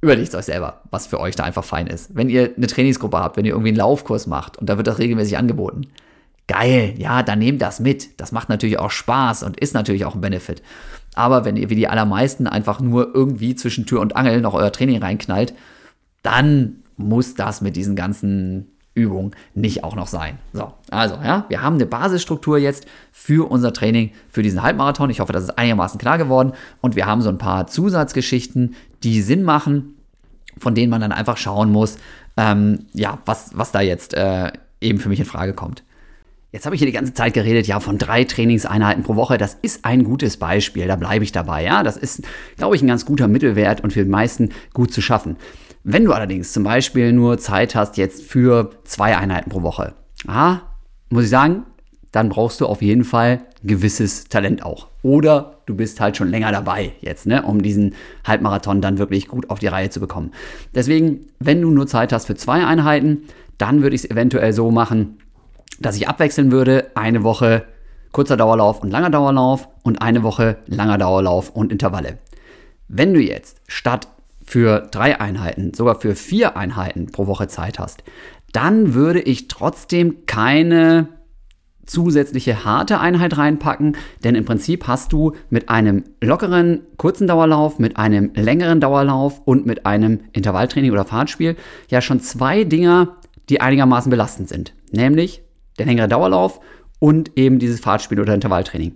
Überlegt 0.00 0.34
euch 0.34 0.44
selber, 0.44 0.82
was 0.90 1.06
für 1.06 1.20
euch 1.20 1.36
da 1.36 1.44
einfach 1.44 1.64
fein 1.64 1.86
ist. 1.86 2.14
Wenn 2.14 2.28
ihr 2.28 2.52
eine 2.56 2.66
Trainingsgruppe 2.66 3.18
habt, 3.18 3.36
wenn 3.36 3.44
ihr 3.44 3.52
irgendwie 3.52 3.68
einen 3.68 3.78
Laufkurs 3.78 4.26
macht 4.26 4.58
und 4.58 4.68
da 4.68 4.76
wird 4.76 4.88
das 4.88 4.98
regelmäßig 4.98 5.38
angeboten, 5.38 5.86
geil, 6.48 6.94
ja, 6.98 7.22
dann 7.22 7.38
nehmt 7.38 7.62
das 7.62 7.78
mit. 7.78 8.20
Das 8.20 8.32
macht 8.32 8.48
natürlich 8.48 8.78
auch 8.78 8.90
Spaß 8.90 9.44
und 9.44 9.58
ist 9.58 9.74
natürlich 9.74 10.04
auch 10.04 10.14
ein 10.14 10.20
Benefit. 10.20 10.62
Aber 11.14 11.44
wenn 11.44 11.56
ihr 11.56 11.70
wie 11.70 11.76
die 11.76 11.88
allermeisten 11.88 12.46
einfach 12.46 12.80
nur 12.80 13.14
irgendwie 13.14 13.54
zwischen 13.54 13.86
Tür 13.86 14.00
und 14.00 14.16
Angel 14.16 14.40
noch 14.40 14.54
euer 14.54 14.72
Training 14.72 15.02
reinknallt, 15.02 15.54
dann 16.26 16.82
muss 16.96 17.34
das 17.34 17.60
mit 17.60 17.76
diesen 17.76 17.96
ganzen 17.96 18.66
Übungen 18.94 19.32
nicht 19.54 19.84
auch 19.84 19.94
noch 19.94 20.06
sein. 20.06 20.38
So, 20.52 20.72
also, 20.90 21.16
ja, 21.16 21.44
wir 21.48 21.62
haben 21.62 21.74
eine 21.74 21.86
Basisstruktur 21.86 22.58
jetzt 22.58 22.86
für 23.12 23.48
unser 23.50 23.72
Training 23.72 24.10
für 24.28 24.42
diesen 24.42 24.62
Halbmarathon. 24.62 25.10
Ich 25.10 25.20
hoffe, 25.20 25.32
das 25.32 25.44
ist 25.44 25.58
einigermaßen 25.58 26.00
klar 26.00 26.18
geworden. 26.18 26.52
Und 26.80 26.96
wir 26.96 27.06
haben 27.06 27.20
so 27.20 27.28
ein 27.28 27.38
paar 27.38 27.66
Zusatzgeschichten, 27.66 28.74
die 29.02 29.20
Sinn 29.22 29.42
machen, 29.42 29.96
von 30.58 30.74
denen 30.74 30.90
man 30.90 31.02
dann 31.02 31.12
einfach 31.12 31.36
schauen 31.36 31.70
muss, 31.70 31.98
ähm, 32.38 32.86
ja, 32.92 33.18
was, 33.26 33.50
was 33.54 33.70
da 33.70 33.82
jetzt 33.82 34.14
äh, 34.14 34.50
eben 34.80 34.98
für 34.98 35.10
mich 35.10 35.20
in 35.20 35.26
Frage 35.26 35.52
kommt. 35.52 35.84
Jetzt 36.52 36.64
habe 36.64 36.74
ich 36.74 36.80
hier 36.80 36.86
die 36.86 36.92
ganze 36.92 37.12
Zeit 37.12 37.34
geredet, 37.34 37.66
ja, 37.66 37.80
von 37.80 37.98
drei 37.98 38.24
Trainingseinheiten 38.24 39.02
pro 39.02 39.14
Woche. 39.14 39.36
Das 39.36 39.58
ist 39.60 39.84
ein 39.84 40.04
gutes 40.04 40.38
Beispiel, 40.38 40.86
da 40.86 40.96
bleibe 40.96 41.22
ich 41.22 41.32
dabei. 41.32 41.64
Ja, 41.64 41.82
das 41.82 41.98
ist, 41.98 42.22
glaube 42.56 42.76
ich, 42.76 42.82
ein 42.82 42.86
ganz 42.86 43.04
guter 43.04 43.28
Mittelwert 43.28 43.82
und 43.82 43.92
für 43.92 44.04
die 44.04 44.10
meisten 44.10 44.50
gut 44.72 44.90
zu 44.90 45.02
schaffen. 45.02 45.36
Wenn 45.88 46.04
du 46.04 46.12
allerdings 46.12 46.52
zum 46.52 46.64
Beispiel 46.64 47.12
nur 47.12 47.38
Zeit 47.38 47.76
hast 47.76 47.96
jetzt 47.96 48.24
für 48.24 48.70
zwei 48.82 49.16
Einheiten 49.16 49.50
pro 49.50 49.62
Woche, 49.62 49.94
ah, 50.26 50.58
muss 51.10 51.22
ich 51.22 51.30
sagen, 51.30 51.62
dann 52.10 52.28
brauchst 52.28 52.60
du 52.60 52.66
auf 52.66 52.82
jeden 52.82 53.04
Fall 53.04 53.44
gewisses 53.62 54.24
Talent 54.24 54.64
auch. 54.64 54.88
Oder 55.02 55.58
du 55.66 55.76
bist 55.76 56.00
halt 56.00 56.16
schon 56.16 56.28
länger 56.28 56.50
dabei 56.50 56.90
jetzt, 57.02 57.28
ne, 57.28 57.40
um 57.42 57.62
diesen 57.62 57.94
Halbmarathon 58.26 58.80
dann 58.80 58.98
wirklich 58.98 59.28
gut 59.28 59.48
auf 59.48 59.60
die 59.60 59.68
Reihe 59.68 59.88
zu 59.88 60.00
bekommen. 60.00 60.32
Deswegen, 60.74 61.28
wenn 61.38 61.62
du 61.62 61.70
nur 61.70 61.86
Zeit 61.86 62.12
hast 62.12 62.26
für 62.26 62.34
zwei 62.34 62.66
Einheiten, 62.66 63.22
dann 63.56 63.82
würde 63.82 63.94
ich 63.94 64.02
es 64.02 64.10
eventuell 64.10 64.52
so 64.52 64.72
machen, 64.72 65.18
dass 65.78 65.94
ich 65.94 66.08
abwechseln 66.08 66.50
würde, 66.50 66.90
eine 66.96 67.22
Woche 67.22 67.62
kurzer 68.10 68.36
Dauerlauf 68.36 68.82
und 68.82 68.90
langer 68.90 69.10
Dauerlauf 69.10 69.68
und 69.84 70.02
eine 70.02 70.24
Woche 70.24 70.56
langer 70.66 70.98
Dauerlauf 70.98 71.50
und 71.50 71.70
Intervalle. 71.70 72.18
Wenn 72.88 73.14
du 73.14 73.20
jetzt 73.20 73.60
statt 73.68 74.08
für 74.46 74.88
drei 74.90 75.20
Einheiten, 75.20 75.74
sogar 75.74 76.00
für 76.00 76.14
vier 76.14 76.56
Einheiten 76.56 77.06
pro 77.06 77.26
Woche 77.26 77.48
Zeit 77.48 77.78
hast, 77.78 78.04
dann 78.52 78.94
würde 78.94 79.20
ich 79.20 79.48
trotzdem 79.48 80.24
keine 80.26 81.08
zusätzliche 81.84 82.64
harte 82.64 83.00
Einheit 83.00 83.36
reinpacken, 83.36 83.96
denn 84.24 84.34
im 84.34 84.44
Prinzip 84.44 84.86
hast 84.86 85.12
du 85.12 85.32
mit 85.50 85.68
einem 85.68 86.04
lockeren 86.20 86.80
kurzen 86.96 87.26
Dauerlauf, 87.26 87.78
mit 87.78 87.96
einem 87.96 88.32
längeren 88.34 88.80
Dauerlauf 88.80 89.40
und 89.44 89.66
mit 89.66 89.86
einem 89.86 90.20
Intervalltraining 90.32 90.90
oder 90.90 91.04
Fahrtspiel 91.04 91.56
ja 91.88 92.00
schon 92.00 92.20
zwei 92.20 92.64
Dinger, 92.64 93.16
die 93.48 93.60
einigermaßen 93.60 94.10
belastend 94.10 94.48
sind, 94.48 94.74
nämlich 94.90 95.42
der 95.78 95.86
längere 95.86 96.08
Dauerlauf 96.08 96.60
und 96.98 97.32
eben 97.36 97.58
dieses 97.58 97.80
Fahrtspiel 97.80 98.20
oder 98.20 98.34
Intervalltraining. 98.34 98.94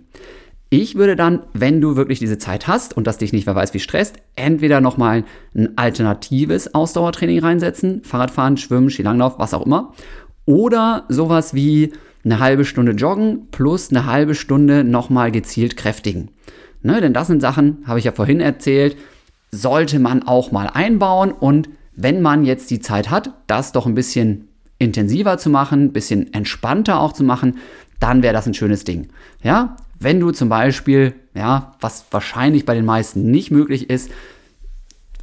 Ich 0.73 0.95
würde 0.95 1.17
dann, 1.17 1.41
wenn 1.51 1.81
du 1.81 1.97
wirklich 1.97 2.19
diese 2.19 2.37
Zeit 2.37 2.65
hast 2.65 2.95
und 2.95 3.05
das 3.05 3.17
dich 3.17 3.33
nicht 3.33 3.45
wer 3.45 3.55
weiß 3.55 3.73
wie 3.73 3.81
stresst, 3.81 4.15
entweder 4.37 4.79
nochmal 4.79 5.25
ein 5.53 5.77
alternatives 5.77 6.73
Ausdauertraining 6.73 7.39
reinsetzen, 7.39 8.05
Fahrradfahren, 8.05 8.55
Schwimmen, 8.55 8.89
Skilanglauf, 8.89 9.37
was 9.37 9.53
auch 9.53 9.65
immer. 9.65 9.91
Oder 10.45 11.03
sowas 11.09 11.53
wie 11.53 11.91
eine 12.23 12.39
halbe 12.39 12.63
Stunde 12.63 12.93
joggen 12.93 13.47
plus 13.51 13.89
eine 13.89 14.05
halbe 14.05 14.33
Stunde 14.33 14.85
nochmal 14.85 15.29
gezielt 15.33 15.75
kräftigen. 15.75 16.29
Ne, 16.83 17.01
denn 17.01 17.13
das 17.13 17.27
sind 17.27 17.41
Sachen, 17.41 17.83
habe 17.85 17.99
ich 17.99 18.05
ja 18.05 18.13
vorhin 18.13 18.39
erzählt, 18.39 18.95
sollte 19.51 19.99
man 19.99 20.23
auch 20.23 20.53
mal 20.53 20.69
einbauen 20.73 21.33
und 21.33 21.67
wenn 21.97 22.21
man 22.21 22.45
jetzt 22.45 22.71
die 22.71 22.79
Zeit 22.79 23.09
hat, 23.09 23.31
das 23.47 23.73
doch 23.73 23.87
ein 23.87 23.95
bisschen 23.95 24.47
intensiver 24.77 25.37
zu 25.37 25.49
machen, 25.49 25.83
ein 25.83 25.91
bisschen 25.91 26.33
entspannter 26.33 27.01
auch 27.01 27.11
zu 27.11 27.25
machen, 27.25 27.57
dann 27.99 28.23
wäre 28.23 28.33
das 28.33 28.47
ein 28.47 28.53
schönes 28.53 28.85
Ding. 28.85 29.09
Ja, 29.43 29.75
wenn 30.01 30.19
du 30.19 30.31
zum 30.31 30.49
Beispiel, 30.49 31.13
ja, 31.35 31.73
was 31.79 32.05
wahrscheinlich 32.11 32.65
bei 32.65 32.73
den 32.73 32.85
meisten 32.85 33.29
nicht 33.29 33.51
möglich 33.51 33.89
ist, 33.89 34.09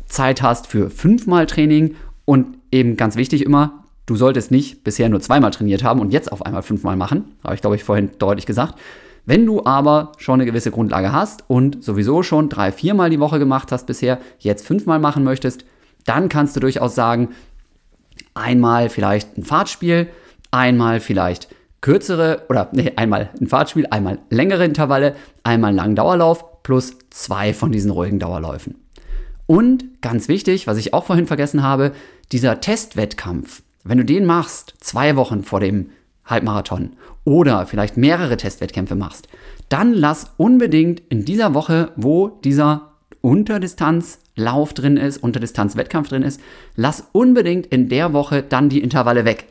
Zeit 0.07 0.41
hast 0.41 0.69
für 0.69 0.89
fünfmal 0.89 1.47
Training 1.47 1.97
und 2.25 2.59
eben 2.71 2.97
ganz 2.97 3.17
wichtig 3.17 3.45
immer, 3.45 3.85
du 4.07 4.17
solltest 4.17 4.51
nicht 4.51 4.85
bisher 4.85 5.09
nur 5.09 5.21
zweimal 5.21 5.51
trainiert 5.51 5.83
haben 5.83 6.01
und 6.01 6.13
jetzt 6.13 6.31
auf 6.31 6.47
einmal 6.47 6.63
fünfmal 6.63 6.97
machen, 6.97 7.25
habe 7.43 7.55
ich 7.55 7.61
glaube 7.61 7.77
ich 7.77 7.85
vorhin 7.85 8.11
deutlich 8.19 8.47
gesagt. 8.47 8.79
Wenn 9.27 9.45
du 9.45 9.67
aber 9.67 10.13
schon 10.17 10.35
eine 10.35 10.47
gewisse 10.47 10.71
Grundlage 10.71 11.13
hast 11.13 11.45
und 11.49 11.85
sowieso 11.85 12.23
schon 12.23 12.49
drei, 12.49 12.73
viermal 12.73 13.11
die 13.11 13.21
Woche 13.21 13.39
gemacht 13.39 13.73
hast 13.73 13.87
bisher, 13.87 14.21
jetzt 14.39 14.67
fünfmal 14.67 15.01
machen 15.01 15.25
möchtest, 15.25 15.65
dann 16.07 16.31
kannst 16.31 16.57
du 16.57 16.61
durchaus 16.61 16.95
sagen, 16.95 17.31
einmal 18.33 18.89
vielleicht 18.89 19.37
ein 19.37 19.45
Fahrtspiel, 19.45 20.09
einmal 20.51 21.01
vielleicht 21.01 21.49
kürzere 21.81 22.43
oder 22.49 22.69
nee, 22.73 22.93
einmal 22.97 23.31
ein 23.41 23.47
Fahrtspiel, 23.47 23.87
einmal 23.91 24.19
längere 24.31 24.65
Intervalle, 24.65 25.15
einmal 25.45 25.69
einen 25.69 25.77
langen 25.77 25.97
Dauerlauf 25.97 26.63
plus 26.63 26.97
zwei 27.11 27.55
von 27.55 27.73
diesen 27.73 27.91
ruhigen 27.91 28.19
Dauerläufen. 28.19 28.77
Und 29.47 30.03
ganz 30.03 30.29
wichtig, 30.29 30.67
was 30.67 30.77
ich 30.77 30.93
auch 30.93 31.05
vorhin 31.05 31.27
vergessen 31.27 31.63
habe, 31.63 31.93
dieser 32.33 32.61
Testwettkampf. 32.61 33.63
Wenn 33.85 33.99
du 33.99 34.05
den 34.05 34.27
machst, 34.27 34.75
zwei 34.81 35.17
Wochen 35.17 35.43
vor 35.43 35.61
dem 35.61 35.91
Halbmarathon 36.27 36.91
oder 37.25 37.67
vielleicht 37.67 37.97
mehrere 37.97 38.37
Testwettkämpfe 38.37 38.95
machst, 38.95 39.29
dann 39.69 39.95
lass 39.95 40.33
unbedingt 40.37 41.01
in 41.09 41.25
dieser 41.25 41.55
Woche, 41.55 41.93
wo 41.97 42.29
dieser 42.29 42.93
Unterdistanzlauf 43.21 44.75
drin 44.75 44.97
ist, 44.97 45.19
Unterdistanzwettkampf 45.19 46.09
drin 46.09 46.23
ist, 46.23 46.41
lass 46.77 47.09
unbedingt 47.13 47.67
in 47.67 47.89
der 47.89 48.13
Woche 48.13 48.43
dann 48.43 48.69
die 48.69 48.83
Intervalle 48.83 49.25
weg. 49.25 49.47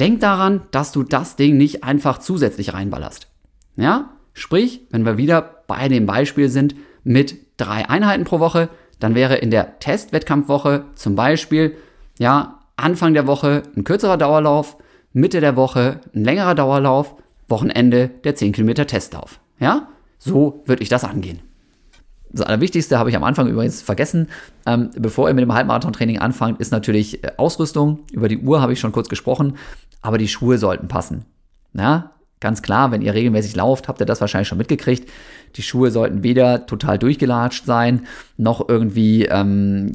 Denk 0.00 0.20
daran, 0.20 0.62
dass 0.70 0.92
du 0.92 1.02
das 1.02 1.36
Ding 1.36 1.56
nicht 1.56 1.84
einfach 1.84 2.18
zusätzlich 2.18 2.74
reinballerst. 2.74 3.28
Ja? 3.76 4.10
Sprich, 4.32 4.82
wenn 4.90 5.04
wir 5.04 5.16
wieder 5.16 5.62
bei 5.66 5.88
dem 5.88 6.06
Beispiel 6.06 6.48
sind 6.48 6.76
mit 7.02 7.36
drei 7.56 7.88
Einheiten 7.88 8.24
pro 8.24 8.38
Woche, 8.38 8.68
dann 9.00 9.14
wäre 9.14 9.36
in 9.36 9.50
der 9.50 9.78
Testwettkampfwoche 9.80 10.84
zum 10.94 11.14
Beispiel, 11.14 11.76
ja, 12.18 12.60
Anfang 12.76 13.14
der 13.14 13.26
Woche 13.26 13.64
ein 13.76 13.84
kürzerer 13.84 14.16
Dauerlauf, 14.16 14.76
Mitte 15.12 15.40
der 15.40 15.56
Woche 15.56 16.00
ein 16.14 16.24
längerer 16.24 16.54
Dauerlauf, 16.54 17.16
Wochenende 17.48 18.10
der 18.24 18.34
10 18.34 18.52
Kilometer 18.52 18.86
Testlauf. 18.86 19.40
Ja, 19.58 19.88
so 20.18 20.62
würde 20.66 20.82
ich 20.82 20.88
das 20.88 21.04
angehen. 21.04 21.40
Das 22.30 22.46
Allerwichtigste 22.46 22.98
habe 22.98 23.10
ich 23.10 23.16
am 23.16 23.24
Anfang 23.24 23.48
übrigens 23.48 23.80
vergessen. 23.80 24.28
Ähm, 24.66 24.90
bevor 24.96 25.28
ihr 25.28 25.34
mit 25.34 25.42
dem 25.42 25.54
Halbmarathon-Training 25.54 26.18
anfangt, 26.18 26.60
ist 26.60 26.72
natürlich 26.72 27.24
äh, 27.24 27.32
Ausrüstung. 27.38 28.00
Über 28.12 28.28
die 28.28 28.38
Uhr 28.38 28.60
habe 28.60 28.74
ich 28.74 28.80
schon 28.80 28.92
kurz 28.92 29.08
gesprochen, 29.08 29.54
aber 30.00 30.18
die 30.18 30.28
Schuhe 30.28 30.58
sollten 30.58 30.88
passen. 30.88 31.24
Ja, 31.74 32.12
ganz 32.40 32.62
klar, 32.62 32.90
wenn 32.90 33.02
ihr 33.02 33.14
regelmäßig 33.14 33.56
lauft, 33.56 33.88
habt 33.88 34.00
ihr 34.00 34.06
das 34.06 34.20
wahrscheinlich 34.20 34.48
schon 34.48 34.58
mitgekriegt. 34.58 35.10
Die 35.56 35.62
Schuhe 35.62 35.90
sollten 35.90 36.22
weder 36.22 36.66
total 36.66 36.98
durchgelatscht 36.98 37.64
sein, 37.64 38.06
noch 38.36 38.68
irgendwie 38.68 39.26
ähm, 39.26 39.92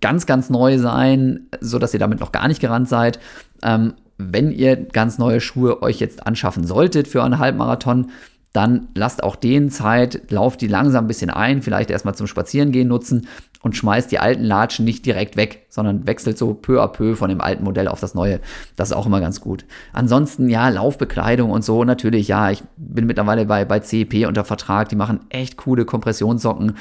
ganz, 0.00 0.26
ganz 0.26 0.50
neu 0.50 0.78
sein, 0.78 1.48
sodass 1.60 1.94
ihr 1.94 2.00
damit 2.00 2.20
noch 2.20 2.32
gar 2.32 2.48
nicht 2.48 2.60
gerannt 2.60 2.88
seid. 2.88 3.18
Ähm, 3.62 3.94
wenn 4.18 4.52
ihr 4.52 4.76
ganz 4.76 5.18
neue 5.18 5.40
Schuhe 5.40 5.82
euch 5.82 5.98
jetzt 5.98 6.26
anschaffen 6.26 6.66
solltet 6.66 7.08
für 7.08 7.22
einen 7.24 7.38
Halbmarathon, 7.38 8.10
dann 8.54 8.86
lasst 8.94 9.24
auch 9.24 9.34
den 9.34 9.68
Zeit, 9.68 10.30
lauft 10.30 10.60
die 10.60 10.68
langsam 10.68 11.04
ein 11.04 11.08
bisschen 11.08 11.28
ein, 11.28 11.60
vielleicht 11.60 11.90
erstmal 11.90 12.14
zum 12.14 12.28
Spazierengehen 12.28 12.86
nutzen 12.86 13.26
und 13.62 13.76
schmeißt 13.76 14.12
die 14.12 14.20
alten 14.20 14.44
Latschen 14.44 14.84
nicht 14.84 15.04
direkt 15.04 15.36
weg, 15.36 15.66
sondern 15.68 16.06
wechselt 16.06 16.38
so 16.38 16.54
peu 16.54 16.80
à 16.80 16.86
peu 16.86 17.16
von 17.16 17.30
dem 17.30 17.40
alten 17.40 17.64
Modell 17.64 17.88
auf 17.88 17.98
das 17.98 18.14
neue. 18.14 18.38
Das 18.76 18.90
ist 18.90 18.96
auch 18.96 19.06
immer 19.06 19.20
ganz 19.20 19.40
gut. 19.40 19.64
Ansonsten, 19.92 20.48
ja, 20.48 20.68
Laufbekleidung 20.68 21.50
und 21.50 21.64
so, 21.64 21.82
natürlich, 21.82 22.28
ja, 22.28 22.52
ich 22.52 22.62
bin 22.76 23.06
mittlerweile 23.06 23.44
bei, 23.44 23.64
bei 23.64 23.80
CEP 23.80 24.24
unter 24.28 24.44
Vertrag, 24.44 24.88
die 24.88 24.96
machen 24.96 25.20
echt 25.30 25.56
coole 25.56 25.84
Kompressionssocken. 25.84 26.76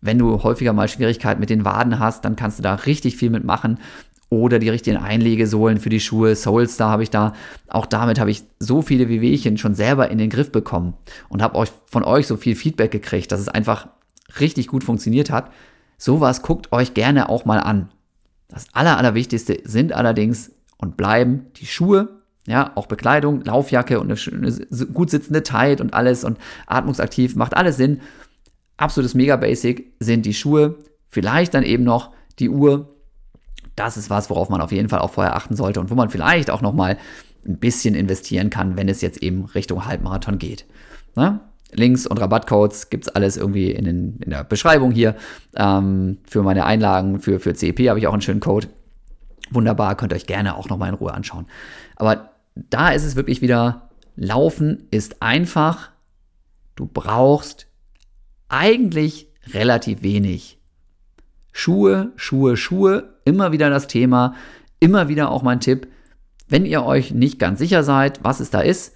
Wenn 0.00 0.18
du 0.18 0.42
häufiger 0.42 0.72
mal 0.72 0.88
Schwierigkeiten 0.88 1.40
mit 1.40 1.50
den 1.50 1.66
Waden 1.66 1.98
hast, 1.98 2.24
dann 2.24 2.36
kannst 2.36 2.58
du 2.58 2.62
da 2.62 2.74
richtig 2.74 3.16
viel 3.16 3.28
mitmachen 3.28 3.78
oder 4.30 4.58
die 4.58 4.68
richtigen 4.68 4.98
Einlegesohlen 4.98 5.78
für 5.78 5.88
die 5.88 6.00
Schuhe. 6.00 6.34
Soulstar 6.36 6.90
habe 6.90 7.02
ich 7.02 7.10
da. 7.10 7.32
Auch 7.68 7.86
damit 7.86 8.20
habe 8.20 8.30
ich 8.30 8.44
so 8.58 8.82
viele 8.82 9.08
Wehwehchen 9.08 9.56
schon 9.56 9.74
selber 9.74 10.10
in 10.10 10.18
den 10.18 10.30
Griff 10.30 10.52
bekommen 10.52 10.94
und 11.28 11.42
habe 11.42 11.56
euch 11.56 11.70
von 11.86 12.04
euch 12.04 12.26
so 12.26 12.36
viel 12.36 12.54
Feedback 12.54 12.90
gekriegt, 12.90 13.32
dass 13.32 13.40
es 13.40 13.48
einfach 13.48 13.88
richtig 14.40 14.68
gut 14.68 14.84
funktioniert 14.84 15.30
hat. 15.30 15.50
Sowas 15.96 16.42
guckt 16.42 16.72
euch 16.72 16.94
gerne 16.94 17.28
auch 17.28 17.44
mal 17.44 17.58
an. 17.58 17.88
Das 18.48 18.66
Aller, 18.72 18.98
Allerwichtigste 18.98 19.60
sind 19.64 19.92
allerdings 19.92 20.52
und 20.76 20.96
bleiben 20.96 21.46
die 21.56 21.66
Schuhe, 21.66 22.20
ja, 22.46 22.72
auch 22.76 22.86
Bekleidung, 22.86 23.42
Laufjacke 23.42 24.00
und 24.00 24.10
eine, 24.10 24.46
eine 24.46 24.86
gut 24.86 25.10
sitzende 25.10 25.42
Tight 25.42 25.80
und 25.80 25.92
alles 25.92 26.24
und 26.24 26.38
atmungsaktiv, 26.66 27.36
macht 27.36 27.56
alles 27.56 27.76
Sinn. 27.76 28.00
Absolutes 28.78 29.14
Mega-Basic 29.14 29.92
sind 30.00 30.24
die 30.24 30.32
Schuhe, 30.32 30.76
vielleicht 31.08 31.52
dann 31.52 31.62
eben 31.62 31.84
noch 31.84 32.12
die 32.38 32.48
Uhr, 32.48 32.94
das 33.78 33.96
ist 33.96 34.10
was, 34.10 34.30
worauf 34.30 34.48
man 34.48 34.60
auf 34.60 34.72
jeden 34.72 34.88
Fall 34.88 35.00
auch 35.00 35.10
vorher 35.10 35.36
achten 35.36 35.56
sollte 35.56 35.80
und 35.80 35.90
wo 35.90 35.94
man 35.94 36.10
vielleicht 36.10 36.50
auch 36.50 36.62
nochmal 36.62 36.98
ein 37.46 37.58
bisschen 37.58 37.94
investieren 37.94 38.50
kann, 38.50 38.76
wenn 38.76 38.88
es 38.88 39.00
jetzt 39.00 39.22
eben 39.22 39.44
Richtung 39.46 39.86
Halbmarathon 39.86 40.38
geht. 40.38 40.66
Ne? 41.16 41.40
Links 41.72 42.06
und 42.06 42.18
Rabattcodes 42.18 42.90
gibt 42.90 43.06
es 43.06 43.14
alles 43.14 43.36
irgendwie 43.36 43.70
in, 43.70 43.84
den, 43.84 44.18
in, 44.20 44.30
der 44.30 44.44
Beschreibung 44.44 44.90
hier. 44.90 45.16
Ähm, 45.54 46.18
für 46.24 46.42
meine 46.42 46.64
Einlagen, 46.64 47.20
für, 47.20 47.40
für 47.40 47.54
CEP 47.54 47.88
habe 47.88 47.98
ich 47.98 48.06
auch 48.06 48.12
einen 48.12 48.22
schönen 48.22 48.40
Code. 48.40 48.68
Wunderbar, 49.50 49.96
könnt 49.96 50.12
ihr 50.12 50.16
euch 50.16 50.26
gerne 50.26 50.56
auch 50.56 50.68
nochmal 50.68 50.88
in 50.88 50.94
Ruhe 50.94 51.12
anschauen. 51.12 51.46
Aber 51.96 52.30
da 52.54 52.90
ist 52.90 53.04
es 53.04 53.16
wirklich 53.16 53.42
wieder, 53.42 53.88
Laufen 54.16 54.88
ist 54.90 55.22
einfach. 55.22 55.90
Du 56.74 56.86
brauchst 56.86 57.66
eigentlich 58.48 59.28
relativ 59.52 60.02
wenig. 60.02 60.58
Schuhe, 61.52 62.12
Schuhe, 62.16 62.56
Schuhe, 62.56 63.17
immer 63.28 63.52
wieder 63.52 63.70
das 63.70 63.86
Thema, 63.86 64.34
immer 64.80 65.08
wieder 65.08 65.30
auch 65.30 65.42
mein 65.42 65.60
Tipp. 65.60 65.88
Wenn 66.48 66.64
ihr 66.64 66.84
euch 66.84 67.12
nicht 67.12 67.38
ganz 67.38 67.58
sicher 67.58 67.82
seid, 67.82 68.20
was 68.24 68.40
es 68.40 68.50
da 68.50 68.60
ist, 68.60 68.94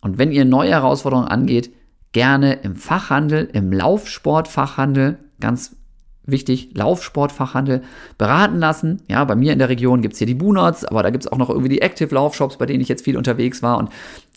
und 0.00 0.18
wenn 0.18 0.32
ihr 0.32 0.44
neue 0.44 0.70
Herausforderungen 0.70 1.28
angeht, 1.28 1.72
gerne 2.12 2.54
im 2.54 2.76
Fachhandel, 2.76 3.48
im 3.52 3.72
Laufsportfachhandel, 3.72 5.18
ganz 5.40 5.76
wichtig, 6.24 6.70
Laufsportfachhandel 6.74 7.82
beraten 8.16 8.58
lassen. 8.58 9.02
Ja, 9.08 9.24
bei 9.24 9.34
mir 9.34 9.52
in 9.52 9.58
der 9.58 9.68
Region 9.68 10.02
gibt 10.02 10.12
es 10.12 10.18
hier 10.18 10.26
die 10.26 10.34
Bunots, 10.34 10.84
aber 10.84 11.02
da 11.02 11.10
gibt 11.10 11.24
es 11.24 11.32
auch 11.32 11.38
noch 11.38 11.48
irgendwie 11.48 11.70
die 11.70 11.80
Active 11.80 12.14
Laufshops, 12.14 12.58
bei 12.58 12.66
denen 12.66 12.80
ich 12.80 12.88
jetzt 12.88 13.04
viel 13.04 13.16
unterwegs 13.16 13.62
war. 13.62 13.78
Und 13.78 13.90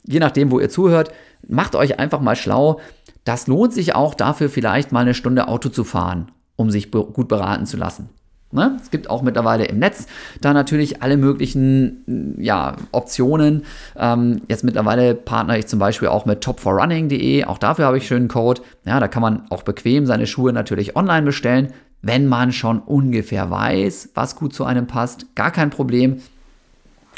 je 0.03 0.19
nachdem, 0.19 0.51
wo 0.51 0.59
ihr 0.59 0.69
zuhört, 0.69 1.11
macht 1.47 1.75
euch 1.75 1.99
einfach 1.99 2.21
mal 2.21 2.35
schlau. 2.35 2.79
Das 3.23 3.47
lohnt 3.47 3.73
sich 3.73 3.93
auch 3.93 4.15
dafür, 4.15 4.49
vielleicht 4.49 4.91
mal 4.91 5.01
eine 5.01 5.13
Stunde 5.13 5.47
Auto 5.47 5.69
zu 5.69 5.83
fahren 5.83 6.31
um 6.61 6.69
sich 6.69 6.91
gut 6.91 7.27
beraten 7.27 7.65
zu 7.65 7.75
lassen. 7.75 8.09
Ne? 8.51 8.77
Es 8.81 8.91
gibt 8.91 9.09
auch 9.09 9.21
mittlerweile 9.21 9.65
im 9.65 9.79
Netz 9.79 10.07
da 10.41 10.53
natürlich 10.53 11.01
alle 11.01 11.17
möglichen 11.17 12.35
ja, 12.37 12.75
Optionen. 12.91 13.63
Ähm, 13.95 14.41
jetzt 14.47 14.63
mittlerweile 14.63 15.15
partner 15.15 15.57
ich 15.57 15.67
zum 15.67 15.79
Beispiel 15.79 16.09
auch 16.09 16.25
mit 16.25 16.45
top4running.de. 16.45 17.45
Auch 17.45 17.57
dafür 17.57 17.85
habe 17.85 17.97
ich 17.97 18.07
schönen 18.07 18.27
Code. 18.27 18.61
Ja, 18.85 18.99
da 18.99 19.07
kann 19.07 19.21
man 19.21 19.43
auch 19.49 19.63
bequem 19.63 20.05
seine 20.05 20.27
Schuhe 20.27 20.53
natürlich 20.53 20.95
online 20.95 21.23
bestellen, 21.23 21.73
wenn 22.01 22.27
man 22.27 22.51
schon 22.51 22.79
ungefähr 22.79 23.49
weiß, 23.49 24.09
was 24.15 24.35
gut 24.35 24.53
zu 24.53 24.65
einem 24.65 24.87
passt. 24.87 25.35
Gar 25.35 25.51
kein 25.51 25.69
Problem. 25.69 26.21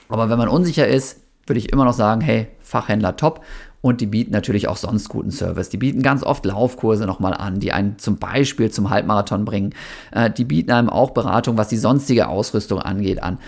Aber 0.10 0.30
wenn 0.30 0.38
man 0.38 0.50
unsicher 0.50 0.88
ist, 0.88 1.22
würde 1.48 1.60
ich 1.60 1.72
immer 1.72 1.86
noch 1.86 1.94
sagen, 1.94 2.22
hey, 2.22 2.48
Fachhändler 2.62 3.16
top 3.16 3.42
und 3.84 4.00
die 4.00 4.06
bieten 4.06 4.32
natürlich 4.32 4.70
auch 4.70 4.78
sonst 4.78 5.10
guten 5.10 5.30
Service. 5.30 5.68
Die 5.68 5.78
bieten 5.78 6.02
ganz 6.02 6.24
oft 6.24 6.46
Laufkurse 6.46 7.06
nochmal 7.06 7.34
an, 7.34 7.60
die 7.60 7.74
einen 7.74 8.00
zum 8.00 8.16
Beispiel 8.16 8.72
zum 8.72 8.90
Halbmarathon 8.90 9.44
bringen. 9.44 9.76
Äh, 10.14 10.32
die 10.32 10.46
bieten 10.46 10.72
einem 10.72 10.90
auch 10.90 11.12
Beratung, 11.12 11.58
was 11.58 11.68
die 11.68 11.76
sonstige 11.76 12.30
Ausrüstung 12.30 12.80
angeht, 12.80 13.22
an. 13.22 13.40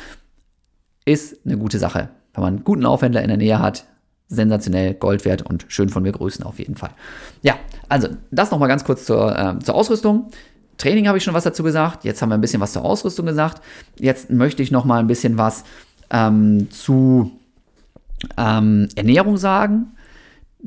Ist 1.06 1.46
eine 1.46 1.58
gute 1.58 1.80
Sache. 1.80 2.10
Wenn 2.34 2.44
man 2.44 2.56
einen 2.56 2.64
guten 2.66 2.82
Laufhändler 2.82 3.22
in 3.22 3.30
der 3.30 3.38
Nähe 3.38 3.60
hat, 3.60 3.86
sensationell, 4.28 4.96
Gold 4.96 5.24
wert 5.24 5.44
und 5.44 5.68
schön 5.70 5.88
von 5.88 6.04
mir 6.04 6.12
grüßen 6.12 6.44
auf 6.44 6.60
jeden 6.60 6.76
Fall. 6.76 6.92
Ja, 7.42 7.56
also 7.88 8.10
das 8.30 8.52
nochmal 8.52 8.68
ganz 8.68 8.84
kurz 8.84 9.06
zur, 9.06 9.40
äh, 9.40 9.60
zur 9.60 9.74
Ausrüstung. 9.74 10.32
Training 10.76 11.08
habe 11.08 11.18
ich 11.18 11.24
schon 11.24 11.34
was 11.34 11.46
dazu 11.46 11.64
gesagt. 11.64 12.04
Jetzt 12.04 12.22
haben 12.22 12.28
wir 12.28 12.36
ein 12.36 12.42
bisschen 12.42 12.60
was 12.60 12.74
zur 12.74 12.84
Ausrüstung 12.84 13.26
gesagt. 13.26 13.62
Jetzt 13.98 14.30
möchte 14.32 14.62
ich 14.62 14.70
nochmal 14.70 15.00
ein 15.00 15.08
bisschen 15.08 15.38
was 15.38 15.64
ähm, 16.10 16.70
zu 16.72 17.32
ähm, 18.38 18.90
Ernährung 18.98 19.38
sagen 19.38 19.94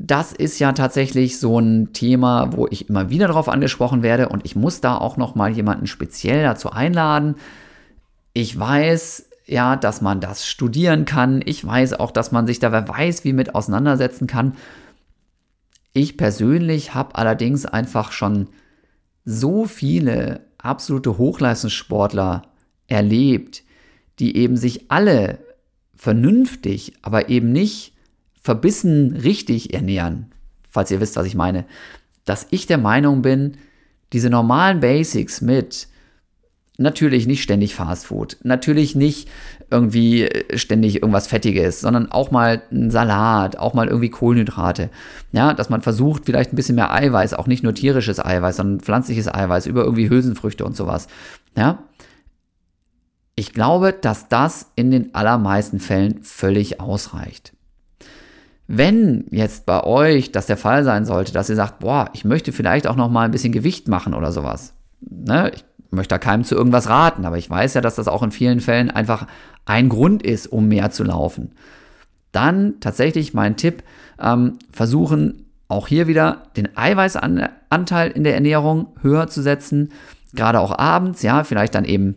das 0.00 0.32
ist 0.32 0.60
ja 0.60 0.70
tatsächlich 0.72 1.40
so 1.40 1.58
ein 1.58 1.92
Thema, 1.92 2.52
wo 2.52 2.68
ich 2.70 2.88
immer 2.88 3.10
wieder 3.10 3.26
darauf 3.26 3.48
angesprochen 3.48 4.04
werde 4.04 4.28
und 4.28 4.44
ich 4.44 4.54
muss 4.54 4.80
da 4.80 4.96
auch 4.96 5.16
noch 5.16 5.34
mal 5.34 5.50
jemanden 5.50 5.88
speziell 5.88 6.44
dazu 6.44 6.70
einladen. 6.70 7.34
Ich 8.32 8.56
weiß 8.56 9.28
ja, 9.46 9.74
dass 9.74 10.00
man 10.00 10.20
das 10.20 10.46
studieren 10.46 11.04
kann. 11.04 11.42
Ich 11.44 11.66
weiß 11.66 11.94
auch, 11.94 12.12
dass 12.12 12.30
man 12.30 12.46
sich 12.46 12.60
da 12.60 12.70
wer 12.70 12.88
weiß, 12.88 13.24
wie 13.24 13.32
mit 13.32 13.56
auseinandersetzen 13.56 14.28
kann. 14.28 14.54
Ich 15.94 16.16
persönlich 16.16 16.94
habe 16.94 17.16
allerdings 17.16 17.66
einfach 17.66 18.12
schon 18.12 18.46
so 19.24 19.64
viele 19.64 20.42
absolute 20.58 21.18
Hochleistungssportler 21.18 22.42
erlebt, 22.86 23.64
die 24.20 24.36
eben 24.36 24.56
sich 24.56 24.92
alle 24.92 25.40
vernünftig, 25.96 26.92
aber 27.02 27.30
eben 27.30 27.50
nicht 27.50 27.94
verbissen 28.43 29.16
richtig 29.16 29.74
ernähren, 29.74 30.32
falls 30.69 30.90
ihr 30.90 31.01
wisst, 31.01 31.16
was 31.16 31.27
ich 31.27 31.35
meine, 31.35 31.65
dass 32.24 32.47
ich 32.51 32.66
der 32.66 32.78
Meinung 32.78 33.23
bin, 33.23 33.56
diese 34.12 34.31
normalen 34.31 34.81
Basics 34.81 35.40
mit 35.40 35.89
natürlich 36.78 37.27
nicht 37.27 37.43
ständig 37.43 37.74
Fast 37.74 38.06
Food, 38.06 38.39
natürlich 38.44 38.94
nicht 38.94 39.28
irgendwie 39.70 40.23
äh, 40.23 40.56
ständig 40.56 40.97
irgendwas 40.97 41.27
Fettiges, 41.27 41.81
sondern 41.81 42.10
auch 42.10 42.31
mal 42.31 42.62
ein 42.70 42.90
Salat, 42.90 43.59
auch 43.59 43.74
mal 43.74 43.89
irgendwie 43.89 44.10
Kohlenhydrate. 44.10 44.89
Ja, 45.32 45.52
dass 45.55 45.70
man 45.70 45.82
versucht, 45.82 46.27
vielleicht 46.27 46.52
ein 46.52 46.56
bisschen 46.56 46.77
mehr 46.77 46.93
Eiweiß, 46.93 47.35
auch 47.35 47.48
nicht 47.48 47.65
nur 47.65 47.74
tierisches 47.74 48.24
Eiweiß, 48.24 48.56
sondern 48.56 48.81
pflanzliches 48.81 49.32
Eiweiß 49.32 49.66
über 49.66 49.82
irgendwie 49.82 50.09
Hülsenfrüchte 50.09 50.65
und 50.65 50.77
sowas. 50.77 51.09
Ja. 51.56 51.82
Ich 53.35 53.52
glaube, 53.52 53.93
dass 53.93 54.28
das 54.28 54.73
in 54.74 54.90
den 54.90 55.15
allermeisten 55.15 55.81
Fällen 55.81 56.23
völlig 56.23 56.81
ausreicht. 56.81 57.52
Wenn 58.68 59.24
jetzt 59.30 59.64
bei 59.64 59.82
euch 59.82 60.30
das 60.30 60.44
der 60.44 60.58
Fall 60.58 60.84
sein 60.84 61.06
sollte, 61.06 61.32
dass 61.32 61.48
ihr 61.48 61.56
sagt, 61.56 61.78
boah, 61.78 62.10
ich 62.12 62.26
möchte 62.26 62.52
vielleicht 62.52 62.86
auch 62.86 62.96
noch 62.96 63.08
mal 63.08 63.24
ein 63.24 63.30
bisschen 63.30 63.52
Gewicht 63.52 63.88
machen 63.88 64.12
oder 64.12 64.30
sowas. 64.30 64.74
Ne? 65.00 65.50
Ich 65.54 65.64
möchte 65.90 66.14
da 66.14 66.18
keinem 66.18 66.44
zu 66.44 66.54
irgendwas 66.54 66.90
raten, 66.90 67.24
aber 67.24 67.38
ich 67.38 67.48
weiß 67.48 67.72
ja, 67.74 67.80
dass 67.80 67.94
das 67.94 68.08
auch 68.08 68.22
in 68.22 68.30
vielen 68.30 68.60
Fällen 68.60 68.90
einfach 68.90 69.26
ein 69.64 69.88
Grund 69.88 70.22
ist, 70.22 70.46
um 70.48 70.68
mehr 70.68 70.90
zu 70.90 71.02
laufen. 71.02 71.52
Dann 72.30 72.74
tatsächlich 72.80 73.32
mein 73.32 73.56
Tipp, 73.56 73.82
ähm, 74.20 74.58
versuchen 74.70 75.46
auch 75.68 75.88
hier 75.88 76.06
wieder 76.06 76.42
den 76.58 76.76
Eiweißanteil 76.76 78.10
in 78.10 78.24
der 78.24 78.34
Ernährung 78.34 78.88
höher 79.00 79.28
zu 79.28 79.40
setzen, 79.40 79.92
gerade 80.34 80.60
auch 80.60 80.78
abends, 80.78 81.22
ja, 81.22 81.42
vielleicht 81.42 81.74
dann 81.74 81.86
eben 81.86 82.16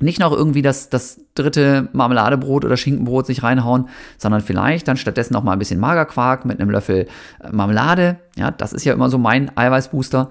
nicht 0.00 0.20
noch 0.20 0.32
irgendwie 0.32 0.62
das, 0.62 0.90
das 0.90 1.20
dritte 1.34 1.88
Marmeladebrot 1.92 2.64
oder 2.64 2.76
Schinkenbrot 2.76 3.26
sich 3.26 3.42
reinhauen, 3.42 3.88
sondern 4.18 4.42
vielleicht 4.42 4.88
dann 4.88 4.96
stattdessen 4.96 5.32
noch 5.32 5.42
mal 5.42 5.52
ein 5.52 5.58
bisschen 5.58 5.80
Magerquark 5.80 6.44
mit 6.44 6.60
einem 6.60 6.70
Löffel 6.70 7.06
äh, 7.40 7.50
Marmelade. 7.50 8.18
Ja, 8.36 8.50
das 8.50 8.72
ist 8.72 8.84
ja 8.84 8.92
immer 8.92 9.08
so 9.08 9.18
mein 9.18 9.56
Eiweißbooster, 9.56 10.30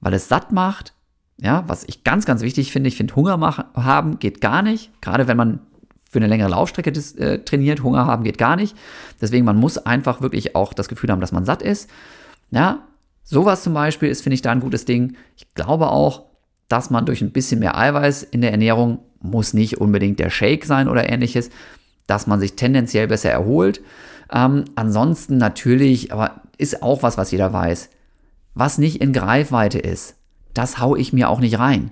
weil 0.00 0.14
es 0.14 0.28
satt 0.28 0.52
macht. 0.52 0.92
Ja, 1.38 1.64
was 1.66 1.84
ich 1.84 2.02
ganz, 2.02 2.24
ganz 2.24 2.40
wichtig 2.42 2.72
finde, 2.72 2.88
ich 2.88 2.96
finde 2.96 3.14
Hunger 3.14 3.36
machen, 3.36 3.64
haben 3.74 4.18
geht 4.18 4.40
gar 4.40 4.62
nicht, 4.62 4.90
gerade 5.02 5.28
wenn 5.28 5.36
man 5.36 5.60
für 6.10 6.18
eine 6.18 6.28
längere 6.28 6.48
Laufstrecke 6.48 6.90
äh, 7.18 7.38
trainiert. 7.40 7.82
Hunger 7.82 8.06
haben 8.06 8.24
geht 8.24 8.38
gar 8.38 8.56
nicht. 8.56 8.76
Deswegen, 9.20 9.44
man 9.44 9.56
muss 9.56 9.76
einfach 9.76 10.22
wirklich 10.22 10.56
auch 10.56 10.72
das 10.72 10.88
Gefühl 10.88 11.10
haben, 11.10 11.20
dass 11.20 11.32
man 11.32 11.44
satt 11.44 11.62
ist. 11.62 11.90
Ja, 12.50 12.84
sowas 13.22 13.62
zum 13.62 13.74
Beispiel 13.74 14.08
ist, 14.08 14.22
finde 14.22 14.34
ich, 14.34 14.42
da 14.42 14.50
ein 14.50 14.60
gutes 14.60 14.84
Ding. 14.84 15.16
Ich 15.36 15.52
glaube 15.54 15.88
auch, 15.90 16.25
dass 16.68 16.90
man 16.90 17.06
durch 17.06 17.22
ein 17.22 17.32
bisschen 17.32 17.60
mehr 17.60 17.76
Eiweiß 17.76 18.22
in 18.24 18.40
der 18.40 18.50
Ernährung, 18.50 18.98
muss 19.20 19.54
nicht 19.54 19.78
unbedingt 19.78 20.18
der 20.18 20.30
Shake 20.30 20.64
sein 20.64 20.88
oder 20.88 21.08
ähnliches, 21.08 21.50
dass 22.06 22.26
man 22.26 22.40
sich 22.40 22.54
tendenziell 22.54 23.08
besser 23.08 23.30
erholt. 23.30 23.80
Ähm, 24.32 24.64
ansonsten 24.74 25.36
natürlich, 25.36 26.12
aber 26.12 26.42
ist 26.58 26.82
auch 26.82 27.02
was, 27.02 27.18
was 27.18 27.30
jeder 27.30 27.52
weiß. 27.52 27.90
Was 28.54 28.78
nicht 28.78 29.00
in 29.00 29.12
Greifweite 29.12 29.78
ist, 29.78 30.16
das 30.54 30.78
haue 30.78 30.98
ich 30.98 31.12
mir 31.12 31.28
auch 31.28 31.40
nicht 31.40 31.58
rein. 31.58 31.90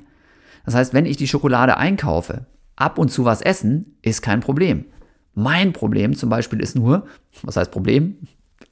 Das 0.65 0.75
heißt, 0.75 0.95
wenn 0.95 1.07
ich 1.07 1.17
die 1.17 1.29
Schokolade 1.29 1.77
einkaufe, 1.77 2.47
ab 2.77 2.99
und 2.99 3.11
zu 3.11 3.25
was 3.25 3.43
essen, 3.43 3.97
ist 4.03 4.23
kein 4.23 4.41
Problem. 4.41 4.87
Mein 5.35 5.73
Problem 5.73 6.15
zum 6.15 6.31
Beispiel 6.31 6.61
ist 6.61 6.77
nur, 6.77 7.07
was 7.43 7.57
heißt 7.57 7.71
Problem? 7.71 8.17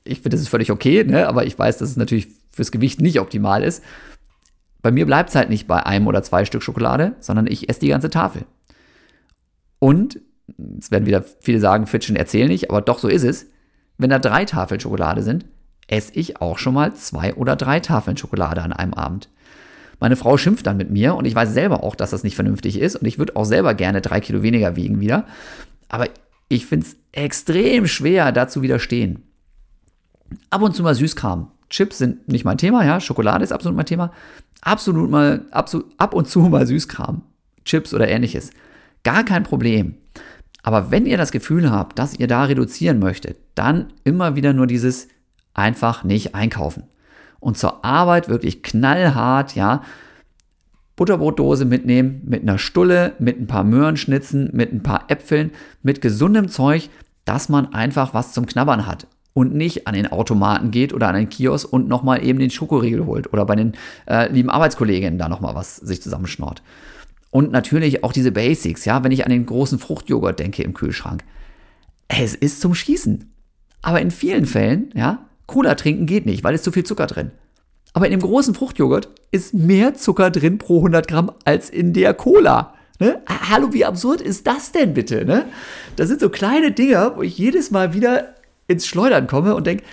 Ich 0.05 0.19
finde, 0.19 0.31
das 0.31 0.41
ist 0.41 0.49
völlig 0.49 0.71
okay, 0.71 1.05
ne? 1.05 1.29
aber 1.29 1.45
ich 1.45 1.59
weiß, 1.59 1.79
dass 1.79 1.91
es 1.91 1.97
natürlich 1.97 2.29
fürs 2.51 2.73
Gewicht 2.73 3.01
nicht 3.01 3.21
optimal 3.21 3.63
ist. 3.63 3.83
Bei 4.83 4.91
mir 4.91 5.07
bleibt 5.07 5.31
es 5.31 5.37
halt 5.37 5.49
nicht 5.49 5.67
bei 5.69 5.85
einem 5.87 6.07
oder 6.09 6.23
zwei 6.23 6.45
Stück 6.45 6.63
Schokolade, 6.63 7.15
sondern 7.21 7.47
ich 7.47 7.69
esse 7.69 7.81
die 7.81 7.89
ganze 7.89 8.11
Tafel. 8.11 8.45
Und, 9.79 10.21
jetzt 10.59 10.91
werden 10.91 11.07
wieder 11.07 11.25
viele 11.41 11.61
sagen, 11.61 11.87
Fitschen 11.87 12.17
erzählen 12.17 12.49
nicht, 12.49 12.71
aber 12.71 12.81
doch 12.81 12.99
so 12.99 13.09
ist 13.09 13.25
es. 13.25 13.47
Wenn 13.99 14.11
da 14.11 14.19
drei 14.19 14.45
Tafeln 14.45 14.81
Schokolade 14.81 15.23
sind, 15.23 15.47
esse 15.87 16.13
ich 16.15 16.41
auch 16.41 16.59
schon 16.59 16.75
mal 16.75 16.95
zwei 16.95 17.35
oder 17.35 17.57
drei 17.57 17.81
Tafeln 17.81 18.17
Schokolade 18.17 18.63
an 18.63 18.73
einem 18.73 18.95
Abend. 18.95 19.29
Meine 20.01 20.17
Frau 20.17 20.37
schimpft 20.37 20.67
dann 20.67 20.77
mit 20.77 20.91
mir 20.91 21.15
und 21.15 21.27
ich 21.27 21.35
weiß 21.35 21.53
selber 21.53 21.85
auch, 21.85 21.95
dass 21.95 22.11
das 22.11 22.25
nicht 22.25 22.35
vernünftig 22.35 22.81
ist 22.81 22.97
und 22.97 23.07
ich 23.07 23.19
würde 23.19 23.37
auch 23.37 23.45
selber 23.45 23.75
gerne 23.75 24.01
drei 24.01 24.21
Kilo 24.21 24.43
weniger 24.43 24.75
wiegen 24.75 24.99
wieder. 24.99 25.27
Aber 25.89 26.09
ich 26.49 26.67
finde 26.67 26.87
es 26.87 26.97
extrem 27.13 27.87
schwer, 27.87 28.33
da 28.33 28.49
zu 28.49 28.63
widerstehen. 28.63 29.23
Ab 30.51 30.63
und 30.63 30.75
zu 30.75 30.83
mal 30.83 30.95
Süßkram. 30.95 31.51
Chips 31.71 31.99
sind 31.99 32.29
nicht 32.29 32.45
mein 32.45 32.59
Thema, 32.59 32.85
ja. 32.85 33.01
Schokolade 33.01 33.45
ist 33.45 33.53
absolut 33.53 33.77
mein 33.77 33.87
Thema. 33.87 34.13
Absolut 34.63 35.11
mal, 35.11 35.45
absolut, 35.51 35.93
ab 35.99 36.15
und 36.15 36.29
zu 36.29 36.41
mal 36.41 36.67
Süßkram. 36.67 37.23
Chips 37.65 37.93
oder 37.93 38.09
ähnliches. 38.09 38.51
Gar 39.03 39.25
kein 39.25 39.43
Problem. 39.43 39.97
Aber 40.63 40.93
wenn 40.93 41.05
ihr 41.05 41.17
das 41.17 41.33
Gefühl 41.33 41.71
habt, 41.71 41.99
dass 41.99 42.19
ihr 42.19 42.29
da 42.29 42.45
reduzieren 42.45 43.01
möchtet, 43.01 43.39
dann 43.57 43.93
immer 44.05 44.37
wieder 44.37 44.53
nur 44.53 44.69
dieses 44.69 45.09
einfach 45.55 46.05
nicht 46.05 46.35
einkaufen 46.35 46.85
und 47.41 47.59
zur 47.59 47.85
Arbeit 47.85 48.29
wirklich 48.29 48.63
knallhart, 48.63 49.57
ja, 49.57 49.83
Butterbrotdose 50.95 51.65
mitnehmen, 51.65 52.23
mit 52.25 52.43
einer 52.43 52.59
Stulle, 52.59 53.15
mit 53.19 53.41
ein 53.41 53.49
paar 53.49 53.65
Möhrenschnitzen, 53.65 54.51
mit 54.53 54.73
ein 54.73 54.85
paar 54.85 55.11
Äpfeln, 55.11 55.51
mit 55.83 56.01
gesundem 56.01 56.49
Zeug, 56.49 56.89
dass 57.25 57.49
man 57.49 57.75
einfach 57.75 58.15
was 58.15 58.33
zum 58.33 58.47
Knabbern 58.47 58.87
hat 58.87 59.09
und 59.35 59.55
nicht 59.55 59.87
an 59.87 59.95
den 59.95 60.11
Automaten 60.11 60.71
geht 60.71 60.93
oder 60.93 61.09
an 61.09 61.15
den 61.15 61.29
Kiosk 61.29 61.73
und 61.73 61.89
nochmal 61.89 62.25
eben 62.25 62.39
den 62.39 62.51
Schokoriegel 62.51 63.07
holt 63.07 63.33
oder 63.33 63.47
bei 63.47 63.57
den 63.57 63.73
äh, 64.07 64.31
lieben 64.31 64.51
Arbeitskolleginnen 64.51 65.19
da 65.19 65.29
nochmal 65.29 65.55
was 65.55 65.77
sich 65.77 66.03
zusammenschnort. 66.03 66.63
Und 67.31 67.51
natürlich 67.51 68.05
auch 68.05 68.13
diese 68.13 68.31
Basics, 68.31 68.85
ja, 68.85 69.03
wenn 69.05 69.13
ich 69.13 69.25
an 69.25 69.31
den 69.31 69.47
großen 69.47 69.79
Fruchtjoghurt 69.79 70.39
denke 70.39 70.63
im 70.63 70.75
Kühlschrank. 70.75 71.25
Es 72.09 72.35
ist 72.35 72.61
zum 72.61 72.75
Schießen. 72.75 73.33
Aber 73.81 74.01
in 74.03 74.11
vielen 74.11 74.45
Fällen, 74.45 74.91
ja, 74.95 75.27
Cola 75.47 75.75
trinken 75.75 76.07
geht 76.07 76.27
nicht, 76.27 76.45
weil 76.45 76.55
es 76.55 76.63
zu 76.63 76.71
viel 76.71 76.85
Zucker 76.85 77.07
drin. 77.07 77.31
Aber 77.95 78.07
in 78.07 78.13
dem 78.13 78.21
großen 78.21 78.55
Fruchtjoghurt 78.55 79.09
ist 79.31 79.55
mehr 79.55 79.95
Zucker 79.95 80.31
drin 80.31 80.59
pro 80.59 80.79
100 80.79 81.09
Gramm 81.09 81.33
als 81.45 81.71
in 81.71 81.93
der 81.93 82.15
Cola. 82.15 82.75
Ne? 82.99 83.21
Hallo, 83.51 83.73
wie 83.73 83.85
absurd 83.85 84.21
ist 84.21 84.47
das 84.47 84.73
denn 84.73 84.95
bitte? 84.95 85.25
Ne? 85.25 85.47
Das 85.97 86.09
sind 86.09 86.21
so 86.21 86.29
kleine 86.29 86.73
Dinger, 86.73 87.17
wo 87.17 87.23
ich 87.23 87.37
jedes 87.37 87.71
Mal 87.71 87.95
wieder 87.95 88.35
ins 88.73 88.87
Schleudern 88.87 89.27
komme 89.27 89.55
und 89.55 89.67
denke, 89.67 89.85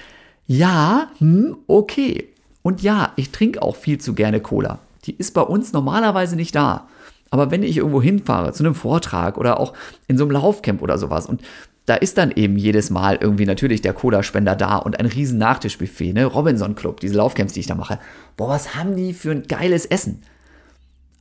ja, 0.47 1.11
hm, 1.19 1.57
okay. 1.67 2.29
Und 2.61 2.81
ja, 2.81 3.13
ich 3.15 3.31
trinke 3.31 3.61
auch 3.61 3.75
viel 3.75 3.99
zu 3.99 4.13
gerne 4.13 4.39
Cola. 4.39 4.79
Die 5.05 5.15
ist 5.15 5.33
bei 5.33 5.41
uns 5.41 5.73
normalerweise 5.73 6.35
nicht 6.35 6.55
da. 6.55 6.87
Aber 7.29 7.51
wenn 7.51 7.63
ich 7.63 7.77
irgendwo 7.77 8.01
hinfahre, 8.01 8.53
zu 8.53 8.63
einem 8.63 8.75
Vortrag 8.75 9.37
oder 9.37 9.59
auch 9.59 9.73
in 10.07 10.17
so 10.17 10.23
einem 10.23 10.31
Laufcamp 10.31 10.81
oder 10.81 10.97
sowas 10.97 11.25
und 11.25 11.41
da 11.85 11.95
ist 11.95 12.19
dann 12.19 12.31
eben 12.31 12.55
jedes 12.55 12.91
Mal 12.91 13.17
irgendwie 13.19 13.47
natürlich 13.47 13.81
der 13.81 13.93
Cola-Spender 13.93 14.55
da 14.55 14.77
und 14.77 14.99
ein 14.99 15.07
riesen 15.07 15.39
Nachtischbuffet, 15.39 16.13
ne? 16.13 16.25
Robinson 16.25 16.75
Club, 16.75 16.99
diese 16.99 17.15
Laufcamps, 17.15 17.53
die 17.53 17.61
ich 17.61 17.65
da 17.65 17.73
mache. 17.73 17.97
Boah, 18.37 18.49
was 18.49 18.75
haben 18.75 18.95
die 18.95 19.13
für 19.13 19.31
ein 19.31 19.47
geiles 19.47 19.87
Essen? 19.87 20.21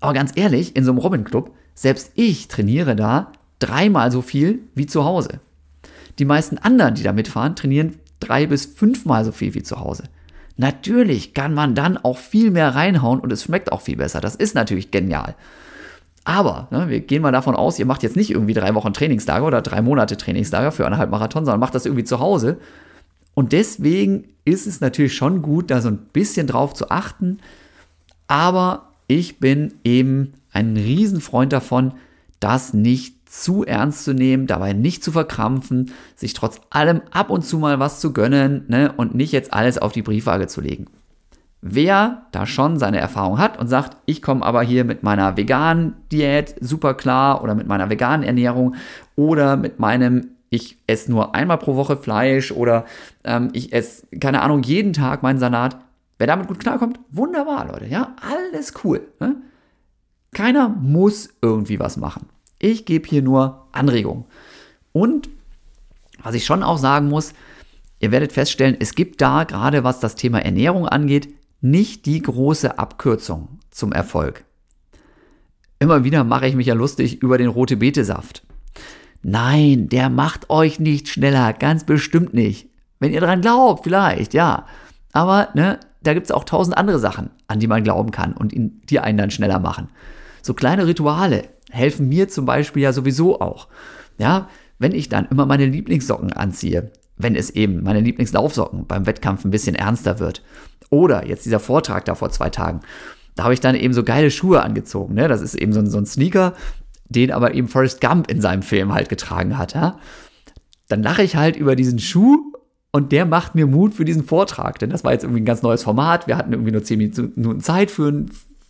Aber 0.01 0.13
ganz 0.13 0.33
ehrlich, 0.35 0.77
in 0.77 0.85
so 0.85 0.91
einem 0.91 0.99
Robin 0.99 1.25
Club, 1.25 1.53
selbst 1.75 2.13
ich 2.17 2.49
trainiere 2.49 2.97
da 2.97 3.33
dreimal 3.61 4.13
so 4.13 4.21
viel 4.21 4.61
wie 4.75 4.87
zu 4.87 5.05
Hause. 5.05 5.41
Die 6.19 6.25
meisten 6.25 6.59
anderen, 6.59 6.95
die 6.95 7.03
da 7.03 7.13
mitfahren, 7.13 7.57
trainieren 7.57 7.97
drei 8.21 8.47
bis 8.47 8.67
fünfmal 8.67 9.25
so 9.25 9.33
viel 9.33 9.55
wie 9.55 9.63
zu 9.63 9.81
Hause. 9.81 10.05
Natürlich 10.57 11.35
kann 11.35 11.55
man 11.55 11.77
dann 11.77 11.97
auch 11.97 12.19
viel 12.19 12.51
mehr 12.51 12.75
reinhauen 12.75 13.21
und 13.21 13.33
es 13.33 13.45
schmeckt 13.45 13.71
auch 13.71 13.81
viel 13.81 13.97
besser. 13.97 14.21
Das 14.21 14.35
ist 14.35 14.57
natürlich 14.57 14.91
genial. 14.91 15.37
Aber 16.25 16.67
ne, 16.71 16.89
wir 16.89 17.01
gehen 17.01 17.23
mal 17.23 17.33
davon 17.33 17.55
aus, 17.55 17.79
ihr 17.79 17.87
macht 17.87 18.03
jetzt 18.03 18.17
nicht 18.17 18.31
irgendwie 18.31 18.55
drei 18.55 18.75
Wochen 18.75 18.93
Trainingslager 18.93 19.47
oder 19.47 19.63
drei 19.63 19.81
Monate 19.81 20.17
Trainingslager 20.17 20.73
für 20.73 20.85
einen 20.85 20.99
Halbmarathon, 20.99 21.45
sondern 21.45 21.61
macht 21.61 21.75
das 21.75 21.87
irgendwie 21.87 22.05
zu 22.05 22.19
Hause. 22.19 22.59
Und 23.35 23.53
deswegen 23.53 24.25
ist 24.45 24.67
es 24.67 24.81
natürlich 24.81 25.15
schon 25.15 25.43
gut, 25.43 25.71
da 25.71 25.81
so 25.81 25.89
ein 25.89 25.99
bisschen 26.13 26.49
drauf 26.49 26.75
zu 26.75 26.91
achten. 26.91 27.39
Aber 28.27 28.89
ich 29.07 29.39
bin 29.39 29.75
eben 29.85 30.35
ein 30.53 30.77
Riesenfreund 30.77 31.53
davon, 31.53 31.95
das 32.41 32.75
nicht 32.75 33.18
zu 33.29 33.65
ernst 33.65 34.05
zu 34.05 34.15
nehmen, 34.15 34.47
dabei 34.47 34.73
nicht 34.73 35.05
zu 35.05 35.13
verkrampfen, 35.13 35.93
sich 36.17 36.33
trotz 36.33 36.61
allem 36.71 37.03
ab 37.11 37.31
und 37.31 37.45
zu 37.45 37.59
mal 37.59 37.79
was 37.79 38.01
zu 38.01 38.13
gönnen 38.13 38.65
ne, 38.69 38.93
und 38.97 39.15
nicht 39.15 39.33
jetzt 39.33 39.53
alles 39.53 39.79
auf 39.79 39.93
die 39.93 40.03
Briefwaage 40.03 40.47
zu 40.47 40.61
legen. 40.61 40.87
Wer 41.61 42.27
da 42.31 42.47
schon 42.47 42.79
seine 42.79 42.99
Erfahrung 42.99 43.39
hat 43.39 43.59
und 43.59 43.67
sagt, 43.67 43.97
ich 44.07 44.23
komme 44.23 44.45
aber 44.45 44.63
hier 44.63 44.85
mit 44.85 45.03
meiner 45.03 45.37
veganen 45.37 45.95
Diät 46.13 46.55
super 46.61 46.95
klar 46.95 47.43
oder 47.43 47.55
mit 47.55 47.67
meiner 47.67 47.91
veganen 47.91 48.25
Ernährung 48.25 48.77
oder 49.17 49.57
mit 49.57 49.81
meinem, 49.81 50.29
ich 50.51 50.79
esse 50.87 51.11
nur 51.11 51.35
einmal 51.35 51.59
pro 51.59 51.75
Woche 51.75 51.97
Fleisch 51.97 52.53
oder 52.53 52.85
ähm, 53.25 53.51
ich 53.53 53.73
esse, 53.73 54.07
keine 54.21 54.43
Ahnung, 54.43 54.63
jeden 54.63 54.93
Tag 54.93 55.23
meinen 55.23 55.41
Salat. 55.41 55.77
Wer 56.19 56.29
damit 56.29 56.47
gut 56.47 56.61
klarkommt, 56.61 57.01
wunderbar, 57.11 57.67
Leute. 57.67 57.87
Ja, 57.87 58.15
alles 58.23 58.73
cool. 58.85 59.01
Ne? 59.19 59.37
Keiner 60.33 60.69
muss 60.69 61.29
irgendwie 61.43 61.81
was 61.81 61.97
machen. 61.97 62.29
Ich 62.59 62.85
gebe 62.85 63.09
hier 63.09 63.23
nur 63.23 63.69
Anregungen. 63.73 64.25
Und 64.93 65.29
was 66.23 66.35
ich 66.35 66.45
schon 66.45 66.63
auch 66.63 66.79
sagen 66.79 67.09
muss, 67.09 67.35
ihr 68.01 68.11
werdet 68.11 68.33
feststellen, 68.33 68.77
es 68.79 68.95
gibt 68.95 69.21
da 69.21 69.45
gerade 69.45 69.85
was 69.85 70.01
das 70.01 70.15
Thema 70.15 70.41
Ernährung 70.41 70.89
angeht, 70.89 71.29
nicht 71.61 72.07
die 72.07 72.23
große 72.23 72.79
Abkürzung 72.79 73.61
zum 73.71 73.93
Erfolg. 73.93 74.45
Immer 75.79 76.05
wieder 76.05 76.25
mache 76.25 76.49
ich 76.49 76.57
mich 76.57 76.67
ja 76.67 76.75
lustig 76.75 77.23
über 77.23 77.39
den 77.39 77.49
rote 77.49 77.77
Betesaft. 77.77 78.43
Nein, 79.23 79.89
der 79.89 80.11
macht 80.11 80.51
euch 80.51 80.81
nicht 80.81 81.09
schneller, 81.09 81.53
ganz 81.53 81.85
bestimmt 81.85 82.35
nicht. 82.35 82.69
Wenn 83.01 83.13
ihr 83.13 83.21
dran 83.21 83.41
glaubt, 83.41 83.85
vielleicht, 83.85 84.35
ja. 84.35 84.67
Aber 85.13 85.49
ne, 85.55 85.79
da 86.03 86.15
gibt 86.15 86.27
es 86.27 86.33
auch 86.33 86.45
tausend 86.45 86.77
andere 86.77 86.99
Sachen, 86.99 87.31
an 87.47 87.61
die 87.61 87.67
man 87.67 87.85
glauben 87.85 88.11
kann 88.11 88.33
und 88.33 88.53
die 88.55 89.01
einen 89.01 89.19
dann 89.19 89.31
schneller 89.31 89.61
machen. 89.61 89.89
So 90.43 90.55
kleine 90.55 90.87
Rituale 90.87 91.45
helfen 91.71 92.09
mir 92.09 92.29
zum 92.29 92.47
Beispiel 92.47 92.83
ja 92.83 92.93
sowieso 92.93 93.41
auch. 93.41 93.69
Ja, 94.19 94.49
wenn 94.79 94.93
ich 94.93 95.09
dann 95.09 95.27
immer 95.31 95.47
meine 95.47 95.67
Lieblingssocken 95.67 96.33
anziehe, 96.33 96.91
wenn 97.17 97.35
es 97.35 97.51
eben 97.51 97.83
meine 97.83 98.01
Lieblingslaufsocken 98.01 98.87
beim 98.87 99.07
Wettkampf 99.07 99.45
ein 99.45 99.51
bisschen 99.51 99.75
ernster 99.75 100.19
wird. 100.19 100.43
Oder 100.91 101.27
jetzt 101.27 101.45
dieser 101.45 101.61
Vortrag 101.61 102.05
da 102.05 102.15
vor 102.15 102.31
zwei 102.31 102.49
Tagen. 102.49 102.81
Da 103.35 103.45
habe 103.45 103.55
ich 103.55 103.61
dann 103.61 103.75
eben 103.75 103.93
so 103.93 104.03
geile 104.03 104.31
Schuhe 104.31 104.63
angezogen. 104.63 105.15
Ne? 105.15 105.29
Das 105.29 105.43
ist 105.43 105.55
eben 105.55 105.73
so 105.73 105.81
ein, 105.81 105.91
so 105.91 105.99
ein 105.99 106.07
Sneaker, 106.07 106.55
den 107.09 107.31
aber 107.33 107.55
eben 107.55 107.69
Forrest 107.69 108.01
Gump 108.01 108.31
in 108.31 108.41
seinem 108.41 108.63
Film 108.63 108.95
halt 108.95 109.09
getragen 109.09 109.59
hat. 109.59 109.75
Ja? 109.75 109.99
Dann 110.89 111.03
lache 111.03 111.23
ich 111.23 111.37
halt 111.37 111.57
über 111.57 111.77
diesen 111.77 111.99
Schuh 111.99 112.53
und 112.91 113.13
der 113.13 113.27
macht 113.27 113.55
mir 113.55 113.67
Mut 113.67 113.95
für 113.95 114.05
diesen 114.05 114.25
Vortrag. 114.25 114.79
Denn 114.79 114.91
das 114.91 115.05
war 115.05 115.13
jetzt 115.13 115.25
irgendwie 115.25 115.43
ein 115.43 115.47
ganz 115.47 115.63
neues 115.63 115.83
Format. 115.83 116.27
Wir 116.27 116.37
hatten 116.37 116.53
irgendwie 116.53 116.73
nur 116.73 116.85
zehn 116.85 116.99
Minuten 116.99 117.61
Zeit 117.61 117.91
für, 117.91 118.27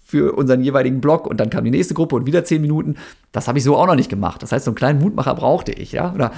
für 0.08 0.32
unseren 0.32 0.62
jeweiligen 0.62 1.02
Block 1.02 1.26
und 1.26 1.38
dann 1.38 1.50
kam 1.50 1.64
die 1.64 1.70
nächste 1.70 1.92
Gruppe 1.92 2.16
und 2.16 2.24
wieder 2.24 2.42
zehn 2.42 2.62
Minuten. 2.62 2.96
Das 3.30 3.46
habe 3.46 3.58
ich 3.58 3.64
so 3.64 3.76
auch 3.76 3.86
noch 3.86 3.94
nicht 3.94 4.08
gemacht. 4.08 4.42
Das 4.42 4.52
heißt, 4.52 4.64
so 4.64 4.70
einen 4.70 4.74
kleinen 4.74 5.00
Mutmacher 5.00 5.34
brauchte 5.34 5.70
ich, 5.70 5.92
ja. 5.92 6.14
Oder 6.14 6.32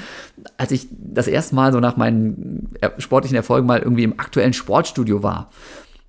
als 0.57 0.73
ich 0.73 0.89
das 0.91 1.29
erste 1.29 1.55
Mal 1.55 1.73
so 1.73 1.79
nach 1.79 1.97
meinen 1.97 2.75
äh, 2.81 2.91
sportlichen 2.99 3.37
Erfolgen 3.37 3.69
mal 3.69 3.79
irgendwie 3.79 4.03
im 4.03 4.19
aktuellen 4.19 4.55
Sportstudio 4.55 5.23
war, 5.23 5.51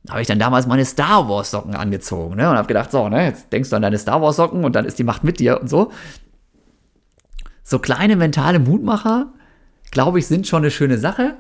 habe 0.10 0.22
ich 0.22 0.28
dann 0.28 0.40
damals 0.40 0.66
meine 0.66 0.86
Star 0.86 1.30
Wars 1.30 1.52
Socken 1.52 1.76
angezogen, 1.76 2.36
ne? 2.36 2.50
Und 2.50 2.58
habe 2.58 2.68
gedacht, 2.68 2.90
so, 2.90 3.08
ne, 3.10 3.26
jetzt 3.26 3.54
denkst 3.54 3.70
du 3.70 3.76
an 3.76 3.84
deine 3.84 4.00
Star 4.00 4.24
Wars 4.24 4.38
Socken 4.38 4.64
und 4.66 4.76
dann 4.76 4.86
ist 4.86 4.98
die 4.98 5.04
Macht 5.04 5.24
mit 5.24 5.40
dir 5.40 5.62
und 5.62 5.70
so. 5.70 5.92
So 7.64 7.78
kleine 7.78 8.16
mentale 8.16 8.58
Mutmacher, 8.58 9.34
glaube 9.92 10.18
ich, 10.18 10.26
sind 10.26 10.48
schon 10.48 10.64
eine 10.64 10.72
schöne 10.72 10.98
Sache. 10.98 11.36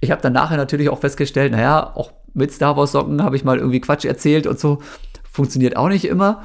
Ich 0.00 0.10
habe 0.10 0.22
dann 0.22 0.32
nachher 0.32 0.56
natürlich 0.56 0.88
auch 0.88 0.98
festgestellt, 0.98 1.52
naja, 1.52 1.92
auch 1.94 2.10
mit 2.34 2.50
Star 2.50 2.76
Wars 2.76 2.90
Socken 2.90 3.22
habe 3.22 3.36
ich 3.36 3.44
mal 3.44 3.58
irgendwie 3.58 3.80
Quatsch 3.80 4.04
erzählt 4.04 4.48
und 4.48 4.58
so. 4.58 4.80
Funktioniert 5.32 5.76
auch 5.76 5.88
nicht 5.88 6.04
immer. 6.04 6.42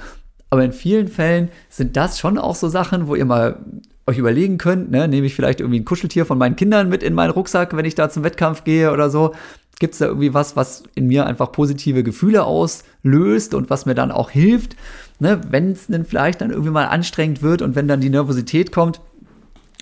Aber 0.50 0.64
in 0.64 0.72
vielen 0.72 1.08
Fällen 1.08 1.50
sind 1.70 1.98
das 1.98 2.20
schon 2.20 2.38
auch 2.38 2.56
so 2.56 2.70
Sachen, 2.70 3.08
wo 3.08 3.16
ihr 3.16 3.26
mal 3.26 3.60
euch 4.08 4.18
überlegen 4.18 4.58
könnt, 4.58 4.92
ne, 4.92 5.08
nehme 5.08 5.26
ich 5.26 5.36
vielleicht 5.36 5.60
irgendwie 5.60 5.80
ein 5.80 5.86
Kuscheltier 5.86 6.26
von 6.26 6.38
meinen 6.38 6.56
Kindern 6.56 6.90
mit 6.90 7.02
in 7.02 7.14
meinen 7.14 7.32
Rucksack, 7.32 7.76
wenn 7.76 7.86
ich 7.86 7.96
da 7.96 8.10
zum 8.10 8.24
Wettkampf 8.24 8.64
gehe 8.64 8.92
oder 8.92 9.10
so. 9.10 9.34
Gibt 9.80 9.94
es 9.94 10.00
da 10.00 10.06
irgendwie 10.06 10.34
was, 10.34 10.56
was 10.56 10.84
in 10.94 11.08
mir 11.08 11.26
einfach 11.26 11.52
positive 11.52 12.04
Gefühle 12.04 12.46
auslöst 12.46 13.54
und 13.54 13.70
was 13.70 13.86
mir 13.86 13.96
dann 13.96 14.12
auch 14.12 14.30
hilft, 14.30 14.76
ne, 15.20 15.42
wenn 15.50 15.72
es 15.72 15.88
dann 15.88 16.06
vielleicht 16.06 16.42
dann 16.42 16.52
irgendwie 16.52 16.70
mal 16.70 16.86
anstrengend 16.86 17.42
wird 17.42 17.62
und 17.62 17.76
wenn 17.76 17.88
dann 17.88 18.00
die 18.00 18.10
Nervosität 18.10 18.72
kommt. 18.72 19.02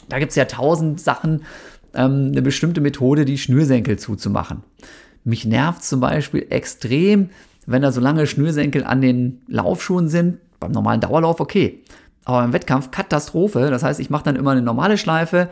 Da 0.09 0.19
gibt 0.19 0.31
es 0.31 0.35
ja 0.35 0.45
tausend 0.45 1.01
Sachen, 1.01 1.43
ähm, 1.93 2.29
eine 2.31 2.41
bestimmte 2.41 2.81
Methode, 2.81 3.25
die 3.25 3.37
Schnürsenkel 3.37 3.99
zuzumachen. 3.99 4.63
Mich 5.25 5.45
nervt 5.45 5.83
zum 5.83 5.99
Beispiel 5.99 6.47
extrem, 6.49 7.29
wenn 7.65 7.81
da 7.81 7.91
so 7.91 8.01
lange 8.01 8.27
Schnürsenkel 8.27 8.83
an 8.83 9.01
den 9.01 9.41
Laufschuhen 9.47 10.07
sind. 10.07 10.39
Beim 10.59 10.71
normalen 10.71 11.01
Dauerlauf 11.01 11.39
okay. 11.39 11.83
Aber 12.25 12.43
im 12.43 12.53
Wettkampf 12.53 12.91
Katastrophe. 12.91 13.69
Das 13.69 13.83
heißt, 13.83 13.99
ich 13.99 14.09
mache 14.09 14.23
dann 14.23 14.35
immer 14.35 14.51
eine 14.51 14.61
normale 14.61 14.97
Schleife, 14.97 15.49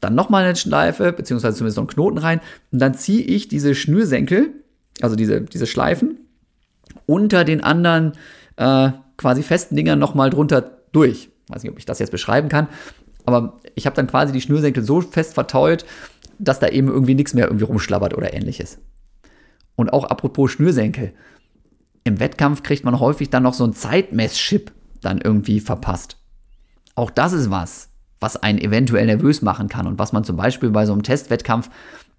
dann 0.00 0.14
nochmal 0.14 0.44
eine 0.44 0.56
Schleife, 0.56 1.12
beziehungsweise 1.12 1.56
zumindest 1.56 1.76
noch 1.76 1.84
einen 1.84 1.94
Knoten 1.94 2.18
rein. 2.18 2.40
Und 2.72 2.78
dann 2.80 2.94
ziehe 2.94 3.22
ich 3.22 3.48
diese 3.48 3.74
Schnürsenkel, 3.74 4.52
also 5.00 5.16
diese, 5.16 5.42
diese 5.42 5.66
Schleifen, 5.66 6.18
unter 7.06 7.44
den 7.44 7.62
anderen 7.62 8.12
äh, 8.56 8.90
quasi 9.16 9.42
festen 9.42 9.76
Dingern 9.76 9.98
nochmal 9.98 10.30
drunter 10.30 10.78
durch. 10.92 11.30
Weiß 11.48 11.62
nicht, 11.62 11.72
ob 11.72 11.78
ich 11.78 11.86
das 11.86 11.98
jetzt 11.98 12.10
beschreiben 12.10 12.48
kann. 12.48 12.68
Aber 13.26 13.60
ich 13.74 13.86
habe 13.86 13.96
dann 13.96 14.06
quasi 14.06 14.32
die 14.32 14.40
Schnürsenkel 14.40 14.82
so 14.82 15.00
fest 15.00 15.34
verteut, 15.34 15.84
dass 16.38 16.60
da 16.60 16.68
eben 16.68 16.88
irgendwie 16.88 17.14
nichts 17.14 17.34
mehr 17.34 17.46
irgendwie 17.46 17.64
rumschlabbert 17.64 18.16
oder 18.16 18.32
ähnliches. 18.32 18.78
Und 19.76 19.92
auch 19.92 20.04
apropos 20.04 20.50
Schnürsenkel. 20.50 21.12
Im 22.08 22.20
Wettkampf 22.20 22.62
kriegt 22.62 22.84
man 22.84 23.00
häufig 23.00 23.28
dann 23.28 23.42
noch 23.42 23.52
so 23.52 23.64
ein 23.64 23.74
Zeitmesschip 23.74 24.72
dann 25.02 25.20
irgendwie 25.20 25.60
verpasst. 25.60 26.16
Auch 26.94 27.10
das 27.10 27.34
ist 27.34 27.50
was, 27.50 27.90
was 28.18 28.42
einen 28.42 28.58
eventuell 28.58 29.04
nervös 29.04 29.42
machen 29.42 29.68
kann 29.68 29.86
und 29.86 29.98
was 29.98 30.14
man 30.14 30.24
zum 30.24 30.36
Beispiel 30.36 30.70
bei 30.70 30.86
so 30.86 30.94
einem 30.94 31.02
Testwettkampf 31.02 31.68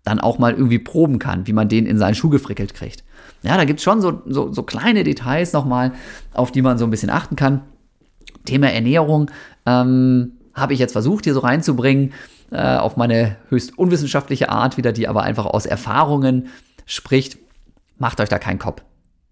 dann 0.04 0.20
auch 0.20 0.38
mal 0.38 0.54
irgendwie 0.54 0.78
proben 0.78 1.18
kann, 1.18 1.48
wie 1.48 1.54
man 1.54 1.70
den 1.70 1.88
in 1.88 1.98
seinen 1.98 2.14
Schuh 2.14 2.30
gefrickelt 2.30 2.76
kriegt. 2.76 3.04
Ja, 3.42 3.58
da 3.58 3.66
gibt 3.66 3.80
es 3.80 3.84
schon 3.84 4.00
so, 4.00 4.22
so, 4.28 4.54
so 4.54 4.62
kleine 4.62 5.04
Details 5.04 5.54
nochmal, 5.54 5.94
auf 6.36 6.52
die 6.52 6.62
man 6.62 6.78
so 6.78 6.86
ein 6.86 6.92
bisschen 6.92 7.10
achten 7.10 7.36
kann. 7.36 7.64
Thema 8.46 8.72
Ernährung 8.72 9.32
ähm, 9.66 10.34
habe 10.54 10.74
ich 10.74 10.80
jetzt 10.80 10.92
versucht, 10.92 11.24
hier 11.24 11.34
so 11.34 11.40
reinzubringen, 11.40 12.14
äh, 12.52 12.78
auf 12.78 12.96
meine 12.96 13.38
höchst 13.50 13.76
unwissenschaftliche 13.76 14.50
Art 14.50 14.78
wieder, 14.78 14.92
die 14.92 15.08
aber 15.08 15.24
einfach 15.24 15.48
aus 15.48 15.66
Erfahrungen 15.66 16.50
spricht. 16.86 17.40
Macht 17.98 18.22
euch 18.22 18.30
da 18.30 18.38
keinen 18.38 18.60
Kopf. 18.60 18.84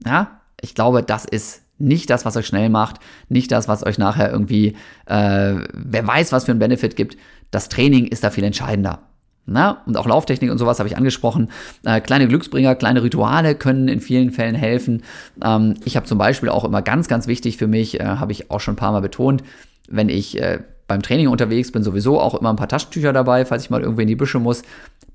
Ja, 0.03 0.37
ich 0.61 0.75
glaube, 0.75 1.03
das 1.03 1.25
ist 1.25 1.63
nicht 1.79 2.09
das, 2.09 2.25
was 2.25 2.35
euch 2.37 2.47
schnell 2.47 2.69
macht, 2.69 2.97
nicht 3.29 3.51
das, 3.51 3.67
was 3.67 3.85
euch 3.85 3.97
nachher 3.97 4.31
irgendwie, 4.31 4.75
äh, 5.05 5.55
wer 5.73 6.07
weiß, 6.07 6.31
was 6.31 6.45
für 6.45 6.51
einen 6.51 6.59
Benefit 6.59 6.95
gibt. 6.95 7.17
Das 7.51 7.69
Training 7.69 8.07
ist 8.07 8.23
da 8.23 8.31
viel 8.31 8.43
entscheidender. 8.43 8.99
Na, 9.49 9.81
und 9.85 9.95
auch 9.95 10.05
Lauftechnik 10.05 10.51
und 10.51 10.57
sowas 10.57 10.79
habe 10.79 10.89
ich 10.89 10.97
angesprochen. 10.97 11.49
Äh, 11.85 12.01
kleine 12.01 12.27
Glücksbringer, 12.27 12.75
kleine 12.75 13.01
Rituale 13.01 13.55
können 13.55 13.87
in 13.87 14.01
vielen 14.01 14.31
Fällen 14.31 14.55
helfen. 14.55 15.03
Ähm, 15.41 15.75
ich 15.85 15.95
habe 15.95 16.05
zum 16.05 16.17
Beispiel 16.17 16.49
auch 16.49 16.65
immer 16.65 16.81
ganz, 16.81 17.07
ganz 17.07 17.27
wichtig 17.27 17.55
für 17.55 17.67
mich, 17.67 17.97
äh, 17.99 18.03
habe 18.03 18.33
ich 18.33 18.51
auch 18.51 18.59
schon 18.59 18.73
ein 18.73 18.77
paar 18.77 18.91
Mal 18.91 18.99
betont, 18.99 19.43
wenn 19.87 20.09
ich 20.09 20.41
äh, 20.41 20.59
beim 20.87 21.01
Training 21.01 21.29
unterwegs 21.29 21.71
bin, 21.71 21.81
sowieso 21.81 22.19
auch 22.19 22.35
immer 22.35 22.49
ein 22.49 22.57
paar 22.57 22.67
Taschentücher 22.67 23.13
dabei, 23.13 23.45
falls 23.45 23.63
ich 23.63 23.69
mal 23.69 23.81
irgendwie 23.81 24.01
in 24.01 24.07
die 24.09 24.15
Büsche 24.15 24.39
muss. 24.39 24.63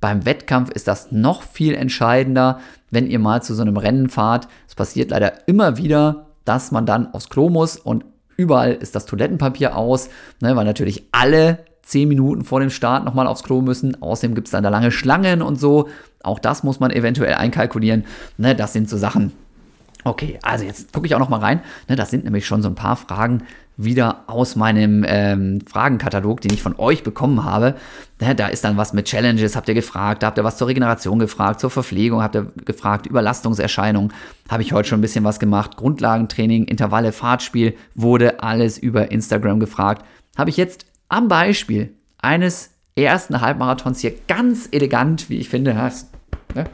Beim 0.03 0.27
Wettkampf 0.27 0.71
ist 0.71 0.89
das 0.89 1.13
noch 1.13 1.45
viel 1.45 1.75
entscheidender, 1.75 2.59
wenn 2.91 3.07
ihr 3.07 3.21
mal 3.21 3.41
zu 3.41 3.55
so 3.55 3.63
einem 3.63 3.77
Rennen 3.77 4.09
fahrt. 4.09 4.49
Es 4.67 4.75
passiert 4.75 5.13
leider 5.13 5.47
immer 5.47 5.77
wieder, 5.77 6.27
dass 6.45 6.73
man 6.73 6.87
dann 6.87 7.15
aufs 7.15 7.29
Klo 7.29 7.49
muss 7.49 7.77
und 7.77 8.05
überall 8.37 8.73
ist 8.73 8.97
das 8.97 9.07
Toilettenpapier 9.07 9.77
aus, 9.77 10.09
ne, 10.41 10.57
weil 10.57 10.65
natürlich 10.65 11.05
alle 11.13 11.61
zehn 11.83 12.09
Minuten 12.09 12.43
vor 12.43 12.59
dem 12.59 12.71
Start 12.71 13.05
nochmal 13.05 13.29
aufs 13.29 13.45
Klo 13.45 13.61
müssen. 13.61 14.03
Außerdem 14.03 14.35
gibt 14.35 14.49
es 14.49 14.53
dann 14.53 14.65
da 14.65 14.71
lange 14.71 14.91
Schlangen 14.91 15.41
und 15.41 15.61
so. 15.61 15.89
Auch 16.25 16.41
das 16.41 16.65
muss 16.65 16.81
man 16.81 16.91
eventuell 16.91 17.35
einkalkulieren. 17.35 18.05
Ne, 18.39 18.57
das 18.57 18.73
sind 18.73 18.89
so 18.89 18.97
Sachen. 18.97 19.31
Okay, 20.03 20.41
also 20.43 20.65
jetzt 20.65 20.93
gucke 20.93 21.07
ich 21.07 21.15
auch 21.15 21.21
noch 21.21 21.29
mal 21.29 21.39
rein. 21.39 21.61
Ne, 21.89 21.95
das 21.95 22.11
sind 22.11 22.25
nämlich 22.25 22.45
schon 22.45 22.61
so 22.61 22.69
ein 22.69 22.75
paar 22.75 22.97
Fragen, 22.97 23.45
wieder 23.77 24.25
aus 24.27 24.57
meinem 24.57 25.05
ähm, 25.07 25.61
Fragenkatalog, 25.67 26.41
den 26.41 26.53
ich 26.53 26.63
von 26.63 26.79
euch 26.79 27.03
bekommen 27.03 27.45
habe. 27.45 27.75
Da 28.19 28.49
ist 28.49 28.65
dann 28.65 28.77
was 28.77 28.93
mit 28.93 29.07
Challenges, 29.07 29.57
habt 29.57 29.69
ihr 29.69 29.75
gefragt, 29.75 30.23
da 30.23 30.29
habt 30.29 30.39
ihr 30.39 30.45
was 30.45 30.57
zur 30.57 30.69
Regeneration 30.69 31.19
gefragt, 31.19 31.61
zur 31.61 31.71
Verpflegung 31.71 32.23
habt 32.23 32.37
ihr 32.37 32.53
gefragt, 32.65 33.07
Überlastungserscheinungen 33.07 34.13
habe 34.49 34.63
ich 34.63 34.73
heute 34.73 34.89
schon 34.89 34.99
ein 34.99 35.03
bisschen 35.03 35.25
was 35.25 35.41
gemacht, 35.41 35.77
Grundlagentraining, 35.77 36.65
Intervalle, 36.65 37.13
Fahrtspiel, 37.13 37.75
wurde 37.95 38.43
alles 38.43 38.79
über 38.79 39.11
Instagram 39.11 39.59
gefragt. 39.59 40.05
Habe 40.37 40.51
ich 40.51 40.57
jetzt 40.57 40.87
am 41.09 41.29
Beispiel 41.29 41.95
eines 42.19 42.71
ersten 42.95 43.41
Halbmarathons 43.41 44.01
hier 44.01 44.15
ganz 44.29 44.69
elegant, 44.71 45.31
wie 45.31 45.39
ich 45.39 45.49
finde, 45.49 45.77
hast, 45.77 46.11
ne? 46.55 46.65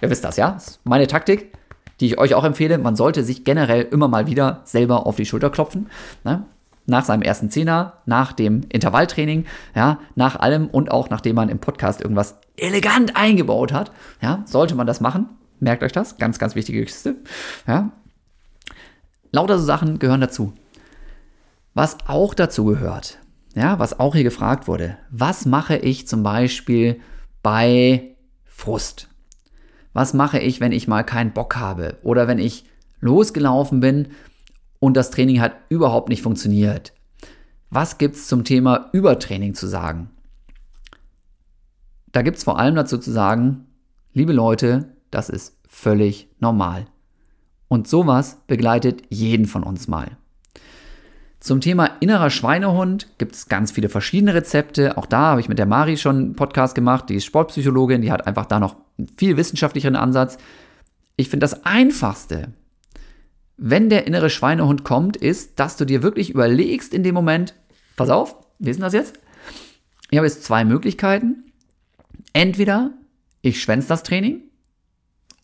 ihr 0.00 0.10
wisst 0.10 0.24
das, 0.24 0.36
ja, 0.36 0.52
das 0.52 0.68
ist 0.68 0.80
meine 0.84 1.06
Taktik, 1.06 1.52
die 2.00 2.06
ich 2.06 2.18
euch 2.18 2.34
auch 2.34 2.44
empfehle. 2.44 2.78
Man 2.78 2.96
sollte 2.96 3.24
sich 3.24 3.44
generell 3.44 3.82
immer 3.82 4.08
mal 4.08 4.26
wieder 4.26 4.60
selber 4.64 5.06
auf 5.06 5.16
die 5.16 5.26
Schulter 5.26 5.50
klopfen. 5.50 5.88
Ne? 6.24 6.44
Nach 6.86 7.04
seinem 7.04 7.22
ersten 7.22 7.50
Zehner, 7.50 7.94
nach 8.06 8.32
dem 8.32 8.62
Intervalltraining, 8.70 9.44
ja, 9.74 9.98
nach 10.14 10.36
allem 10.36 10.68
und 10.68 10.90
auch 10.90 11.10
nachdem 11.10 11.36
man 11.36 11.50
im 11.50 11.58
Podcast 11.58 12.00
irgendwas 12.00 12.38
elegant 12.56 13.14
eingebaut 13.14 13.72
hat, 13.72 13.92
ja, 14.22 14.42
sollte 14.46 14.74
man 14.74 14.86
das 14.86 15.00
machen. 15.00 15.28
Merkt 15.60 15.82
euch 15.82 15.92
das, 15.92 16.16
ganz, 16.16 16.38
ganz 16.38 16.54
wichtige 16.54 16.80
Geschichte. 16.82 17.16
Ja. 17.66 17.90
Lauter 19.32 19.58
so 19.58 19.64
Sachen 19.64 19.98
gehören 19.98 20.20
dazu. 20.20 20.54
Was 21.74 21.98
auch 22.06 22.34
dazu 22.34 22.64
gehört, 22.64 23.18
ja, 23.54 23.78
was 23.78 24.00
auch 24.00 24.14
hier 24.14 24.24
gefragt 24.24 24.66
wurde, 24.66 24.96
was 25.10 25.46
mache 25.46 25.76
ich 25.76 26.08
zum 26.08 26.22
Beispiel 26.22 27.00
bei 27.42 28.16
Frust? 28.44 29.08
Was 29.92 30.14
mache 30.14 30.38
ich, 30.38 30.60
wenn 30.60 30.72
ich 30.72 30.88
mal 30.88 31.02
keinen 31.02 31.32
Bock 31.32 31.56
habe 31.56 31.96
oder 32.02 32.28
wenn 32.28 32.38
ich 32.38 32.64
losgelaufen 33.00 33.80
bin 33.80 34.08
und 34.80 34.96
das 34.96 35.10
Training 35.10 35.40
hat 35.40 35.56
überhaupt 35.68 36.08
nicht 36.08 36.22
funktioniert. 36.22 36.92
Was 37.70 37.98
gibt 37.98 38.16
es 38.16 38.28
zum 38.28 38.44
Thema 38.44 38.88
Übertraining 38.92 39.54
zu 39.54 39.66
sagen? 39.66 40.10
Da 42.12 42.22
gibt 42.22 42.38
es 42.38 42.44
vor 42.44 42.58
allem 42.58 42.74
dazu 42.74 42.98
zu 42.98 43.10
sagen, 43.12 43.66
liebe 44.12 44.32
Leute, 44.32 44.92
das 45.10 45.28
ist 45.28 45.56
völlig 45.68 46.28
normal. 46.40 46.86
Und 47.68 47.86
sowas 47.86 48.38
begleitet 48.46 49.02
jeden 49.10 49.46
von 49.46 49.62
uns 49.62 49.88
mal. 49.88 50.16
Zum 51.40 51.60
Thema 51.60 51.87
innerer 52.00 52.30
Schweinehund 52.30 53.08
gibt 53.18 53.34
es 53.34 53.48
ganz 53.48 53.70
viele 53.70 53.88
verschiedene 53.88 54.34
Rezepte. 54.34 54.96
Auch 54.96 55.06
da 55.06 55.18
habe 55.18 55.40
ich 55.40 55.48
mit 55.48 55.58
der 55.58 55.66
Mari 55.66 55.96
schon 55.96 56.16
einen 56.16 56.34
Podcast 56.34 56.74
gemacht. 56.74 57.08
Die 57.08 57.16
ist 57.16 57.24
Sportpsychologin, 57.24 58.02
die 58.02 58.12
hat 58.12 58.26
einfach 58.26 58.46
da 58.46 58.60
noch 58.60 58.76
einen 58.98 59.08
viel 59.16 59.36
wissenschaftlicheren 59.36 59.96
Ansatz. 59.96 60.38
Ich 61.16 61.28
finde 61.28 61.44
das 61.44 61.64
Einfachste, 61.64 62.52
wenn 63.56 63.88
der 63.90 64.06
innere 64.06 64.30
Schweinehund 64.30 64.84
kommt, 64.84 65.16
ist, 65.16 65.58
dass 65.58 65.76
du 65.76 65.84
dir 65.84 66.02
wirklich 66.02 66.30
überlegst 66.30 66.94
in 66.94 67.02
dem 67.02 67.14
Moment, 67.14 67.54
pass 67.96 68.08
auf, 68.08 68.36
wie 68.58 68.70
ist 68.70 68.80
das 68.80 68.92
jetzt? 68.92 69.18
Ich 70.10 70.18
habe 70.18 70.26
jetzt 70.26 70.44
zwei 70.44 70.64
Möglichkeiten. 70.64 71.52
Entweder 72.32 72.92
ich 73.42 73.60
schwänze 73.60 73.88
das 73.88 74.04
Training 74.04 74.42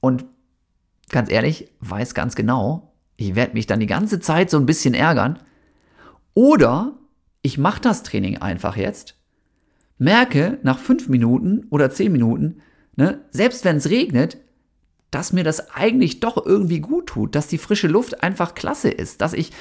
und 0.00 0.24
ganz 1.10 1.30
ehrlich, 1.30 1.70
weiß 1.80 2.14
ganz 2.14 2.34
genau, 2.34 2.92
ich 3.16 3.34
werde 3.34 3.54
mich 3.54 3.66
dann 3.66 3.80
die 3.80 3.86
ganze 3.86 4.20
Zeit 4.20 4.50
so 4.50 4.58
ein 4.58 4.66
bisschen 4.66 4.94
ärgern 4.94 5.38
oder 6.34 6.98
ich 7.42 7.58
mache 7.58 7.80
das 7.80 8.02
Training 8.02 8.38
einfach 8.38 8.76
jetzt, 8.76 9.16
merke 9.98 10.58
nach 10.62 10.78
fünf 10.78 11.08
Minuten 11.08 11.66
oder 11.70 11.90
zehn 11.90 12.12
Minuten, 12.12 12.60
ne, 12.96 13.20
selbst 13.30 13.64
wenn 13.64 13.76
es 13.76 13.90
regnet, 13.90 14.38
dass 15.10 15.32
mir 15.32 15.44
das 15.44 15.70
eigentlich 15.70 16.20
doch 16.20 16.44
irgendwie 16.44 16.80
gut 16.80 17.06
tut, 17.06 17.34
dass 17.34 17.46
die 17.46 17.58
frische 17.58 17.86
Luft 17.86 18.22
einfach 18.22 18.54
klasse 18.54 18.90
ist, 18.90 19.20
dass 19.20 19.32
ich 19.32 19.52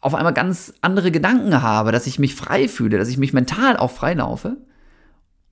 auf 0.00 0.14
einmal 0.14 0.32
ganz 0.32 0.72
andere 0.80 1.10
Gedanken 1.10 1.60
habe, 1.60 1.92
dass 1.92 2.06
ich 2.06 2.18
mich 2.18 2.34
frei 2.34 2.68
fühle, 2.68 2.96
dass 2.96 3.08
ich 3.08 3.18
mich 3.18 3.32
mental 3.32 3.76
auch 3.76 3.90
frei 3.90 4.14
laufe. 4.14 4.56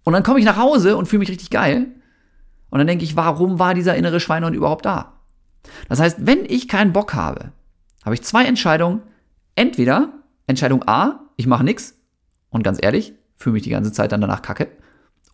Und 0.05 0.13
dann 0.13 0.23
komme 0.23 0.39
ich 0.39 0.45
nach 0.45 0.57
Hause 0.57 0.97
und 0.97 1.07
fühle 1.07 1.21
mich 1.21 1.31
richtig 1.31 1.51
geil. 1.51 1.89
Und 2.71 2.79
dann 2.79 2.87
denke 2.87 3.05
ich, 3.05 3.17
warum 3.17 3.59
war 3.59 3.75
dieser 3.75 3.97
innere 3.97 4.21
Schweinehund 4.21 4.57
überhaupt 4.57 4.87
da? 4.87 5.15
Das 5.89 6.01
heißt, 6.01 6.19
wenn 6.27 6.45
ich 6.47 6.69
keinen 6.69 6.93
Bock 6.93 7.15
habe, 7.15 7.53
habe 8.05 8.15
ich 8.15 8.23
zwei 8.23 8.45
Entscheidungen. 8.45 9.03
Entweder 9.55 10.13
Entscheidung 10.49 10.83
A, 10.89 11.21
ich 11.37 11.47
mache 11.47 11.63
nichts 11.63 11.97
und 12.51 12.65
ganz 12.65 12.79
ehrlich, 12.83 13.15
fühle 13.37 13.55
mich 13.55 13.63
die 13.63 13.71
ganze 13.71 13.93
Zeit 13.93 14.11
dann 14.11 14.21
danach 14.21 14.43
kacke. 14.43 14.69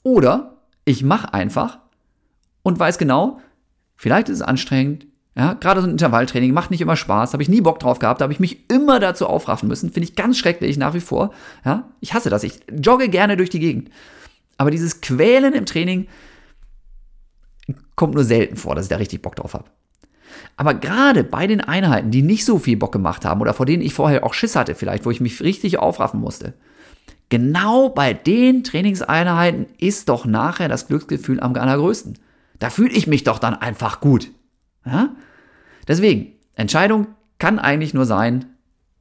Oder 0.02 0.58
ich 0.84 1.02
mache 1.02 1.32
einfach 1.32 1.78
und 2.62 2.78
weiß 2.78 2.98
genau, 2.98 3.40
vielleicht 3.96 4.28
ist 4.28 4.36
es 4.36 4.42
anstrengend, 4.42 5.06
ja, 5.36 5.54
gerade 5.54 5.80
so 5.80 5.86
ein 5.86 5.92
Intervalltraining 5.92 6.52
macht 6.52 6.70
nicht 6.70 6.80
immer 6.80 6.96
Spaß, 6.96 7.32
habe 7.32 7.42
ich 7.42 7.48
nie 7.48 7.60
Bock 7.60 7.80
drauf 7.80 7.98
gehabt, 7.98 8.22
habe 8.22 8.32
ich 8.32 8.38
mich 8.38 8.70
immer 8.70 9.00
dazu 9.00 9.26
aufraffen 9.26 9.68
müssen, 9.68 9.90
finde 9.90 10.08
ich 10.08 10.14
ganz 10.14 10.38
schrecklich 10.38 10.76
nach 10.76 10.94
wie 10.94 11.00
vor. 11.00 11.32
Ja, 11.64 11.88
ich 12.00 12.14
hasse 12.14 12.30
das, 12.30 12.44
ich 12.44 12.60
jogge 12.70 13.08
gerne 13.08 13.36
durch 13.36 13.50
die 13.50 13.58
Gegend. 13.58 13.90
Aber 14.58 14.70
dieses 14.70 15.00
Quälen 15.00 15.52
im 15.54 15.66
Training 15.66 16.06
kommt 17.96 18.14
nur 18.14 18.22
selten 18.22 18.56
vor, 18.56 18.76
dass 18.76 18.84
ich 18.84 18.90
da 18.90 18.96
richtig 18.96 19.22
Bock 19.22 19.34
drauf 19.34 19.54
habe. 19.54 19.64
Aber 20.56 20.74
gerade 20.74 21.24
bei 21.24 21.46
den 21.46 21.60
Einheiten, 21.60 22.10
die 22.10 22.22
nicht 22.22 22.44
so 22.44 22.58
viel 22.58 22.76
Bock 22.76 22.92
gemacht 22.92 23.24
haben 23.24 23.40
oder 23.40 23.54
vor 23.54 23.66
denen 23.66 23.82
ich 23.82 23.94
vorher 23.94 24.24
auch 24.24 24.34
Schiss 24.34 24.56
hatte, 24.56 24.74
vielleicht, 24.74 25.04
wo 25.04 25.10
ich 25.10 25.20
mich 25.20 25.40
richtig 25.42 25.78
aufraffen 25.78 26.20
musste, 26.20 26.54
genau 27.28 27.88
bei 27.88 28.12
den 28.14 28.64
Trainingseinheiten 28.64 29.66
ist 29.78 30.08
doch 30.08 30.24
nachher 30.24 30.68
das 30.68 30.86
Glücksgefühl 30.86 31.40
am 31.40 31.54
allergrößten. 31.54 32.18
Da 32.58 32.70
fühle 32.70 32.92
ich 32.92 33.06
mich 33.06 33.24
doch 33.24 33.38
dann 33.38 33.54
einfach 33.54 34.00
gut. 34.00 34.30
Ja? 34.86 35.10
Deswegen, 35.88 36.32
Entscheidung 36.54 37.08
kann 37.38 37.58
eigentlich 37.58 37.94
nur 37.94 38.06
sein, 38.06 38.46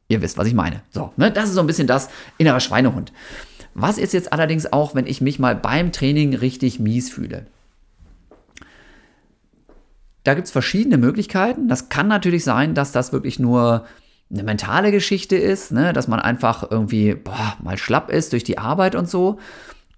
ihr 0.07 0.21
wisst, 0.21 0.37
was 0.37 0.47
ich 0.47 0.53
meine. 0.53 0.81
So, 0.89 1.13
ne? 1.17 1.31
das 1.31 1.49
ist 1.49 1.55
so 1.55 1.61
ein 1.61 1.67
bisschen 1.67 1.87
das 1.87 2.09
innerer 2.37 2.59
Schweinehund. 2.59 3.13
Was 3.75 3.97
ist 3.97 4.13
jetzt 4.13 4.33
allerdings 4.33 4.71
auch, 4.71 4.95
wenn 4.95 5.07
ich 5.07 5.21
mich 5.21 5.39
mal 5.39 5.55
beim 5.55 5.91
Training 5.91 6.35
richtig 6.35 6.79
mies 6.79 7.09
fühle? 7.09 7.47
Da 10.23 10.33
gibt 10.33 10.47
es 10.47 10.51
verschiedene 10.51 10.97
Möglichkeiten. 10.97 11.67
Das 11.67 11.89
kann 11.89 12.07
natürlich 12.07 12.43
sein, 12.43 12.73
dass 12.73 12.91
das 12.91 13.11
wirklich 13.11 13.39
nur 13.39 13.85
eine 14.31 14.43
mentale 14.43 14.91
Geschichte 14.91 15.35
ist, 15.35 15.71
ne? 15.71 15.93
dass 15.93 16.07
man 16.07 16.19
einfach 16.19 16.69
irgendwie 16.71 17.13
boah, 17.13 17.55
mal 17.61 17.77
schlapp 17.77 18.09
ist 18.09 18.33
durch 18.33 18.43
die 18.43 18.57
Arbeit 18.57 18.95
und 18.95 19.09
so. 19.09 19.37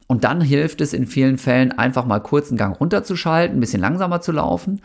Und 0.08 0.24
dann 0.24 0.42
hilft 0.42 0.82
es 0.82 0.94
in 0.94 1.08
vielen 1.08 1.38
Fällen 1.38 1.72
einfach 1.72 2.06
mal 2.06 2.20
kurz 2.20 2.50
einen 2.50 2.58
Gang 2.58 2.80
runterzuschalten, 2.80 3.58
ein 3.58 3.60
bisschen 3.60 3.82
langsamer 3.82 4.22
zu 4.22 4.32
laufen 4.32 4.82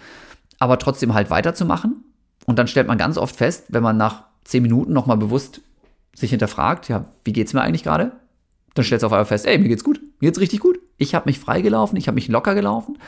aber 0.60 0.78
trotzdem 0.78 1.14
halt 1.14 1.30
weiterzumachen. 1.30 2.04
Und 2.46 2.58
dann 2.58 2.68
stellt 2.68 2.86
man 2.86 2.98
ganz 2.98 3.18
oft 3.18 3.34
fest, 3.34 3.64
wenn 3.70 3.82
man 3.82 3.96
nach 3.96 4.24
zehn 4.44 4.62
Minuten 4.62 4.92
nochmal 4.92 5.16
bewusst 5.16 5.62
sich 6.14 6.30
hinterfragt, 6.30 6.88
ja, 6.88 7.06
wie 7.24 7.32
geht's 7.32 7.54
mir 7.54 7.62
eigentlich 7.62 7.82
gerade? 7.82 8.12
Dann 8.74 8.84
stellst 8.84 9.02
du 9.02 9.06
auf 9.06 9.12
einmal 9.12 9.24
fest, 9.26 9.46
ey, 9.46 9.58
mir 9.58 9.68
geht's 9.68 9.84
gut, 9.84 10.00
mir 10.20 10.28
geht's 10.28 10.38
richtig 10.38 10.60
gut. 10.60 10.78
Ich 10.98 11.14
habe 11.14 11.28
mich 11.28 11.40
freigelaufen, 11.40 11.96
ich 11.96 12.06
habe 12.06 12.14
mich 12.14 12.28
locker 12.28 12.54
gelaufen. 12.54 12.98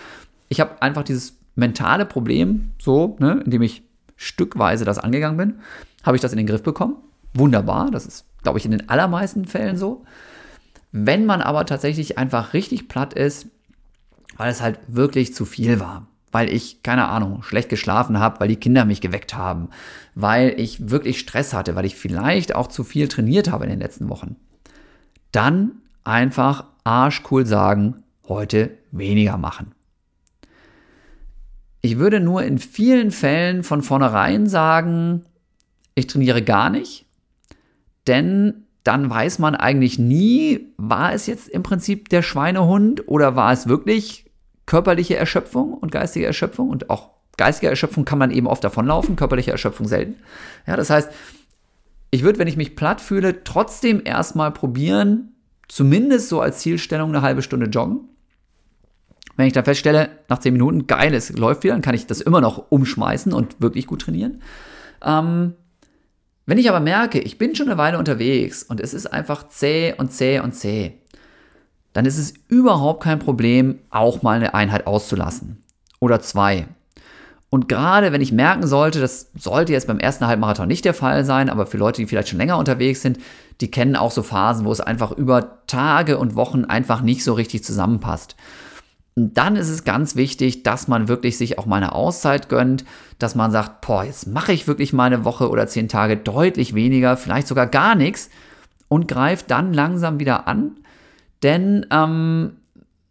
Ich 0.48 0.60
habe 0.60 0.80
einfach 0.80 1.02
dieses 1.02 1.38
mentale 1.54 2.06
Problem, 2.06 2.72
so, 2.78 3.16
ne, 3.18 3.42
indem 3.44 3.62
ich 3.62 3.82
stückweise 4.16 4.84
das 4.84 4.98
angegangen 4.98 5.36
bin, 5.36 5.54
habe 6.02 6.16
ich 6.16 6.20
das 6.22 6.32
in 6.32 6.38
den 6.38 6.46
Griff 6.46 6.62
bekommen. 6.62 6.96
Wunderbar, 7.34 7.90
das 7.90 8.06
ist, 8.06 8.26
glaube 8.42 8.58
ich, 8.58 8.64
in 8.64 8.70
den 8.70 8.88
allermeisten 8.88 9.44
Fällen 9.46 9.76
so. 9.76 10.04
Wenn 10.92 11.24
man 11.26 11.40
aber 11.40 11.64
tatsächlich 11.64 12.18
einfach 12.18 12.52
richtig 12.52 12.88
platt 12.88 13.14
ist, 13.14 13.46
weil 14.36 14.50
es 14.50 14.60
halt 14.60 14.78
wirklich 14.86 15.34
zu 15.34 15.44
viel 15.44 15.80
war, 15.80 16.06
weil 16.30 16.50
ich, 16.50 16.82
keine 16.82 17.08
Ahnung, 17.08 17.42
schlecht 17.42 17.68
geschlafen 17.68 18.18
habe, 18.18 18.40
weil 18.40 18.48
die 18.48 18.56
Kinder 18.56 18.84
mich 18.84 19.00
geweckt 19.00 19.34
haben, 19.34 19.68
weil 20.14 20.54
ich 20.58 20.90
wirklich 20.90 21.18
Stress 21.18 21.54
hatte, 21.54 21.74
weil 21.74 21.84
ich 21.84 21.96
vielleicht 21.96 22.54
auch 22.54 22.66
zu 22.66 22.84
viel 22.84 23.08
trainiert 23.08 23.50
habe 23.50 23.64
in 23.64 23.70
den 23.70 23.80
letzten 23.80 24.08
Wochen, 24.08 24.36
dann 25.30 25.72
einfach 26.04 26.64
arschcool 26.84 27.46
sagen, 27.46 28.02
heute 28.28 28.70
weniger 28.90 29.36
machen. 29.36 29.72
Ich 31.82 31.98
würde 31.98 32.20
nur 32.20 32.42
in 32.44 32.58
vielen 32.58 33.10
Fällen 33.10 33.64
von 33.64 33.82
vornherein 33.82 34.46
sagen, 34.46 35.24
ich 35.94 36.06
trainiere 36.06 36.42
gar 36.42 36.70
nicht, 36.70 37.06
denn 38.06 38.64
dann 38.84 39.10
weiß 39.10 39.38
man 39.38 39.54
eigentlich 39.54 39.98
nie, 39.98 40.72
war 40.76 41.12
es 41.12 41.26
jetzt 41.26 41.48
im 41.48 41.62
Prinzip 41.62 42.08
der 42.08 42.22
Schweinehund 42.22 43.06
oder 43.08 43.36
war 43.36 43.52
es 43.52 43.68
wirklich 43.68 44.30
körperliche 44.66 45.16
Erschöpfung 45.16 45.74
und 45.74 45.92
geistige 45.92 46.26
Erschöpfung 46.26 46.70
und 46.70 46.88
auch 46.88 47.10
geistige 47.36 47.70
Erschöpfung 47.70 48.04
kann 48.04 48.18
man 48.18 48.30
eben 48.30 48.46
oft 48.46 48.62
davonlaufen, 48.62 49.16
körperliche 49.16 49.50
Erschöpfung 49.50 49.86
selten. 49.86 50.16
Ja, 50.66 50.76
das 50.76 50.90
heißt, 50.90 51.10
ich 52.10 52.22
würde, 52.22 52.38
wenn 52.38 52.48
ich 52.48 52.56
mich 52.56 52.76
platt 52.76 53.00
fühle, 53.00 53.42
trotzdem 53.42 54.02
erstmal 54.04 54.52
probieren, 54.52 55.34
zumindest 55.68 56.28
so 56.28 56.40
als 56.40 56.58
Zielstellung 56.58 57.08
eine 57.08 57.22
halbe 57.22 57.42
Stunde 57.42 57.66
joggen. 57.66 58.08
Wenn 59.36 59.46
ich 59.46 59.52
dann 59.52 59.64
feststelle, 59.64 60.10
nach 60.28 60.38
zehn 60.38 60.52
Minuten, 60.52 60.86
geil, 60.86 61.14
es 61.14 61.30
läuft 61.30 61.64
wieder, 61.64 61.74
dann 61.74 61.82
kann 61.82 61.94
ich 61.94 62.06
das 62.06 62.20
immer 62.20 62.40
noch 62.40 62.70
umschmeißen 62.70 63.32
und 63.32 63.60
wirklich 63.60 63.86
gut 63.86 64.02
trainieren. 64.02 64.42
Ähm, 65.02 65.54
wenn 66.44 66.58
ich 66.58 66.68
aber 66.68 66.80
merke, 66.80 67.18
ich 67.18 67.38
bin 67.38 67.54
schon 67.54 67.68
eine 67.68 67.78
Weile 67.78 67.98
unterwegs 67.98 68.62
und 68.62 68.80
es 68.80 68.94
ist 68.94 69.06
einfach 69.06 69.48
zäh 69.48 69.94
und 69.96 70.12
zäh 70.12 70.40
und 70.40 70.54
zäh, 70.54 70.98
dann 71.92 72.04
ist 72.04 72.18
es 72.18 72.34
überhaupt 72.48 73.02
kein 73.02 73.18
Problem, 73.18 73.78
auch 73.90 74.22
mal 74.22 74.36
eine 74.36 74.54
Einheit 74.54 74.86
auszulassen. 74.86 75.62
Oder 76.00 76.20
zwei. 76.20 76.66
Und 77.48 77.68
gerade 77.68 78.12
wenn 78.12 78.22
ich 78.22 78.32
merken 78.32 78.66
sollte, 78.66 78.98
das 78.98 79.30
sollte 79.36 79.72
jetzt 79.72 79.86
beim 79.86 79.98
ersten 79.98 80.26
Halbmarathon 80.26 80.66
nicht 80.66 80.86
der 80.86 80.94
Fall 80.94 81.24
sein, 81.24 81.50
aber 81.50 81.66
für 81.66 81.76
Leute, 81.76 82.00
die 82.00 82.06
vielleicht 82.06 82.28
schon 82.28 82.38
länger 82.38 82.56
unterwegs 82.56 83.02
sind, 83.02 83.18
die 83.60 83.70
kennen 83.70 83.94
auch 83.94 84.10
so 84.10 84.22
Phasen, 84.22 84.64
wo 84.64 84.72
es 84.72 84.80
einfach 84.80 85.12
über 85.12 85.58
Tage 85.66 86.18
und 86.18 86.34
Wochen 86.34 86.64
einfach 86.64 87.02
nicht 87.02 87.22
so 87.22 87.34
richtig 87.34 87.62
zusammenpasst. 87.62 88.36
Und 89.14 89.36
dann 89.36 89.56
ist 89.56 89.68
es 89.68 89.84
ganz 89.84 90.16
wichtig, 90.16 90.62
dass 90.62 90.88
man 90.88 91.08
wirklich 91.08 91.36
sich 91.36 91.58
auch 91.58 91.66
mal 91.66 91.76
eine 91.76 91.94
Auszeit 91.94 92.48
gönnt, 92.48 92.84
dass 93.18 93.34
man 93.34 93.50
sagt, 93.50 93.82
boah, 93.86 94.04
jetzt 94.04 94.26
mache 94.26 94.52
ich 94.52 94.66
wirklich 94.66 94.92
mal 94.92 95.04
eine 95.04 95.24
Woche 95.24 95.50
oder 95.50 95.66
zehn 95.66 95.88
Tage 95.88 96.16
deutlich 96.16 96.74
weniger, 96.74 97.16
vielleicht 97.16 97.46
sogar 97.46 97.66
gar 97.66 97.94
nichts 97.94 98.30
und 98.88 99.08
greift 99.08 99.50
dann 99.50 99.74
langsam 99.74 100.18
wieder 100.18 100.48
an 100.48 100.76
denn 101.42 101.86
ähm, 101.90 102.56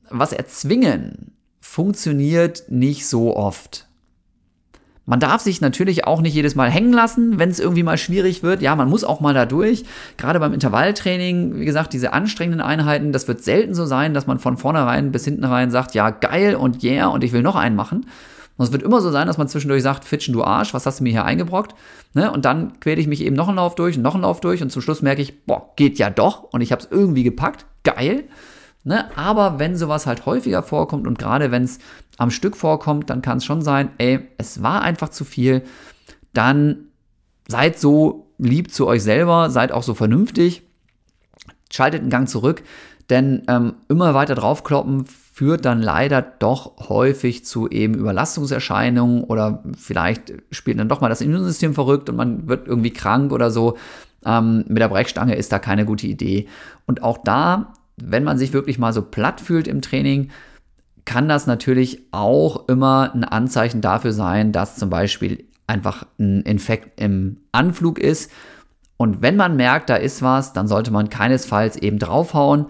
was 0.09 0.33
erzwingen 0.33 1.33
funktioniert 1.59 2.63
nicht 2.69 3.07
so 3.07 3.35
oft. 3.35 3.87
Man 5.05 5.19
darf 5.19 5.41
sich 5.41 5.61
natürlich 5.61 6.05
auch 6.05 6.21
nicht 6.21 6.35
jedes 6.35 6.55
Mal 6.55 6.69
hängen 6.69 6.93
lassen, 6.93 7.39
wenn 7.39 7.49
es 7.49 7.59
irgendwie 7.59 7.83
mal 7.83 7.97
schwierig 7.97 8.43
wird. 8.43 8.61
Ja, 8.61 8.75
man 8.75 8.87
muss 8.89 9.03
auch 9.03 9.19
mal 9.19 9.33
da 9.33 9.45
durch. 9.45 9.83
Gerade 10.17 10.39
beim 10.39 10.53
Intervalltraining, 10.53 11.59
wie 11.59 11.65
gesagt, 11.65 11.93
diese 11.93 12.13
anstrengenden 12.13 12.61
Einheiten, 12.61 13.11
das 13.11 13.27
wird 13.27 13.43
selten 13.43 13.73
so 13.73 13.85
sein, 13.85 14.13
dass 14.13 14.27
man 14.27 14.37
von 14.37 14.57
vornherein 14.57 15.11
bis 15.11 15.25
hinten 15.25 15.43
rein 15.43 15.71
sagt, 15.71 15.95
ja, 15.95 16.11
geil 16.11 16.55
und 16.55 16.83
yeah 16.83 17.07
und 17.07 17.23
ich 17.23 17.33
will 17.33 17.41
noch 17.41 17.55
einen 17.55 17.75
machen. 17.75 18.05
Und 18.57 18.65
es 18.65 18.71
wird 18.71 18.83
immer 18.83 19.01
so 19.01 19.09
sein, 19.09 19.25
dass 19.25 19.39
man 19.39 19.47
zwischendurch 19.47 19.81
sagt, 19.81 20.05
Fitschen, 20.05 20.33
du 20.33 20.43
Arsch, 20.43 20.73
was 20.75 20.85
hast 20.85 20.99
du 20.99 21.03
mir 21.03 21.09
hier 21.09 21.25
eingebrockt? 21.25 21.73
Ne? 22.13 22.31
Und 22.31 22.45
dann 22.45 22.79
quäle 22.79 23.01
ich 23.01 23.07
mich 23.07 23.21
eben 23.21 23.35
noch 23.35 23.47
einen 23.47 23.57
Lauf 23.57 23.73
durch, 23.73 23.97
noch 23.97 24.13
einen 24.13 24.21
Lauf 24.21 24.39
durch 24.39 24.61
und 24.61 24.71
zum 24.71 24.83
Schluss 24.83 25.01
merke 25.01 25.23
ich, 25.23 25.45
boah, 25.45 25.71
geht 25.75 25.97
ja 25.97 26.11
doch 26.11 26.43
und 26.43 26.61
ich 26.61 26.71
habe 26.71 26.81
es 26.83 26.87
irgendwie 26.91 27.23
gepackt 27.23 27.65
geil. 27.83 28.25
Ne? 28.83 29.15
Aber 29.17 29.59
wenn 29.59 29.75
sowas 29.75 30.07
halt 30.07 30.25
häufiger 30.25 30.63
vorkommt 30.63 31.07
und 31.07 31.19
gerade 31.19 31.51
wenn 31.51 31.63
es 31.63 31.79
am 32.17 32.31
Stück 32.31 32.57
vorkommt, 32.57 33.09
dann 33.09 33.21
kann 33.21 33.37
es 33.37 33.45
schon 33.45 33.61
sein, 33.61 33.89
ey, 33.97 34.27
es 34.37 34.63
war 34.63 34.81
einfach 34.81 35.09
zu 35.09 35.23
viel. 35.23 35.63
Dann 36.33 36.85
seid 37.47 37.79
so 37.79 38.31
lieb 38.37 38.71
zu 38.71 38.87
euch 38.87 39.03
selber, 39.03 39.49
seid 39.49 39.71
auch 39.71 39.83
so 39.83 39.93
vernünftig, 39.93 40.63
schaltet 41.71 42.01
einen 42.01 42.09
Gang 42.09 42.27
zurück, 42.27 42.63
denn 43.09 43.43
ähm, 43.47 43.73
immer 43.87 44.13
weiter 44.13 44.35
draufkloppen 44.35 45.05
führt 45.05 45.65
dann 45.65 45.81
leider 45.81 46.21
doch 46.21 46.89
häufig 46.89 47.45
zu 47.45 47.69
eben 47.69 47.93
Überlastungserscheinungen 47.93 49.23
oder 49.23 49.63
vielleicht 49.77 50.33
spielt 50.51 50.79
dann 50.79 50.89
doch 50.89 51.01
mal 51.01 51.09
das 51.09 51.21
Immunsystem 51.21 51.73
verrückt 51.73 52.09
und 52.09 52.15
man 52.15 52.47
wird 52.47 52.67
irgendwie 52.67 52.91
krank 52.91 53.31
oder 53.31 53.51
so. 53.51 53.77
Ähm, 54.25 54.65
mit 54.67 54.79
der 54.79 54.89
Brechstange 54.89 55.35
ist 55.35 55.51
da 55.51 55.59
keine 55.59 55.85
gute 55.85 56.07
Idee. 56.07 56.47
Und 56.85 57.03
auch 57.03 57.17
da, 57.23 57.73
wenn 57.97 58.23
man 58.23 58.37
sich 58.37 58.53
wirklich 58.53 58.79
mal 58.79 58.93
so 58.93 59.01
platt 59.01 59.41
fühlt 59.41 59.67
im 59.67 59.81
Training, 59.81 60.31
kann 61.05 61.27
das 61.27 61.47
natürlich 61.47 61.99
auch 62.11 62.67
immer 62.67 63.11
ein 63.13 63.23
Anzeichen 63.23 63.81
dafür 63.81 64.13
sein, 64.13 64.51
dass 64.51 64.75
zum 64.75 64.89
Beispiel 64.89 65.45
einfach 65.67 66.05
ein 66.19 66.41
Infekt 66.41 66.99
im 66.99 67.37
Anflug 67.51 67.97
ist. 67.99 68.31
Und 68.97 69.21
wenn 69.21 69.35
man 69.35 69.55
merkt, 69.55 69.89
da 69.89 69.95
ist 69.95 70.21
was, 70.21 70.53
dann 70.53 70.67
sollte 70.67 70.91
man 70.91 71.09
keinesfalls 71.09 71.75
eben 71.75 71.97
draufhauen, 71.97 72.67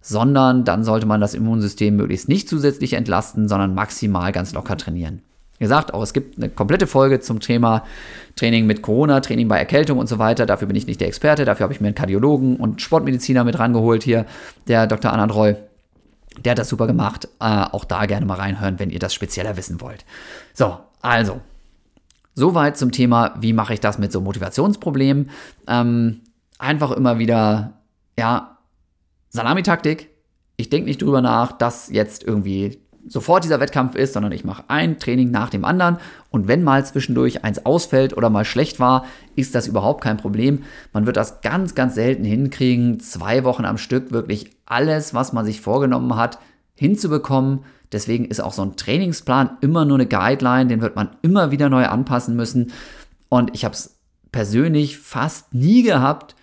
sondern 0.00 0.64
dann 0.64 0.84
sollte 0.84 1.06
man 1.06 1.20
das 1.20 1.34
Immunsystem 1.34 1.96
möglichst 1.96 2.28
nicht 2.28 2.48
zusätzlich 2.48 2.94
entlasten, 2.94 3.48
sondern 3.48 3.74
maximal 3.74 4.32
ganz 4.32 4.52
locker 4.52 4.76
trainieren. 4.76 5.22
Wie 5.58 5.64
gesagt, 5.64 5.94
auch 5.94 6.02
es 6.02 6.12
gibt 6.12 6.36
eine 6.36 6.48
komplette 6.48 6.86
Folge 6.86 7.20
zum 7.20 7.40
Thema 7.40 7.84
Training 8.36 8.66
mit 8.66 8.82
Corona, 8.82 9.20
Training 9.20 9.46
bei 9.46 9.58
Erkältung 9.58 9.98
und 9.98 10.08
so 10.08 10.18
weiter. 10.18 10.46
Dafür 10.46 10.66
bin 10.66 10.76
ich 10.76 10.86
nicht 10.86 11.00
der 11.00 11.08
Experte, 11.08 11.44
dafür 11.44 11.64
habe 11.64 11.72
ich 11.72 11.80
mir 11.80 11.86
einen 11.86 11.94
Kardiologen 11.94 12.56
und 12.56 12.82
Sportmediziner 12.82 13.44
mit 13.44 13.58
rangeholt 13.58 14.02
hier, 14.02 14.26
der 14.66 14.86
Dr. 14.86 15.12
Anand 15.12 15.34
Roy. 15.34 15.56
Der 16.44 16.52
hat 16.52 16.58
das 16.58 16.68
super 16.68 16.88
gemacht. 16.88 17.28
Äh, 17.38 17.44
auch 17.44 17.84
da 17.84 18.06
gerne 18.06 18.26
mal 18.26 18.34
reinhören, 18.34 18.80
wenn 18.80 18.90
ihr 18.90 18.98
das 18.98 19.14
spezieller 19.14 19.56
wissen 19.56 19.80
wollt. 19.80 20.04
So, 20.52 20.78
also. 21.00 21.40
Soweit 22.34 22.76
zum 22.76 22.90
Thema, 22.90 23.36
wie 23.38 23.52
mache 23.52 23.74
ich 23.74 23.80
das 23.80 23.98
mit 23.98 24.10
so 24.10 24.20
Motivationsproblemen. 24.20 25.30
Ähm, 25.68 26.22
einfach 26.58 26.90
immer 26.90 27.20
wieder, 27.20 27.74
ja, 28.18 28.58
Salamitaktik. 29.28 30.10
Ich 30.56 30.70
denke 30.70 30.88
nicht 30.88 31.02
drüber 31.02 31.20
nach, 31.20 31.52
dass 31.52 31.90
jetzt 31.90 32.24
irgendwie 32.24 32.80
sofort 33.06 33.44
dieser 33.44 33.60
Wettkampf 33.60 33.94
ist, 33.94 34.14
sondern 34.14 34.32
ich 34.32 34.44
mache 34.44 34.64
ein 34.68 34.98
Training 34.98 35.30
nach 35.30 35.50
dem 35.50 35.64
anderen 35.64 35.98
und 36.30 36.48
wenn 36.48 36.62
mal 36.62 36.84
zwischendurch 36.84 37.44
eins 37.44 37.64
ausfällt 37.64 38.16
oder 38.16 38.30
mal 38.30 38.44
schlecht 38.44 38.80
war, 38.80 39.04
ist 39.36 39.54
das 39.54 39.66
überhaupt 39.66 40.02
kein 40.02 40.16
Problem. 40.16 40.62
Man 40.92 41.06
wird 41.06 41.16
das 41.16 41.40
ganz, 41.40 41.74
ganz 41.74 41.94
selten 41.94 42.24
hinkriegen, 42.24 43.00
zwei 43.00 43.44
Wochen 43.44 43.64
am 43.64 43.78
Stück 43.78 44.10
wirklich 44.12 44.50
alles, 44.66 45.14
was 45.14 45.32
man 45.32 45.44
sich 45.44 45.60
vorgenommen 45.60 46.16
hat, 46.16 46.38
hinzubekommen. 46.74 47.60
Deswegen 47.92 48.24
ist 48.24 48.40
auch 48.40 48.52
so 48.52 48.62
ein 48.62 48.76
Trainingsplan 48.76 49.58
immer 49.60 49.84
nur 49.84 49.98
eine 49.98 50.06
Guideline, 50.06 50.66
den 50.66 50.80
wird 50.80 50.96
man 50.96 51.10
immer 51.22 51.50
wieder 51.50 51.68
neu 51.68 51.86
anpassen 51.86 52.34
müssen. 52.34 52.72
Und 53.28 53.54
ich 53.54 53.64
habe 53.64 53.74
es 53.74 53.98
persönlich 54.32 54.98
fast 54.98 55.54
nie 55.54 55.82
gehabt, 55.82 56.34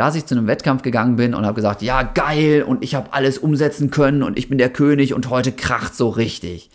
dass 0.00 0.14
ich 0.14 0.24
zu 0.24 0.34
einem 0.34 0.46
Wettkampf 0.46 0.80
gegangen 0.80 1.16
bin 1.16 1.34
und 1.34 1.44
habe 1.44 1.56
gesagt, 1.56 1.82
ja 1.82 2.02
geil 2.02 2.64
und 2.66 2.82
ich 2.82 2.94
habe 2.94 3.12
alles 3.12 3.36
umsetzen 3.36 3.90
können 3.90 4.22
und 4.22 4.38
ich 4.38 4.48
bin 4.48 4.56
der 4.56 4.70
König 4.70 5.12
und 5.12 5.28
heute 5.28 5.52
kracht 5.52 5.94
so 5.94 6.08
richtig. 6.08 6.70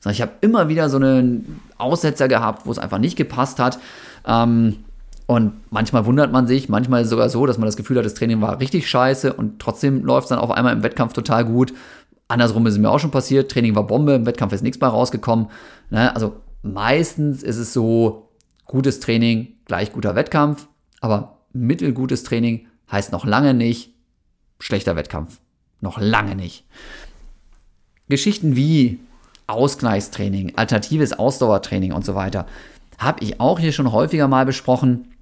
Sondern 0.00 0.14
ich 0.14 0.22
habe 0.22 0.32
immer 0.40 0.70
wieder 0.70 0.88
so 0.88 0.96
einen 0.96 1.60
Aussetzer 1.76 2.28
gehabt, 2.28 2.64
wo 2.64 2.72
es 2.72 2.78
einfach 2.78 2.96
nicht 2.96 3.14
gepasst 3.14 3.58
hat. 3.58 3.78
Ähm, 4.26 4.76
und 5.26 5.52
manchmal 5.68 6.06
wundert 6.06 6.32
man 6.32 6.46
sich, 6.46 6.70
manchmal 6.70 7.02
ist 7.02 7.08
es 7.08 7.10
sogar 7.10 7.28
so, 7.28 7.44
dass 7.44 7.58
man 7.58 7.66
das 7.66 7.76
Gefühl 7.76 7.98
hat, 7.98 8.06
das 8.06 8.14
Training 8.14 8.40
war 8.40 8.58
richtig 8.58 8.88
scheiße 8.88 9.34
und 9.34 9.58
trotzdem 9.58 10.02
läuft 10.02 10.24
es 10.24 10.28
dann 10.30 10.38
auf 10.38 10.50
einmal 10.50 10.72
im 10.72 10.82
Wettkampf 10.82 11.12
total 11.12 11.44
gut. 11.44 11.74
Andersrum 12.26 12.66
ist 12.66 12.72
es 12.72 12.78
mir 12.78 12.88
auch 12.88 13.00
schon 13.00 13.10
passiert, 13.10 13.50
Training 13.50 13.74
war 13.74 13.86
Bombe, 13.86 14.14
im 14.14 14.24
Wettkampf 14.24 14.54
ist 14.54 14.62
nichts 14.62 14.80
mehr 14.80 14.88
rausgekommen. 14.88 15.48
Ne? 15.90 16.14
Also 16.14 16.36
meistens 16.62 17.42
ist 17.42 17.58
es 17.58 17.74
so, 17.74 18.30
gutes 18.64 18.98
Training 19.00 19.48
gleich 19.66 19.92
guter 19.92 20.14
Wettkampf, 20.14 20.68
aber 21.02 21.35
mittelgutes 21.60 22.22
Training 22.22 22.66
heißt 22.90 23.12
noch 23.12 23.24
lange 23.24 23.54
nicht 23.54 23.92
schlechter 24.60 24.96
Wettkampf. 24.96 25.40
Noch 25.80 25.98
lange 26.00 26.36
nicht. 26.36 26.64
Geschichten 28.08 28.56
wie 28.56 29.00
Ausgleichstraining, 29.46 30.54
alternatives 30.56 31.12
Ausdauertraining 31.12 31.92
und 31.92 32.04
so 32.04 32.14
weiter 32.14 32.46
habe 32.98 33.22
ich 33.22 33.40
auch 33.40 33.58
hier 33.58 33.72
schon 33.72 33.92
häufiger 33.92 34.28
mal 34.28 34.46
besprochen. 34.46 35.12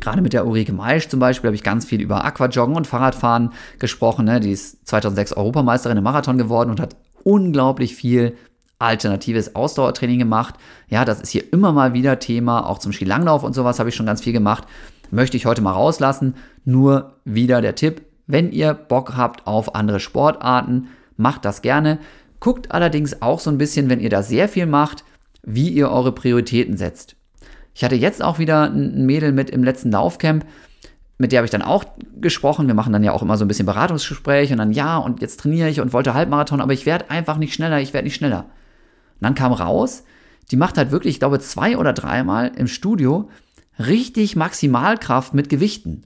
Gerade 0.00 0.22
mit 0.22 0.32
der 0.32 0.46
Ulrike 0.46 0.72
Maisch 0.72 1.08
zum 1.08 1.20
Beispiel 1.20 1.48
habe 1.48 1.54
ich 1.54 1.62
ganz 1.62 1.84
viel 1.84 2.00
über 2.00 2.24
Aquajoggen 2.24 2.74
und 2.74 2.86
Fahrradfahren 2.86 3.52
gesprochen. 3.78 4.24
Ne? 4.24 4.40
Die 4.40 4.50
ist 4.50 4.86
2006 4.88 5.34
Europameisterin 5.34 5.98
im 5.98 6.04
Marathon 6.04 6.38
geworden 6.38 6.70
und 6.70 6.80
hat 6.80 6.96
unglaublich 7.22 7.94
viel 7.94 8.36
alternatives 8.80 9.54
Ausdauertraining 9.54 10.18
gemacht. 10.18 10.56
Ja, 10.88 11.04
das 11.04 11.20
ist 11.20 11.30
hier 11.30 11.52
immer 11.52 11.72
mal 11.72 11.94
wieder 11.94 12.18
Thema. 12.18 12.66
Auch 12.66 12.78
zum 12.78 12.92
Skilanglauf 12.92 13.44
und 13.44 13.54
sowas 13.54 13.78
habe 13.78 13.90
ich 13.90 13.94
schon 13.94 14.06
ganz 14.06 14.22
viel 14.22 14.32
gemacht 14.32 14.64
möchte 15.12 15.36
ich 15.36 15.46
heute 15.46 15.62
mal 15.62 15.72
rauslassen. 15.72 16.34
Nur 16.64 17.12
wieder 17.24 17.60
der 17.60 17.76
Tipp, 17.76 18.02
wenn 18.26 18.50
ihr 18.50 18.74
Bock 18.74 19.16
habt 19.16 19.46
auf 19.46 19.74
andere 19.74 20.00
Sportarten, 20.00 20.88
macht 21.16 21.44
das 21.44 21.62
gerne. 21.62 21.98
Guckt 22.40 22.72
allerdings 22.72 23.22
auch 23.22 23.38
so 23.38 23.50
ein 23.50 23.58
bisschen, 23.58 23.88
wenn 23.88 24.00
ihr 24.00 24.10
da 24.10 24.22
sehr 24.22 24.48
viel 24.48 24.66
macht, 24.66 25.04
wie 25.42 25.68
ihr 25.68 25.90
eure 25.90 26.12
Prioritäten 26.12 26.76
setzt. 26.76 27.14
Ich 27.74 27.84
hatte 27.84 27.94
jetzt 27.94 28.22
auch 28.22 28.38
wieder 28.38 28.64
ein 28.64 29.06
Mädel 29.06 29.32
mit 29.32 29.50
im 29.50 29.62
letzten 29.62 29.90
Laufcamp, 29.90 30.44
mit 31.18 31.30
der 31.30 31.38
habe 31.38 31.44
ich 31.44 31.50
dann 31.50 31.62
auch 31.62 31.84
gesprochen. 32.20 32.66
Wir 32.66 32.74
machen 32.74 32.92
dann 32.92 33.04
ja 33.04 33.12
auch 33.12 33.22
immer 33.22 33.36
so 33.36 33.44
ein 33.44 33.48
bisschen 33.48 33.66
Beratungsgespräch 33.66 34.50
und 34.50 34.58
dann 34.58 34.72
ja, 34.72 34.96
und 34.96 35.20
jetzt 35.20 35.40
trainiere 35.40 35.68
ich 35.68 35.80
und 35.80 35.92
wollte 35.92 36.14
Halbmarathon, 36.14 36.60
aber 36.60 36.72
ich 36.72 36.86
werde 36.86 37.10
einfach 37.10 37.36
nicht 37.36 37.54
schneller, 37.54 37.80
ich 37.80 37.92
werde 37.92 38.06
nicht 38.06 38.16
schneller. 38.16 38.40
Und 38.40 39.22
dann 39.22 39.34
kam 39.34 39.52
raus, 39.52 40.04
die 40.50 40.56
macht 40.56 40.76
halt 40.78 40.90
wirklich, 40.90 41.14
ich 41.14 41.20
glaube, 41.20 41.38
zwei 41.38 41.76
oder 41.76 41.92
dreimal 41.92 42.50
im 42.56 42.66
Studio 42.66 43.28
richtig 43.78 44.36
Maximalkraft 44.36 45.34
mit 45.34 45.48
Gewichten. 45.48 46.04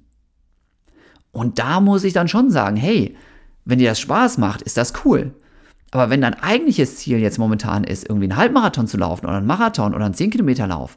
Und 1.33 1.59
da 1.59 1.81
muss 1.81 2.05
ich 2.05 2.13
dann 2.13 2.29
schon 2.29 2.51
sagen, 2.51 2.77
hey, 2.77 3.17
wenn 3.65 3.79
dir 3.79 3.91
das 3.91 4.01
Spaß 4.01 4.39
macht, 4.39 4.63
ist 4.63 4.77
das 4.77 4.93
cool. 5.05 5.35
Aber 5.91 6.11
wenn 6.11 6.21
dein 6.21 6.35
eigentliches 6.35 6.97
Ziel 6.97 7.19
jetzt 7.19 7.39
momentan 7.39 7.85
ist, 7.85 8.09
irgendwie 8.09 8.27
einen 8.27 8.37
Halbmarathon 8.37 8.87
zu 8.87 8.97
laufen 8.97 9.27
oder 9.27 9.37
einen 9.37 9.47
Marathon 9.47 9.95
oder 9.95 10.05
einen 10.05 10.15
10 10.15 10.31
Kilometer 10.31 10.67
Lauf, 10.67 10.97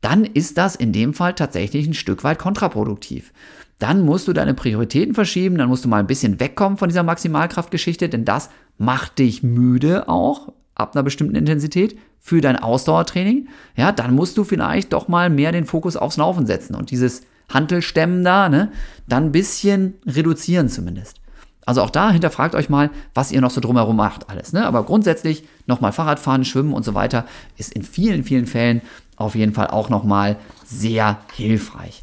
dann 0.00 0.24
ist 0.24 0.58
das 0.58 0.76
in 0.76 0.92
dem 0.92 1.14
Fall 1.14 1.34
tatsächlich 1.34 1.86
ein 1.86 1.94
Stück 1.94 2.24
weit 2.24 2.38
kontraproduktiv. 2.38 3.32
Dann 3.78 4.04
musst 4.04 4.28
du 4.28 4.32
deine 4.32 4.54
Prioritäten 4.54 5.14
verschieben, 5.14 5.56
dann 5.56 5.68
musst 5.68 5.84
du 5.84 5.88
mal 5.88 6.00
ein 6.00 6.06
bisschen 6.06 6.40
wegkommen 6.40 6.78
von 6.78 6.88
dieser 6.88 7.02
Maximalkraftgeschichte, 7.02 8.08
denn 8.08 8.24
das 8.24 8.50
macht 8.78 9.18
dich 9.18 9.42
müde 9.42 10.08
auch 10.08 10.52
ab 10.80 10.94
einer 10.94 11.02
bestimmten 11.02 11.36
Intensität 11.36 11.98
für 12.20 12.40
dein 12.40 12.56
Ausdauertraining, 12.56 13.48
ja, 13.76 13.92
dann 13.92 14.14
musst 14.14 14.36
du 14.36 14.44
vielleicht 14.44 14.92
doch 14.92 15.08
mal 15.08 15.30
mehr 15.30 15.52
den 15.52 15.66
Fokus 15.66 15.96
aufs 15.96 16.16
Laufen 16.16 16.46
setzen 16.46 16.74
und 16.74 16.90
dieses 16.90 17.22
Hantelstämmen 17.48 18.24
da, 18.24 18.48
ne, 18.48 18.70
dann 19.08 19.26
ein 19.26 19.32
bisschen 19.32 19.94
reduzieren 20.06 20.68
zumindest. 20.68 21.20
Also 21.66 21.82
auch 21.82 21.90
da 21.90 22.10
hinterfragt 22.10 22.54
euch 22.54 22.68
mal, 22.68 22.90
was 23.14 23.30
ihr 23.30 23.40
noch 23.40 23.50
so 23.50 23.60
drumherum 23.60 23.96
macht 23.96 24.28
alles. 24.28 24.52
Ne? 24.52 24.66
Aber 24.66 24.82
grundsätzlich 24.82 25.44
nochmal 25.66 25.92
Fahrradfahren, 25.92 26.44
Schwimmen 26.44 26.72
und 26.72 26.84
so 26.84 26.94
weiter 26.94 27.26
ist 27.58 27.72
in 27.72 27.82
vielen, 27.82 28.24
vielen 28.24 28.46
Fällen 28.46 28.80
auf 29.16 29.34
jeden 29.34 29.52
Fall 29.52 29.68
auch 29.68 29.88
nochmal 29.88 30.36
sehr 30.64 31.18
hilfreich. 31.34 32.02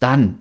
Dann 0.00 0.40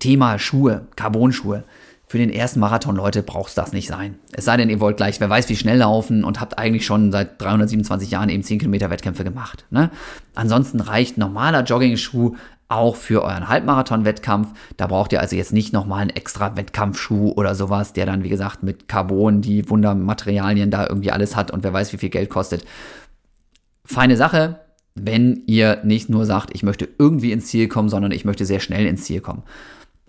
Thema 0.00 0.38
Schuhe, 0.38 0.86
Carbon-Schuhe 0.96 1.64
für 2.08 2.18
den 2.18 2.30
ersten 2.30 2.60
Marathon, 2.60 2.96
Leute, 2.96 3.22
braucht 3.22 3.56
das 3.58 3.72
nicht 3.72 3.86
sein. 3.86 4.18
Es 4.32 4.46
sei 4.46 4.56
denn, 4.56 4.70
ihr 4.70 4.80
wollt 4.80 4.96
gleich, 4.96 5.20
wer 5.20 5.28
weiß, 5.28 5.48
wie 5.50 5.56
schnell 5.56 5.78
laufen 5.78 6.24
und 6.24 6.40
habt 6.40 6.58
eigentlich 6.58 6.86
schon 6.86 7.12
seit 7.12 7.40
327 7.40 8.10
Jahren 8.10 8.30
eben 8.30 8.42
10 8.42 8.60
Kilometer 8.60 8.88
Wettkämpfe 8.88 9.24
gemacht. 9.24 9.66
Ne? 9.70 9.90
Ansonsten 10.34 10.80
reicht 10.80 11.18
normaler 11.18 11.64
Jogging-Schuh 11.64 12.36
auch 12.68 12.96
für 12.96 13.22
euren 13.22 13.48
Halbmarathon-Wettkampf. 13.48 14.48
Da 14.78 14.86
braucht 14.86 15.12
ihr 15.12 15.20
also 15.20 15.36
jetzt 15.36 15.52
nicht 15.52 15.72
nochmal 15.72 16.02
einen 16.02 16.10
extra 16.10 16.56
Wettkampfschuh 16.56 17.32
oder 17.32 17.54
sowas, 17.54 17.92
der 17.92 18.06
dann, 18.06 18.24
wie 18.24 18.28
gesagt, 18.30 18.62
mit 18.62 18.88
Carbon, 18.88 19.42
die 19.42 19.68
Wundermaterialien 19.68 20.70
da 20.70 20.86
irgendwie 20.86 21.10
alles 21.10 21.36
hat 21.36 21.50
und 21.50 21.62
wer 21.62 21.72
weiß, 21.72 21.92
wie 21.92 21.98
viel 21.98 22.10
Geld 22.10 22.30
kostet. 22.30 22.64
Feine 23.84 24.16
Sache, 24.16 24.60
wenn 24.94 25.42
ihr 25.46 25.80
nicht 25.84 26.08
nur 26.08 26.26
sagt, 26.26 26.54
ich 26.54 26.62
möchte 26.62 26.88
irgendwie 26.98 27.32
ins 27.32 27.46
Ziel 27.46 27.68
kommen, 27.68 27.88
sondern 27.88 28.12
ich 28.12 28.24
möchte 28.24 28.44
sehr 28.44 28.60
schnell 28.60 28.86
ins 28.86 29.04
Ziel 29.04 29.20
kommen. 29.20 29.44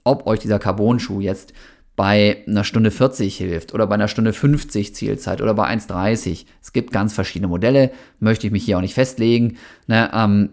Ob 0.03 0.27
euch 0.27 0.39
dieser 0.39 0.59
Carbon-Schuh 0.59 1.21
jetzt 1.21 1.53
bei 1.99 2.45
einer 2.47 2.63
Stunde 2.63 2.91
40 2.91 3.35
hilft 3.35 3.73
oder 3.73 3.85
bei 3.85 3.95
einer 3.95 4.07
Stunde 4.07 4.31
50 4.31 4.95
Zielzeit 4.95 5.41
oder 5.41 5.53
bei 5.53 5.67
1,30. 5.67 6.45
Es 6.61 6.71
gibt 6.71 6.93
ganz 6.93 7.11
verschiedene 7.11 7.49
Modelle, 7.49 7.91
möchte 8.21 8.47
ich 8.47 8.53
mich 8.53 8.63
hier 8.63 8.77
auch 8.77 8.81
nicht 8.81 8.93
festlegen. 8.93 9.57
Ne, 9.87 10.09
ähm, 10.13 10.51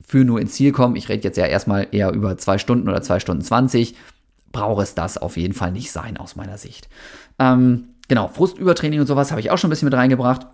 für 0.00 0.24
nur 0.24 0.40
ins 0.40 0.54
Ziel 0.54 0.72
kommen, 0.72 0.96
ich 0.96 1.10
rede 1.10 1.24
jetzt 1.24 1.36
ja 1.36 1.44
erstmal 1.44 1.88
eher 1.92 2.10
über 2.12 2.38
zwei 2.38 2.56
Stunden 2.56 2.88
oder 2.88 3.02
zwei 3.02 3.20
Stunden 3.20 3.42
20, 3.42 3.94
braucht 4.50 4.82
es 4.82 4.94
das 4.94 5.18
auf 5.18 5.36
jeden 5.36 5.52
Fall 5.52 5.72
nicht 5.72 5.92
sein 5.92 6.16
aus 6.16 6.36
meiner 6.36 6.56
Sicht. 6.56 6.88
Ähm, 7.38 7.88
genau, 8.08 8.28
Frustübertraining 8.28 9.00
und 9.00 9.06
sowas 9.06 9.30
habe 9.30 9.42
ich 9.42 9.50
auch 9.50 9.58
schon 9.58 9.68
ein 9.68 9.72
bisschen 9.72 9.90
mit 9.90 9.94
reingebracht. 9.98 10.46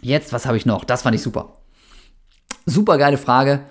Jetzt, 0.00 0.32
was 0.32 0.46
habe 0.46 0.58
ich 0.58 0.64
noch? 0.64 0.84
Das 0.84 1.02
fand 1.02 1.16
ich 1.16 1.22
super. 1.22 1.56
Super 2.66 2.98
geile 2.98 3.18
Frage. 3.18 3.62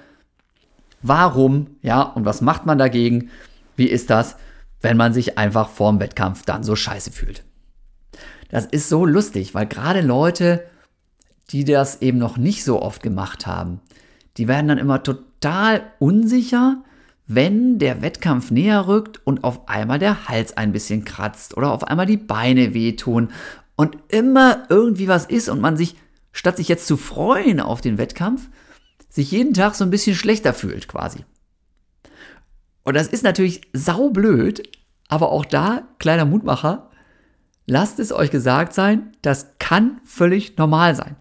Warum, 1.02 1.68
ja, 1.82 2.02
und 2.02 2.26
was 2.26 2.42
macht 2.42 2.66
man 2.66 2.78
dagegen? 2.78 3.30
Wie 3.78 3.88
ist 3.88 4.10
das? 4.10 4.36
Wenn 4.82 4.98
man 4.98 5.14
sich 5.14 5.38
einfach 5.38 5.70
vorm 5.70 6.00
Wettkampf 6.00 6.44
dann 6.44 6.64
so 6.64 6.76
scheiße 6.76 7.12
fühlt. 7.12 7.44
Das 8.50 8.66
ist 8.66 8.90
so 8.90 9.06
lustig, 9.06 9.54
weil 9.54 9.68
gerade 9.68 10.02
Leute, 10.02 10.66
die 11.52 11.66
das 11.66 12.02
eben 12.02 12.18
noch 12.18 12.38
nicht 12.38 12.64
so 12.64 12.82
oft 12.82 13.04
gemacht 13.04 13.46
haben, 13.46 13.82
die 14.38 14.48
werden 14.48 14.68
dann 14.68 14.78
immer 14.78 15.04
total 15.04 15.84
unsicher, 16.00 16.84
wenn 17.28 17.78
der 17.78 18.02
Wettkampf 18.02 18.50
näher 18.50 18.88
rückt 18.88 19.26
und 19.26 19.44
auf 19.44 19.70
einmal 19.70 20.00
der 20.00 20.28
Hals 20.28 20.58
ein 20.58 20.72
bisschen 20.72 21.06
kratzt 21.06 21.56
oder 21.56 21.72
auf 21.72 21.84
einmal 21.84 22.08
die 22.08 22.18
Beine 22.18 22.74
wehtun 22.74 23.30
und 23.76 23.98
immer 24.08 24.64
irgendwie 24.70 25.08
was 25.08 25.26
ist 25.26 25.48
und 25.48 25.62
man 25.62 25.78
sich, 25.78 25.96
statt 26.32 26.58
sich 26.58 26.68
jetzt 26.68 26.88
zu 26.88 26.98
freuen 26.98 27.60
auf 27.60 27.82
den 27.82 28.00
Wettkampf, 28.00 28.50
sich 29.10 29.32
jeden 29.32 29.54
Tag 29.54 29.76
so 29.76 29.84
ein 29.84 29.92
bisschen 29.92 30.16
schlechter 30.16 30.54
fühlt 30.54 30.88
quasi. 30.88 31.24
Und 32.84 32.96
das 32.96 33.08
ist 33.08 33.24
natürlich 33.24 33.62
saublöd, 33.74 34.64
aber 35.08 35.32
auch 35.32 35.46
da, 35.46 35.84
kleiner 36.00 36.26
Mutmacher, 36.26 36.90
lasst 37.66 38.00
es 38.00 38.12
euch 38.12 38.32
gesagt 38.32 38.74
sein, 38.74 39.12
das 39.22 39.58
kann 39.60 40.00
völlig 40.04 40.58
normal 40.58 40.96
sein. 40.96 41.16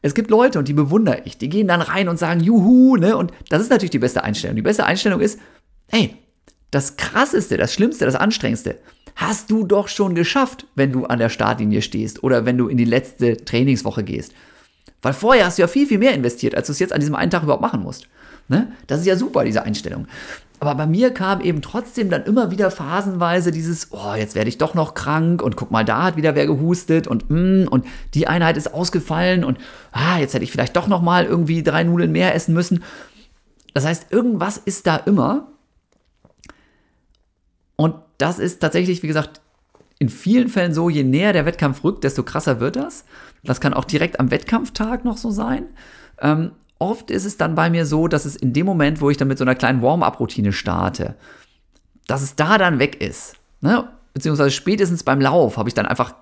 Es 0.00 0.14
gibt 0.14 0.30
Leute, 0.30 0.58
und 0.58 0.68
die 0.68 0.74
bewundere 0.74 1.22
ich, 1.24 1.38
die 1.38 1.48
gehen 1.48 1.68
dann 1.68 1.80
rein 1.80 2.08
und 2.08 2.18
sagen, 2.18 2.40
juhu, 2.40 2.96
ne? 2.96 3.16
Und 3.16 3.32
das 3.48 3.62
ist 3.62 3.70
natürlich 3.70 3.90
die 3.90 3.98
beste 3.98 4.22
Einstellung. 4.22 4.56
Die 4.56 4.62
beste 4.62 4.84
Einstellung 4.84 5.20
ist, 5.20 5.40
hey, 5.88 6.16
das 6.70 6.96
Krasseste, 6.96 7.56
das 7.56 7.74
Schlimmste, 7.74 8.04
das 8.04 8.14
Anstrengendste 8.14 8.78
hast 9.16 9.50
du 9.50 9.66
doch 9.66 9.88
schon 9.88 10.14
geschafft, 10.14 10.66
wenn 10.76 10.92
du 10.92 11.06
an 11.06 11.18
der 11.18 11.28
Startlinie 11.28 11.82
stehst 11.82 12.22
oder 12.22 12.46
wenn 12.46 12.56
du 12.56 12.68
in 12.68 12.76
die 12.76 12.84
letzte 12.84 13.36
Trainingswoche 13.36 14.04
gehst. 14.04 14.32
Weil 15.02 15.12
vorher 15.12 15.46
hast 15.46 15.58
du 15.58 15.62
ja 15.62 15.68
viel, 15.68 15.86
viel 15.88 15.98
mehr 15.98 16.14
investiert, 16.14 16.54
als 16.54 16.68
du 16.68 16.72
es 16.72 16.78
jetzt 16.78 16.92
an 16.92 17.00
diesem 17.00 17.16
einen 17.16 17.30
Tag 17.30 17.42
überhaupt 17.42 17.62
machen 17.62 17.82
musst. 17.82 18.06
Ne? 18.48 18.72
Das 18.86 19.00
ist 19.00 19.06
ja 19.06 19.16
super, 19.16 19.44
diese 19.44 19.62
Einstellung. 19.64 20.06
Aber 20.60 20.74
bei 20.74 20.86
mir 20.86 21.14
kam 21.14 21.40
eben 21.40 21.62
trotzdem 21.62 22.10
dann 22.10 22.24
immer 22.24 22.50
wieder 22.50 22.70
phasenweise 22.70 23.52
dieses, 23.52 23.92
oh, 23.92 24.14
jetzt 24.16 24.34
werde 24.34 24.48
ich 24.48 24.58
doch 24.58 24.74
noch 24.74 24.94
krank 24.94 25.40
und 25.40 25.56
guck 25.56 25.70
mal, 25.70 25.84
da 25.84 26.04
hat 26.04 26.16
wieder 26.16 26.34
wer 26.34 26.46
gehustet 26.46 27.06
und 27.06 27.30
mm, 27.30 27.68
und 27.68 27.86
die 28.14 28.26
Einheit 28.26 28.56
ist 28.56 28.74
ausgefallen 28.74 29.44
und 29.44 29.58
ah, 29.92 30.18
jetzt 30.18 30.34
hätte 30.34 30.44
ich 30.44 30.50
vielleicht 30.50 30.76
doch 30.76 30.88
noch 30.88 31.02
mal 31.02 31.24
irgendwie 31.24 31.62
drei 31.62 31.84
Nudeln 31.84 32.10
mehr 32.10 32.34
essen 32.34 32.54
müssen. 32.54 32.82
Das 33.72 33.86
heißt, 33.86 34.10
irgendwas 34.10 34.56
ist 34.58 34.86
da 34.86 34.96
immer. 34.96 35.52
Und 37.76 37.94
das 38.18 38.40
ist 38.40 38.60
tatsächlich, 38.60 39.04
wie 39.04 39.06
gesagt, 39.06 39.40
in 40.00 40.08
vielen 40.08 40.48
Fällen 40.48 40.74
so, 40.74 40.90
je 40.90 41.04
näher 41.04 41.32
der 41.32 41.46
Wettkampf 41.46 41.84
rückt, 41.84 42.02
desto 42.02 42.24
krasser 42.24 42.58
wird 42.58 42.76
das. 42.76 43.04
Das 43.44 43.60
kann 43.60 43.74
auch 43.74 43.84
direkt 43.84 44.18
am 44.18 44.32
Wettkampftag 44.32 45.04
noch 45.04 45.16
so 45.16 45.30
sein. 45.30 45.66
Ähm, 46.20 46.52
oft 46.78 47.10
ist 47.10 47.24
es 47.24 47.36
dann 47.36 47.54
bei 47.54 47.70
mir 47.70 47.86
so, 47.86 48.08
dass 48.08 48.24
es 48.24 48.36
in 48.36 48.52
dem 48.52 48.66
Moment, 48.66 49.00
wo 49.00 49.10
ich 49.10 49.16
dann 49.16 49.28
mit 49.28 49.38
so 49.38 49.44
einer 49.44 49.54
kleinen 49.54 49.82
Warm-up-Routine 49.82 50.52
starte, 50.52 51.16
dass 52.06 52.22
es 52.22 52.36
da 52.36 52.58
dann 52.58 52.78
weg 52.78 53.00
ist. 53.00 53.36
Ne? 53.60 53.88
Beziehungsweise 54.14 54.50
spätestens 54.50 55.02
beim 55.02 55.20
Lauf 55.20 55.56
habe 55.56 55.68
ich 55.68 55.74
dann 55.74 55.86
einfach 55.86 56.14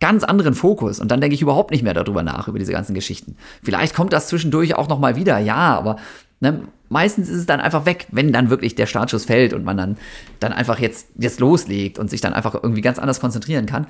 ganz 0.00 0.24
anderen 0.24 0.54
Fokus 0.54 0.98
und 0.98 1.10
dann 1.10 1.20
denke 1.20 1.34
ich 1.34 1.42
überhaupt 1.42 1.70
nicht 1.70 1.82
mehr 1.82 1.94
darüber 1.94 2.22
nach, 2.22 2.48
über 2.48 2.58
diese 2.58 2.72
ganzen 2.72 2.94
Geschichten. 2.94 3.36
Vielleicht 3.62 3.94
kommt 3.94 4.12
das 4.12 4.28
zwischendurch 4.28 4.74
auch 4.74 4.88
nochmal 4.88 5.14
wieder, 5.14 5.38
ja, 5.38 5.76
aber 5.76 5.96
ne, 6.40 6.62
meistens 6.88 7.28
ist 7.28 7.38
es 7.38 7.46
dann 7.46 7.60
einfach 7.60 7.84
weg, 7.84 8.06
wenn 8.10 8.32
dann 8.32 8.50
wirklich 8.50 8.74
der 8.74 8.86
Startschuss 8.86 9.26
fällt 9.26 9.52
und 9.52 9.64
man 9.64 9.76
dann, 9.76 9.98
dann 10.40 10.52
einfach 10.52 10.78
jetzt, 10.78 11.08
jetzt 11.18 11.38
loslegt 11.38 11.98
und 11.98 12.08
sich 12.08 12.22
dann 12.22 12.32
einfach 12.32 12.54
irgendwie 12.54 12.80
ganz 12.80 12.98
anders 12.98 13.20
konzentrieren 13.20 13.66
kann. 13.66 13.86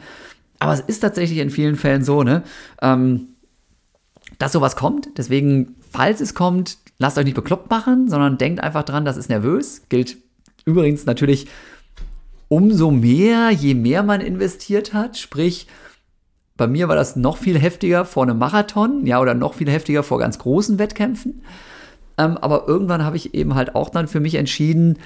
Aber 0.58 0.72
es 0.72 0.80
ist 0.80 1.00
tatsächlich 1.00 1.38
in 1.38 1.50
vielen 1.50 1.76
Fällen 1.76 2.04
so, 2.04 2.22
ne, 2.22 2.42
ähm, 2.82 3.28
dass 4.38 4.52
sowas 4.52 4.74
kommt. 4.76 5.08
Deswegen, 5.16 5.76
falls 5.90 6.20
es 6.20 6.34
kommt, 6.34 6.78
lasst 6.98 7.18
euch 7.18 7.24
nicht 7.24 7.34
bekloppt 7.34 7.70
machen, 7.70 8.08
sondern 8.08 8.38
denkt 8.38 8.60
einfach 8.60 8.84
dran, 8.84 9.04
das 9.04 9.16
ist 9.16 9.28
nervös. 9.28 9.82
Gilt 9.88 10.16
übrigens 10.64 11.06
natürlich 11.06 11.48
umso 12.48 12.90
mehr, 12.90 13.50
je 13.50 13.74
mehr 13.74 14.02
man 14.02 14.20
investiert 14.20 14.92
hat. 14.92 15.18
Sprich, 15.18 15.66
bei 16.56 16.66
mir 16.66 16.88
war 16.88 16.96
das 16.96 17.16
noch 17.16 17.38
viel 17.38 17.58
heftiger 17.58 18.04
vor 18.04 18.24
einem 18.24 18.38
Marathon, 18.38 19.06
ja, 19.06 19.20
oder 19.20 19.34
noch 19.34 19.54
viel 19.54 19.70
heftiger 19.70 20.02
vor 20.02 20.18
ganz 20.18 20.38
großen 20.38 20.78
Wettkämpfen. 20.78 21.42
Ähm, 22.18 22.36
aber 22.36 22.68
irgendwann 22.68 23.04
habe 23.04 23.16
ich 23.16 23.34
eben 23.34 23.54
halt 23.54 23.74
auch 23.74 23.88
dann 23.88 24.08
für 24.08 24.20
mich 24.20 24.34
entschieden, 24.34 24.98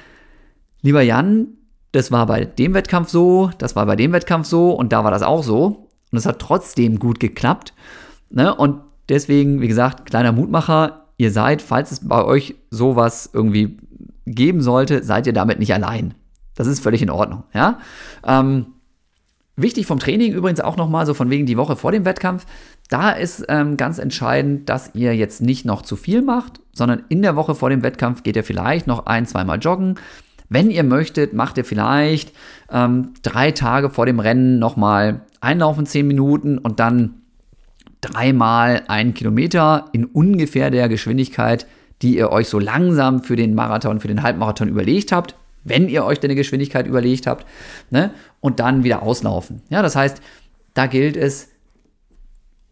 lieber 0.83 1.03
Jan, 1.03 1.49
das 1.93 2.11
war 2.11 2.27
bei 2.27 2.45
dem 2.45 2.75
Wettkampf 2.75 3.09
so, 3.09 3.51
das 3.59 3.77
war 3.77 3.87
bei 3.87 3.95
dem 3.95 4.13
Wettkampf 4.13 4.49
so 4.49 4.73
und 4.73 4.93
da 4.93 5.05
war 5.05 5.13
das 5.13 5.23
auch 5.23 5.45
so. 5.45 5.87
Und 6.11 6.19
es 6.19 6.27
hat 6.27 6.41
trotzdem 6.41 6.99
gut 6.99 7.21
geklappt. 7.21 7.73
Ne? 8.31 8.53
Und 8.55 8.81
deswegen, 9.09 9.61
wie 9.61 9.69
gesagt, 9.69 10.07
kleiner 10.07 10.33
Mutmacher, 10.33 11.07
ihr 11.17 11.31
seid, 11.31 11.63
falls 11.63 11.93
es 11.93 12.09
bei 12.09 12.25
euch 12.25 12.55
sowas 12.71 13.31
irgendwie 13.33 13.79
geben 14.27 14.61
sollte, 14.61 15.03
seid 15.03 15.27
ihr 15.27 15.33
damit 15.33 15.59
nicht 15.59 15.75
allein. 15.75 16.15
Das 16.55 16.67
ist 16.67 16.81
völlig 16.81 17.03
in 17.03 17.11
Ordnung. 17.11 17.45
Ja? 17.53 17.79
Ähm, 18.25 18.67
Wichtig 19.57 19.87
vom 19.87 20.01
Training 20.01 20.33
übrigens 20.33 20.61
auch 20.61 20.77
nochmal, 20.77 21.07
so 21.07 21.15
von 21.15 21.31
wegen 21.31 21.47
die 21.47 21.57
Woche 21.57 21.77
vor 21.77 21.93
dem 21.93 22.05
Wettkampf. 22.05 22.45
Da 22.89 23.13
ist 23.13 23.45
ähm, 23.49 23.77
ganz 23.77 23.99
entscheidend, 23.99 24.69
dass 24.69 24.95
ihr 24.95 25.15
jetzt 25.15 25.43
nicht 25.43 25.65
noch 25.65 25.83
zu 25.83 25.95
viel 25.95 26.23
macht, 26.23 26.61
sondern 26.73 27.05
in 27.09 27.23
der 27.23 27.37
Woche 27.37 27.55
vor 27.55 27.71
dem 27.71 27.85
Wettkampf 27.85 28.25
geht 28.25 28.35
ihr 28.35 28.43
vielleicht 28.43 28.89
noch 28.89 29.07
ein, 29.07 29.27
zweimal 29.27 29.61
joggen. 29.61 29.95
Wenn 30.49 30.71
ihr 30.71 30.83
möchtet, 30.83 31.35
macht 31.35 31.57
ihr 31.57 31.65
vielleicht 31.65 32.33
ähm, 32.69 33.15
drei 33.23 33.53
Tage 33.53 33.91
vor 33.91 34.07
dem 34.07 34.19
Rennen 34.19 34.59
nochmal 34.59 35.21
einlaufen, 35.41 35.87
zehn 35.87 36.07
Minuten 36.07 36.59
und 36.59 36.81
dann 36.81 37.23
dreimal 38.05 38.83
einen 38.89 39.15
Kilometer 39.15 39.87
in 39.93 40.05
ungefähr 40.05 40.71
der 40.71 40.89
Geschwindigkeit, 40.89 41.67
die 42.03 42.17
ihr 42.17 42.31
euch 42.31 42.49
so 42.49 42.59
langsam 42.59 43.23
für 43.23 43.37
den 43.37 43.55
Marathon, 43.55 44.01
für 44.01 44.09
den 44.09 44.23
Halbmarathon 44.23 44.69
überlegt 44.69 45.13
habt 45.13 45.35
wenn 45.65 45.89
ihr 45.89 46.05
euch 46.05 46.21
deine 46.21 46.35
Geschwindigkeit 46.35 46.87
überlegt 46.87 47.27
habt, 47.27 47.47
ne? 47.91 48.11
und 48.41 48.61
dann 48.61 48.85
wieder 48.85 49.03
auslaufen. 49.03 49.63
Ja, 49.71 49.83
das 49.83 49.97
heißt, 49.97 50.21
da 50.75 50.87
gilt 50.87 51.17
es, 51.17 51.49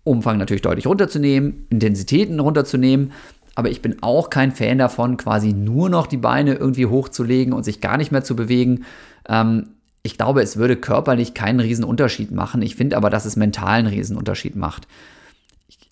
Umfang 0.04 0.36
natürlich 0.36 0.62
deutlich 0.62 0.86
runterzunehmen, 0.86 1.66
Intensitäten 1.70 2.40
runterzunehmen, 2.40 3.12
aber 3.54 3.70
ich 3.70 3.82
bin 3.82 4.02
auch 4.02 4.30
kein 4.30 4.52
Fan 4.52 4.78
davon, 4.78 5.16
quasi 5.16 5.52
nur 5.52 5.88
noch 5.88 6.06
die 6.06 6.16
Beine 6.16 6.54
irgendwie 6.54 6.86
hochzulegen 6.86 7.52
und 7.52 7.64
sich 7.64 7.80
gar 7.80 7.98
nicht 7.98 8.10
mehr 8.10 8.24
zu 8.24 8.34
bewegen. 8.34 8.84
Ähm, 9.28 9.68
ich 10.02 10.18
glaube, 10.18 10.42
es 10.42 10.56
würde 10.56 10.76
körperlich 10.76 11.34
keinen 11.34 11.60
riesen 11.60 11.84
Unterschied 11.84 12.32
machen. 12.32 12.62
Ich 12.62 12.74
finde 12.74 12.96
aber, 12.96 13.10
dass 13.10 13.24
es 13.24 13.36
mental 13.36 13.78
einen 13.78 13.86
riesen 13.86 14.16
Unterschied 14.16 14.56
macht. 14.56 14.88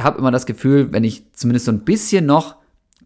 Ich 0.01 0.07
habe 0.07 0.19
immer 0.19 0.31
das 0.31 0.47
Gefühl, 0.47 0.95
wenn 0.95 1.05
ich 1.05 1.31
zumindest 1.35 1.67
so 1.67 1.73
ein 1.73 1.81
bisschen 1.81 2.25
noch 2.25 2.57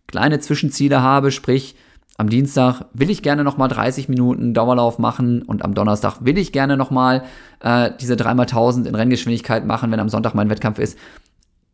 kleine 0.07 0.39
Zwischenziele 0.39 1.03
habe, 1.03 1.33
sprich 1.33 1.75
am 2.19 2.29
Dienstag 2.29 2.85
will 2.93 3.11
ich 3.11 3.21
gerne 3.21 3.43
nochmal 3.43 3.67
30 3.67 4.09
Minuten 4.09 4.55
Dauerlauf 4.55 5.01
machen 5.01 5.43
und 5.43 5.65
am 5.65 5.75
Donnerstag 5.75 6.19
will 6.21 6.39
ich 6.39 6.53
gerne 6.53 6.77
nochmal 6.77 7.25
äh, 7.59 7.91
diese 8.01 8.15
3x1000 8.15 8.87
in 8.87 8.95
Renngeschwindigkeit 8.95 9.67
machen, 9.67 9.91
wenn 9.91 9.99
am 9.99 10.09
Sonntag 10.09 10.37
mein 10.37 10.49
Wettkampf 10.51 10.79
ist. 10.79 10.97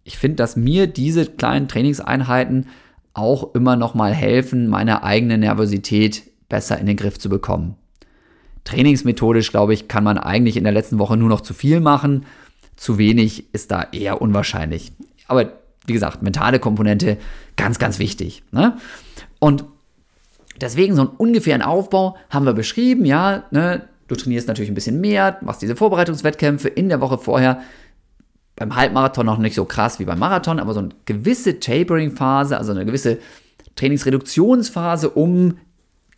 Ich 0.05 0.17
finde, 0.17 0.37
dass 0.37 0.57
mir 0.57 0.87
diese 0.87 1.27
kleinen 1.27 1.69
Trainingseinheiten 1.69 2.69
auch 3.13 3.55
immer 3.55 3.77
nochmal 3.77 4.15
helfen, 4.15 4.69
meine 4.69 5.03
eigene 5.03 5.37
Nervosität 5.37 6.23
besser 6.49 6.79
in 6.79 6.87
den 6.87 6.97
Griff 6.97 7.19
zu 7.19 7.29
bekommen. 7.29 7.77
Trainingsmethodisch, 8.65 9.51
glaube 9.51 9.75
ich, 9.75 9.87
kann 9.87 10.03
man 10.03 10.17
eigentlich 10.17 10.57
in 10.57 10.65
der 10.65 10.73
letzten 10.73 10.99
Woche 10.99 11.19
nur 11.19 11.29
noch 11.29 11.43
zu 11.43 11.53
viel 11.53 11.81
machen. 11.81 12.25
Zu 12.77 12.97
wenig 12.97 13.53
ist 13.53 13.71
da 13.71 13.87
eher 13.93 14.23
unwahrscheinlich. 14.23 14.93
Aber 15.31 15.53
wie 15.87 15.93
gesagt, 15.93 16.23
mentale 16.23 16.59
Komponente 16.59 17.17
ganz, 17.57 17.79
ganz 17.79 17.99
wichtig. 17.99 18.43
Ne? 18.53 18.77
Und 19.39 19.65
Deswegen 20.61 20.95
so 20.95 21.03
einen 21.03 21.11
ungefähren 21.17 21.63
Aufbau 21.63 22.17
haben 22.29 22.45
wir 22.45 22.53
beschrieben, 22.53 23.05
ja, 23.05 23.45
ne? 23.51 23.83
Du 24.09 24.17
trainierst 24.17 24.49
natürlich 24.49 24.71
ein 24.71 24.75
bisschen 24.75 25.01
mehr, 25.01 25.39
machst 25.41 25.63
diese 25.63 25.77
Vorbereitungswettkämpfe 25.77 26.69
in 26.69 26.89
der 26.89 27.01
Woche 27.01 27.17
vorher. 27.17 27.61
Beim 28.57 28.75
Halbmarathon 28.75 29.25
noch 29.25 29.39
nicht 29.39 29.55
so 29.55 29.65
krass 29.65 30.01
wie 30.01 30.05
beim 30.05 30.19
Marathon, 30.19 30.59
aber 30.59 30.75
so 30.75 30.81
eine 30.81 30.91
gewisse 31.05 31.61
Tapering-Phase, 31.61 32.59
also 32.59 32.73
eine 32.73 32.85
gewisse 32.85 33.19
Trainingsreduktionsphase, 33.77 35.11
um 35.11 35.59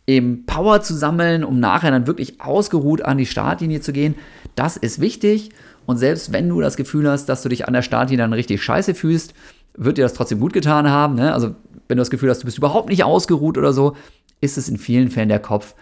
eben 0.07 0.45
Power 0.45 0.81
zu 0.81 0.95
sammeln, 0.95 1.43
um 1.43 1.59
nachher 1.59 1.91
dann 1.91 2.07
wirklich 2.07 2.41
ausgeruht 2.41 3.03
an 3.03 3.19
die 3.19 3.27
Startlinie 3.27 3.79
zu 3.79 3.93
gehen. 3.93 4.15
Das 4.55 4.75
ist 4.75 4.99
wichtig. 4.99 5.51
Und 5.85 5.97
selbst 5.97 6.31
wenn 6.31 6.49
du 6.49 6.61
das 6.61 6.77
Gefühl 6.77 7.09
hast, 7.09 7.27
dass 7.27 7.43
du 7.43 7.49
dich 7.49 7.67
an 7.67 7.73
der 7.73 7.81
Startlinie 7.81 8.23
dann 8.23 8.33
richtig 8.33 8.63
scheiße 8.63 8.95
fühlst, 8.95 9.33
wird 9.75 9.97
dir 9.97 10.03
das 10.03 10.13
trotzdem 10.13 10.39
gut 10.39 10.53
getan 10.53 10.89
haben. 10.89 11.15
Ne? 11.15 11.33
Also 11.33 11.55
wenn 11.87 11.97
du 11.97 12.01
das 12.01 12.11
Gefühl 12.11 12.29
hast, 12.29 12.39
du 12.39 12.45
bist 12.45 12.57
überhaupt 12.57 12.89
nicht 12.89 13.03
ausgeruht 13.03 13.57
oder 13.57 13.73
so, 13.73 13.95
ist 14.41 14.57
es 14.57 14.69
in 14.69 14.77
vielen 14.77 15.09
Fällen 15.09 15.29
der 15.29 15.39
Kopf. 15.39 15.75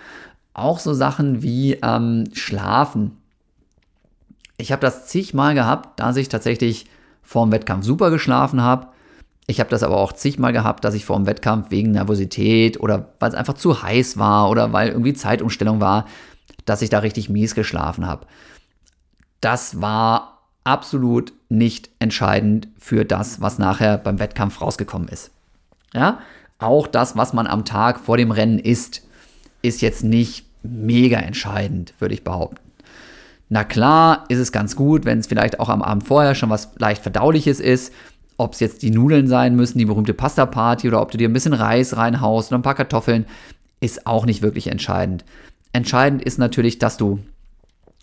Auch 0.53 0.79
so 0.79 0.93
Sachen 0.93 1.41
wie 1.41 1.77
ähm, 1.81 2.25
Schlafen. 2.33 3.17
Ich 4.57 4.71
habe 4.71 4.81
das 4.81 5.07
zigmal 5.07 5.55
gehabt, 5.55 5.99
dass 5.99 6.17
ich 6.17 6.29
tatsächlich 6.29 6.85
vor 7.21 7.45
dem 7.45 7.51
Wettkampf 7.51 7.85
super 7.85 8.11
geschlafen 8.11 8.61
habe. 8.61 8.87
Ich 9.47 9.59
habe 9.59 9.69
das 9.69 9.83
aber 9.83 9.97
auch 9.97 10.13
zigmal 10.13 10.53
gehabt, 10.53 10.85
dass 10.85 10.93
ich 10.93 11.05
vor 11.05 11.17
dem 11.17 11.25
Wettkampf 11.25 11.71
wegen 11.71 11.91
Nervosität 11.91 12.79
oder 12.79 13.13
weil 13.19 13.29
es 13.29 13.35
einfach 13.35 13.55
zu 13.55 13.81
heiß 13.81 14.17
war 14.17 14.49
oder 14.49 14.71
weil 14.71 14.89
irgendwie 14.89 15.13
Zeitumstellung 15.13 15.81
war, 15.81 16.05
dass 16.65 16.81
ich 16.81 16.89
da 16.89 16.99
richtig 16.99 17.29
mies 17.29 17.55
geschlafen 17.55 18.05
habe. 18.05 18.27
Das 19.41 19.81
war 19.81 20.39
absolut 20.63 21.33
nicht 21.49 21.89
entscheidend 21.99 22.67
für 22.77 23.03
das, 23.03 23.41
was 23.41 23.57
nachher 23.57 23.97
beim 23.97 24.19
Wettkampf 24.19 24.61
rausgekommen 24.61 25.07
ist. 25.07 25.31
Ja, 25.93 26.19
auch 26.59 26.87
das, 26.87 27.17
was 27.17 27.33
man 27.33 27.47
am 27.47 27.65
Tag 27.65 27.99
vor 27.99 28.17
dem 28.17 28.31
Rennen 28.31 28.59
isst, 28.59 29.01
ist 29.61 29.81
jetzt 29.81 30.03
nicht 30.03 30.45
mega 30.63 31.17
entscheidend, 31.17 31.93
würde 31.99 32.13
ich 32.13 32.23
behaupten. 32.23 32.71
Na 33.49 33.63
klar, 33.63 34.25
ist 34.29 34.39
es 34.39 34.51
ganz 34.51 34.75
gut, 34.75 35.03
wenn 35.03 35.19
es 35.19 35.27
vielleicht 35.27 35.59
auch 35.59 35.67
am 35.67 35.81
Abend 35.81 36.07
vorher 36.07 36.35
schon 36.35 36.49
was 36.49 36.69
leicht 36.77 37.01
verdauliches 37.01 37.59
ist. 37.59 37.93
Ob 38.37 38.53
es 38.53 38.61
jetzt 38.61 38.81
die 38.81 38.91
Nudeln 38.91 39.27
sein 39.27 39.55
müssen, 39.55 39.77
die 39.77 39.85
berühmte 39.85 40.13
Pasta-Party 40.13 40.87
oder 40.87 41.01
ob 41.01 41.11
du 41.11 41.17
dir 41.17 41.27
ein 41.27 41.33
bisschen 41.33 41.53
Reis 41.53 41.97
reinhaust 41.97 42.49
oder 42.49 42.59
ein 42.59 42.63
paar 42.63 42.75
Kartoffeln, 42.75 43.25
ist 43.81 44.07
auch 44.07 44.25
nicht 44.25 44.41
wirklich 44.41 44.67
entscheidend. 44.67 45.25
Entscheidend 45.73 46.23
ist 46.23 46.37
natürlich, 46.37 46.79
dass 46.79 46.95
du, 46.95 47.19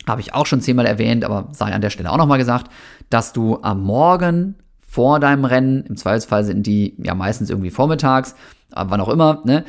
habe 0.09 0.20
ich 0.20 0.35
auch 0.35 0.47
schon 0.47 0.60
zehnmal 0.60 0.86
erwähnt, 0.86 1.24
aber 1.24 1.48
sei 1.52 1.72
an 1.72 1.80
der 1.80 1.90
Stelle 1.90 2.10
auch 2.10 2.16
nochmal 2.16 2.39
gesagt, 2.39 2.70
dass 3.10 3.32
du 3.32 3.59
am 3.62 3.82
Morgen 3.82 4.56
vor 4.78 5.20
deinem 5.20 5.44
Rennen. 5.44 5.85
Im 5.86 5.97
Zweifelsfall 5.97 6.44
sind 6.44 6.66
die 6.66 6.97
ja 7.02 7.14
meistens 7.14 7.51
irgendwie 7.51 7.70
vormittags, 7.70 8.35
aber 8.72 8.90
wann 8.90 9.01
auch 9.01 9.09
immer. 9.09 9.43
Ne? 9.44 9.64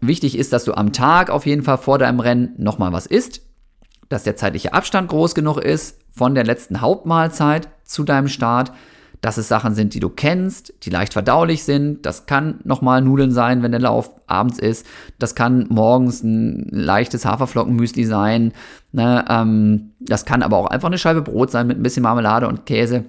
Wichtig 0.00 0.38
ist, 0.38 0.52
dass 0.52 0.64
du 0.64 0.74
am 0.74 0.92
Tag 0.92 1.30
auf 1.30 1.46
jeden 1.46 1.62
Fall 1.62 1.78
vor 1.78 1.98
deinem 1.98 2.20
Rennen 2.20 2.54
nochmal 2.58 2.92
was 2.92 3.06
isst, 3.06 3.42
dass 4.08 4.22
der 4.22 4.36
zeitliche 4.36 4.72
Abstand 4.72 5.08
groß 5.08 5.34
genug 5.34 5.58
ist 5.58 5.98
von 6.10 6.34
der 6.34 6.44
letzten 6.44 6.80
Hauptmahlzeit 6.80 7.68
zu 7.84 8.04
deinem 8.04 8.28
Start, 8.28 8.72
dass 9.20 9.36
es 9.36 9.48
Sachen 9.48 9.74
sind, 9.74 9.92
die 9.94 10.00
du 10.00 10.08
kennst, 10.08 10.72
die 10.82 10.90
leicht 10.90 11.12
verdaulich 11.12 11.64
sind. 11.64 12.06
Das 12.06 12.26
kann 12.26 12.60
nochmal 12.64 13.02
Nudeln 13.02 13.32
sein, 13.32 13.62
wenn 13.62 13.72
der 13.72 13.80
Lauf 13.80 14.10
abends 14.26 14.58
ist. 14.58 14.86
Das 15.18 15.34
kann 15.34 15.66
morgens 15.68 16.22
ein 16.22 16.68
leichtes 16.70 17.26
Haferflockenmüsli 17.26 18.04
sein. 18.04 18.52
Ne? 18.92 19.24
Ähm, 19.28 19.90
das 20.00 20.24
kann 20.24 20.42
aber 20.42 20.56
auch 20.56 20.66
einfach 20.66 20.88
eine 20.88 20.98
Scheibe 20.98 21.22
Brot 21.22 21.50
sein 21.50 21.66
mit 21.66 21.78
ein 21.78 21.82
bisschen 21.82 22.02
Marmelade 22.02 22.48
und 22.48 22.64
Käse. 22.64 23.04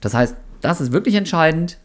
Das 0.00 0.14
heißt, 0.14 0.36
das 0.60 0.80
ist 0.80 0.92
wirklich 0.92 1.14
entscheidend, 1.14 1.78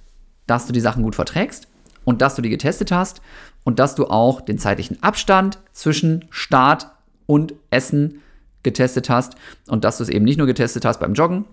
dass 0.45 0.66
du 0.66 0.74
die 0.74 0.82
Sachen 0.82 1.04
gut 1.04 1.16
verträgst 1.16 1.68
und 2.04 2.22
dass 2.22 2.36
du 2.36 2.41
die 2.41 2.50
getestet 2.50 2.91
hast 2.91 3.22
und 3.64 3.80
dass 3.80 3.95
du 3.95 4.08
auch 4.08 4.41
den 4.41 4.58
zeitlichen 4.58 5.02
Abstand 5.02 5.60
zwischen 5.72 6.26
Start 6.30 6.88
und 7.26 7.54
Essen 7.70 8.22
getestet 8.64 9.10
hast 9.10 9.36
und 9.68 9.84
dass 9.84 9.98
du 9.98 10.04
es 10.04 10.10
eben 10.10 10.26
nicht 10.26 10.38
nur 10.38 10.48
getestet 10.48 10.84
hast 10.84 11.00
beim 11.00 11.14
Joggen. 11.14 11.45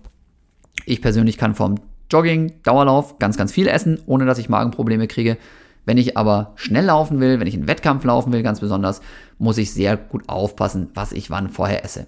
Ich 0.85 1.01
persönlich 1.01 1.37
kann 1.37 1.55
vom 1.55 1.75
Jogging, 2.11 2.53
Dauerlauf 2.63 3.19
ganz, 3.19 3.37
ganz 3.37 3.51
viel 3.51 3.67
essen, 3.67 3.99
ohne 4.05 4.25
dass 4.25 4.37
ich 4.37 4.49
Magenprobleme 4.49 5.07
kriege. 5.07 5.37
Wenn 5.85 5.97
ich 5.97 6.17
aber 6.17 6.53
schnell 6.55 6.85
laufen 6.85 7.19
will, 7.19 7.39
wenn 7.39 7.47
ich 7.47 7.55
einen 7.55 7.67
Wettkampf 7.67 8.03
laufen 8.03 8.33
will, 8.33 8.43
ganz 8.43 8.59
besonders, 8.59 9.01
muss 9.39 9.57
ich 9.57 9.73
sehr 9.73 9.97
gut 9.97 10.29
aufpassen, 10.29 10.89
was 10.93 11.11
ich 11.11 11.29
wann 11.29 11.49
vorher 11.49 11.83
esse. 11.83 12.07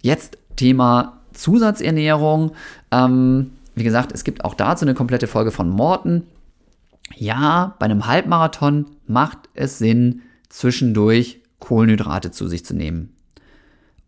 jetzt 0.00 0.38
Thema 0.56 1.20
Zusatzernährung. 1.32 2.52
Ähm, 2.90 3.52
wie 3.74 3.84
gesagt, 3.84 4.12
es 4.12 4.24
gibt 4.24 4.44
auch 4.44 4.54
dazu 4.54 4.84
eine 4.84 4.94
komplette 4.94 5.26
Folge 5.26 5.50
von 5.50 5.68
Morten. 5.68 6.24
Ja, 7.16 7.74
bei 7.78 7.86
einem 7.86 8.06
Halbmarathon 8.06 8.86
macht 9.06 9.38
es 9.54 9.78
Sinn, 9.78 10.22
zwischendurch 10.48 11.40
Kohlenhydrate 11.58 12.30
zu 12.30 12.48
sich 12.48 12.64
zu 12.64 12.74
nehmen. 12.74 13.14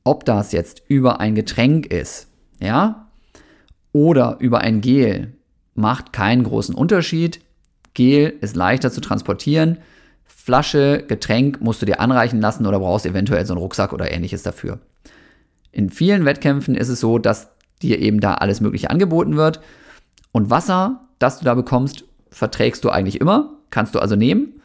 Ob 0.04 0.24
das 0.24 0.52
jetzt 0.52 0.82
über 0.88 1.20
ein 1.20 1.34
Getränk 1.34 1.86
ist, 1.86 2.28
ja, 2.60 3.03
oder 3.94 4.36
über 4.40 4.60
ein 4.60 4.82
Gel, 4.82 5.32
macht 5.74 6.12
keinen 6.12 6.42
großen 6.44 6.74
Unterschied. 6.74 7.40
Gel 7.94 8.34
ist 8.40 8.56
leichter 8.56 8.90
zu 8.90 9.00
transportieren. 9.00 9.78
Flasche, 10.24 11.04
Getränk 11.06 11.60
musst 11.62 11.80
du 11.80 11.86
dir 11.86 12.00
anreichen 12.00 12.40
lassen 12.40 12.66
oder 12.66 12.80
brauchst 12.80 13.06
eventuell 13.06 13.46
so 13.46 13.54
einen 13.54 13.62
Rucksack 13.62 13.92
oder 13.92 14.10
ähnliches 14.10 14.42
dafür. 14.42 14.80
In 15.70 15.90
vielen 15.90 16.24
Wettkämpfen 16.24 16.74
ist 16.74 16.88
es 16.88 17.00
so, 17.00 17.18
dass 17.18 17.50
dir 17.82 18.00
eben 18.00 18.20
da 18.20 18.34
alles 18.34 18.60
Mögliche 18.60 18.90
angeboten 18.90 19.36
wird. 19.36 19.60
Und 20.32 20.50
Wasser, 20.50 21.06
das 21.20 21.38
du 21.38 21.44
da 21.44 21.54
bekommst, 21.54 22.04
verträgst 22.30 22.84
du 22.84 22.90
eigentlich 22.90 23.20
immer, 23.20 23.58
kannst 23.70 23.94
du 23.94 24.00
also 24.00 24.16
nehmen. 24.16 24.60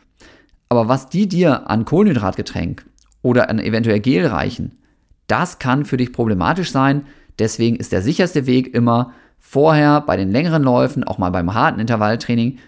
Aber 0.69 0.87
was 0.87 1.09
die 1.09 1.27
dir 1.27 1.69
an 1.69 1.85
Kohlenhydratgetränk 1.85 2.85
oder 3.21 3.49
an 3.49 3.59
eventuell 3.59 3.99
Gel 3.99 4.25
reichen, 4.25 4.79
das 5.27 5.59
kann 5.59 5.85
für 5.85 5.97
dich 5.97 6.13
problematisch 6.13 6.71
sein. 6.71 7.05
Deswegen 7.39 7.77
ist 7.77 7.91
der 7.91 8.01
sicherste 8.01 8.45
Weg 8.45 8.73
immer 8.73 9.13
vorher 9.39 10.01
bei 10.01 10.17
den 10.17 10.31
längeren 10.31 10.63
Läufen, 10.63 11.03
auch 11.03 11.17
mal 11.17 11.31
beim 11.31 11.53
harten 11.53 11.79
Intervalltraining, 11.79 12.59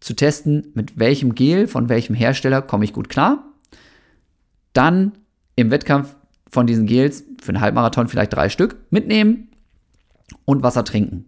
zu 0.00 0.14
testen, 0.14 0.72
mit 0.74 0.98
welchem 0.98 1.34
Gel, 1.34 1.68
von 1.68 1.88
welchem 1.88 2.14
Hersteller 2.14 2.62
komme 2.62 2.84
ich 2.84 2.92
gut 2.92 3.08
klar. 3.08 3.44
Dann 4.72 5.12
im 5.54 5.70
Wettkampf 5.70 6.16
von 6.50 6.66
diesen 6.66 6.86
Gels 6.86 7.24
für 7.40 7.50
einen 7.50 7.60
Halbmarathon 7.60 8.08
vielleicht 8.08 8.34
drei 8.34 8.48
Stück 8.48 8.76
mitnehmen 8.90 9.48
und 10.44 10.62
Wasser 10.62 10.84
trinken. 10.84 11.26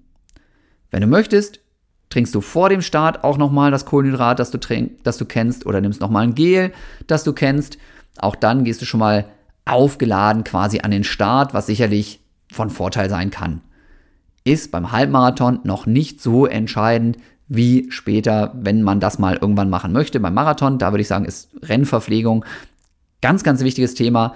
Wenn 0.91 1.01
du 1.01 1.07
möchtest, 1.07 1.61
trinkst 2.11 2.35
du 2.35 2.41
vor 2.41 2.69
dem 2.69 2.83
Start 2.83 3.25
auch 3.25 3.37
nochmal 3.37 3.71
das 3.71 3.85
Kohlenhydrat, 3.85 4.39
das 4.39 4.51
du, 4.51 4.59
trink, 4.59 5.03
das 5.05 5.19
du 5.19 5.25
kennst, 5.25 5.67
oder 5.67 5.81
nimmst 5.81 6.01
nochmal 6.01 6.25
ein 6.25 6.35
Gel, 6.35 6.73
das 7.07 7.25
du 7.25 7.33
kennst. 7.33 7.79
Auch 8.19 8.37
dann 8.37 8.65
gehst 8.65 8.81
du 8.81 8.87
schon 8.87 9.01
mal 9.01 9.27
aufgeladen 9.65 10.45
quasi 10.45 10.81
an 10.81 10.91
den 10.91 11.05
Start, 11.05 11.53
was 11.53 11.67
sicherlich 11.67 12.21
von 12.53 12.71
Vorteil 12.71 13.11
sein 13.11 13.31
kann. 13.31 13.61
Ist 14.45 14.71
beim 14.71 14.93
Halbmarathon 14.93 15.61
noch 15.65 15.87
nicht 15.87 16.21
so 16.21 16.47
entscheidend 16.47 17.19
wie 17.49 17.87
später, 17.91 18.53
wenn 18.55 18.83
man 18.83 19.01
das 19.01 19.19
mal 19.19 19.37
irgendwann 19.41 19.71
machen 19.71 19.93
möchte. 19.93 20.21
Beim 20.21 20.35
Marathon, 20.35 20.79
da 20.79 20.93
würde 20.93 21.03
ich 21.03 21.09
sagen, 21.09 21.25
ist 21.25 21.51
Rennverpflegung 21.63 22.45
ganz, 23.21 23.43
ganz 23.43 23.63
wichtiges 23.63 23.95
Thema 23.95 24.35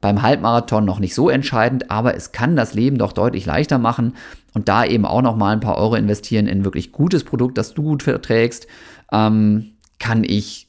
beim 0.00 0.20
Halbmarathon 0.20 0.84
noch 0.84 0.98
nicht 0.98 1.14
so 1.14 1.30
entscheidend, 1.30 1.90
aber 1.90 2.16
es 2.16 2.32
kann 2.32 2.56
das 2.56 2.74
Leben 2.74 2.98
doch 2.98 3.12
deutlich 3.12 3.46
leichter 3.46 3.78
machen 3.78 4.16
und 4.52 4.68
da 4.68 4.84
eben 4.84 5.06
auch 5.06 5.22
noch 5.22 5.36
mal 5.36 5.52
ein 5.52 5.60
paar 5.60 5.78
Euro 5.78 5.94
investieren 5.94 6.46
in 6.46 6.64
wirklich 6.64 6.92
gutes 6.92 7.24
Produkt, 7.24 7.56
das 7.56 7.72
du 7.72 7.82
gut 7.82 8.02
verträgst, 8.02 8.66
ähm, 9.12 9.76
kann 9.98 10.24
ich 10.24 10.68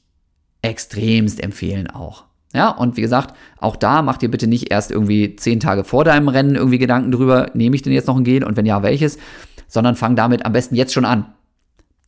extremst 0.62 1.44
empfehlen 1.44 1.90
auch. 1.90 2.26
Ja, 2.54 2.70
und 2.70 2.98
wie 2.98 3.02
gesagt, 3.02 3.36
auch 3.58 3.76
da 3.76 4.02
macht 4.02 4.22
ihr 4.22 4.30
bitte 4.30 4.48
nicht 4.48 4.72
erst 4.72 4.92
irgendwie 4.92 5.36
zehn 5.36 5.60
Tage 5.60 5.84
vor 5.84 6.04
deinem 6.04 6.28
Rennen 6.28 6.56
irgendwie 6.56 6.78
Gedanken 6.78 7.12
drüber, 7.12 7.50
nehme 7.54 7.76
ich 7.76 7.82
denn 7.82 7.94
jetzt 7.94 8.08
noch 8.08 8.18
ein 8.18 8.24
Gel 8.24 8.44
und 8.44 8.58
wenn 8.58 8.66
ja, 8.66 8.84
welches, 8.84 9.18
sondern 9.68 9.96
fang 9.96 10.16
damit 10.16 10.46
am 10.46 10.54
besten 10.54 10.76
jetzt 10.76 10.94
schon 10.94 11.06
an. 11.06 11.34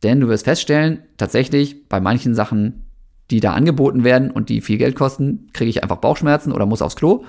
Denn 0.02 0.20
du 0.20 0.28
wirst 0.28 0.44
feststellen, 0.44 1.00
tatsächlich 1.16 1.88
bei 1.88 2.00
manchen 2.00 2.34
Sachen 2.34 2.86
die 3.30 3.40
da 3.40 3.52
angeboten 3.52 4.04
werden 4.04 4.30
und 4.30 4.48
die 4.48 4.60
viel 4.60 4.78
Geld 4.78 4.94
kosten, 4.94 5.48
kriege 5.52 5.70
ich 5.70 5.82
einfach 5.82 5.96
Bauchschmerzen 5.96 6.52
oder 6.52 6.66
muss 6.66 6.82
aufs 6.82 6.96
Klo. 6.96 7.24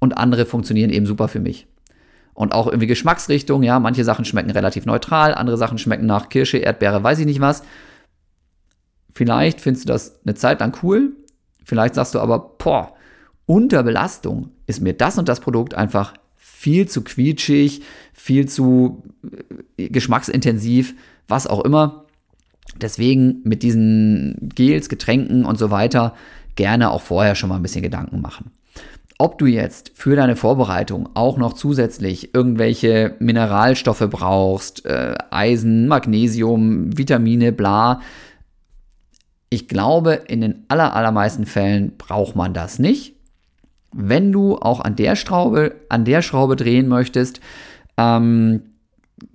Und 0.00 0.16
andere 0.16 0.46
funktionieren 0.46 0.90
eben 0.90 1.06
super 1.06 1.28
für 1.28 1.40
mich. 1.40 1.66
Und 2.32 2.52
auch 2.52 2.66
irgendwie 2.66 2.86
Geschmacksrichtung, 2.86 3.62
ja, 3.62 3.78
manche 3.78 4.04
Sachen 4.04 4.24
schmecken 4.24 4.50
relativ 4.50 4.86
neutral, 4.86 5.34
andere 5.34 5.56
Sachen 5.56 5.78
schmecken 5.78 6.06
nach 6.06 6.28
Kirsche, 6.28 6.58
Erdbeere, 6.58 7.02
weiß 7.02 7.20
ich 7.20 7.26
nicht 7.26 7.40
was. 7.40 7.62
Vielleicht 9.12 9.60
findest 9.60 9.88
du 9.88 9.92
das 9.92 10.20
eine 10.24 10.34
Zeit 10.34 10.60
lang 10.60 10.76
cool, 10.82 11.12
vielleicht 11.64 11.94
sagst 11.94 12.14
du 12.14 12.20
aber, 12.20 12.38
boah, 12.38 12.92
unter 13.46 13.82
Belastung 13.82 14.50
ist 14.66 14.80
mir 14.80 14.94
das 14.94 15.18
und 15.18 15.28
das 15.28 15.40
Produkt 15.40 15.74
einfach 15.74 16.14
viel 16.36 16.88
zu 16.88 17.02
quietschig, 17.02 17.82
viel 18.12 18.48
zu 18.48 19.02
äh, 19.76 19.88
geschmacksintensiv, 19.88 20.94
was 21.28 21.46
auch 21.46 21.64
immer. 21.64 22.04
Deswegen 22.80 23.40
mit 23.44 23.62
diesen 23.62 24.50
Gels, 24.54 24.88
Getränken 24.88 25.44
und 25.44 25.58
so 25.58 25.70
weiter 25.70 26.14
gerne 26.56 26.90
auch 26.90 27.02
vorher 27.02 27.34
schon 27.34 27.48
mal 27.48 27.56
ein 27.56 27.62
bisschen 27.62 27.82
Gedanken 27.82 28.20
machen. 28.20 28.50
Ob 29.18 29.38
du 29.38 29.46
jetzt 29.46 29.92
für 29.94 30.16
deine 30.16 30.36
Vorbereitung 30.36 31.08
auch 31.14 31.36
noch 31.36 31.52
zusätzlich 31.52 32.34
irgendwelche 32.34 33.14
Mineralstoffe 33.20 34.06
brauchst, 34.10 34.86
äh, 34.86 35.14
Eisen, 35.30 35.86
Magnesium, 35.86 36.96
Vitamine, 36.96 37.52
bla. 37.52 38.00
Ich 39.54 39.68
glaube, 39.68 40.14
in 40.26 40.40
den 40.40 40.64
allermeisten 40.66 41.46
Fällen 41.46 41.96
braucht 41.96 42.34
man 42.34 42.54
das 42.54 42.80
nicht. 42.80 43.14
Wenn 43.92 44.32
du 44.32 44.56
auch 44.56 44.80
an 44.80 44.96
der 44.96 45.14
Schraube, 45.14 45.76
an 45.88 46.04
der 46.04 46.22
Schraube 46.22 46.56
drehen 46.56 46.88
möchtest, 46.88 47.38
ähm, 47.96 48.62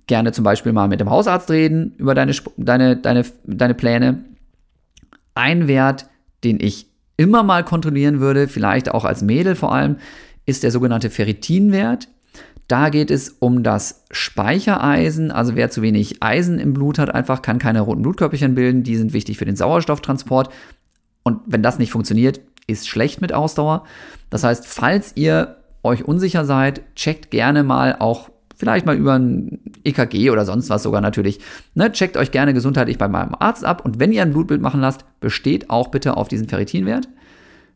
gerne 0.06 0.32
zum 0.32 0.44
Beispiel 0.44 0.74
mal 0.74 0.88
mit 0.88 1.00
dem 1.00 1.08
Hausarzt 1.08 1.50
reden 1.50 1.94
über 1.96 2.14
deine, 2.14 2.34
deine, 2.58 2.96
deine, 2.98 3.24
deine 3.44 3.72
Pläne. 3.72 4.22
Ein 5.34 5.68
Wert, 5.68 6.04
den 6.44 6.60
ich 6.60 6.84
immer 7.16 7.42
mal 7.42 7.64
kontrollieren 7.64 8.20
würde, 8.20 8.46
vielleicht 8.46 8.90
auch 8.90 9.06
als 9.06 9.22
Mädel 9.22 9.56
vor 9.56 9.72
allem, 9.72 9.96
ist 10.44 10.64
der 10.64 10.70
sogenannte 10.70 11.08
Ferritinwert. 11.08 12.08
Da 12.70 12.88
geht 12.88 13.10
es 13.10 13.30
um 13.40 13.64
das 13.64 14.04
Speichereisen. 14.12 15.32
Also 15.32 15.56
wer 15.56 15.70
zu 15.70 15.82
wenig 15.82 16.22
Eisen 16.22 16.60
im 16.60 16.72
Blut 16.72 17.00
hat, 17.00 17.12
einfach 17.12 17.42
kann 17.42 17.58
keine 17.58 17.80
roten 17.80 18.02
Blutkörperchen 18.02 18.54
bilden. 18.54 18.84
Die 18.84 18.94
sind 18.94 19.12
wichtig 19.12 19.38
für 19.38 19.44
den 19.44 19.56
Sauerstofftransport. 19.56 20.50
Und 21.24 21.40
wenn 21.46 21.64
das 21.64 21.80
nicht 21.80 21.90
funktioniert, 21.90 22.40
ist 22.68 22.88
schlecht 22.88 23.20
mit 23.20 23.32
Ausdauer. 23.32 23.82
Das 24.30 24.44
heißt, 24.44 24.68
falls 24.68 25.16
ihr 25.16 25.56
euch 25.82 26.04
unsicher 26.04 26.44
seid, 26.44 26.82
checkt 26.94 27.32
gerne 27.32 27.64
mal 27.64 27.96
auch 27.98 28.30
vielleicht 28.54 28.86
mal 28.86 28.96
über 28.96 29.18
ein 29.18 29.58
EKG 29.82 30.30
oder 30.30 30.44
sonst 30.44 30.70
was 30.70 30.84
sogar 30.84 31.00
natürlich. 31.00 31.40
Ne, 31.74 31.90
checkt 31.90 32.16
euch 32.16 32.30
gerne 32.30 32.54
gesundheitlich 32.54 32.98
bei 32.98 33.08
meinem 33.08 33.34
Arzt 33.36 33.64
ab 33.64 33.84
und 33.84 33.98
wenn 33.98 34.12
ihr 34.12 34.22
ein 34.22 34.32
Blutbild 34.32 34.60
machen 34.60 34.80
lasst, 34.80 35.04
besteht 35.18 35.70
auch 35.70 35.88
bitte 35.88 36.16
auf 36.16 36.28
diesen 36.28 36.46
Ferritinwert. 36.46 37.08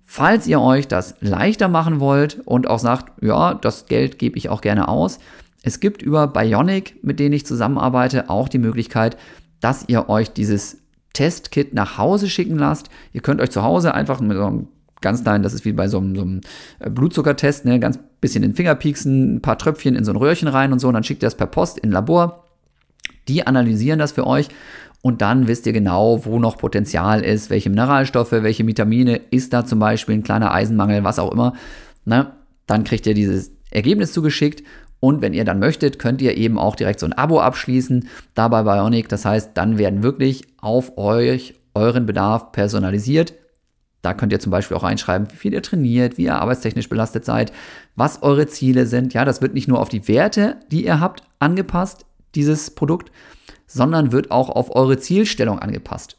Falls 0.05 0.47
ihr 0.47 0.61
euch 0.61 0.87
das 0.87 1.15
leichter 1.21 1.69
machen 1.69 1.99
wollt 1.99 2.41
und 2.45 2.69
auch 2.69 2.79
sagt, 2.79 3.23
ja, 3.23 3.55
das 3.55 3.87
Geld 3.87 4.19
gebe 4.19 4.39
ich 4.39 4.49
auch 4.49 4.61
gerne 4.61 4.89
aus, 4.89 5.19
es 5.63 5.81
gibt 5.81 6.03
über 6.03 6.27
Bionic, 6.27 7.03
mit 7.03 7.19
denen 7.19 7.33
ich 7.33 7.47
zusammenarbeite, 7.47 8.29
auch 8.29 8.51
die 8.51 8.59
Möglichkeit, 8.59 9.17
dass 9.61 9.89
ihr 9.89 10.11
euch 10.11 10.31
dieses 10.31 10.77
Testkit 11.15 11.73
nach 11.73 11.97
Hause 11.97 12.29
schicken 12.29 12.59
lasst. 12.59 12.91
Ihr 13.15 13.23
könnt 13.23 13.41
euch 13.41 13.51
zu 13.51 13.63
Hause 13.63 13.95
einfach 13.95 14.21
mit 14.21 14.37
so 14.37 14.45
einem 14.45 14.69
ganz 15.01 15.23
klein, 15.23 15.43
das 15.43 15.55
ist 15.55 15.65
wie 15.65 15.73
bei 15.73 15.89
so 15.89 15.99
einem, 15.99 16.17
so 16.17 16.23
einem 16.23 16.41
äh, 16.81 16.91
Blutzuckertest, 16.91 17.65
ne, 17.65 17.81
ganz 17.81 17.99
bisschen 18.21 18.43
den 18.43 18.55
Finger 18.55 18.75
pieksen, 18.75 19.37
ein 19.37 19.43
paar 19.43 19.59
Tröpfchen 19.59 19.97
in 19.97 20.05
so 20.05 20.13
ein 20.13 20.17
Röhrchen 20.17 20.49
rein 20.49 20.73
und 20.73 20.81
so, 20.81 20.89
und 20.89 20.95
dann 20.95 21.05
schickt 21.05 21.23
ihr 21.23 21.27
das 21.27 21.37
per 21.37 21.47
Post 21.47 21.79
in 21.79 21.91
ein 21.91 21.93
Labor. 21.93 22.45
Die 23.29 23.47
analysieren 23.47 23.99
das 23.99 24.13
für 24.13 24.27
euch 24.27 24.49
und 25.05 25.21
dann 25.21 25.49
wisst 25.49 25.67
ihr 25.67 25.75
genau, 25.75 26.25
wo 26.25 26.39
noch 26.39 26.57
Potenzial 26.57 27.23
ist, 27.23 27.51
welche 27.51 27.69
Mineralstoffe, 27.69 28.33
welche 28.33 28.67
Vitamine, 28.67 29.21
ist 29.31 29.53
da 29.53 29.67
zum 29.67 29.79
Beispiel 29.79 30.15
ein 30.15 30.23
kleiner 30.23 30.51
Eisenmangel, 30.51 31.05
was 31.05 31.19
auch 31.19 31.31
immer. 31.31 31.53
Ne? 32.07 32.33
Dann 32.67 32.85
kriegt 32.85 33.07
ihr 33.07 33.13
dieses 33.13 33.53
Ergebnis 33.71 34.15
zugeschickt 34.15 34.63
und 35.01 35.21
wenn 35.21 35.35
ihr 35.35 35.45
dann 35.45 35.59
möchtet, 35.59 35.99
könnt 35.99 36.23
ihr 36.23 36.39
eben 36.39 36.59
auch 36.59 36.75
direkt 36.75 37.01
so 37.01 37.07
ein 37.07 37.13
Abo 37.13 37.39
abschließen, 37.41 38.09
dabei 38.35 38.63
Bionic. 38.63 39.11
Das 39.11 39.27
heißt, 39.27 39.51
dann 39.53 39.77
werden 39.77 40.03
wirklich 40.03 40.47
auf 40.63 40.97
euch 40.97 41.55
euren 41.75 42.07
Bedarf 42.07 42.53
personalisiert 42.53 43.35
da 44.05 44.13
könnt 44.13 44.33
ihr 44.33 44.41
zum 44.41 44.53
Beispiel 44.53 44.77
auch 44.77 44.83
reinschreiben, 44.83 45.31
wie 45.33 45.37
viel 45.37 45.55
ihr 45.55 45.63
trainiert, 45.63 46.19
wie 46.19 46.25
ihr 46.25 46.37
arbeitstechnisch 46.37 46.91
belastet 46.91 47.25
seid, 47.25 47.53
was 47.97 48.23
eure 48.23 48.47
Ziele 48.47 48.87
sind. 48.87 49.15
Ja, 49.15 49.25
das 49.25 49.41
wird 49.41 49.55
nicht 49.55 49.67
nur 49.67 49.81
auf 49.81 49.89
die 49.89 50.07
Werte, 50.09 50.57
die 50.71 50.85
ihr 50.85 51.01
habt, 51.01 51.23
angepasst, 51.39 52.05
dieses 52.35 52.71
Produkt, 52.73 53.11
sondern 53.75 54.13
wird 54.13 54.31
auch 54.31 54.49
auf 54.49 54.75
eure 54.75 54.99
Zielstellung 54.99 55.59
angepasst. 55.59 56.17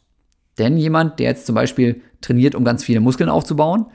Denn 0.57 0.77
jemand, 0.77 1.19
der 1.19 1.29
jetzt 1.29 1.45
zum 1.45 1.55
Beispiel 1.55 2.01
trainiert, 2.21 2.55
um 2.55 2.63
ganz 2.63 2.83
viele 2.83 2.99
Muskeln 2.99 3.29
aufzubauen, 3.29 3.87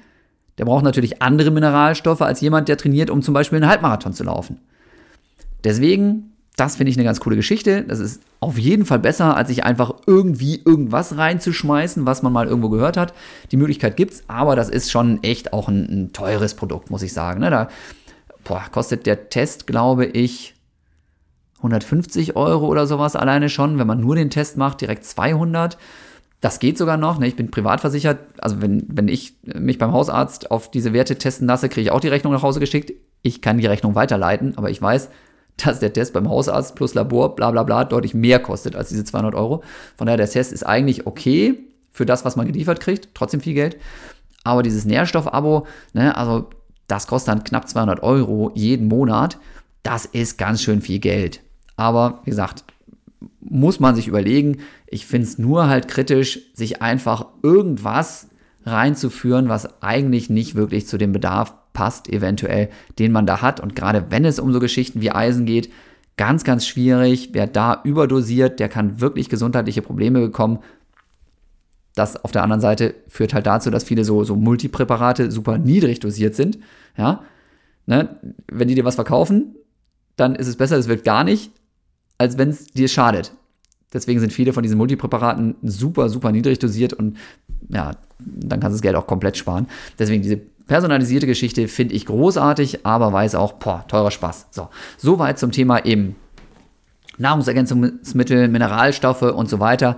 der 0.58 0.64
braucht 0.64 0.84
natürlich 0.84 1.22
andere 1.22 1.50
Mineralstoffe 1.50 2.22
als 2.22 2.40
jemand, 2.40 2.68
der 2.68 2.76
trainiert, 2.76 3.10
um 3.10 3.22
zum 3.22 3.32
Beispiel 3.32 3.56
einen 3.56 3.70
Halbmarathon 3.70 4.12
zu 4.12 4.24
laufen. 4.24 4.58
Deswegen 5.64 6.30
das 6.60 6.76
finde 6.76 6.90
ich 6.90 6.98
eine 6.98 7.04
ganz 7.04 7.20
coole 7.20 7.36
Geschichte. 7.36 7.84
Das 7.84 8.00
ist 8.00 8.22
auf 8.40 8.58
jeden 8.58 8.84
Fall 8.84 8.98
besser, 8.98 9.34
als 9.34 9.48
sich 9.48 9.64
einfach 9.64 9.94
irgendwie 10.06 10.60
irgendwas 10.62 11.16
reinzuschmeißen, 11.16 12.04
was 12.04 12.22
man 12.22 12.34
mal 12.34 12.46
irgendwo 12.46 12.68
gehört 12.68 12.98
hat. 12.98 13.14
Die 13.50 13.56
Möglichkeit 13.56 13.96
gibt 13.96 14.12
es, 14.12 14.24
aber 14.28 14.56
das 14.56 14.68
ist 14.68 14.90
schon 14.90 15.22
echt 15.22 15.54
auch 15.54 15.68
ein, 15.68 15.86
ein 15.88 16.12
teures 16.12 16.54
Produkt, 16.54 16.90
muss 16.90 17.02
ich 17.02 17.14
sagen. 17.14 17.40
Ne? 17.40 17.48
Da 17.48 17.68
boah, 18.44 18.62
kostet 18.70 19.06
der 19.06 19.30
Test, 19.30 19.66
glaube 19.66 20.04
ich, 20.04 20.54
150 21.60 22.36
Euro 22.36 22.66
oder 22.66 22.86
sowas 22.86 23.16
alleine 23.16 23.48
schon. 23.48 23.78
Wenn 23.78 23.86
man 23.86 24.00
nur 24.00 24.16
den 24.16 24.30
Test 24.30 24.56
macht, 24.56 24.80
direkt 24.80 25.04
200. 25.04 25.78
Das 26.40 26.58
geht 26.58 26.78
sogar 26.78 26.96
noch. 26.96 27.18
Ne? 27.18 27.26
Ich 27.26 27.36
bin 27.36 27.50
privat 27.50 27.80
versichert. 27.80 28.18
Also 28.38 28.62
wenn, 28.62 28.84
wenn 28.88 29.08
ich 29.08 29.34
mich 29.44 29.78
beim 29.78 29.92
Hausarzt 29.92 30.50
auf 30.50 30.70
diese 30.70 30.92
Werte 30.92 31.16
testen 31.16 31.46
lasse, 31.46 31.68
kriege 31.68 31.82
ich 31.82 31.90
auch 31.90 32.00
die 32.00 32.08
Rechnung 32.08 32.32
nach 32.32 32.42
Hause 32.42 32.60
geschickt. 32.60 32.92
Ich 33.22 33.42
kann 33.42 33.58
die 33.58 33.66
Rechnung 33.66 33.94
weiterleiten, 33.94 34.56
aber 34.56 34.70
ich 34.70 34.80
weiß, 34.80 35.10
dass 35.58 35.80
der 35.80 35.92
Test 35.92 36.14
beim 36.14 36.28
Hausarzt 36.28 36.74
plus 36.74 36.94
Labor, 36.94 37.36
bla 37.36 37.50
bla 37.50 37.62
bla, 37.62 37.84
deutlich 37.84 38.14
mehr 38.14 38.38
kostet 38.38 38.76
als 38.76 38.88
diese 38.88 39.04
200 39.04 39.34
Euro. 39.34 39.62
Von 39.96 40.06
daher, 40.06 40.16
der 40.16 40.30
Test 40.30 40.52
ist 40.52 40.66
eigentlich 40.66 41.06
okay 41.06 41.58
für 41.90 42.06
das, 42.06 42.24
was 42.24 42.36
man 42.36 42.46
geliefert 42.46 42.80
kriegt, 42.80 43.08
trotzdem 43.14 43.40
viel 43.40 43.54
Geld. 43.54 43.76
Aber 44.42 44.62
dieses 44.62 44.86
Nährstoff-Abo, 44.86 45.66
ne, 45.92 46.16
also 46.16 46.48
das 46.86 47.06
kostet 47.06 47.28
dann 47.28 47.44
knapp 47.44 47.68
200 47.68 48.02
Euro 48.02 48.50
jeden 48.54 48.88
Monat. 48.88 49.38
Das 49.82 50.06
ist 50.06 50.38
ganz 50.38 50.62
schön 50.62 50.80
viel 50.80 50.98
Geld. 50.98 51.40
Aber 51.80 52.20
wie 52.24 52.30
gesagt, 52.30 52.64
muss 53.40 53.80
man 53.80 53.94
sich 53.94 54.06
überlegen. 54.06 54.58
Ich 54.86 55.06
finde 55.06 55.26
es 55.26 55.38
nur 55.38 55.66
halt 55.66 55.88
kritisch, 55.88 56.38
sich 56.52 56.82
einfach 56.82 57.24
irgendwas 57.42 58.28
reinzuführen, 58.66 59.48
was 59.48 59.82
eigentlich 59.82 60.28
nicht 60.28 60.56
wirklich 60.56 60.86
zu 60.86 60.98
dem 60.98 61.12
Bedarf 61.12 61.54
passt, 61.72 62.10
eventuell, 62.10 62.68
den 62.98 63.12
man 63.12 63.24
da 63.24 63.40
hat. 63.40 63.60
Und 63.60 63.74
gerade 63.74 64.10
wenn 64.10 64.26
es 64.26 64.38
um 64.38 64.52
so 64.52 64.60
Geschichten 64.60 65.00
wie 65.00 65.10
Eisen 65.10 65.46
geht, 65.46 65.70
ganz, 66.18 66.44
ganz 66.44 66.66
schwierig. 66.66 67.30
Wer 67.32 67.46
da 67.46 67.80
überdosiert, 67.82 68.60
der 68.60 68.68
kann 68.68 69.00
wirklich 69.00 69.30
gesundheitliche 69.30 69.80
Probleme 69.80 70.20
bekommen. 70.20 70.58
Das 71.94 72.22
auf 72.22 72.30
der 72.30 72.42
anderen 72.42 72.60
Seite 72.60 72.94
führt 73.08 73.32
halt 73.32 73.46
dazu, 73.46 73.70
dass 73.70 73.84
viele 73.84 74.04
so, 74.04 74.22
so 74.22 74.36
Multipräparate 74.36 75.30
super 75.30 75.56
niedrig 75.56 75.98
dosiert 76.00 76.34
sind. 76.34 76.58
Ja? 76.98 77.24
Ne? 77.86 78.18
Wenn 78.52 78.68
die 78.68 78.74
dir 78.74 78.84
was 78.84 78.96
verkaufen, 78.96 79.54
dann 80.16 80.34
ist 80.34 80.46
es 80.46 80.56
besser, 80.56 80.76
es 80.76 80.88
wirkt 80.88 81.04
gar 81.04 81.24
nicht, 81.24 81.52
als 82.20 82.36
wenn 82.36 82.50
es 82.50 82.66
dir 82.66 82.86
schadet. 82.86 83.32
Deswegen 83.94 84.20
sind 84.20 84.30
viele 84.30 84.52
von 84.52 84.62
diesen 84.62 84.76
Multipräparaten 84.76 85.56
super, 85.62 86.10
super 86.10 86.30
niedrig 86.32 86.58
dosiert 86.58 86.92
und 86.92 87.16
ja, 87.70 87.92
dann 88.18 88.60
kannst 88.60 88.74
du 88.74 88.76
das 88.76 88.82
Geld 88.82 88.94
auch 88.94 89.06
komplett 89.06 89.38
sparen. 89.38 89.66
Deswegen 89.98 90.22
diese 90.22 90.36
personalisierte 90.36 91.26
Geschichte 91.26 91.66
finde 91.66 91.94
ich 91.94 92.04
großartig, 92.04 92.84
aber 92.84 93.10
weiß 93.12 93.36
auch, 93.36 93.54
boah, 93.54 93.86
teurer 93.88 94.10
Spaß. 94.10 94.48
So, 94.50 94.68
soweit 94.98 95.38
zum 95.38 95.50
Thema 95.50 95.84
eben 95.86 96.14
Nahrungsergänzungsmittel, 97.16 98.48
Mineralstoffe 98.48 99.22
und 99.22 99.48
so 99.48 99.58
weiter. 99.58 99.96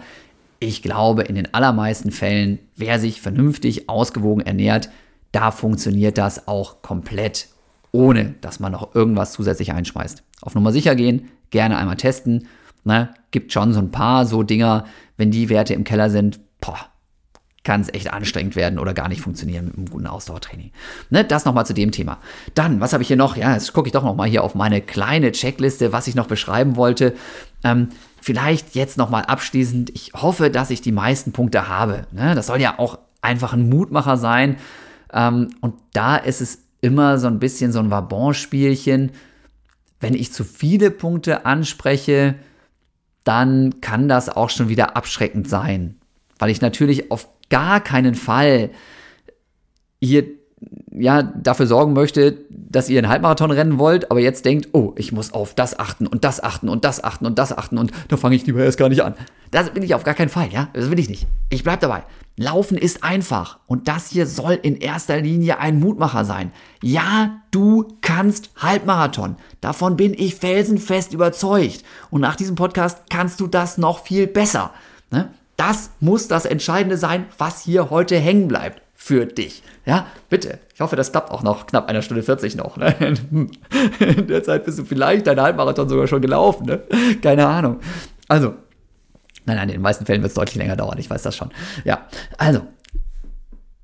Ich 0.61 0.81
glaube, 0.81 1.23
in 1.23 1.35
den 1.35 1.53
allermeisten 1.53 2.13
Fällen, 2.13 2.61
wer 2.77 3.01
sich 3.01 3.21
vernünftig 3.21 3.89
ausgewogen 3.89 4.47
ernährt, 4.47 4.91
da 5.33 5.51
funktioniert 5.51 6.19
das 6.19 6.47
auch 6.47 6.83
komplett, 6.83 7.49
ohne 7.91 8.37
dass 8.41 8.61
man 8.61 8.71
noch 8.71 8.95
irgendwas 8.95 9.33
zusätzlich 9.33 9.73
einschmeißt. 9.73 10.23
Auf 10.41 10.55
Nummer 10.55 10.71
sicher 10.71 10.95
gehen, 10.95 11.29
gerne 11.53 11.79
einmal 11.79 11.97
testen. 11.97 12.49
Ne? 12.83 13.15
Gibt 13.31 13.53
schon 13.53 13.73
so 13.73 13.79
ein 13.79 13.93
paar 13.93 14.27
so 14.27 14.43
Dinger, 14.43 14.85
wenn 15.17 15.31
die 15.31 15.49
Werte 15.49 15.75
im 15.75 15.85
Keller 15.85 16.11
sind, 16.11 16.41
kann 17.65 17.81
es 17.81 17.95
echt 17.95 18.13
anstrengend 18.13 18.57
werden 18.57 18.79
oder 18.79 18.93
gar 18.93 19.09
nicht 19.09 19.21
funktionieren 19.21 19.67
mit 19.67 19.77
einem 19.77 19.89
guten 19.89 20.07
Ausdauertraining. 20.07 20.73
Ne, 21.11 21.25
das 21.25 21.45
nochmal 21.45 21.67
zu 21.67 21.75
dem 21.75 21.93
Thema. 21.93 22.19
Dann, 22.55 22.81
was 22.81 22.93
habe 22.93 23.03
ich 23.03 23.09
hier 23.09 23.17
noch? 23.17 23.37
Ja, 23.37 23.53
jetzt 23.53 23.73
gucke 23.73 23.89
ich 23.89 23.93
doch 23.93 24.03
nochmal 24.03 24.29
hier 24.29 24.43
auf 24.43 24.55
meine 24.55 24.81
kleine 24.81 25.33
Checkliste, 25.33 25.93
was 25.93 26.09
ich 26.09 26.15
noch 26.15 26.27
beschreiben 26.27 26.77
wollte. 26.77 27.15
Ähm, 27.63 27.91
vielleicht 28.21 28.75
jetzt 28.75 28.99
nochmal 28.99 29.23
abschließend. 29.23 29.91
Ich 29.91 30.13
hoffe, 30.15 30.51
dass 30.51 30.71
ich 30.71 30.81
die 30.81 30.93
meisten 30.93 31.33
Punkte 31.33 31.69
habe. 31.69 32.07
Ne, 32.11 32.35
das 32.35 32.49
soll 32.49 32.61
ja 32.61 32.79
auch 32.79 32.99
einfach 33.21 33.53
ein 33.53 33.69
Mutmacher 33.69 34.17
sein. 34.17 34.57
Ähm, 35.13 35.51
und 35.61 35.75
da 35.93 36.17
ist 36.17 36.41
es 36.41 36.59
immer 36.81 37.19
so 37.19 37.29
ein 37.29 37.39
bisschen 37.39 37.71
so 37.71 37.79
ein 37.79 37.93
Wabonspielchen. 37.93 39.13
Wenn 40.03 40.15
ich 40.15 40.33
zu 40.33 40.43
viele 40.43 40.91
Punkte 40.91 41.47
anspreche, 41.47 42.35
dann 43.23 43.81
kann 43.81 44.09
das 44.09 44.29
auch 44.29 44.51
schon 44.51 44.69
wieder 44.69 44.97
abschreckend 44.97 45.49
sein. 45.49 45.97
Weil 46.41 46.51
ich 46.51 46.61
natürlich 46.61 47.13
auf 47.13 47.29
gar 47.51 47.81
keinen 47.81 48.17
Fall 48.17 48.71
hier 50.01 50.25
ja, 50.95 51.23
dafür 51.23 51.67
sorgen 51.67 51.93
möchte, 51.95 52.39
dass 52.51 52.89
ihr 52.89 52.99
einen 52.99 53.09
Halbmarathon 53.09 53.51
rennen 53.51 53.79
wollt, 53.79 54.11
aber 54.11 54.21
jetzt 54.21 54.45
denkt, 54.45 54.69
oh, 54.73 54.93
ich 54.97 55.13
muss 55.13 55.33
auf 55.33 55.55
das 55.55 55.79
achten 55.79 56.07
und 56.07 56.25
das 56.25 56.43
achten 56.43 56.69
und 56.69 56.85
das 56.85 57.03
achten 57.03 57.27
und 57.27 57.39
das 57.39 57.57
achten 57.57 57.79
und 57.79 57.93
da 58.09 58.17
fange 58.17 58.37
ich 58.37 58.47
lieber 58.47 58.63
erst 58.63 58.79
gar 58.79 58.89
nicht 58.89 59.03
an. 59.03 59.15
Das 59.51 59.75
will 59.75 59.85
ich 59.85 59.95
auf 59.95 60.05
gar 60.05 60.15
keinen 60.15 60.29
Fall, 60.29 60.49
ja? 60.51 60.69
Das 60.73 60.91
will 60.91 60.99
ich 60.99 61.09
nicht. 61.09 61.27
Ich 61.51 61.65
bleib 61.65 61.81
dabei. 61.81 62.03
Laufen 62.37 62.79
ist 62.79 63.05
einfach 63.05 63.59
und 63.67 63.89
das 63.89 64.09
hier 64.09 64.27
soll 64.27 64.59
in 64.63 64.77
erster 64.77 65.21
Linie 65.21 65.59
ein 65.59 65.81
Mutmacher 65.81 66.25
sein. 66.25 66.51
Ja, 66.83 67.43
du 67.51 67.89
kannst 68.01 68.51
Halbmarathon. 68.57 69.37
Davon 69.61 69.97
bin 69.97 70.15
ich 70.15 70.37
felsenfest 70.37 71.13
überzeugt. 71.13 71.85
Und 72.11 72.23
nach 72.23 72.37
diesem 72.37 72.55
Podcast 72.55 73.03
kannst 73.11 73.41
du 73.41 73.47
das 73.47 73.77
noch 73.77 74.05
viel 74.05 74.27
besser. 74.27 74.71
Ne? 75.11 75.29
Das 75.59 75.91
muss 76.01 76.29
das 76.29 76.47
Entscheidende 76.47 76.97
sein, 76.97 77.27
was 77.37 77.61
hier 77.61 77.91
heute 77.91 78.17
hängen 78.19 78.49
bleibt 78.49 78.81
für 79.05 79.27
dich. 79.27 79.65
Ja, 79.85 80.07
bitte. 80.31 80.61
Ich 80.73 80.81
hoffe, 80.81 80.95
das 80.95 81.11
klappt 81.11 81.33
auch 81.33 81.43
noch 81.43 81.67
knapp 81.67 81.89
einer 81.89 82.03
Stunde 82.03 82.23
40 82.23 82.55
noch. 82.55 82.77
Ne? 82.77 82.95
In 83.99 84.29
der 84.29 84.45
Zeit 84.45 84.65
bist 84.65 84.79
du 84.79 84.85
vielleicht 84.85 85.27
deinen 85.27 85.41
Halbmarathon 85.41 85.89
sogar 85.89 86.07
schon 86.07 86.23
gelaufen. 86.23 86.67
Ne? 86.67 86.83
Keine 87.21 87.49
Ahnung. 87.49 87.81
Also, 88.29 88.55
nein, 89.45 89.57
nein, 89.57 89.71
in 89.71 89.75
den 89.75 89.83
meisten 89.83 90.07
Fällen 90.07 90.23
wird 90.23 90.31
es 90.31 90.37
deutlich 90.37 90.55
länger 90.55 90.77
dauern. 90.77 90.99
Ich 90.99 91.11
weiß 91.11 91.21
das 91.23 91.37
schon. 91.37 91.51
Ja, 91.85 92.07
also. 92.39 92.61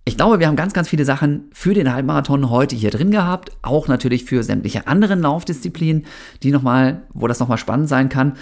Ich 0.05 0.16
glaube, 0.16 0.39
wir 0.39 0.47
haben 0.47 0.57
ganz, 0.57 0.73
ganz 0.73 0.89
viele 0.89 1.05
Sachen 1.05 1.51
für 1.53 1.74
den 1.74 1.93
Halbmarathon 1.93 2.49
heute 2.49 2.77
hier 2.77 2.93
drin 2.93 3.11
gehabt. 3.11 3.51
Auch 3.61 3.89
natürlich 3.89 4.24
für 4.24 4.45
sämtliche 4.45 4.86
anderen 4.86 5.20
Laufdisziplinen, 5.20 6.07
die 6.45 6.53
nochmal, 6.53 7.03
wo 7.12 7.27
das 7.27 7.40
nochmal 7.40 7.59
spannend 7.59 7.89
sein 7.89 8.09
kann. 8.09 8.36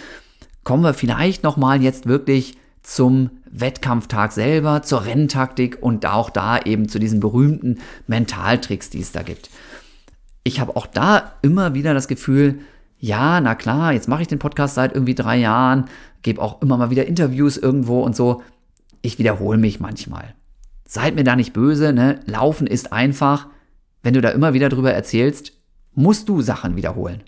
Kommen 0.62 0.85
wir 0.85 0.93
vielleicht 0.93 1.43
nochmal 1.43 1.82
jetzt 1.82 2.07
wirklich 2.07 2.59
zum 2.82 3.31
Wettkampftag 3.51 4.32
selber, 4.32 4.82
zur 4.82 5.05
Renntaktik 5.05 5.78
und 5.81 6.06
auch 6.06 6.31
da 6.31 6.59
eben 6.59 6.89
zu 6.89 6.98
diesen 6.98 7.20
berühmten 7.20 7.78
Mentaltricks, 8.06 8.90
die 8.90 9.01
es 9.01 9.12
da 9.12 9.23
gibt. 9.23 9.51
Ich 10.44 10.60
habe 10.60 10.77
auch 10.77 10.86
da 10.86 11.32
immer 11.43 11.74
wieder 11.74 11.94
das 11.94 12.09
Gefühl, 12.09 12.60
ja, 12.98 13.40
na 13.40 13.55
klar, 13.55 13.93
jetzt 13.93 14.09
mache 14.09 14.23
ich 14.23 14.28
den 14.28 14.39
Podcast 14.39 14.74
seit 14.74 14.94
irgendwie 14.94 15.14
drei 15.14 15.36
Jahren, 15.36 15.86
gebe 16.23 16.40
auch 16.40 16.62
immer 16.62 16.77
mal 16.77 16.90
wieder 16.90 17.06
Interviews 17.06 17.56
irgendwo 17.56 18.02
und 18.02 18.16
so. 18.16 18.43
Ich 19.02 19.18
wiederhole 19.18 19.59
mich 19.59 19.81
manchmal. 19.81 20.35
Seid 20.86 21.14
mir 21.14 21.24
da 21.24 21.36
nicht 21.36 21.52
böse, 21.52 21.93
ne? 21.93 22.20
Laufen 22.27 22.66
ist 22.66 22.93
einfach. 22.93 23.48
Wenn 24.02 24.14
du 24.14 24.20
da 24.20 24.31
immer 24.31 24.55
wieder 24.55 24.68
drüber 24.68 24.93
erzählst, 24.93 25.52
musst 25.94 26.28
du 26.28 26.43
Sachen 26.43 26.77
wiederholen. 26.77 27.23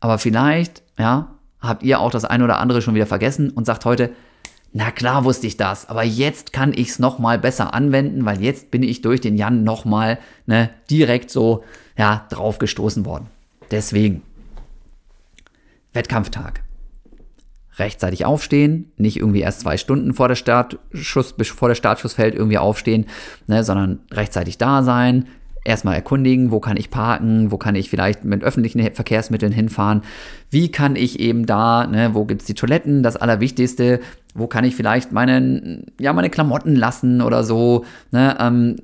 Aber 0.00 0.18
vielleicht, 0.18 0.82
ja, 0.98 1.36
habt 1.60 1.82
ihr 1.82 2.00
auch 2.00 2.10
das 2.10 2.24
eine 2.24 2.44
oder 2.44 2.58
andere 2.58 2.82
schon 2.82 2.94
wieder 2.94 3.06
vergessen 3.06 3.50
und 3.50 3.66
sagt 3.66 3.84
heute, 3.84 4.12
na 4.76 4.90
klar 4.90 5.24
wusste 5.24 5.46
ich 5.46 5.56
das, 5.56 5.88
aber 5.88 6.02
jetzt 6.02 6.52
kann 6.52 6.74
ich 6.74 6.90
es 6.90 6.98
nochmal 6.98 7.38
besser 7.38 7.72
anwenden, 7.72 8.26
weil 8.26 8.42
jetzt 8.42 8.70
bin 8.70 8.82
ich 8.82 9.00
durch 9.00 9.22
den 9.22 9.34
Jan 9.34 9.64
nochmal 9.64 10.18
ne, 10.44 10.68
direkt 10.90 11.30
so 11.30 11.64
ja, 11.96 12.26
draufgestoßen 12.28 13.06
worden. 13.06 13.28
Deswegen, 13.70 14.20
Wettkampftag. 15.94 16.62
Rechtzeitig 17.78 18.26
aufstehen, 18.26 18.92
nicht 18.98 19.16
irgendwie 19.16 19.40
erst 19.40 19.60
zwei 19.60 19.78
Stunden 19.78 20.12
vor 20.12 20.28
der, 20.28 20.34
Startschuss, 20.34 21.32
bevor 21.32 21.68
der 21.68 21.74
Startschuss 21.74 22.12
fällt, 22.12 22.34
irgendwie 22.34 22.58
aufstehen, 22.58 23.06
ne, 23.46 23.64
sondern 23.64 24.00
rechtzeitig 24.10 24.58
da 24.58 24.82
sein, 24.82 25.26
erstmal 25.66 25.96
erkundigen, 25.96 26.50
wo 26.50 26.60
kann 26.60 26.76
ich 26.76 26.90
parken, 26.90 27.50
wo 27.50 27.58
kann 27.58 27.74
ich 27.74 27.90
vielleicht 27.90 28.24
mit 28.24 28.42
öffentlichen 28.44 28.80
Verkehrsmitteln 28.94 29.52
hinfahren, 29.52 30.02
wie 30.50 30.70
kann 30.70 30.96
ich 30.96 31.20
eben 31.20 31.46
da, 31.46 31.86
ne, 31.86 32.10
wo 32.14 32.24
gibt's 32.24 32.46
die 32.46 32.54
Toiletten, 32.54 33.02
das 33.02 33.16
Allerwichtigste, 33.16 34.00
wo 34.34 34.46
kann 34.46 34.64
ich 34.64 34.76
vielleicht 34.76 35.12
meine, 35.12 35.84
ja, 36.00 36.12
meine 36.12 36.30
Klamotten 36.30 36.76
lassen 36.76 37.20
oder 37.20 37.44
so, 37.44 37.84
ne, 38.12 38.36
ähm, 38.40 38.76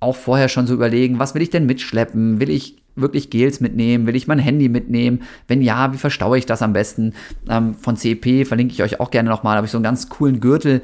auch 0.00 0.16
vorher 0.16 0.48
schon 0.48 0.66
so 0.66 0.74
überlegen, 0.74 1.18
was 1.18 1.34
will 1.34 1.42
ich 1.42 1.50
denn 1.50 1.66
mitschleppen, 1.66 2.40
will 2.40 2.50
ich 2.50 2.76
wirklich 3.00 3.30
Gels 3.30 3.60
mitnehmen? 3.60 4.06
Will 4.06 4.16
ich 4.16 4.26
mein 4.26 4.38
Handy 4.38 4.68
mitnehmen? 4.68 5.22
Wenn 5.46 5.62
ja, 5.62 5.92
wie 5.92 5.98
verstaue 5.98 6.38
ich 6.38 6.46
das 6.46 6.62
am 6.62 6.72
besten? 6.72 7.14
Ähm, 7.48 7.74
von 7.74 7.96
CP 7.96 8.44
verlinke 8.44 8.72
ich 8.72 8.82
euch 8.82 9.00
auch 9.00 9.10
gerne 9.10 9.28
nochmal. 9.28 9.56
Habe 9.56 9.66
ich 9.66 9.70
so 9.70 9.78
einen 9.78 9.84
ganz 9.84 10.08
coolen 10.08 10.40
Gürtel, 10.40 10.82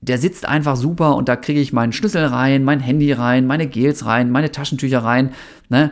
der 0.00 0.18
sitzt 0.18 0.46
einfach 0.46 0.76
super 0.76 1.16
und 1.16 1.28
da 1.28 1.36
kriege 1.36 1.60
ich 1.60 1.72
meinen 1.72 1.92
Schlüssel 1.92 2.24
rein, 2.24 2.64
mein 2.64 2.80
Handy 2.80 3.12
rein, 3.12 3.46
meine 3.46 3.66
Gels 3.66 4.06
rein, 4.06 4.30
meine 4.30 4.50
Taschentücher 4.50 5.04
rein. 5.04 5.32
Ne? 5.68 5.90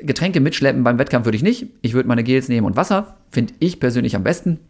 Getränke 0.00 0.40
mitschleppen 0.40 0.84
beim 0.84 0.98
Wettkampf 0.98 1.26
würde 1.26 1.36
ich 1.36 1.42
nicht. 1.42 1.66
Ich 1.82 1.92
würde 1.92 2.08
meine 2.08 2.24
Gels 2.24 2.48
nehmen 2.48 2.66
und 2.66 2.76
Wasser. 2.76 3.16
Finde 3.30 3.52
ich 3.58 3.80
persönlich 3.80 4.16
am 4.16 4.22
besten. 4.22 4.60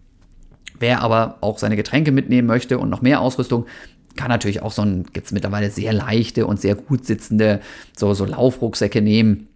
Wer 0.80 1.02
aber 1.02 1.39
auch 1.40 1.59
seine 1.59 1.76
Getränke 1.76 2.12
mitnehmen 2.12 2.48
möchte 2.48 2.78
und 2.78 2.89
noch 2.89 3.02
mehr 3.02 3.20
Ausrüstung, 3.20 3.66
kann 4.16 4.28
natürlich 4.28 4.62
auch 4.62 4.72
so 4.72 4.82
ein, 4.82 5.05
gibt 5.12 5.26
es 5.26 5.32
mittlerweile 5.32 5.70
sehr 5.70 5.93
leichte 5.93 6.47
und 6.47 6.60
sehr 6.60 6.74
gut 6.74 7.05
sitzende, 7.05 7.60
so, 7.97 8.14
so 8.14 8.24
Laufrucksäcke 8.24 9.01
nehmen. 9.01 9.48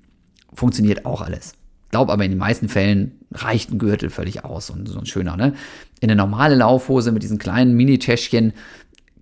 Funktioniert 0.54 1.06
auch 1.06 1.22
alles. 1.22 1.54
Glaube 1.90 2.12
aber 2.12 2.24
in 2.24 2.30
den 2.30 2.38
meisten 2.38 2.68
Fällen 2.68 3.18
reicht 3.32 3.70
ein 3.70 3.78
Gürtel 3.78 4.10
völlig 4.10 4.44
aus 4.44 4.70
und 4.70 4.88
so 4.88 4.98
ein 4.98 5.06
schöner, 5.06 5.36
ne? 5.36 5.54
In 6.00 6.10
eine 6.10 6.16
normale 6.16 6.54
Laufhose 6.54 7.12
mit 7.12 7.22
diesen 7.22 7.38
kleinen 7.38 7.74
Mini-Täschchen 7.74 8.52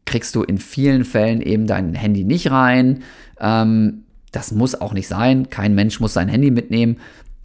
kriegst 0.07 0.35
du 0.35 0.43
in 0.43 0.59
vielen 0.59 1.05
Fällen 1.05 1.41
eben 1.41 1.67
dein 1.67 1.95
Handy 1.95 2.25
nicht 2.25 2.51
rein. 2.51 3.03
Ähm, 3.39 4.05
das 4.33 4.53
muss 4.53 4.81
auch 4.81 4.93
nicht 4.93 5.09
sein. 5.09 5.51
Kein 5.51 5.75
Mensch 5.75 6.01
muss 6.01 6.13
sein 6.13 6.29
Handy 6.29 6.51
mitnehmen. 6.51 6.99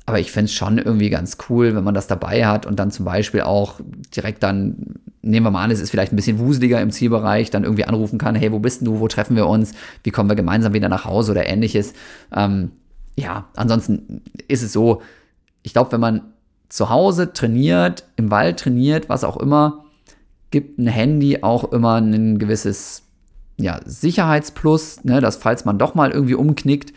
Aber 0.06 0.20
ich 0.20 0.32
fände 0.32 0.46
es 0.46 0.54
schon 0.54 0.78
irgendwie 0.78 1.10
ganz 1.10 1.38
cool, 1.50 1.76
wenn 1.76 1.84
man 1.84 1.96
das 1.96 2.06
dabei 2.06 2.46
hat 2.46 2.68
und 2.68 2.78
dann 2.78 2.92
zum 2.92 3.06
Beispiel 3.06 3.42
auch 3.42 3.80
direkt 4.16 4.44
dann, 4.44 5.00
nehmen 5.24 5.48
wir 5.48 5.52
mal 5.52 5.64
an, 5.64 5.72
es 5.72 5.80
ist 5.80 5.90
vielleicht 5.90 6.14
ein 6.14 6.16
bisschen 6.16 6.38
wuseliger 6.38 6.80
im 6.80 6.92
Zielbereich, 6.92 7.50
dann 7.50 7.64
irgendwie 7.64 7.86
anrufen 7.86 8.20
kann, 8.20 8.36
hey, 8.36 8.52
wo 8.52 8.60
bist 8.60 8.86
du, 8.86 9.00
wo 9.00 9.08
treffen 9.08 9.36
wir 9.36 9.48
uns, 9.48 9.74
wie 10.04 10.12
kommen 10.12 10.30
wir 10.30 10.36
gemeinsam 10.36 10.74
wieder 10.74 10.90
nach 10.90 11.06
Hause 11.06 11.32
oder 11.32 11.48
ähnliches. 11.48 11.94
Ähm, 12.32 12.72
ja, 13.16 13.48
ansonsten 13.56 14.22
ist 14.48 14.62
es 14.62 14.72
so, 14.72 15.02
ich 15.64 15.74
glaube, 15.74 15.92
wenn 15.94 16.02
man 16.02 16.22
zu 16.70 16.92
Hause 16.92 17.34
trainiert, 17.34 18.06
im 18.16 18.30
Wald 18.30 18.60
trainiert, 18.60 19.10
was 19.10 19.24
auch 19.24 19.38
immer, 19.38 19.85
gibt 20.52 20.80
ein 20.80 20.88
Handy 20.88 21.44
auch 21.44 21.72
immer 21.72 21.96
ein 21.96 22.40
gewisses 22.40 23.04
ja, 23.58 23.80
Sicherheitsplus, 23.86 25.04
ne, 25.04 25.22
dass 25.22 25.38
falls 25.38 25.66
man 25.66 25.78
doch 25.78 25.96
mal 25.96 26.12
irgendwie 26.12 26.36
umknickt, 26.36 26.94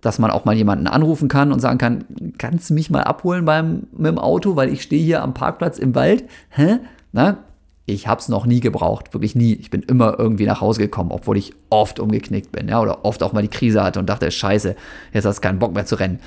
dass 0.00 0.18
man 0.18 0.30
auch 0.30 0.44
mal 0.44 0.54
jemanden 0.54 0.86
anrufen 0.86 1.28
kann 1.28 1.50
und 1.50 1.60
sagen 1.60 1.78
kann, 1.78 2.04
kannst 2.36 2.70
du 2.70 2.74
mich 2.74 2.90
mal 2.90 3.02
abholen 3.02 3.44
beim, 3.44 3.84
mit 3.96 4.06
dem 4.06 4.18
Auto, 4.18 4.54
weil 4.54 4.70
ich 4.70 4.82
stehe 4.82 5.02
hier 5.02 5.22
am 5.22 5.32
Parkplatz 5.32 5.78
im 5.78 5.94
Wald? 5.94 6.24
Hä? 6.50 6.78
Na, 7.12 7.38
ich 7.86 8.06
habe 8.06 8.20
es 8.20 8.28
noch 8.28 8.44
nie 8.44 8.60
gebraucht, 8.60 9.14
wirklich 9.14 9.34
nie. 9.34 9.54
Ich 9.54 9.70
bin 9.70 9.82
immer 9.82 10.18
irgendwie 10.18 10.46
nach 10.46 10.60
Hause 10.60 10.80
gekommen, 10.80 11.10
obwohl 11.10 11.36
ich 11.38 11.54
oft 11.70 12.00
umgeknickt 12.00 12.52
bin, 12.52 12.68
ja, 12.68 12.80
oder 12.80 13.04
oft 13.04 13.22
auch 13.22 13.32
mal 13.32 13.42
die 13.42 13.48
Krise 13.48 13.82
hatte 13.82 13.98
und 13.98 14.08
dachte, 14.08 14.30
scheiße, 14.30 14.76
jetzt 15.12 15.24
hast 15.24 15.38
du 15.38 15.42
keinen 15.42 15.58
Bock 15.58 15.74
mehr 15.74 15.86
zu 15.86 15.96
rennen. 15.96 16.20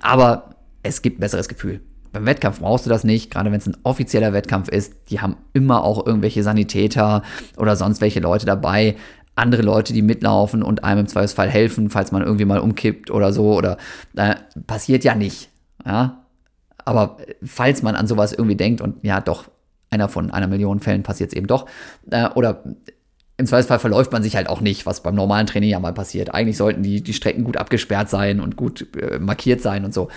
Aber 0.00 0.50
es 0.82 1.02
gibt 1.02 1.18
ein 1.18 1.20
besseres 1.20 1.48
Gefühl. 1.48 1.80
Beim 2.12 2.26
Wettkampf 2.26 2.60
brauchst 2.60 2.86
du 2.86 2.90
das 2.90 3.04
nicht, 3.04 3.30
gerade 3.30 3.52
wenn 3.52 3.58
es 3.58 3.66
ein 3.66 3.76
offizieller 3.84 4.32
Wettkampf 4.32 4.68
ist. 4.68 4.94
Die 5.10 5.20
haben 5.20 5.36
immer 5.52 5.84
auch 5.84 6.06
irgendwelche 6.06 6.42
Sanitäter 6.42 7.22
oder 7.56 7.76
sonst 7.76 8.00
welche 8.00 8.20
Leute 8.20 8.46
dabei, 8.46 8.96
andere 9.36 9.62
Leute, 9.62 9.92
die 9.92 10.02
mitlaufen 10.02 10.62
und 10.62 10.84
einem 10.84 11.00
im 11.00 11.06
Zweifelsfall 11.06 11.48
helfen, 11.48 11.90
falls 11.90 12.12
man 12.12 12.22
irgendwie 12.22 12.44
mal 12.44 12.58
umkippt 12.58 13.10
oder 13.10 13.32
so. 13.32 13.54
Oder 13.54 13.78
äh, 14.16 14.34
passiert 14.66 15.04
ja 15.04 15.14
nicht. 15.14 15.48
Ja? 15.84 16.24
Aber 16.84 17.18
falls 17.42 17.82
man 17.82 17.96
an 17.96 18.06
sowas 18.06 18.32
irgendwie 18.32 18.56
denkt 18.56 18.80
und 18.80 19.02
ja, 19.02 19.20
doch, 19.20 19.44
einer 19.90 20.08
von 20.08 20.30
einer 20.30 20.46
Million 20.46 20.80
Fällen 20.80 21.02
passiert 21.02 21.30
es 21.30 21.36
eben 21.36 21.46
doch. 21.46 21.66
Äh, 22.10 22.28
oder 22.34 22.62
im 23.36 23.46
Zweifelsfall 23.46 23.78
verläuft 23.78 24.12
man 24.12 24.22
sich 24.22 24.36
halt 24.36 24.48
auch 24.48 24.60
nicht, 24.60 24.84
was 24.84 25.02
beim 25.02 25.14
normalen 25.14 25.46
Training 25.46 25.70
ja 25.70 25.80
mal 25.80 25.94
passiert. 25.94 26.34
Eigentlich 26.34 26.58
sollten 26.58 26.82
die, 26.82 27.02
die 27.02 27.14
Strecken 27.14 27.44
gut 27.44 27.56
abgesperrt 27.56 28.10
sein 28.10 28.40
und 28.40 28.56
gut 28.56 28.86
äh, 28.96 29.18
markiert 29.18 29.62
sein 29.62 29.84
und 29.84 29.94
so. 29.94 30.08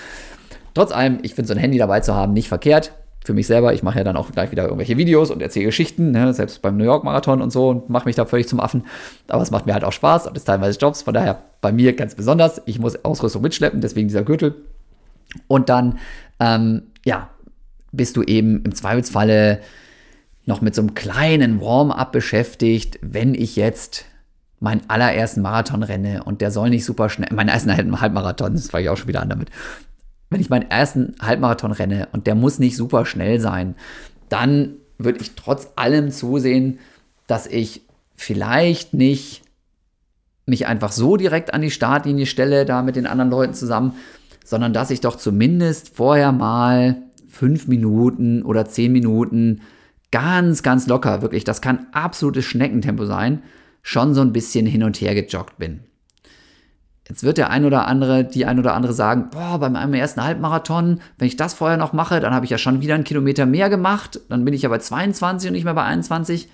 Trotz 0.73 0.91
allem, 0.91 1.19
ich 1.21 1.35
finde 1.35 1.47
so 1.47 1.53
ein 1.53 1.59
Handy 1.59 1.77
dabei 1.77 1.99
zu 1.99 2.15
haben 2.15 2.33
nicht 2.33 2.47
verkehrt. 2.47 2.93
Für 3.25 3.33
mich 3.33 3.47
selber, 3.47 3.73
ich 3.73 3.83
mache 3.83 3.99
ja 3.99 4.03
dann 4.03 4.17
auch 4.17 4.29
gleich 4.31 4.51
wieder 4.51 4.63
irgendwelche 4.63 4.97
Videos 4.97 5.31
und 5.31 5.41
erzähle 5.41 5.67
Geschichten, 5.67 6.11
ne, 6.11 6.33
selbst 6.33 6.61
beim 6.61 6.75
New 6.75 6.83
York 6.83 7.05
Marathon 7.05 7.41
und 7.41 7.51
so 7.51 7.69
und 7.69 7.89
mache 7.89 8.05
mich 8.05 8.17
da 8.17 8.25
völlig 8.25 8.49
zum 8.49 8.59
Affen. 8.59 8.83
Aber 9.29 9.41
es 9.41 9.51
macht 9.51 9.65
mir 9.65 9.73
halt 9.73 9.85
auch 9.85 9.93
Spaß 9.93 10.27
und 10.27 10.35
ist 10.35 10.43
teilweise 10.43 10.77
Jobs, 10.77 11.03
von 11.03 11.13
daher 11.13 11.41
bei 11.61 11.71
mir 11.71 11.95
ganz 11.95 12.15
besonders. 12.15 12.61
Ich 12.65 12.79
muss 12.79 13.05
Ausrüstung 13.05 13.41
mitschleppen, 13.41 13.79
deswegen 13.79 14.09
dieser 14.09 14.23
Gürtel. 14.23 14.55
Und 15.47 15.69
dann, 15.69 15.99
ähm, 16.39 16.83
ja, 17.05 17.29
bist 17.93 18.17
du 18.17 18.23
eben 18.23 18.61
im 18.65 18.75
Zweifelsfalle 18.75 19.59
noch 20.45 20.61
mit 20.61 20.75
so 20.75 20.81
einem 20.81 20.93
kleinen 20.93 21.61
Warm-up 21.61 22.11
beschäftigt, 22.11 22.99
wenn 23.01 23.33
ich 23.33 23.55
jetzt 23.55 24.05
meinen 24.59 24.81
allerersten 24.87 25.41
Marathon 25.41 25.83
renne 25.83 26.23
und 26.23 26.41
der 26.41 26.51
soll 26.51 26.69
nicht 26.69 26.85
super 26.85 27.09
schnell, 27.09 27.29
meinen 27.33 27.49
ersten 27.49 27.71
Halbmarathon, 28.01 28.53
das 28.53 28.71
war 28.73 28.81
ich 28.81 28.89
auch 28.89 28.97
schon 28.97 29.07
wieder 29.07 29.21
an 29.21 29.29
damit, 29.29 29.49
wenn 30.33 30.41
ich 30.41 30.49
meinen 30.49 30.69
ersten 30.69 31.15
Halbmarathon 31.21 31.71
renne 31.71 32.07
und 32.11 32.27
der 32.27 32.35
muss 32.35 32.59
nicht 32.59 32.75
super 32.75 33.05
schnell 33.05 33.39
sein, 33.39 33.75
dann 34.29 34.75
würde 34.97 35.19
ich 35.21 35.35
trotz 35.35 35.69
allem 35.75 36.11
zusehen, 36.11 36.79
dass 37.27 37.47
ich 37.47 37.81
vielleicht 38.15 38.93
nicht 38.93 39.43
mich 40.45 40.67
einfach 40.67 40.91
so 40.91 41.17
direkt 41.17 41.53
an 41.53 41.61
die 41.61 41.71
Startlinie 41.71 42.25
stelle, 42.25 42.65
da 42.65 42.81
mit 42.81 42.95
den 42.95 43.07
anderen 43.07 43.31
Leuten 43.31 43.53
zusammen, 43.53 43.93
sondern 44.43 44.73
dass 44.73 44.91
ich 44.91 45.01
doch 45.01 45.15
zumindest 45.15 45.95
vorher 45.95 46.31
mal 46.31 46.97
fünf 47.29 47.67
Minuten 47.67 48.43
oder 48.43 48.65
zehn 48.65 48.91
Minuten 48.91 49.61
ganz, 50.11 50.61
ganz 50.61 50.87
locker, 50.87 51.21
wirklich, 51.21 51.43
das 51.43 51.61
kann 51.61 51.87
absolutes 51.91 52.45
Schneckentempo 52.45 53.05
sein, 53.05 53.41
schon 53.81 54.13
so 54.13 54.21
ein 54.21 54.33
bisschen 54.33 54.65
hin 54.65 54.83
und 54.83 54.99
her 55.01 55.15
gejoggt 55.15 55.57
bin. 55.57 55.81
Jetzt 57.07 57.23
wird 57.23 57.37
der 57.37 57.49
ein 57.49 57.65
oder 57.65 57.87
andere, 57.87 58.23
die 58.23 58.45
ein 58.45 58.59
oder 58.59 58.73
andere 58.73 58.93
sagen, 58.93 59.29
boah, 59.29 59.59
bei 59.59 59.69
meinem 59.69 59.93
ersten 59.93 60.23
Halbmarathon, 60.23 61.01
wenn 61.17 61.27
ich 61.27 61.35
das 61.35 61.53
vorher 61.53 61.77
noch 61.77 61.91
mache, 61.91 62.19
dann 62.21 62.33
habe 62.33 62.45
ich 62.45 62.51
ja 62.51 62.57
schon 62.57 62.81
wieder 62.81 62.95
einen 62.95 63.03
Kilometer 63.03 63.45
mehr 63.45 63.69
gemacht, 63.69 64.21
dann 64.29 64.45
bin 64.45 64.53
ich 64.53 64.61
ja 64.61 64.69
bei 64.69 64.77
22 64.77 65.49
und 65.49 65.53
nicht 65.53 65.65
mehr 65.65 65.73
bei 65.73 65.83
21. 65.83 66.49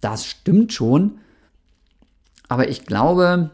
Das 0.00 0.26
stimmt 0.26 0.72
schon, 0.72 1.18
aber 2.48 2.68
ich 2.68 2.84
glaube, 2.84 3.50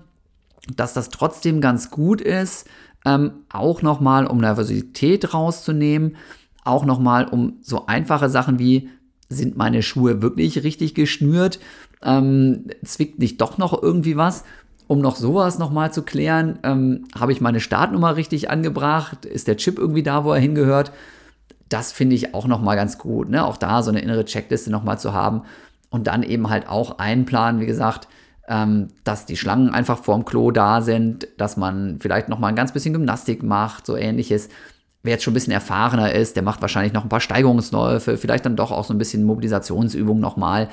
dass 0.75 0.95
das 0.95 1.11
trotzdem 1.11 1.61
ganz 1.61 1.91
gut 1.91 2.23
ist, 2.23 2.67
ähm, 3.05 3.33
auch 3.53 3.83
nochmal, 3.83 4.27
um 4.27 4.39
Nervosität 4.39 5.35
rauszunehmen, 5.35 6.17
auch 6.65 6.85
nochmal 6.85 7.27
um 7.27 7.59
so 7.61 7.87
einfache 7.87 8.29
Sachen 8.29 8.59
wie, 8.59 8.91
sind 9.29 9.57
meine 9.57 9.83
Schuhe 9.83 10.23
wirklich 10.23 10.65
richtig 10.65 10.95
geschnürt? 10.95 11.61
Ähm, 12.03 12.67
zwickt 12.85 13.19
nicht 13.19 13.41
doch 13.41 13.59
noch 13.59 13.83
irgendwie 13.83 14.17
was? 14.17 14.45
Um 14.89 15.01
noch 15.01 15.17
sowas 15.17 15.59
nochmal 15.59 15.93
zu 15.93 16.03
klären, 16.03 16.59
ähm, 16.65 17.05
habe 17.19 17.31
ich 17.31 17.41
meine 17.41 17.61
Startnummer 17.61 18.17
richtig 18.17 18.51
angebracht? 18.51 19.27
Ist 19.27 19.47
der 19.47 19.59
Chip 19.59 19.79
irgendwie 19.79 20.03
da, 20.03 20.25
wo 20.25 20.33
er 20.33 20.41
hingehört? 20.41 20.93
Das 21.69 21.93
finde 21.93 22.17
ich 22.17 22.35
auch 22.35 22.47
nochmal 22.47 22.75
ganz 22.75 22.97
gut. 22.97 23.29
Ne? 23.29 23.45
Auch 23.45 23.59
da 23.59 23.83
so 23.83 23.91
eine 23.91 24.01
innere 24.01 24.25
Checkliste 24.25 24.71
nochmal 24.71 24.99
zu 24.99 25.13
haben 25.13 25.43
und 25.91 26.07
dann 26.07 26.23
eben 26.23 26.49
halt 26.49 26.69
auch 26.69 26.99
einplanen, 26.99 27.61
wie 27.61 27.67
gesagt, 27.67 28.09
ähm, 28.49 28.89
dass 29.05 29.27
die 29.27 29.37
Schlangen 29.37 29.69
einfach 29.69 29.99
vorm 29.99 30.25
Klo 30.25 30.51
da 30.51 30.81
sind, 30.81 31.29
dass 31.37 31.59
man 31.59 31.99
vielleicht 32.01 32.31
nochmal 32.31 32.51
ein 32.51 32.57
ganz 32.57 32.73
bisschen 32.73 32.95
Gymnastik 32.95 33.43
macht, 33.43 33.85
so 33.85 33.95
ähnliches. 33.95 34.49
Wer 35.03 35.13
jetzt 35.13 35.23
schon 35.23 35.33
ein 35.33 35.35
bisschen 35.35 35.53
erfahrener 35.53 36.13
ist, 36.13 36.35
der 36.35 36.43
macht 36.43 36.63
wahrscheinlich 36.63 36.95
noch 36.95 37.05
ein 37.05 37.11
paar 37.11 37.21
Steigerungsläufe, 37.21 38.17
vielleicht 38.17 38.47
dann 38.47 38.57
doch 38.57 38.73
auch 38.73 38.85
so 38.85 38.95
ein 38.95 38.99
bisschen 38.99 39.25
Mobilisationsübungen 39.25 40.21
nochmal. 40.21 40.71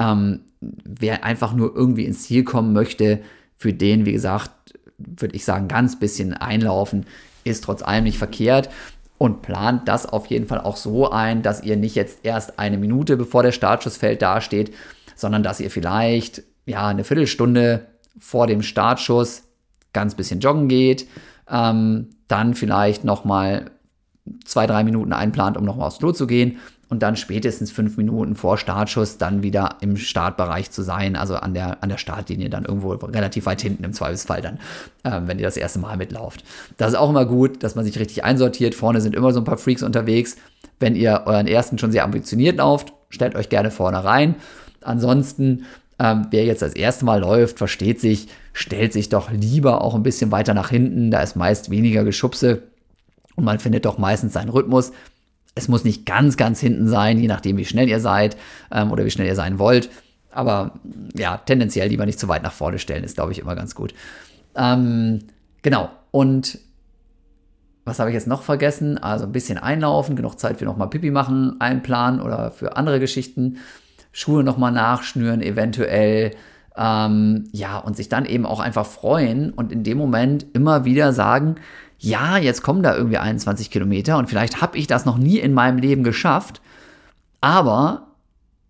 Ähm, 0.00 0.40
wer 0.60 1.24
einfach 1.24 1.54
nur 1.54 1.74
irgendwie 1.74 2.04
ins 2.04 2.24
Ziel 2.24 2.42
kommen 2.42 2.72
möchte, 2.72 3.20
für 3.58 3.72
den, 3.72 4.06
wie 4.06 4.12
gesagt, 4.12 4.50
würde 4.98 5.34
ich 5.34 5.44
sagen, 5.44 5.68
ganz 5.68 5.98
bisschen 5.98 6.34
einlaufen, 6.34 7.06
ist 7.44 7.64
trotz 7.64 7.82
allem 7.82 8.04
nicht 8.04 8.18
verkehrt 8.18 8.70
und 9.18 9.42
plant 9.42 9.88
das 9.88 10.06
auf 10.06 10.26
jeden 10.26 10.46
Fall 10.46 10.60
auch 10.60 10.76
so 10.76 11.10
ein, 11.10 11.42
dass 11.42 11.62
ihr 11.62 11.76
nicht 11.76 11.94
jetzt 11.94 12.20
erst 12.22 12.58
eine 12.58 12.78
Minute 12.78 13.16
bevor 13.16 13.42
der 13.42 13.52
Startschuss 13.52 13.96
fällt 13.96 14.22
dasteht, 14.22 14.74
sondern 15.14 15.42
dass 15.42 15.60
ihr 15.60 15.70
vielleicht 15.70 16.42
ja 16.66 16.88
eine 16.88 17.04
Viertelstunde 17.04 17.86
vor 18.18 18.46
dem 18.46 18.62
Startschuss 18.62 19.44
ganz 19.92 20.14
bisschen 20.14 20.40
joggen 20.40 20.68
geht, 20.68 21.06
ähm, 21.48 22.10
dann 22.28 22.54
vielleicht 22.54 23.04
noch 23.04 23.24
mal 23.24 23.70
zwei 24.44 24.66
drei 24.66 24.82
Minuten 24.84 25.12
einplant, 25.12 25.56
um 25.56 25.64
noch 25.64 25.76
mal 25.76 25.86
aufs 25.86 25.98
Klo 25.98 26.12
zu 26.12 26.26
gehen 26.26 26.58
und 26.94 27.00
dann 27.00 27.16
spätestens 27.16 27.72
fünf 27.72 27.96
Minuten 27.96 28.36
vor 28.36 28.56
Startschuss 28.56 29.18
dann 29.18 29.42
wieder 29.42 29.78
im 29.80 29.96
Startbereich 29.96 30.70
zu 30.70 30.82
sein, 30.82 31.16
also 31.16 31.34
an 31.34 31.52
der, 31.52 31.82
an 31.82 31.88
der 31.88 31.98
Startlinie 31.98 32.48
dann 32.48 32.64
irgendwo 32.64 32.92
relativ 32.92 33.46
weit 33.46 33.60
hinten 33.60 33.82
im 33.82 33.92
Zweifelsfall 33.92 34.40
dann, 34.40 34.60
äh, 35.02 35.26
wenn 35.26 35.40
ihr 35.40 35.44
das 35.44 35.56
erste 35.56 35.80
Mal 35.80 35.96
mitlauft. 35.96 36.44
Das 36.76 36.92
ist 36.92 36.94
auch 36.94 37.10
immer 37.10 37.26
gut, 37.26 37.64
dass 37.64 37.74
man 37.74 37.84
sich 37.84 37.98
richtig 37.98 38.22
einsortiert. 38.22 38.76
Vorne 38.76 39.00
sind 39.00 39.16
immer 39.16 39.32
so 39.32 39.40
ein 39.40 39.44
paar 39.44 39.58
Freaks 39.58 39.82
unterwegs. 39.82 40.36
Wenn 40.78 40.94
ihr 40.94 41.22
euren 41.26 41.48
ersten 41.48 41.78
schon 41.78 41.90
sehr 41.90 42.04
ambitioniert 42.04 42.58
lauft, 42.58 42.92
stellt 43.10 43.34
euch 43.34 43.48
gerne 43.48 43.72
vorne 43.72 44.04
rein. 44.04 44.36
Ansonsten, 44.80 45.64
ähm, 45.98 46.28
wer 46.30 46.44
jetzt 46.44 46.62
das 46.62 46.74
erste 46.74 47.04
Mal 47.04 47.18
läuft, 47.18 47.58
versteht 47.58 48.00
sich, 48.00 48.28
stellt 48.52 48.92
sich 48.92 49.08
doch 49.08 49.32
lieber 49.32 49.82
auch 49.82 49.96
ein 49.96 50.04
bisschen 50.04 50.30
weiter 50.30 50.54
nach 50.54 50.70
hinten. 50.70 51.10
Da 51.10 51.22
ist 51.22 51.34
meist 51.34 51.70
weniger 51.70 52.04
Geschubse 52.04 52.62
und 53.34 53.42
man 53.42 53.58
findet 53.58 53.84
doch 53.84 53.98
meistens 53.98 54.34
seinen 54.34 54.50
Rhythmus. 54.50 54.92
Es 55.54 55.68
muss 55.68 55.84
nicht 55.84 56.04
ganz, 56.04 56.36
ganz 56.36 56.60
hinten 56.60 56.88
sein, 56.88 57.18
je 57.18 57.28
nachdem, 57.28 57.56
wie 57.56 57.64
schnell 57.64 57.88
ihr 57.88 58.00
seid 58.00 58.36
ähm, 58.72 58.90
oder 58.90 59.04
wie 59.04 59.10
schnell 59.10 59.26
ihr 59.26 59.36
sein 59.36 59.58
wollt. 59.58 59.90
Aber 60.30 60.72
ja, 61.16 61.36
tendenziell 61.36 61.88
lieber 61.88 62.06
nicht 62.06 62.18
zu 62.18 62.28
weit 62.28 62.42
nach 62.42 62.52
vorne 62.52 62.78
stellen, 62.78 63.04
ist, 63.04 63.14
glaube 63.16 63.32
ich, 63.32 63.38
immer 63.38 63.54
ganz 63.54 63.74
gut. 63.74 63.94
Ähm, 64.56 65.20
genau. 65.62 65.90
Und 66.10 66.58
was 67.84 67.98
habe 67.98 68.10
ich 68.10 68.14
jetzt 68.14 68.26
noch 68.26 68.42
vergessen? 68.42 68.98
Also 68.98 69.26
ein 69.26 69.32
bisschen 69.32 69.58
einlaufen, 69.58 70.16
genug 70.16 70.40
Zeit 70.40 70.58
für 70.58 70.64
nochmal 70.64 70.90
Pipi 70.90 71.10
machen, 71.10 71.60
einplanen 71.60 72.20
oder 72.20 72.50
für 72.50 72.76
andere 72.76 72.98
Geschichten. 72.98 73.58
Schuhe 74.10 74.42
nochmal 74.42 74.72
nachschnüren, 74.72 75.42
eventuell. 75.42 76.32
Ähm, 76.76 77.44
ja, 77.52 77.78
und 77.78 77.96
sich 77.96 78.08
dann 78.08 78.24
eben 78.24 78.46
auch 78.46 78.58
einfach 78.58 78.86
freuen 78.86 79.50
und 79.50 79.70
in 79.70 79.84
dem 79.84 79.98
Moment 79.98 80.46
immer 80.54 80.84
wieder 80.84 81.12
sagen, 81.12 81.56
ja, 82.04 82.36
jetzt 82.36 82.62
kommen 82.62 82.82
da 82.82 82.94
irgendwie 82.94 83.18
21 83.18 83.70
Kilometer 83.70 84.18
und 84.18 84.28
vielleicht 84.28 84.60
habe 84.60 84.76
ich 84.76 84.86
das 84.86 85.04
noch 85.04 85.16
nie 85.16 85.38
in 85.38 85.54
meinem 85.54 85.78
Leben 85.78 86.04
geschafft, 86.04 86.60
aber 87.40 88.08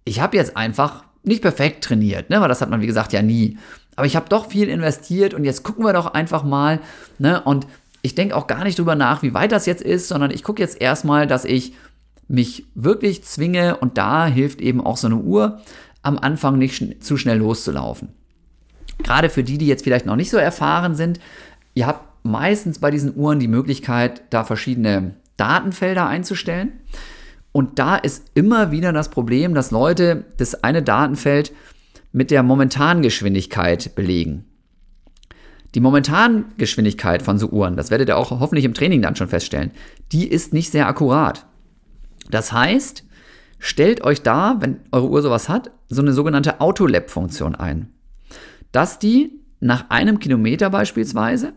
ich 0.05 0.21
habe 0.21 0.37
jetzt 0.37 0.57
einfach 0.57 1.05
nicht 1.25 1.43
perfekt 1.43 1.83
trainiert, 1.85 2.31
ne? 2.31 2.41
weil 2.41 2.49
das 2.49 2.61
hat 2.61 2.71
man 2.71 2.81
wie 2.81 2.87
gesagt 2.87 3.13
ja 3.13 3.23
nie. 3.23 3.59
Aber 3.97 4.07
ich 4.07 4.17
habe 4.17 4.29
doch 4.29 4.49
viel 4.51 4.69
investiert 4.69 5.35
und 5.35 5.45
jetzt 5.45 5.63
gucken 5.63 5.85
wir 5.85 5.93
doch 5.93 6.15
einfach 6.15 6.43
mal. 6.43 6.81
Ne? 7.19 7.41
Und 7.41 7.67
ich 8.03 8.15
denke 8.15 8.37
auch 8.37 8.47
gar 8.47 8.65
nicht 8.65 8.79
drüber 8.79 8.95
nach, 8.95 9.23
wie 9.23 9.35
weit 9.35 9.53
das 9.53 9.67
jetzt 9.67 9.83
ist, 9.83 10.09
sondern 10.09 10.31
ich 10.31 10.43
gucke 10.43 10.61
jetzt 10.61 10.81
erstmal, 10.81 11.27
dass 11.27 11.45
ich 11.45 11.75
mich 12.29 12.67
wirklich 12.75 13.25
zwinge 13.25 13.77
und 13.77 13.99
da 13.99 14.27
hilft 14.27 14.61
eben 14.61 14.85
auch 14.85 14.97
so 14.97 15.07
eine 15.07 15.17
Uhr, 15.17 15.61
am 16.03 16.19
Anfang 16.19 16.59
nicht 16.59 16.77
schn 16.77 17.01
zu 17.01 17.17
schnell 17.17 17.39
loszulaufen. 17.39 18.09
Gerade 19.03 19.31
für 19.31 19.43
die, 19.43 19.59
die 19.59 19.67
jetzt 19.67 19.85
vielleicht 19.85 20.07
noch 20.07 20.17
nicht 20.17 20.31
so 20.31 20.37
erfahren 20.37 20.95
sind, 20.95 21.19
ihr 21.75 21.87
habt 21.87 22.14
meistens 22.25 22.81
bei 22.81 22.91
diesen 22.91 23.17
Uhren 23.17 23.39
die 23.39 23.49
Möglichkeit, 23.49 24.23
da 24.31 24.43
verschiedene 24.43 25.15
Datenfelder 25.37 26.09
einzustellen. 26.09 26.73
Und 27.53 27.79
da 27.79 27.95
ist 27.95 28.31
immer 28.35 28.73
wieder 28.73 28.93
das 28.93 29.11
Problem, 29.11 29.55
dass 29.55 29.71
Leute 29.71 30.25
das 30.39 30.65
eine 30.65 30.83
Datenfeld 30.83 31.53
mit 32.11 32.33
der 32.33 32.43
momentanen 32.43 33.03
Geschwindigkeit 33.03 33.95
belegen. 33.95 34.45
Die 35.75 35.81
momentane 35.81 36.45
Geschwindigkeit 36.57 37.23
von 37.23 37.39
so 37.39 37.49
Uhren, 37.49 37.77
das 37.77 37.91
werdet 37.91 38.09
ihr 38.09 38.17
auch 38.17 38.31
hoffentlich 38.31 38.65
im 38.65 38.75
Training 38.75 39.03
dann 39.03 39.17
schon 39.17 39.29
feststellen, 39.29 39.73
die 40.13 40.29
ist 40.29 40.53
nicht 40.53 40.71
sehr 40.71 40.87
akkurat. 40.87 41.47
Das 42.31 42.53
heißt, 42.53 43.05
stellt 43.59 44.03
euch 44.03 44.23
da, 44.23 44.57
wenn 44.61 44.81
eure 44.93 45.09
Uhr 45.09 45.23
sowas 45.23 45.49
hat, 45.49 45.73
so 45.89 46.01
eine 46.01 46.13
sogenannte 46.13 46.61
Autolab-Funktion 46.61 47.55
ein. 47.55 47.89
Dass 48.73 48.99
die 48.99 49.41
nach 49.61 49.91
einem 49.91 50.21
Kilometer 50.21 50.71
beispielsweise 50.71 51.55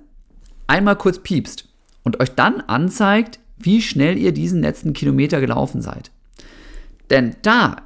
einmal 0.68 0.96
kurz 0.96 1.20
piepst 1.20 1.68
und 2.04 2.20
euch 2.20 2.36
dann 2.36 2.62
anzeigt, 2.62 3.40
wie 3.58 3.82
schnell 3.82 4.18
ihr 4.18 4.32
diesen 4.32 4.62
letzten 4.62 4.94
Kilometer 4.94 5.42
gelaufen 5.42 5.82
seid. 5.82 6.12
Denn 7.10 7.36
da 7.42 7.78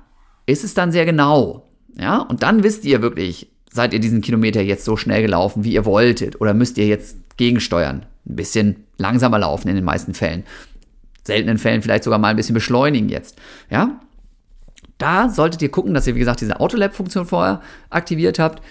ist 0.45 0.63
es 0.63 0.73
dann 0.73 0.91
sehr 0.91 1.05
genau. 1.05 1.67
Ja, 1.97 2.17
und 2.19 2.43
dann 2.43 2.63
wisst 2.63 2.85
ihr 2.85 3.01
wirklich, 3.01 3.49
seid 3.71 3.93
ihr 3.93 3.99
diesen 3.99 4.21
Kilometer 4.21 4.61
jetzt 4.61 4.85
so 4.85 4.97
schnell 4.97 5.21
gelaufen, 5.21 5.63
wie 5.63 5.73
ihr 5.73 5.85
wolltet, 5.85 6.39
oder 6.41 6.53
müsst 6.53 6.77
ihr 6.77 6.87
jetzt 6.87 7.17
gegensteuern, 7.37 8.05
ein 8.25 8.35
bisschen 8.35 8.83
langsamer 8.97 9.39
laufen 9.39 9.67
in 9.67 9.75
den 9.75 9.83
meisten 9.83 10.13
Fällen, 10.13 10.43
seltenen 11.23 11.57
Fällen 11.57 11.81
vielleicht 11.81 12.03
sogar 12.03 12.19
mal 12.19 12.29
ein 12.29 12.35
bisschen 12.35 12.53
beschleunigen 12.53 13.09
jetzt. 13.09 13.39
Ja, 13.69 13.99
da 14.97 15.29
solltet 15.29 15.61
ihr 15.61 15.71
gucken, 15.71 15.93
dass 15.93 16.07
ihr, 16.07 16.15
wie 16.15 16.19
gesagt, 16.19 16.41
diese 16.41 16.59
Autolab-Funktion 16.59 17.25
vorher 17.25 17.61
aktiviert 17.89 18.39
habt. 18.39 18.61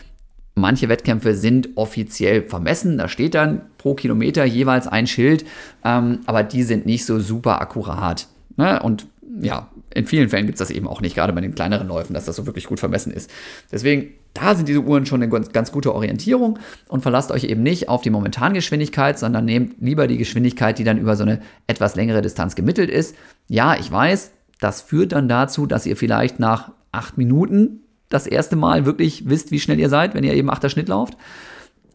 Manche 0.55 0.89
Wettkämpfe 0.89 1.35
sind 1.35 1.71
offiziell 1.77 2.43
vermessen, 2.43 2.99
da 2.99 3.09
steht 3.09 3.35
dann 3.35 3.63
pro 3.79 3.95
Kilometer 3.95 4.45
jeweils 4.45 4.87
ein 4.87 5.07
Schild, 5.07 5.45
ähm, 5.85 6.21
aber 6.27 6.43
die 6.43 6.63
sind 6.63 6.87
nicht 6.87 7.07
so 7.07 7.21
super 7.21 7.61
akkurat. 7.61 8.27
Ne? 8.57 8.83
Und 8.83 9.07
ja, 9.41 9.69
in 9.95 10.07
vielen 10.07 10.29
Fällen 10.29 10.47
gibt 10.47 10.61
es 10.61 10.69
das 10.69 10.75
eben 10.75 10.87
auch 10.87 11.01
nicht, 11.01 11.15
gerade 11.15 11.33
bei 11.33 11.41
den 11.41 11.55
kleineren 11.55 11.89
Läufen, 11.89 12.15
dass 12.15 12.25
das 12.25 12.37
so 12.37 12.47
wirklich 12.47 12.67
gut 12.67 12.81
vermessen 12.81 13.13
ist. 13.13 13.31
Deswegen, 13.71 14.11
da 14.35 14.55
sind 14.55 14.69
diese 14.69 14.81
Uhren 14.81 15.07
schon 15.07 15.23
eine 15.23 15.31
ganz, 15.31 15.73
gute 15.73 15.95
Orientierung 15.95 16.59
und 16.89 17.03
verlasst 17.03 17.31
euch 17.31 17.45
eben 17.45 17.63
nicht 17.63 17.89
auf 17.89 18.03
die 18.03 18.11
Momentangeschwindigkeit, 18.11 19.19
sondern 19.19 19.45
nehmt 19.45 19.77
lieber 19.81 20.07
die 20.07 20.19
Geschwindigkeit, 20.19 20.79
die 20.79 20.85
dann 20.85 20.99
über 20.99 21.17
so 21.17 21.25
eine 21.25 21.41
etwas 21.67 21.97
längere 21.97 22.23
Distanz 22.23 22.55
gemittelt 22.55 22.91
ist. 22.91 23.17
Ja, 23.49 23.77
ich 23.77 23.91
weiß, 23.91 24.33
das 24.61 24.83
führt 24.83 25.13
dann 25.13 25.29
dazu, 25.29 25.67
dass 25.67 25.87
ihr 25.87 25.97
vielleicht 25.97 26.39
nach 26.39 26.73
acht 26.93 27.19
Minuten 27.19 27.81
das 28.11 28.27
erste 28.27 28.57
Mal 28.57 28.85
wirklich 28.85 29.29
wisst, 29.29 29.51
wie 29.51 29.61
schnell 29.61 29.81
ihr 29.81 29.89
seid, 29.89 30.15
wenn 30.15 30.25
ihr 30.25 30.35
eben 30.35 30.51
achter 30.51 30.69
Schnitt 30.69 30.89
lauft. 30.89 31.17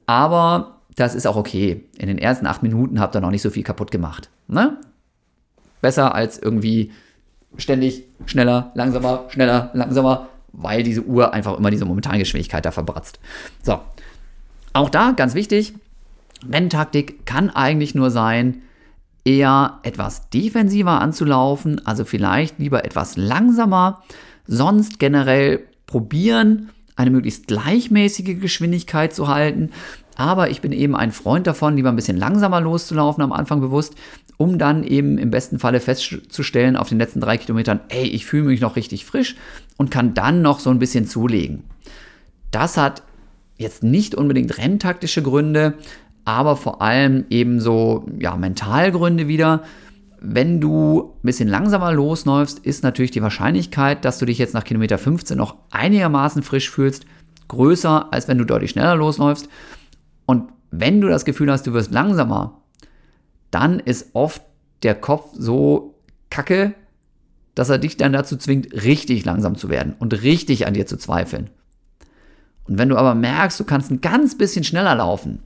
Aber 0.07 0.79
das 0.95 1.13
ist 1.13 1.27
auch 1.27 1.35
okay. 1.35 1.83
In 1.97 2.07
den 2.07 2.17
ersten 2.17 2.47
acht 2.47 2.63
Minuten 2.63 2.99
habt 2.99 3.15
ihr 3.15 3.21
noch 3.21 3.29
nicht 3.29 3.41
so 3.41 3.49
viel 3.49 3.63
kaputt 3.63 3.91
gemacht. 3.91 4.29
Ne? 4.47 4.77
Besser 5.81 6.15
als 6.15 6.39
irgendwie 6.39 6.91
ständig 7.57 8.05
schneller, 8.25 8.71
langsamer, 8.75 9.25
schneller, 9.29 9.69
langsamer, 9.73 10.29
weil 10.53 10.83
diese 10.83 11.03
Uhr 11.03 11.33
einfach 11.33 11.57
immer 11.57 11.69
diese 11.69 11.85
momentane 11.85 12.19
Geschwindigkeit 12.19 12.65
da 12.65 12.71
verbratzt. 12.71 13.19
So, 13.61 13.79
auch 14.73 14.89
da 14.89 15.11
ganz 15.11 15.35
wichtig, 15.35 15.73
Renntaktik 16.49 17.25
kann 17.25 17.49
eigentlich 17.49 17.95
nur 17.95 18.09
sein, 18.09 18.61
eher 19.25 19.79
etwas 19.83 20.29
defensiver 20.29 21.01
anzulaufen, 21.01 21.85
also 21.85 22.05
vielleicht 22.05 22.59
lieber 22.59 22.85
etwas 22.85 23.17
langsamer, 23.17 24.03
sonst 24.47 24.99
generell 24.99 25.65
probieren, 25.87 26.69
eine 26.95 27.11
möglichst 27.11 27.47
gleichmäßige 27.47 28.39
Geschwindigkeit 28.39 29.13
zu 29.13 29.27
halten. 29.27 29.71
Aber 30.15 30.49
ich 30.49 30.61
bin 30.61 30.71
eben 30.71 30.95
ein 30.95 31.11
Freund 31.11 31.45
davon, 31.45 31.75
lieber 31.75 31.89
ein 31.89 31.95
bisschen 31.95 32.17
langsamer 32.17 32.61
loszulaufen 32.61 33.23
am 33.23 33.33
Anfang 33.33 33.59
bewusst, 33.59 33.95
um 34.37 34.57
dann 34.57 34.83
eben 34.83 35.17
im 35.17 35.31
besten 35.31 35.59
Falle 35.59 35.79
festzustellen 35.79 36.75
auf 36.75 36.89
den 36.89 36.97
letzten 36.97 37.21
drei 37.21 37.37
Kilometern, 37.37 37.81
ey, 37.89 38.05
ich 38.05 38.25
fühle 38.25 38.43
mich 38.43 38.61
noch 38.61 38.75
richtig 38.75 39.05
frisch 39.05 39.35
und 39.77 39.91
kann 39.91 40.13
dann 40.13 40.41
noch 40.41 40.59
so 40.59 40.69
ein 40.69 40.79
bisschen 40.79 41.05
zulegen. 41.05 41.63
Das 42.51 42.77
hat 42.77 43.03
jetzt 43.57 43.83
nicht 43.83 44.15
unbedingt 44.15 44.57
renntaktische 44.57 45.21
Gründe, 45.21 45.75
aber 46.25 46.55
vor 46.57 46.81
allem 46.81 47.25
eben 47.29 47.59
so 47.59 48.05
ja, 48.19 48.35
Mentalgründe 48.35 49.27
wieder. 49.27 49.63
Wenn 50.27 50.59
du 50.59 51.13
ein 51.17 51.21
bisschen 51.21 51.47
langsamer 51.47 51.93
losläufst, 51.93 52.57
ist 52.57 52.83
natürlich 52.83 53.11
die 53.11 53.21
Wahrscheinlichkeit, 53.21 54.03
dass 54.03 54.17
du 54.17 54.25
dich 54.25 54.39
jetzt 54.39 54.55
nach 54.55 54.63
Kilometer 54.63 54.97
15 54.97 55.37
noch 55.37 55.55
einigermaßen 55.69 56.41
frisch 56.41 56.71
fühlst, 56.71 57.05
größer, 57.47 58.11
als 58.11 58.27
wenn 58.27 58.39
du 58.39 58.43
deutlich 58.43 58.71
schneller 58.71 58.95
losläufst. 58.95 59.47
Und 60.25 60.49
wenn 60.71 60.99
du 60.99 61.09
das 61.09 61.25
Gefühl 61.25 61.51
hast, 61.51 61.67
du 61.67 61.73
wirst 61.73 61.91
langsamer, 61.91 62.63
dann 63.51 63.79
ist 63.79 64.15
oft 64.15 64.41
der 64.81 64.95
Kopf 64.95 65.29
so 65.33 65.93
kacke, 66.31 66.73
dass 67.53 67.69
er 67.69 67.77
dich 67.77 67.95
dann 67.95 68.11
dazu 68.11 68.35
zwingt, 68.35 68.73
richtig 68.73 69.25
langsam 69.25 69.55
zu 69.55 69.69
werden 69.69 69.93
und 69.99 70.23
richtig 70.23 70.65
an 70.65 70.73
dir 70.73 70.87
zu 70.87 70.97
zweifeln. 70.97 71.51
Und 72.63 72.79
wenn 72.79 72.89
du 72.89 72.97
aber 72.97 73.13
merkst, 73.13 73.59
du 73.59 73.63
kannst 73.63 73.91
ein 73.91 74.01
ganz 74.01 74.35
bisschen 74.35 74.63
schneller 74.63 74.95
laufen, 74.95 75.43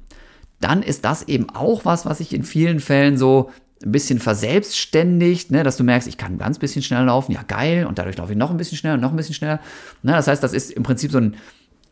dann 0.62 0.84
ist 0.84 1.04
das 1.04 1.28
eben 1.28 1.50
auch 1.50 1.84
was, 1.84 2.06
was 2.06 2.20
sich 2.20 2.34
in 2.34 2.44
vielen 2.44 2.80
Fällen 2.80 3.18
so 3.18 3.52
ein 3.84 3.92
bisschen 3.92 4.20
verselbstständigt, 4.20 5.52
ne, 5.52 5.64
dass 5.64 5.78
du 5.78 5.84
merkst, 5.84 6.08
ich 6.08 6.18
kann 6.18 6.34
ein 6.34 6.38
ganz 6.38 6.60
bisschen 6.60 6.82
schneller 6.82 7.06
laufen, 7.06 7.32
ja 7.32 7.44
geil, 7.44 7.86
und 7.86 7.98
dadurch 7.98 8.18
laufe 8.18 8.34
ich 8.34 8.38
noch 8.38 8.52
ein 8.52 8.58
bisschen 8.58 8.78
schneller, 8.78 8.98
noch 8.98 9.12
ein 9.12 9.16
bisschen 9.16 9.36
schneller. 9.36 9.60
Ne, 10.04 10.12
das 10.12 10.28
heißt, 10.28 10.44
das 10.44 10.54
ist 10.54 10.72
im 10.72 10.84
Prinzip 10.84 11.12
so 11.12 11.18
eine 11.18 11.32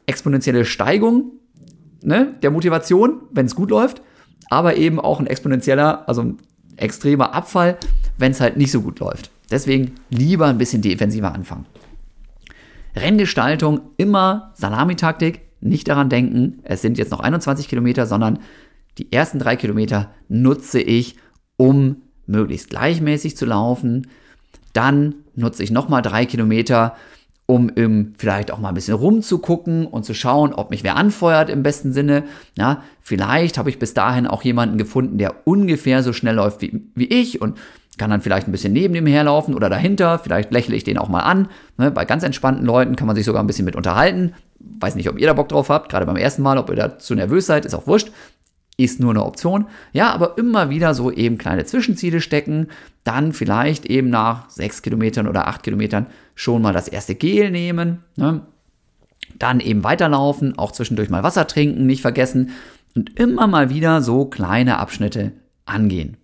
exponentielle 0.06 0.66
Steigung 0.66 1.32
ne, 2.04 2.36
der 2.42 2.52
Motivation, 2.52 3.22
wenn 3.32 3.46
es 3.46 3.56
gut 3.56 3.70
läuft, 3.70 4.02
aber 4.50 4.76
eben 4.78 5.00
auch 5.00 5.20
ein 5.20 5.28
exponentieller, 5.28 6.08
also 6.08 6.22
ein 6.22 6.38
extremer 6.76 7.34
Abfall, 7.34 7.78
wenn 8.18 8.32
es 8.32 8.42
halt 8.42 8.58
nicht 8.58 8.72
so 8.72 8.82
gut 8.82 9.00
läuft. 9.00 9.32
Deswegen 9.50 9.96
lieber 10.10 10.48
ein 10.48 10.58
bisschen 10.58 10.82
defensiver 10.82 11.34
anfangen. 11.34 11.66
Renngestaltung 12.96 13.82
immer 13.98 14.52
Salamitaktik, 14.56 15.42
nicht 15.62 15.88
daran 15.88 16.10
denken, 16.10 16.60
es 16.64 16.82
sind 16.82 16.98
jetzt 16.98 17.12
noch 17.12 17.20
21 17.20 17.68
Kilometer, 17.68 18.06
sondern 18.06 18.40
die 18.98 19.12
ersten 19.12 19.40
drei 19.40 19.56
Kilometer 19.56 20.12
nutze 20.28 20.80
ich, 20.80 21.16
um 21.58 21.98
möglichst 22.28 22.70
gleichmäßig 22.70 23.36
zu 23.36 23.46
laufen. 23.46 24.08
Dann 24.74 25.16
nutze 25.36 25.64
ich 25.64 25.72
nochmal 25.72 26.02
drei 26.02 26.26
Kilometer, 26.26 26.96
um 27.48 27.70
im, 27.70 28.14
vielleicht 28.18 28.52
auch 28.52 28.60
mal 28.60 28.70
ein 28.70 28.76
bisschen 28.76 28.96
rumzugucken 28.96 29.88
und 29.88 30.04
zu 30.04 30.14
schauen, 30.14 30.54
ob 30.54 30.70
mich 30.70 30.84
wer 30.84 30.98
anfeuert 30.98 31.50
im 31.50 31.64
besten 31.64 31.94
Sinne. 31.94 32.24
Ja, 32.58 32.84
vielleicht 33.02 33.58
habe 33.58 33.70
ich 33.70 33.80
bis 33.80 33.94
dahin 33.94 34.28
auch 34.28 34.44
jemanden 34.44 34.78
gefunden, 34.78 35.18
der 35.18 35.48
ungefähr 35.48 36.04
so 36.04 36.12
schnell 36.12 36.36
läuft 36.36 36.62
wie, 36.62 36.82
wie 36.94 37.06
ich 37.06 37.42
und 37.42 37.58
kann 37.98 38.12
dann 38.12 38.22
vielleicht 38.22 38.48
ein 38.48 38.52
bisschen 38.52 38.74
neben 38.74 38.94
dem 38.94 39.08
herlaufen 39.08 39.56
oder 39.56 39.70
dahinter. 39.70 40.20
Vielleicht 40.20 40.52
lächle 40.52 40.76
ich 40.76 40.84
den 40.84 40.98
auch 40.98 41.10
mal 41.10 41.22
an. 41.22 41.48
Ne, 41.78 41.90
bei 41.90 42.06
ganz 42.06 42.24
entspannten 42.24 42.66
Leuten 42.66 42.96
kann 42.96 43.08
man 43.08 43.16
sich 43.16 43.26
sogar 43.26 43.42
ein 43.42 43.48
bisschen 43.48 43.66
mit 43.66 43.76
unterhalten. 43.76 44.34
Weiß 44.60 44.96
nicht, 44.96 45.10
ob 45.10 45.18
ihr 45.18 45.28
da 45.28 45.34
Bock 45.34 45.50
drauf 45.50 45.70
habt, 45.70 45.90
gerade 45.90 46.06
beim 46.06 46.18
ersten 46.18 46.42
Mal, 46.42 46.58
ob 46.58 46.70
ihr 46.70 46.76
da 46.76 47.00
zu 47.00 47.16
nervös 47.16 47.46
seid, 47.46 47.66
ist 47.66 47.74
auch 47.74 47.88
wurscht. 47.88 48.12
Ist 48.78 49.00
nur 49.00 49.10
eine 49.10 49.26
Option. 49.26 49.66
Ja, 49.92 50.12
aber 50.12 50.38
immer 50.38 50.70
wieder 50.70 50.94
so 50.94 51.12
eben 51.12 51.40
kleine 51.40 51.66
Zwischenziele 51.66 52.22
stecken. 52.22 52.68
Dann 53.04 53.34
vielleicht 53.34 53.88
eben 53.88 54.10
nach 54.10 54.50
sechs 54.52 54.84
Kilometern 54.84 55.28
oder 55.28 55.48
acht 55.48 55.64
Kilometern 55.64 56.06
schon 56.36 56.62
mal 56.62 56.74
das 56.74 56.88
erste 56.88 57.16
Gel 57.16 57.50
nehmen. 57.50 58.04
Ne? 58.16 58.42
Dann 59.40 59.60
eben 59.60 59.84
weiterlaufen, 59.84 60.58
auch 60.60 60.72
zwischendurch 60.72 61.10
mal 61.10 61.24
Wasser 61.24 61.48
trinken, 61.48 61.88
nicht 61.88 62.02
vergessen. 62.02 62.52
Und 62.96 63.20
immer 63.20 63.48
mal 63.48 63.72
wieder 63.72 64.02
so 64.02 64.26
kleine 64.26 64.78
Abschnitte 64.78 65.32
angehen. 65.66 66.18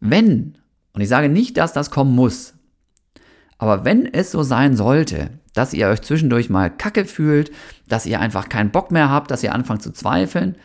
Wenn, 0.00 0.56
und 0.92 1.00
ich 1.00 1.08
sage 1.08 1.28
nicht, 1.28 1.56
dass 1.56 1.72
das 1.72 1.90
kommen 1.90 2.14
muss, 2.14 2.54
aber 3.58 3.84
wenn 3.84 4.12
es 4.12 4.30
so 4.30 4.42
sein 4.42 4.76
sollte, 4.76 5.30
dass 5.54 5.72
ihr 5.72 5.88
euch 5.88 6.02
zwischendurch 6.02 6.50
mal 6.50 6.68
kacke 6.68 7.04
fühlt, 7.04 7.50
dass 7.88 8.06
ihr 8.06 8.20
einfach 8.20 8.48
keinen 8.48 8.70
Bock 8.70 8.90
mehr 8.90 9.08
habt, 9.08 9.30
dass 9.30 9.42
ihr 9.42 9.54
anfangt 9.54 9.82
zu 9.82 9.92
zweifeln, 9.92 10.56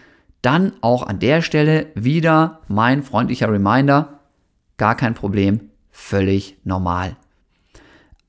dann 0.42 0.74
auch 0.82 1.04
an 1.04 1.20
der 1.20 1.42
Stelle 1.42 1.88
wieder 1.96 2.62
mein 2.68 3.04
freundlicher 3.04 3.52
Reminder, 3.52 4.20
gar 4.78 4.96
kein 4.96 5.14
Problem, 5.14 5.70
völlig 5.90 6.58
normal. 6.64 7.18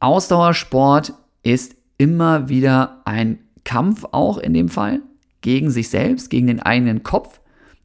Ausdauersport 0.01 1.15
ist 1.43 1.77
immer 1.99 2.49
wieder 2.49 3.03
ein 3.05 3.39
Kampf 3.65 4.07
auch 4.11 4.39
in 4.39 4.55
dem 4.55 4.69
Fall 4.69 5.01
gegen 5.43 5.71
sich 5.71 5.91
selbst, 5.91 6.31
gegen 6.31 6.47
den 6.47 6.61
eigenen 6.61 7.03
Kopf 7.03 7.41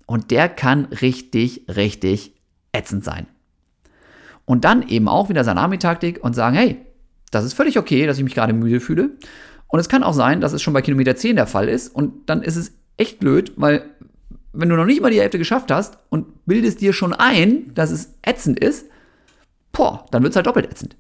und 0.06 0.32
der 0.32 0.50
kann 0.50 0.86
richtig, 0.86 1.66
richtig 1.68 2.34
ätzend 2.72 3.04
sein. 3.04 3.28
Und 4.46 4.64
dann 4.64 4.88
eben 4.88 5.08
auch 5.08 5.30
wieder 5.30 5.44
Salami-Taktik 5.44 6.24
und 6.24 6.34
sagen, 6.34 6.56
hey, 6.56 6.78
das 7.32 7.46
ist 7.46 7.54
völlig 7.54 7.78
okay, 7.78 8.06
dass 8.06 8.18
ich 8.18 8.24
mich 8.24 8.36
gerade 8.36 8.54
müde 8.54 8.80
fühle. 8.80 9.12
Und 9.68 9.80
es 9.80 9.90
kann 9.90 10.04
auch 10.04 10.14
sein, 10.14 10.42
dass 10.42 10.54
es 10.54 10.62
schon 10.62 10.74
bei 10.74 10.82
Kilometer 10.82 11.16
10 11.16 11.36
der 11.36 11.48
Fall 11.48 11.68
ist. 11.68 11.94
Und 11.94 12.30
dann 12.30 12.44
ist 12.44 12.56
es 12.56 12.74
echt 12.98 13.20
blöd, 13.20 13.54
weil 13.56 13.90
wenn 14.56 14.70
du 14.70 14.76
noch 14.76 14.86
nicht 14.86 15.02
mal 15.02 15.12
die 15.12 15.20
Hälfte 15.20 15.38
geschafft 15.38 15.72
hast 15.72 15.98
und 16.10 16.46
bildest 16.46 16.82
dir 16.82 16.94
schon 16.94 17.14
ein, 17.14 17.74
dass 17.74 17.92
es 17.92 18.16
ätzend 18.22 18.60
ist, 18.60 18.86
boah, 19.72 20.06
dann 20.12 20.24
wird 20.24 20.32
es 20.32 20.36
halt 20.36 20.48
doppelt 20.48 20.72
ätzend. 20.72 20.96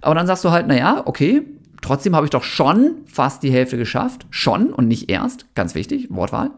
Aber 0.00 0.14
dann 0.14 0.26
sagst 0.26 0.44
du 0.44 0.50
halt, 0.50 0.66
naja, 0.66 1.02
okay, 1.04 1.42
trotzdem 1.82 2.14
habe 2.14 2.26
ich 2.26 2.30
doch 2.30 2.44
schon 2.44 2.96
fast 3.06 3.42
die 3.42 3.50
Hälfte 3.50 3.76
geschafft. 3.76 4.26
Schon 4.30 4.72
und 4.72 4.88
nicht 4.88 5.10
erst. 5.10 5.52
Ganz 5.54 5.74
wichtig, 5.74 6.08
Wortwahl. 6.10 6.50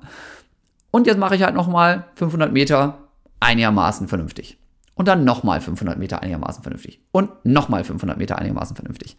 Und 0.90 1.06
jetzt 1.06 1.18
mache 1.18 1.36
ich 1.36 1.42
halt 1.42 1.54
nochmal 1.54 2.04
500 2.16 2.52
Meter 2.52 2.98
einigermaßen 3.40 4.08
vernünftig. 4.08 4.58
Und 4.94 5.06
dann 5.06 5.24
nochmal 5.24 5.60
500 5.60 5.98
Meter 5.98 6.22
einigermaßen 6.22 6.62
vernünftig. 6.62 7.00
Und 7.12 7.30
nochmal 7.44 7.84
500 7.84 8.18
Meter 8.18 8.38
einigermaßen 8.38 8.74
vernünftig. 8.74 9.16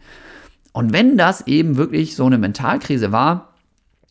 Und 0.72 0.92
wenn 0.92 1.16
das 1.16 1.46
eben 1.46 1.76
wirklich 1.76 2.16
so 2.16 2.26
eine 2.26 2.38
Mentalkrise 2.38 3.12
war, 3.12 3.54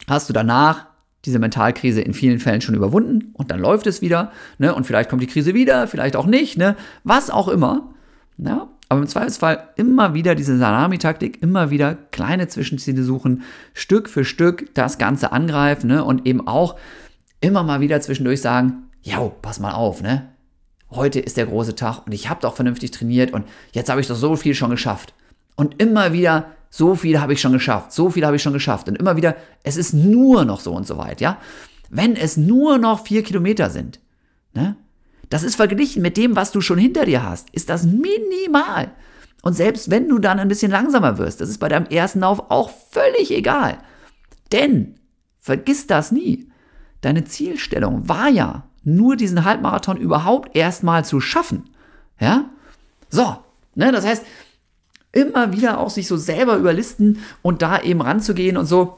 hast 0.07 0.29
du 0.29 0.33
danach 0.33 0.87
diese 1.29 1.39
Mentalkrise 1.39 2.01
in 2.01 2.13
vielen 2.13 2.39
Fällen 2.39 2.61
schon 2.61 2.75
überwunden 2.75 3.29
und 3.33 3.51
dann 3.51 3.59
läuft 3.59 3.87
es 3.87 4.01
wieder. 4.01 4.31
Ne? 4.57 4.73
Und 4.73 4.85
vielleicht 4.85 5.09
kommt 5.09 5.21
die 5.21 5.27
Krise 5.27 5.53
wieder, 5.53 5.87
vielleicht 5.87 6.15
auch 6.15 6.25
nicht, 6.25 6.57
ne? 6.57 6.75
was 7.03 7.29
auch 7.29 7.47
immer. 7.47 7.93
Ja? 8.37 8.67
Aber 8.89 9.01
im 9.01 9.07
Zweifelsfall 9.07 9.69
immer 9.75 10.15
wieder 10.15 10.33
diese 10.33 10.57
Salami-Taktik, 10.57 11.41
immer 11.43 11.69
wieder 11.69 11.95
kleine 12.11 12.47
Zwischenziele 12.47 13.03
suchen, 13.03 13.43
Stück 13.73 14.09
für 14.09 14.25
Stück 14.25 14.73
das 14.73 14.97
Ganze 14.97 15.31
angreifen 15.31 15.87
ne? 15.87 16.03
und 16.03 16.25
eben 16.25 16.47
auch 16.47 16.75
immer 17.39 17.63
mal 17.63 17.79
wieder 17.81 18.01
zwischendurch 18.01 18.41
sagen, 18.41 18.89
ja, 19.03 19.19
pass 19.41 19.59
mal 19.59 19.73
auf, 19.73 20.01
ne? 20.01 20.29
Heute 20.91 21.19
ist 21.19 21.37
der 21.37 21.45
große 21.45 21.75
Tag 21.75 22.07
und 22.07 22.13
ich 22.13 22.29
habe 22.29 22.41
doch 22.41 22.55
vernünftig 22.55 22.89
trainiert 22.89 23.31
und 23.31 23.45
jetzt 23.71 23.89
habe 23.89 24.01
ich 24.01 24.07
doch 24.07 24.15
so 24.15 24.35
viel 24.35 24.55
schon 24.55 24.71
geschafft. 24.71 25.13
Und 25.55 25.79
immer 25.79 26.13
wieder, 26.13 26.47
so 26.69 26.95
viel 26.95 27.19
habe 27.19 27.33
ich 27.33 27.41
schon 27.41 27.53
geschafft, 27.53 27.91
so 27.91 28.09
viel 28.09 28.25
habe 28.25 28.35
ich 28.35 28.43
schon 28.43 28.53
geschafft. 28.53 28.87
Und 28.87 28.95
immer 28.95 29.15
wieder, 29.15 29.35
es 29.63 29.77
ist 29.77 29.93
nur 29.93 30.45
noch 30.45 30.59
so 30.59 30.73
und 30.73 30.85
so 30.85 30.97
weit, 30.97 31.21
ja? 31.21 31.37
Wenn 31.89 32.15
es 32.15 32.37
nur 32.37 32.77
noch 32.77 33.05
vier 33.05 33.23
Kilometer 33.23 33.69
sind, 33.69 33.99
ne? 34.53 34.75
Das 35.29 35.43
ist 35.43 35.55
verglichen 35.55 36.01
mit 36.01 36.17
dem, 36.17 36.35
was 36.35 36.51
du 36.51 36.59
schon 36.59 36.79
hinter 36.79 37.05
dir 37.05 37.23
hast, 37.23 37.49
ist 37.51 37.69
das 37.69 37.83
minimal. 37.83 38.91
Und 39.41 39.53
selbst 39.53 39.89
wenn 39.89 40.09
du 40.09 40.19
dann 40.19 40.39
ein 40.39 40.47
bisschen 40.47 40.71
langsamer 40.71 41.17
wirst, 41.17 41.39
das 41.39 41.49
ist 41.49 41.59
bei 41.59 41.69
deinem 41.69 41.85
ersten 41.85 42.19
Lauf 42.19 42.49
auch 42.49 42.71
völlig 42.91 43.31
egal. 43.31 43.77
Denn, 44.51 44.95
vergiss 45.39 45.87
das 45.87 46.11
nie, 46.11 46.51
deine 47.01 47.25
Zielstellung 47.25 48.09
war 48.09 48.27
ja, 48.27 48.63
nur 48.83 49.15
diesen 49.15 49.45
Halbmarathon 49.45 49.97
überhaupt 49.97 50.55
erstmal 50.55 51.05
zu 51.05 51.21
schaffen. 51.21 51.69
Ja? 52.19 52.49
So, 53.09 53.37
ne, 53.75 53.91
das 53.91 54.05
heißt, 54.05 54.25
immer 55.11 55.51
wieder 55.53 55.79
auch 55.79 55.89
sich 55.89 56.07
so 56.07 56.17
selber 56.17 56.57
überlisten 56.57 57.19
und 57.41 57.61
da 57.61 57.81
eben 57.81 58.01
ranzugehen 58.01 58.57
und 58.57 58.65
so. 58.65 58.97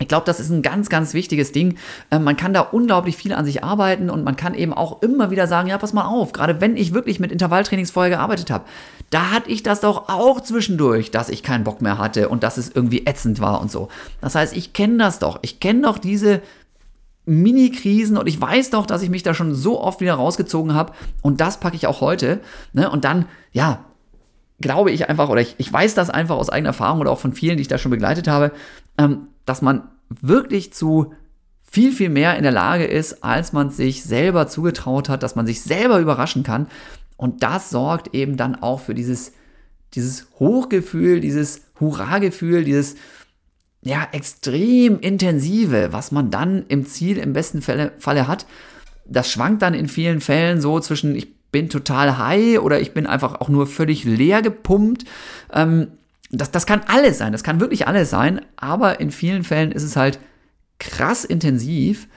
Ich 0.00 0.08
glaube, 0.08 0.26
das 0.26 0.40
ist 0.40 0.50
ein 0.50 0.62
ganz, 0.62 0.88
ganz 0.88 1.14
wichtiges 1.14 1.52
Ding. 1.52 1.76
Ähm, 2.10 2.24
man 2.24 2.36
kann 2.36 2.52
da 2.52 2.62
unglaublich 2.62 3.16
viel 3.16 3.32
an 3.32 3.44
sich 3.44 3.62
arbeiten 3.62 4.10
und 4.10 4.24
man 4.24 4.34
kann 4.34 4.54
eben 4.54 4.72
auch 4.72 5.02
immer 5.02 5.30
wieder 5.30 5.46
sagen, 5.46 5.68
ja, 5.68 5.78
pass 5.78 5.92
mal 5.92 6.06
auf, 6.06 6.32
gerade 6.32 6.60
wenn 6.60 6.76
ich 6.76 6.94
wirklich 6.94 7.20
mit 7.20 7.30
Intervalltrainings 7.30 7.92
vorher 7.92 8.10
gearbeitet 8.10 8.50
habe, 8.50 8.64
da 9.10 9.30
hatte 9.30 9.50
ich 9.50 9.62
das 9.62 9.80
doch 9.80 10.08
auch 10.08 10.40
zwischendurch, 10.40 11.12
dass 11.12 11.28
ich 11.28 11.44
keinen 11.44 11.62
Bock 11.62 11.80
mehr 11.80 11.98
hatte 11.98 12.28
und 12.28 12.42
dass 12.42 12.56
es 12.56 12.70
irgendwie 12.70 13.06
ätzend 13.06 13.40
war 13.40 13.60
und 13.60 13.70
so. 13.70 13.88
Das 14.20 14.34
heißt, 14.34 14.56
ich 14.56 14.72
kenne 14.72 14.96
das 14.96 15.20
doch. 15.20 15.38
Ich 15.42 15.60
kenne 15.60 15.82
doch 15.82 15.98
diese 15.98 16.42
Mini-Krisen 17.26 18.16
und 18.16 18.26
ich 18.26 18.40
weiß 18.40 18.70
doch, 18.70 18.86
dass 18.86 19.02
ich 19.02 19.10
mich 19.10 19.22
da 19.22 19.32
schon 19.32 19.54
so 19.54 19.80
oft 19.80 20.00
wieder 20.00 20.14
rausgezogen 20.14 20.74
habe 20.74 20.92
und 21.22 21.40
das 21.40 21.60
packe 21.60 21.76
ich 21.76 21.86
auch 21.86 22.00
heute. 22.00 22.40
Ne? 22.72 22.90
Und 22.90 23.04
dann, 23.04 23.26
ja, 23.52 23.84
glaube 24.64 24.90
ich 24.90 25.10
einfach, 25.10 25.28
oder 25.28 25.42
ich, 25.42 25.54
ich 25.58 25.70
weiß 25.70 25.94
das 25.94 26.08
einfach 26.08 26.36
aus 26.36 26.48
eigener 26.48 26.70
Erfahrung 26.70 27.00
oder 27.00 27.10
auch 27.10 27.20
von 27.20 27.34
vielen, 27.34 27.58
die 27.58 27.60
ich 27.60 27.68
da 27.68 27.76
schon 27.76 27.90
begleitet 27.90 28.26
habe, 28.26 28.50
ähm, 28.96 29.28
dass 29.44 29.60
man 29.60 29.82
wirklich 30.08 30.72
zu 30.72 31.12
viel, 31.62 31.92
viel 31.92 32.08
mehr 32.08 32.36
in 32.38 32.44
der 32.44 32.52
Lage 32.52 32.84
ist, 32.84 33.22
als 33.22 33.52
man 33.52 33.68
sich 33.68 34.04
selber 34.04 34.48
zugetraut 34.48 35.10
hat, 35.10 35.22
dass 35.22 35.36
man 35.36 35.44
sich 35.44 35.60
selber 35.60 35.98
überraschen 35.98 36.44
kann. 36.44 36.66
Und 37.18 37.42
das 37.42 37.68
sorgt 37.68 38.14
eben 38.14 38.38
dann 38.38 38.54
auch 38.54 38.80
für 38.80 38.94
dieses, 38.94 39.32
dieses 39.92 40.28
Hochgefühl, 40.38 41.20
dieses 41.20 41.60
Hurra-Gefühl, 41.78 42.64
dieses 42.64 42.96
ja, 43.82 44.08
extrem 44.12 44.98
intensive, 45.00 45.92
was 45.92 46.10
man 46.10 46.30
dann 46.30 46.64
im 46.68 46.86
Ziel 46.86 47.18
im 47.18 47.34
besten 47.34 47.60
Falle, 47.60 47.92
Falle 47.98 48.26
hat. 48.26 48.46
Das 49.04 49.30
schwankt 49.30 49.60
dann 49.60 49.74
in 49.74 49.88
vielen 49.88 50.22
Fällen 50.22 50.62
so 50.62 50.80
zwischen, 50.80 51.14
ich 51.14 51.33
bin 51.54 51.68
total 51.68 52.18
high 52.18 52.58
oder 52.58 52.80
ich 52.80 52.94
bin 52.94 53.06
einfach 53.06 53.40
auch 53.40 53.48
nur 53.48 53.68
völlig 53.68 54.02
leer 54.02 54.42
gepumpt. 54.42 55.04
Ähm, 55.52 55.86
das, 56.32 56.50
das 56.50 56.66
kann 56.66 56.80
alles 56.88 57.18
sein, 57.18 57.30
das 57.30 57.44
kann 57.44 57.60
wirklich 57.60 57.86
alles 57.86 58.10
sein, 58.10 58.40
aber 58.56 58.98
in 58.98 59.12
vielen 59.12 59.44
Fällen 59.44 59.70
ist 59.70 59.84
es 59.84 59.94
halt 59.94 60.18
krass 60.80 61.24
intensiv 61.24 62.08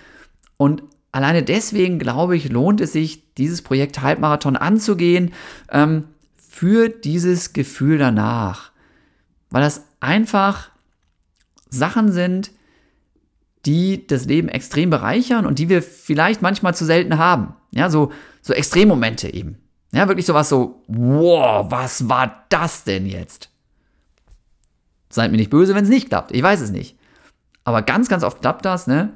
und 0.57 0.81
alleine 1.11 1.43
deswegen, 1.43 1.99
glaube 1.99 2.35
ich, 2.35 2.49
lohnt 2.49 2.81
es 2.81 2.93
sich, 2.93 3.31
dieses 3.35 3.61
Projekt 3.61 4.01
Halbmarathon 4.01 4.57
anzugehen 4.57 5.33
ähm, 5.71 6.05
für 6.49 6.89
dieses 6.89 7.53
Gefühl 7.53 7.99
danach. 7.99 8.71
Weil 9.51 9.61
das 9.61 9.85
einfach 9.99 10.71
Sachen 11.69 12.11
sind, 12.11 12.49
die 13.67 14.07
das 14.07 14.25
Leben 14.25 14.49
extrem 14.49 14.89
bereichern 14.89 15.45
und 15.45 15.59
die 15.59 15.69
wir 15.69 15.83
vielleicht 15.83 16.41
manchmal 16.41 16.73
zu 16.73 16.85
selten 16.85 17.19
haben. 17.19 17.53
Ja, 17.69 17.91
so, 17.91 18.11
so 18.47 18.53
Extremmomente 18.53 19.33
eben. 19.33 19.57
Ja, 19.93 20.07
wirklich 20.07 20.25
sowas 20.25 20.49
so, 20.49 20.83
wow, 20.87 21.65
was 21.69 22.09
war 22.09 22.45
das 22.49 22.83
denn 22.83 23.05
jetzt? 23.05 23.49
Seid 25.09 25.31
mir 25.31 25.37
nicht 25.37 25.49
böse, 25.49 25.75
wenn 25.75 25.83
es 25.83 25.89
nicht 25.89 26.09
klappt. 26.09 26.31
Ich 26.31 26.43
weiß 26.43 26.61
es 26.61 26.71
nicht. 26.71 26.97
Aber 27.63 27.81
ganz, 27.81 28.09
ganz 28.09 28.23
oft 28.23 28.41
klappt 28.41 28.65
das, 28.65 28.87
ne? 28.87 29.13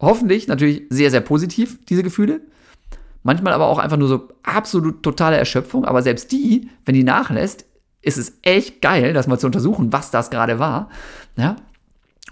Hoffentlich 0.00 0.48
natürlich 0.48 0.82
sehr, 0.90 1.10
sehr 1.10 1.20
positiv, 1.20 1.78
diese 1.86 2.02
Gefühle. 2.02 2.40
Manchmal 3.22 3.52
aber 3.52 3.66
auch 3.66 3.78
einfach 3.78 3.96
nur 3.96 4.08
so 4.08 4.28
absolut 4.42 5.02
totale 5.02 5.36
Erschöpfung. 5.36 5.84
Aber 5.84 6.02
selbst 6.02 6.32
die, 6.32 6.70
wenn 6.84 6.94
die 6.94 7.04
nachlässt, 7.04 7.64
ist 8.02 8.18
es 8.18 8.38
echt 8.42 8.80
geil, 8.82 9.12
das 9.12 9.26
mal 9.26 9.38
zu 9.38 9.46
untersuchen, 9.46 9.92
was 9.92 10.10
das 10.10 10.30
gerade 10.30 10.58
war. 10.58 10.90
Ja? 11.36 11.56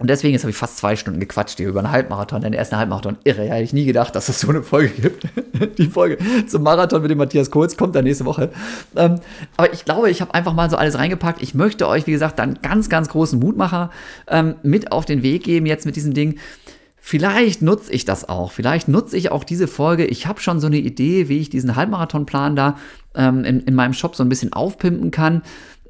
Und 0.00 0.10
deswegen, 0.10 0.32
jetzt 0.32 0.42
habe 0.42 0.50
ich 0.50 0.56
fast 0.56 0.78
zwei 0.78 0.96
Stunden 0.96 1.20
gequatscht 1.20 1.56
hier 1.58 1.68
über 1.68 1.78
einen 1.78 1.92
Halbmarathon, 1.92 2.40
den 2.40 2.52
ersten 2.52 2.76
Halbmarathon. 2.76 3.16
Irre, 3.22 3.42
hätte 3.42 3.62
ich 3.62 3.72
nie 3.72 3.84
gedacht, 3.84 4.16
dass 4.16 4.28
es 4.28 4.40
so 4.40 4.48
eine 4.48 4.64
Folge 4.64 4.88
gibt. 4.88 5.28
Die 5.78 5.86
Folge 5.86 6.18
zum 6.48 6.64
Marathon 6.64 7.00
mit 7.00 7.12
dem 7.12 7.18
Matthias 7.18 7.48
Kurz 7.52 7.76
kommt 7.76 7.94
dann 7.94 8.02
nächste 8.02 8.24
Woche. 8.24 8.50
Ähm, 8.96 9.20
aber 9.56 9.72
ich 9.72 9.84
glaube, 9.84 10.10
ich 10.10 10.20
habe 10.20 10.34
einfach 10.34 10.52
mal 10.52 10.68
so 10.68 10.76
alles 10.76 10.98
reingepackt. 10.98 11.40
Ich 11.40 11.54
möchte 11.54 11.86
euch, 11.86 12.08
wie 12.08 12.12
gesagt, 12.12 12.40
dann 12.40 12.58
ganz, 12.60 12.88
ganz 12.88 13.08
großen 13.08 13.38
Mutmacher 13.38 13.90
ähm, 14.26 14.56
mit 14.64 14.90
auf 14.90 15.04
den 15.04 15.22
Weg 15.22 15.44
geben 15.44 15.64
jetzt 15.66 15.86
mit 15.86 15.94
diesem 15.94 16.12
Ding. 16.12 16.40
Vielleicht 17.06 17.62
nutze 17.62 17.92
ich 17.92 18.04
das 18.04 18.28
auch. 18.28 18.50
Vielleicht 18.50 18.88
nutze 18.88 19.16
ich 19.16 19.30
auch 19.30 19.44
diese 19.44 19.68
Folge. 19.68 20.06
Ich 20.06 20.26
habe 20.26 20.40
schon 20.40 20.58
so 20.58 20.66
eine 20.66 20.78
Idee, 20.78 21.28
wie 21.28 21.38
ich 21.38 21.50
diesen 21.50 21.76
Halbmarathonplan 21.76 22.56
da 22.56 22.78
ähm, 23.14 23.44
in, 23.44 23.60
in 23.60 23.74
meinem 23.74 23.92
Shop 23.92 24.16
so 24.16 24.24
ein 24.24 24.28
bisschen 24.28 24.54
aufpimpen 24.54 25.10
kann. 25.10 25.42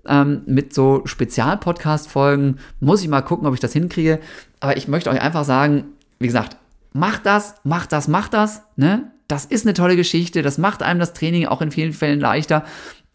Ähm, 0.07 0.43
mit 0.47 0.75
so 0.75 1.03
Spezial-Podcast-Folgen. 1.05 2.59
Muss 2.81 3.03
ich 3.03 3.09
mal 3.09 3.23
gucken, 3.23 3.47
ob 3.47 3.55
ich 3.55 3.61
das 3.61 3.73
hinkriege. 3.73 4.21
Aber 4.61 4.77
ich 4.77 4.89
möchte 4.89 5.11
euch 5.11 5.21
einfach 5.21 5.45
sagen, 5.45 5.85
wie 6.19 6.27
gesagt, 6.27 6.57
macht 6.93 7.27
das, 7.27 7.57
macht 7.65 7.93
das, 7.93 8.09
macht 8.09 8.35
das. 8.35 8.63
Ne? 8.77 9.11
Das 9.29 9.45
ist 9.45 9.67
eine 9.67 9.75
tolle 9.75 9.97
Geschichte. 9.97 10.43
Das 10.43 10.59
macht 10.59 10.83
einem 10.83 11.01
das 11.01 11.13
Training 11.13 11.47
auch 11.47 11.61
in 11.61 11.71
vielen 11.71 11.93
Fällen 11.93 12.21
leichter. 12.21 12.65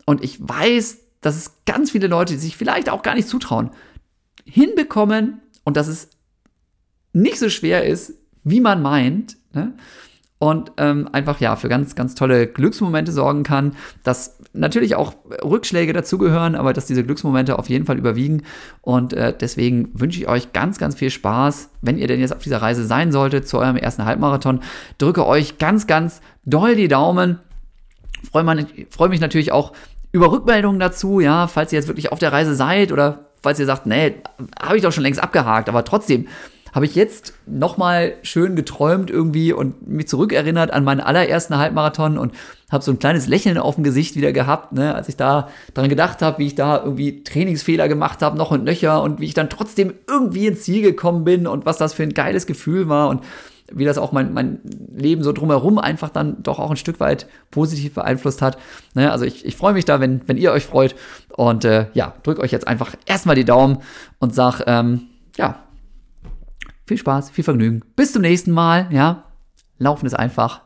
Und 0.06 0.24
ich 0.24 0.40
weiß, 0.40 1.00
dass 1.22 1.36
es 1.36 1.56
ganz 1.66 1.92
viele 1.92 2.08
Leute, 2.08 2.34
die 2.34 2.40
sich 2.40 2.58
vielleicht 2.58 2.90
auch 2.90 3.02
gar 3.02 3.16
nicht 3.16 3.28
zutrauen, 3.28 3.72
hinbekommen 4.46 5.42
und 5.64 5.78
dass 5.78 5.88
es 5.88 6.10
nicht 7.14 7.40
so 7.40 7.50
schwer 7.50 7.86
ist, 7.86 8.14
wie 8.44 8.62
man 8.62 8.82
meint. 8.82 9.38
Ne? 9.54 9.74
Und 10.40 10.72
ähm, 10.78 11.10
einfach 11.12 11.40
ja 11.42 11.56
für 11.58 11.68
ganz, 11.68 11.96
ganz 11.96 12.16
tolle 12.16 12.48
Glücksmomente 12.48 13.12
sorgen 13.12 13.44
kann, 13.44 13.76
dass 14.04 14.39
natürlich 14.54 14.96
auch 14.96 15.14
Rückschläge 15.44 15.94
dazugehören, 15.94 16.56
aber 16.56 16.74
dass 16.74 16.86
diese 16.86 17.04
Glücksmomente 17.04 17.60
auf 17.60 17.70
jeden 17.70 17.86
Fall 17.86 17.98
überwiegen. 17.98 18.44
Und 18.82 19.14
äh, 19.14 19.34
deswegen 19.40 19.90
wünsche 19.94 20.20
ich 20.20 20.28
euch 20.28 20.54
ganz, 20.54 20.78
ganz 20.78 20.96
viel 20.96 21.10
Spaß, 21.10 21.70
wenn 21.82 21.98
ihr 21.98 22.08
denn 22.08 22.20
jetzt 22.20 22.36
auf 22.36 22.44
dieser 22.44 22.62
Reise 22.62 22.86
sein 22.86 23.12
solltet 23.12 23.48
zu 23.48 23.60
eurem 23.60 23.78
ersten 23.78 24.06
Halbmarathon. 24.06 24.62
Drücke 24.98 25.26
euch 25.26 25.58
ganz, 25.58 25.88
ganz 25.88 26.22
doll 26.46 26.76
die 26.76 26.88
Daumen. 26.88 27.40
Freue 28.32 28.68
freu 28.90 29.08
mich 29.08 29.22
natürlich 29.22 29.52
auch 29.52 29.74
über 30.12 30.32
Rückmeldungen 30.32 30.80
dazu, 30.80 31.20
ja, 31.20 31.48
falls 31.48 31.72
ihr 31.72 31.80
jetzt 31.80 31.88
wirklich 31.88 32.12
auf 32.12 32.20
der 32.20 32.32
Reise 32.32 32.56
seid 32.56 32.92
oder 32.92 33.30
falls 33.42 33.60
ihr 33.60 33.66
sagt, 33.66 33.86
nee, 33.86 34.16
habe 34.60 34.76
ich 34.76 34.84
doch 34.84 34.92
schon 34.92 35.04
längst 35.04 35.22
abgehakt, 35.22 35.70
aber 35.70 35.86
trotzdem 35.86 36.28
habe 36.74 36.86
ich 36.86 36.96
jetzt 36.96 37.34
nochmal 37.46 38.14
schön 38.22 38.56
geträumt 38.56 39.10
irgendwie 39.10 39.54
und 39.54 39.88
mich 39.88 40.08
zurückerinnert 40.08 40.72
an 40.72 40.84
meinen 40.84 41.00
allerersten 41.00 41.58
Halbmarathon 41.58 42.18
und 42.18 42.34
habe 42.72 42.84
so 42.84 42.92
ein 42.92 43.00
kleines 43.00 43.28
Lächeln 43.28 43.58
auf 43.58 43.76
dem 43.76 43.84
Gesicht 43.84 44.16
wieder 44.16 44.32
gehabt, 44.32 44.74
ne, 44.74 44.94
als 44.94 45.10
ich 45.10 45.16
da 45.16 45.50
daran 45.74 45.90
gedacht 45.90 46.22
habe, 46.22 46.40
wie 46.40 46.48
ich 46.48 46.56
da 46.56 46.78
irgendwie 46.84 47.24
Trainingsfehler 47.24 47.88
gemacht 47.88 48.22
habe, 48.22 48.38
noch 48.38 48.52
und 48.52 48.64
nöcher 48.64 49.02
und 49.02 49.20
wie 49.20 49.26
ich 49.26 49.34
dann 49.34 49.50
trotzdem 49.50 49.94
irgendwie 50.08 50.48
ins 50.48 50.64
Ziel 50.64 50.82
gekommen 50.82 51.24
bin 51.24 51.48
und 51.48 51.66
was 51.66 51.78
das 51.78 51.94
für 51.94 52.04
ein 52.04 52.14
geiles 52.14 52.46
Gefühl 52.46 52.88
war 52.88 53.10
und 53.10 53.24
wie 53.72 53.86
das 53.86 53.98
auch 53.98 54.12
mein, 54.12 54.34
mein 54.34 54.60
Leben 54.96 55.24
so 55.24 55.32
drumherum 55.32 55.78
einfach 55.78 56.10
dann 56.10 56.42
doch 56.42 56.60
auch 56.60 56.72
ein 56.72 56.78
Stück 56.78 57.00
weit 57.00 57.28
positiv 57.52 57.94
beeinflusst 57.94 58.42
hat. 58.42 58.58
Ne, 58.94 59.12
also 59.12 59.26
ich, 59.26 59.46
ich 59.46 59.56
freue 59.56 59.74
mich 59.74 59.86
da, 59.86 60.00
wenn, 60.00 60.22
wenn 60.28 60.38
ihr 60.38 60.52
euch 60.52 60.66
freut 60.66 60.96
und 61.36 61.66
äh, 61.66 61.88
ja, 61.94 62.14
drückt 62.24 62.40
euch 62.40 62.52
jetzt 62.52 62.68
einfach 62.68 62.96
erstmal 63.06 63.36
die 63.36 63.46
Daumen 63.46 63.80
und 64.20 64.34
sag, 64.34 64.62
ähm, 64.68 65.08
ja, 65.38 65.64
viel 66.90 66.98
Spaß, 66.98 67.30
viel 67.30 67.44
Vergnügen. 67.44 67.82
Bis 67.96 68.12
zum 68.12 68.24
nächsten 68.24 68.52
Mal. 68.52 68.88
Ja, 68.92 69.32
Laufen 69.78 70.06
ist 70.06 70.14
einfach. 70.14 70.62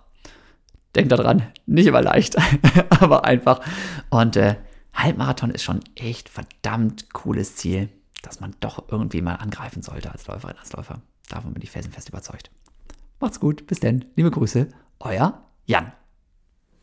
Denkt 0.96 1.12
daran, 1.12 1.44
nicht 1.66 1.86
immer 1.86 2.02
leicht, 2.02 2.36
aber 2.90 3.26
einfach. 3.26 3.62
Und 4.10 4.36
äh, 4.36 4.56
Halbmarathon 4.94 5.52
ist 5.52 5.64
schon 5.64 5.82
echt 5.96 6.30
verdammt 6.30 7.12
cooles 7.14 7.56
Ziel, 7.56 7.90
das 8.22 8.40
man 8.40 8.56
doch 8.60 8.90
irgendwie 8.90 9.22
mal 9.22 9.36
angreifen 9.36 9.82
sollte 9.82 10.12
als 10.12 10.28
Läuferin, 10.28 10.58
als 10.58 10.72
Läufer. 10.74 11.02
Davon 11.30 11.54
bin 11.54 11.64
ich 11.64 11.72
felsenfest 11.72 12.10
überzeugt. 12.10 12.52
Macht's 13.20 13.40
gut, 13.40 13.66
bis 13.68 13.80
denn. 13.80 14.06
Liebe 14.16 14.32
Grüße, 14.32 14.68
euer 15.00 15.42
Jan. 15.66 15.94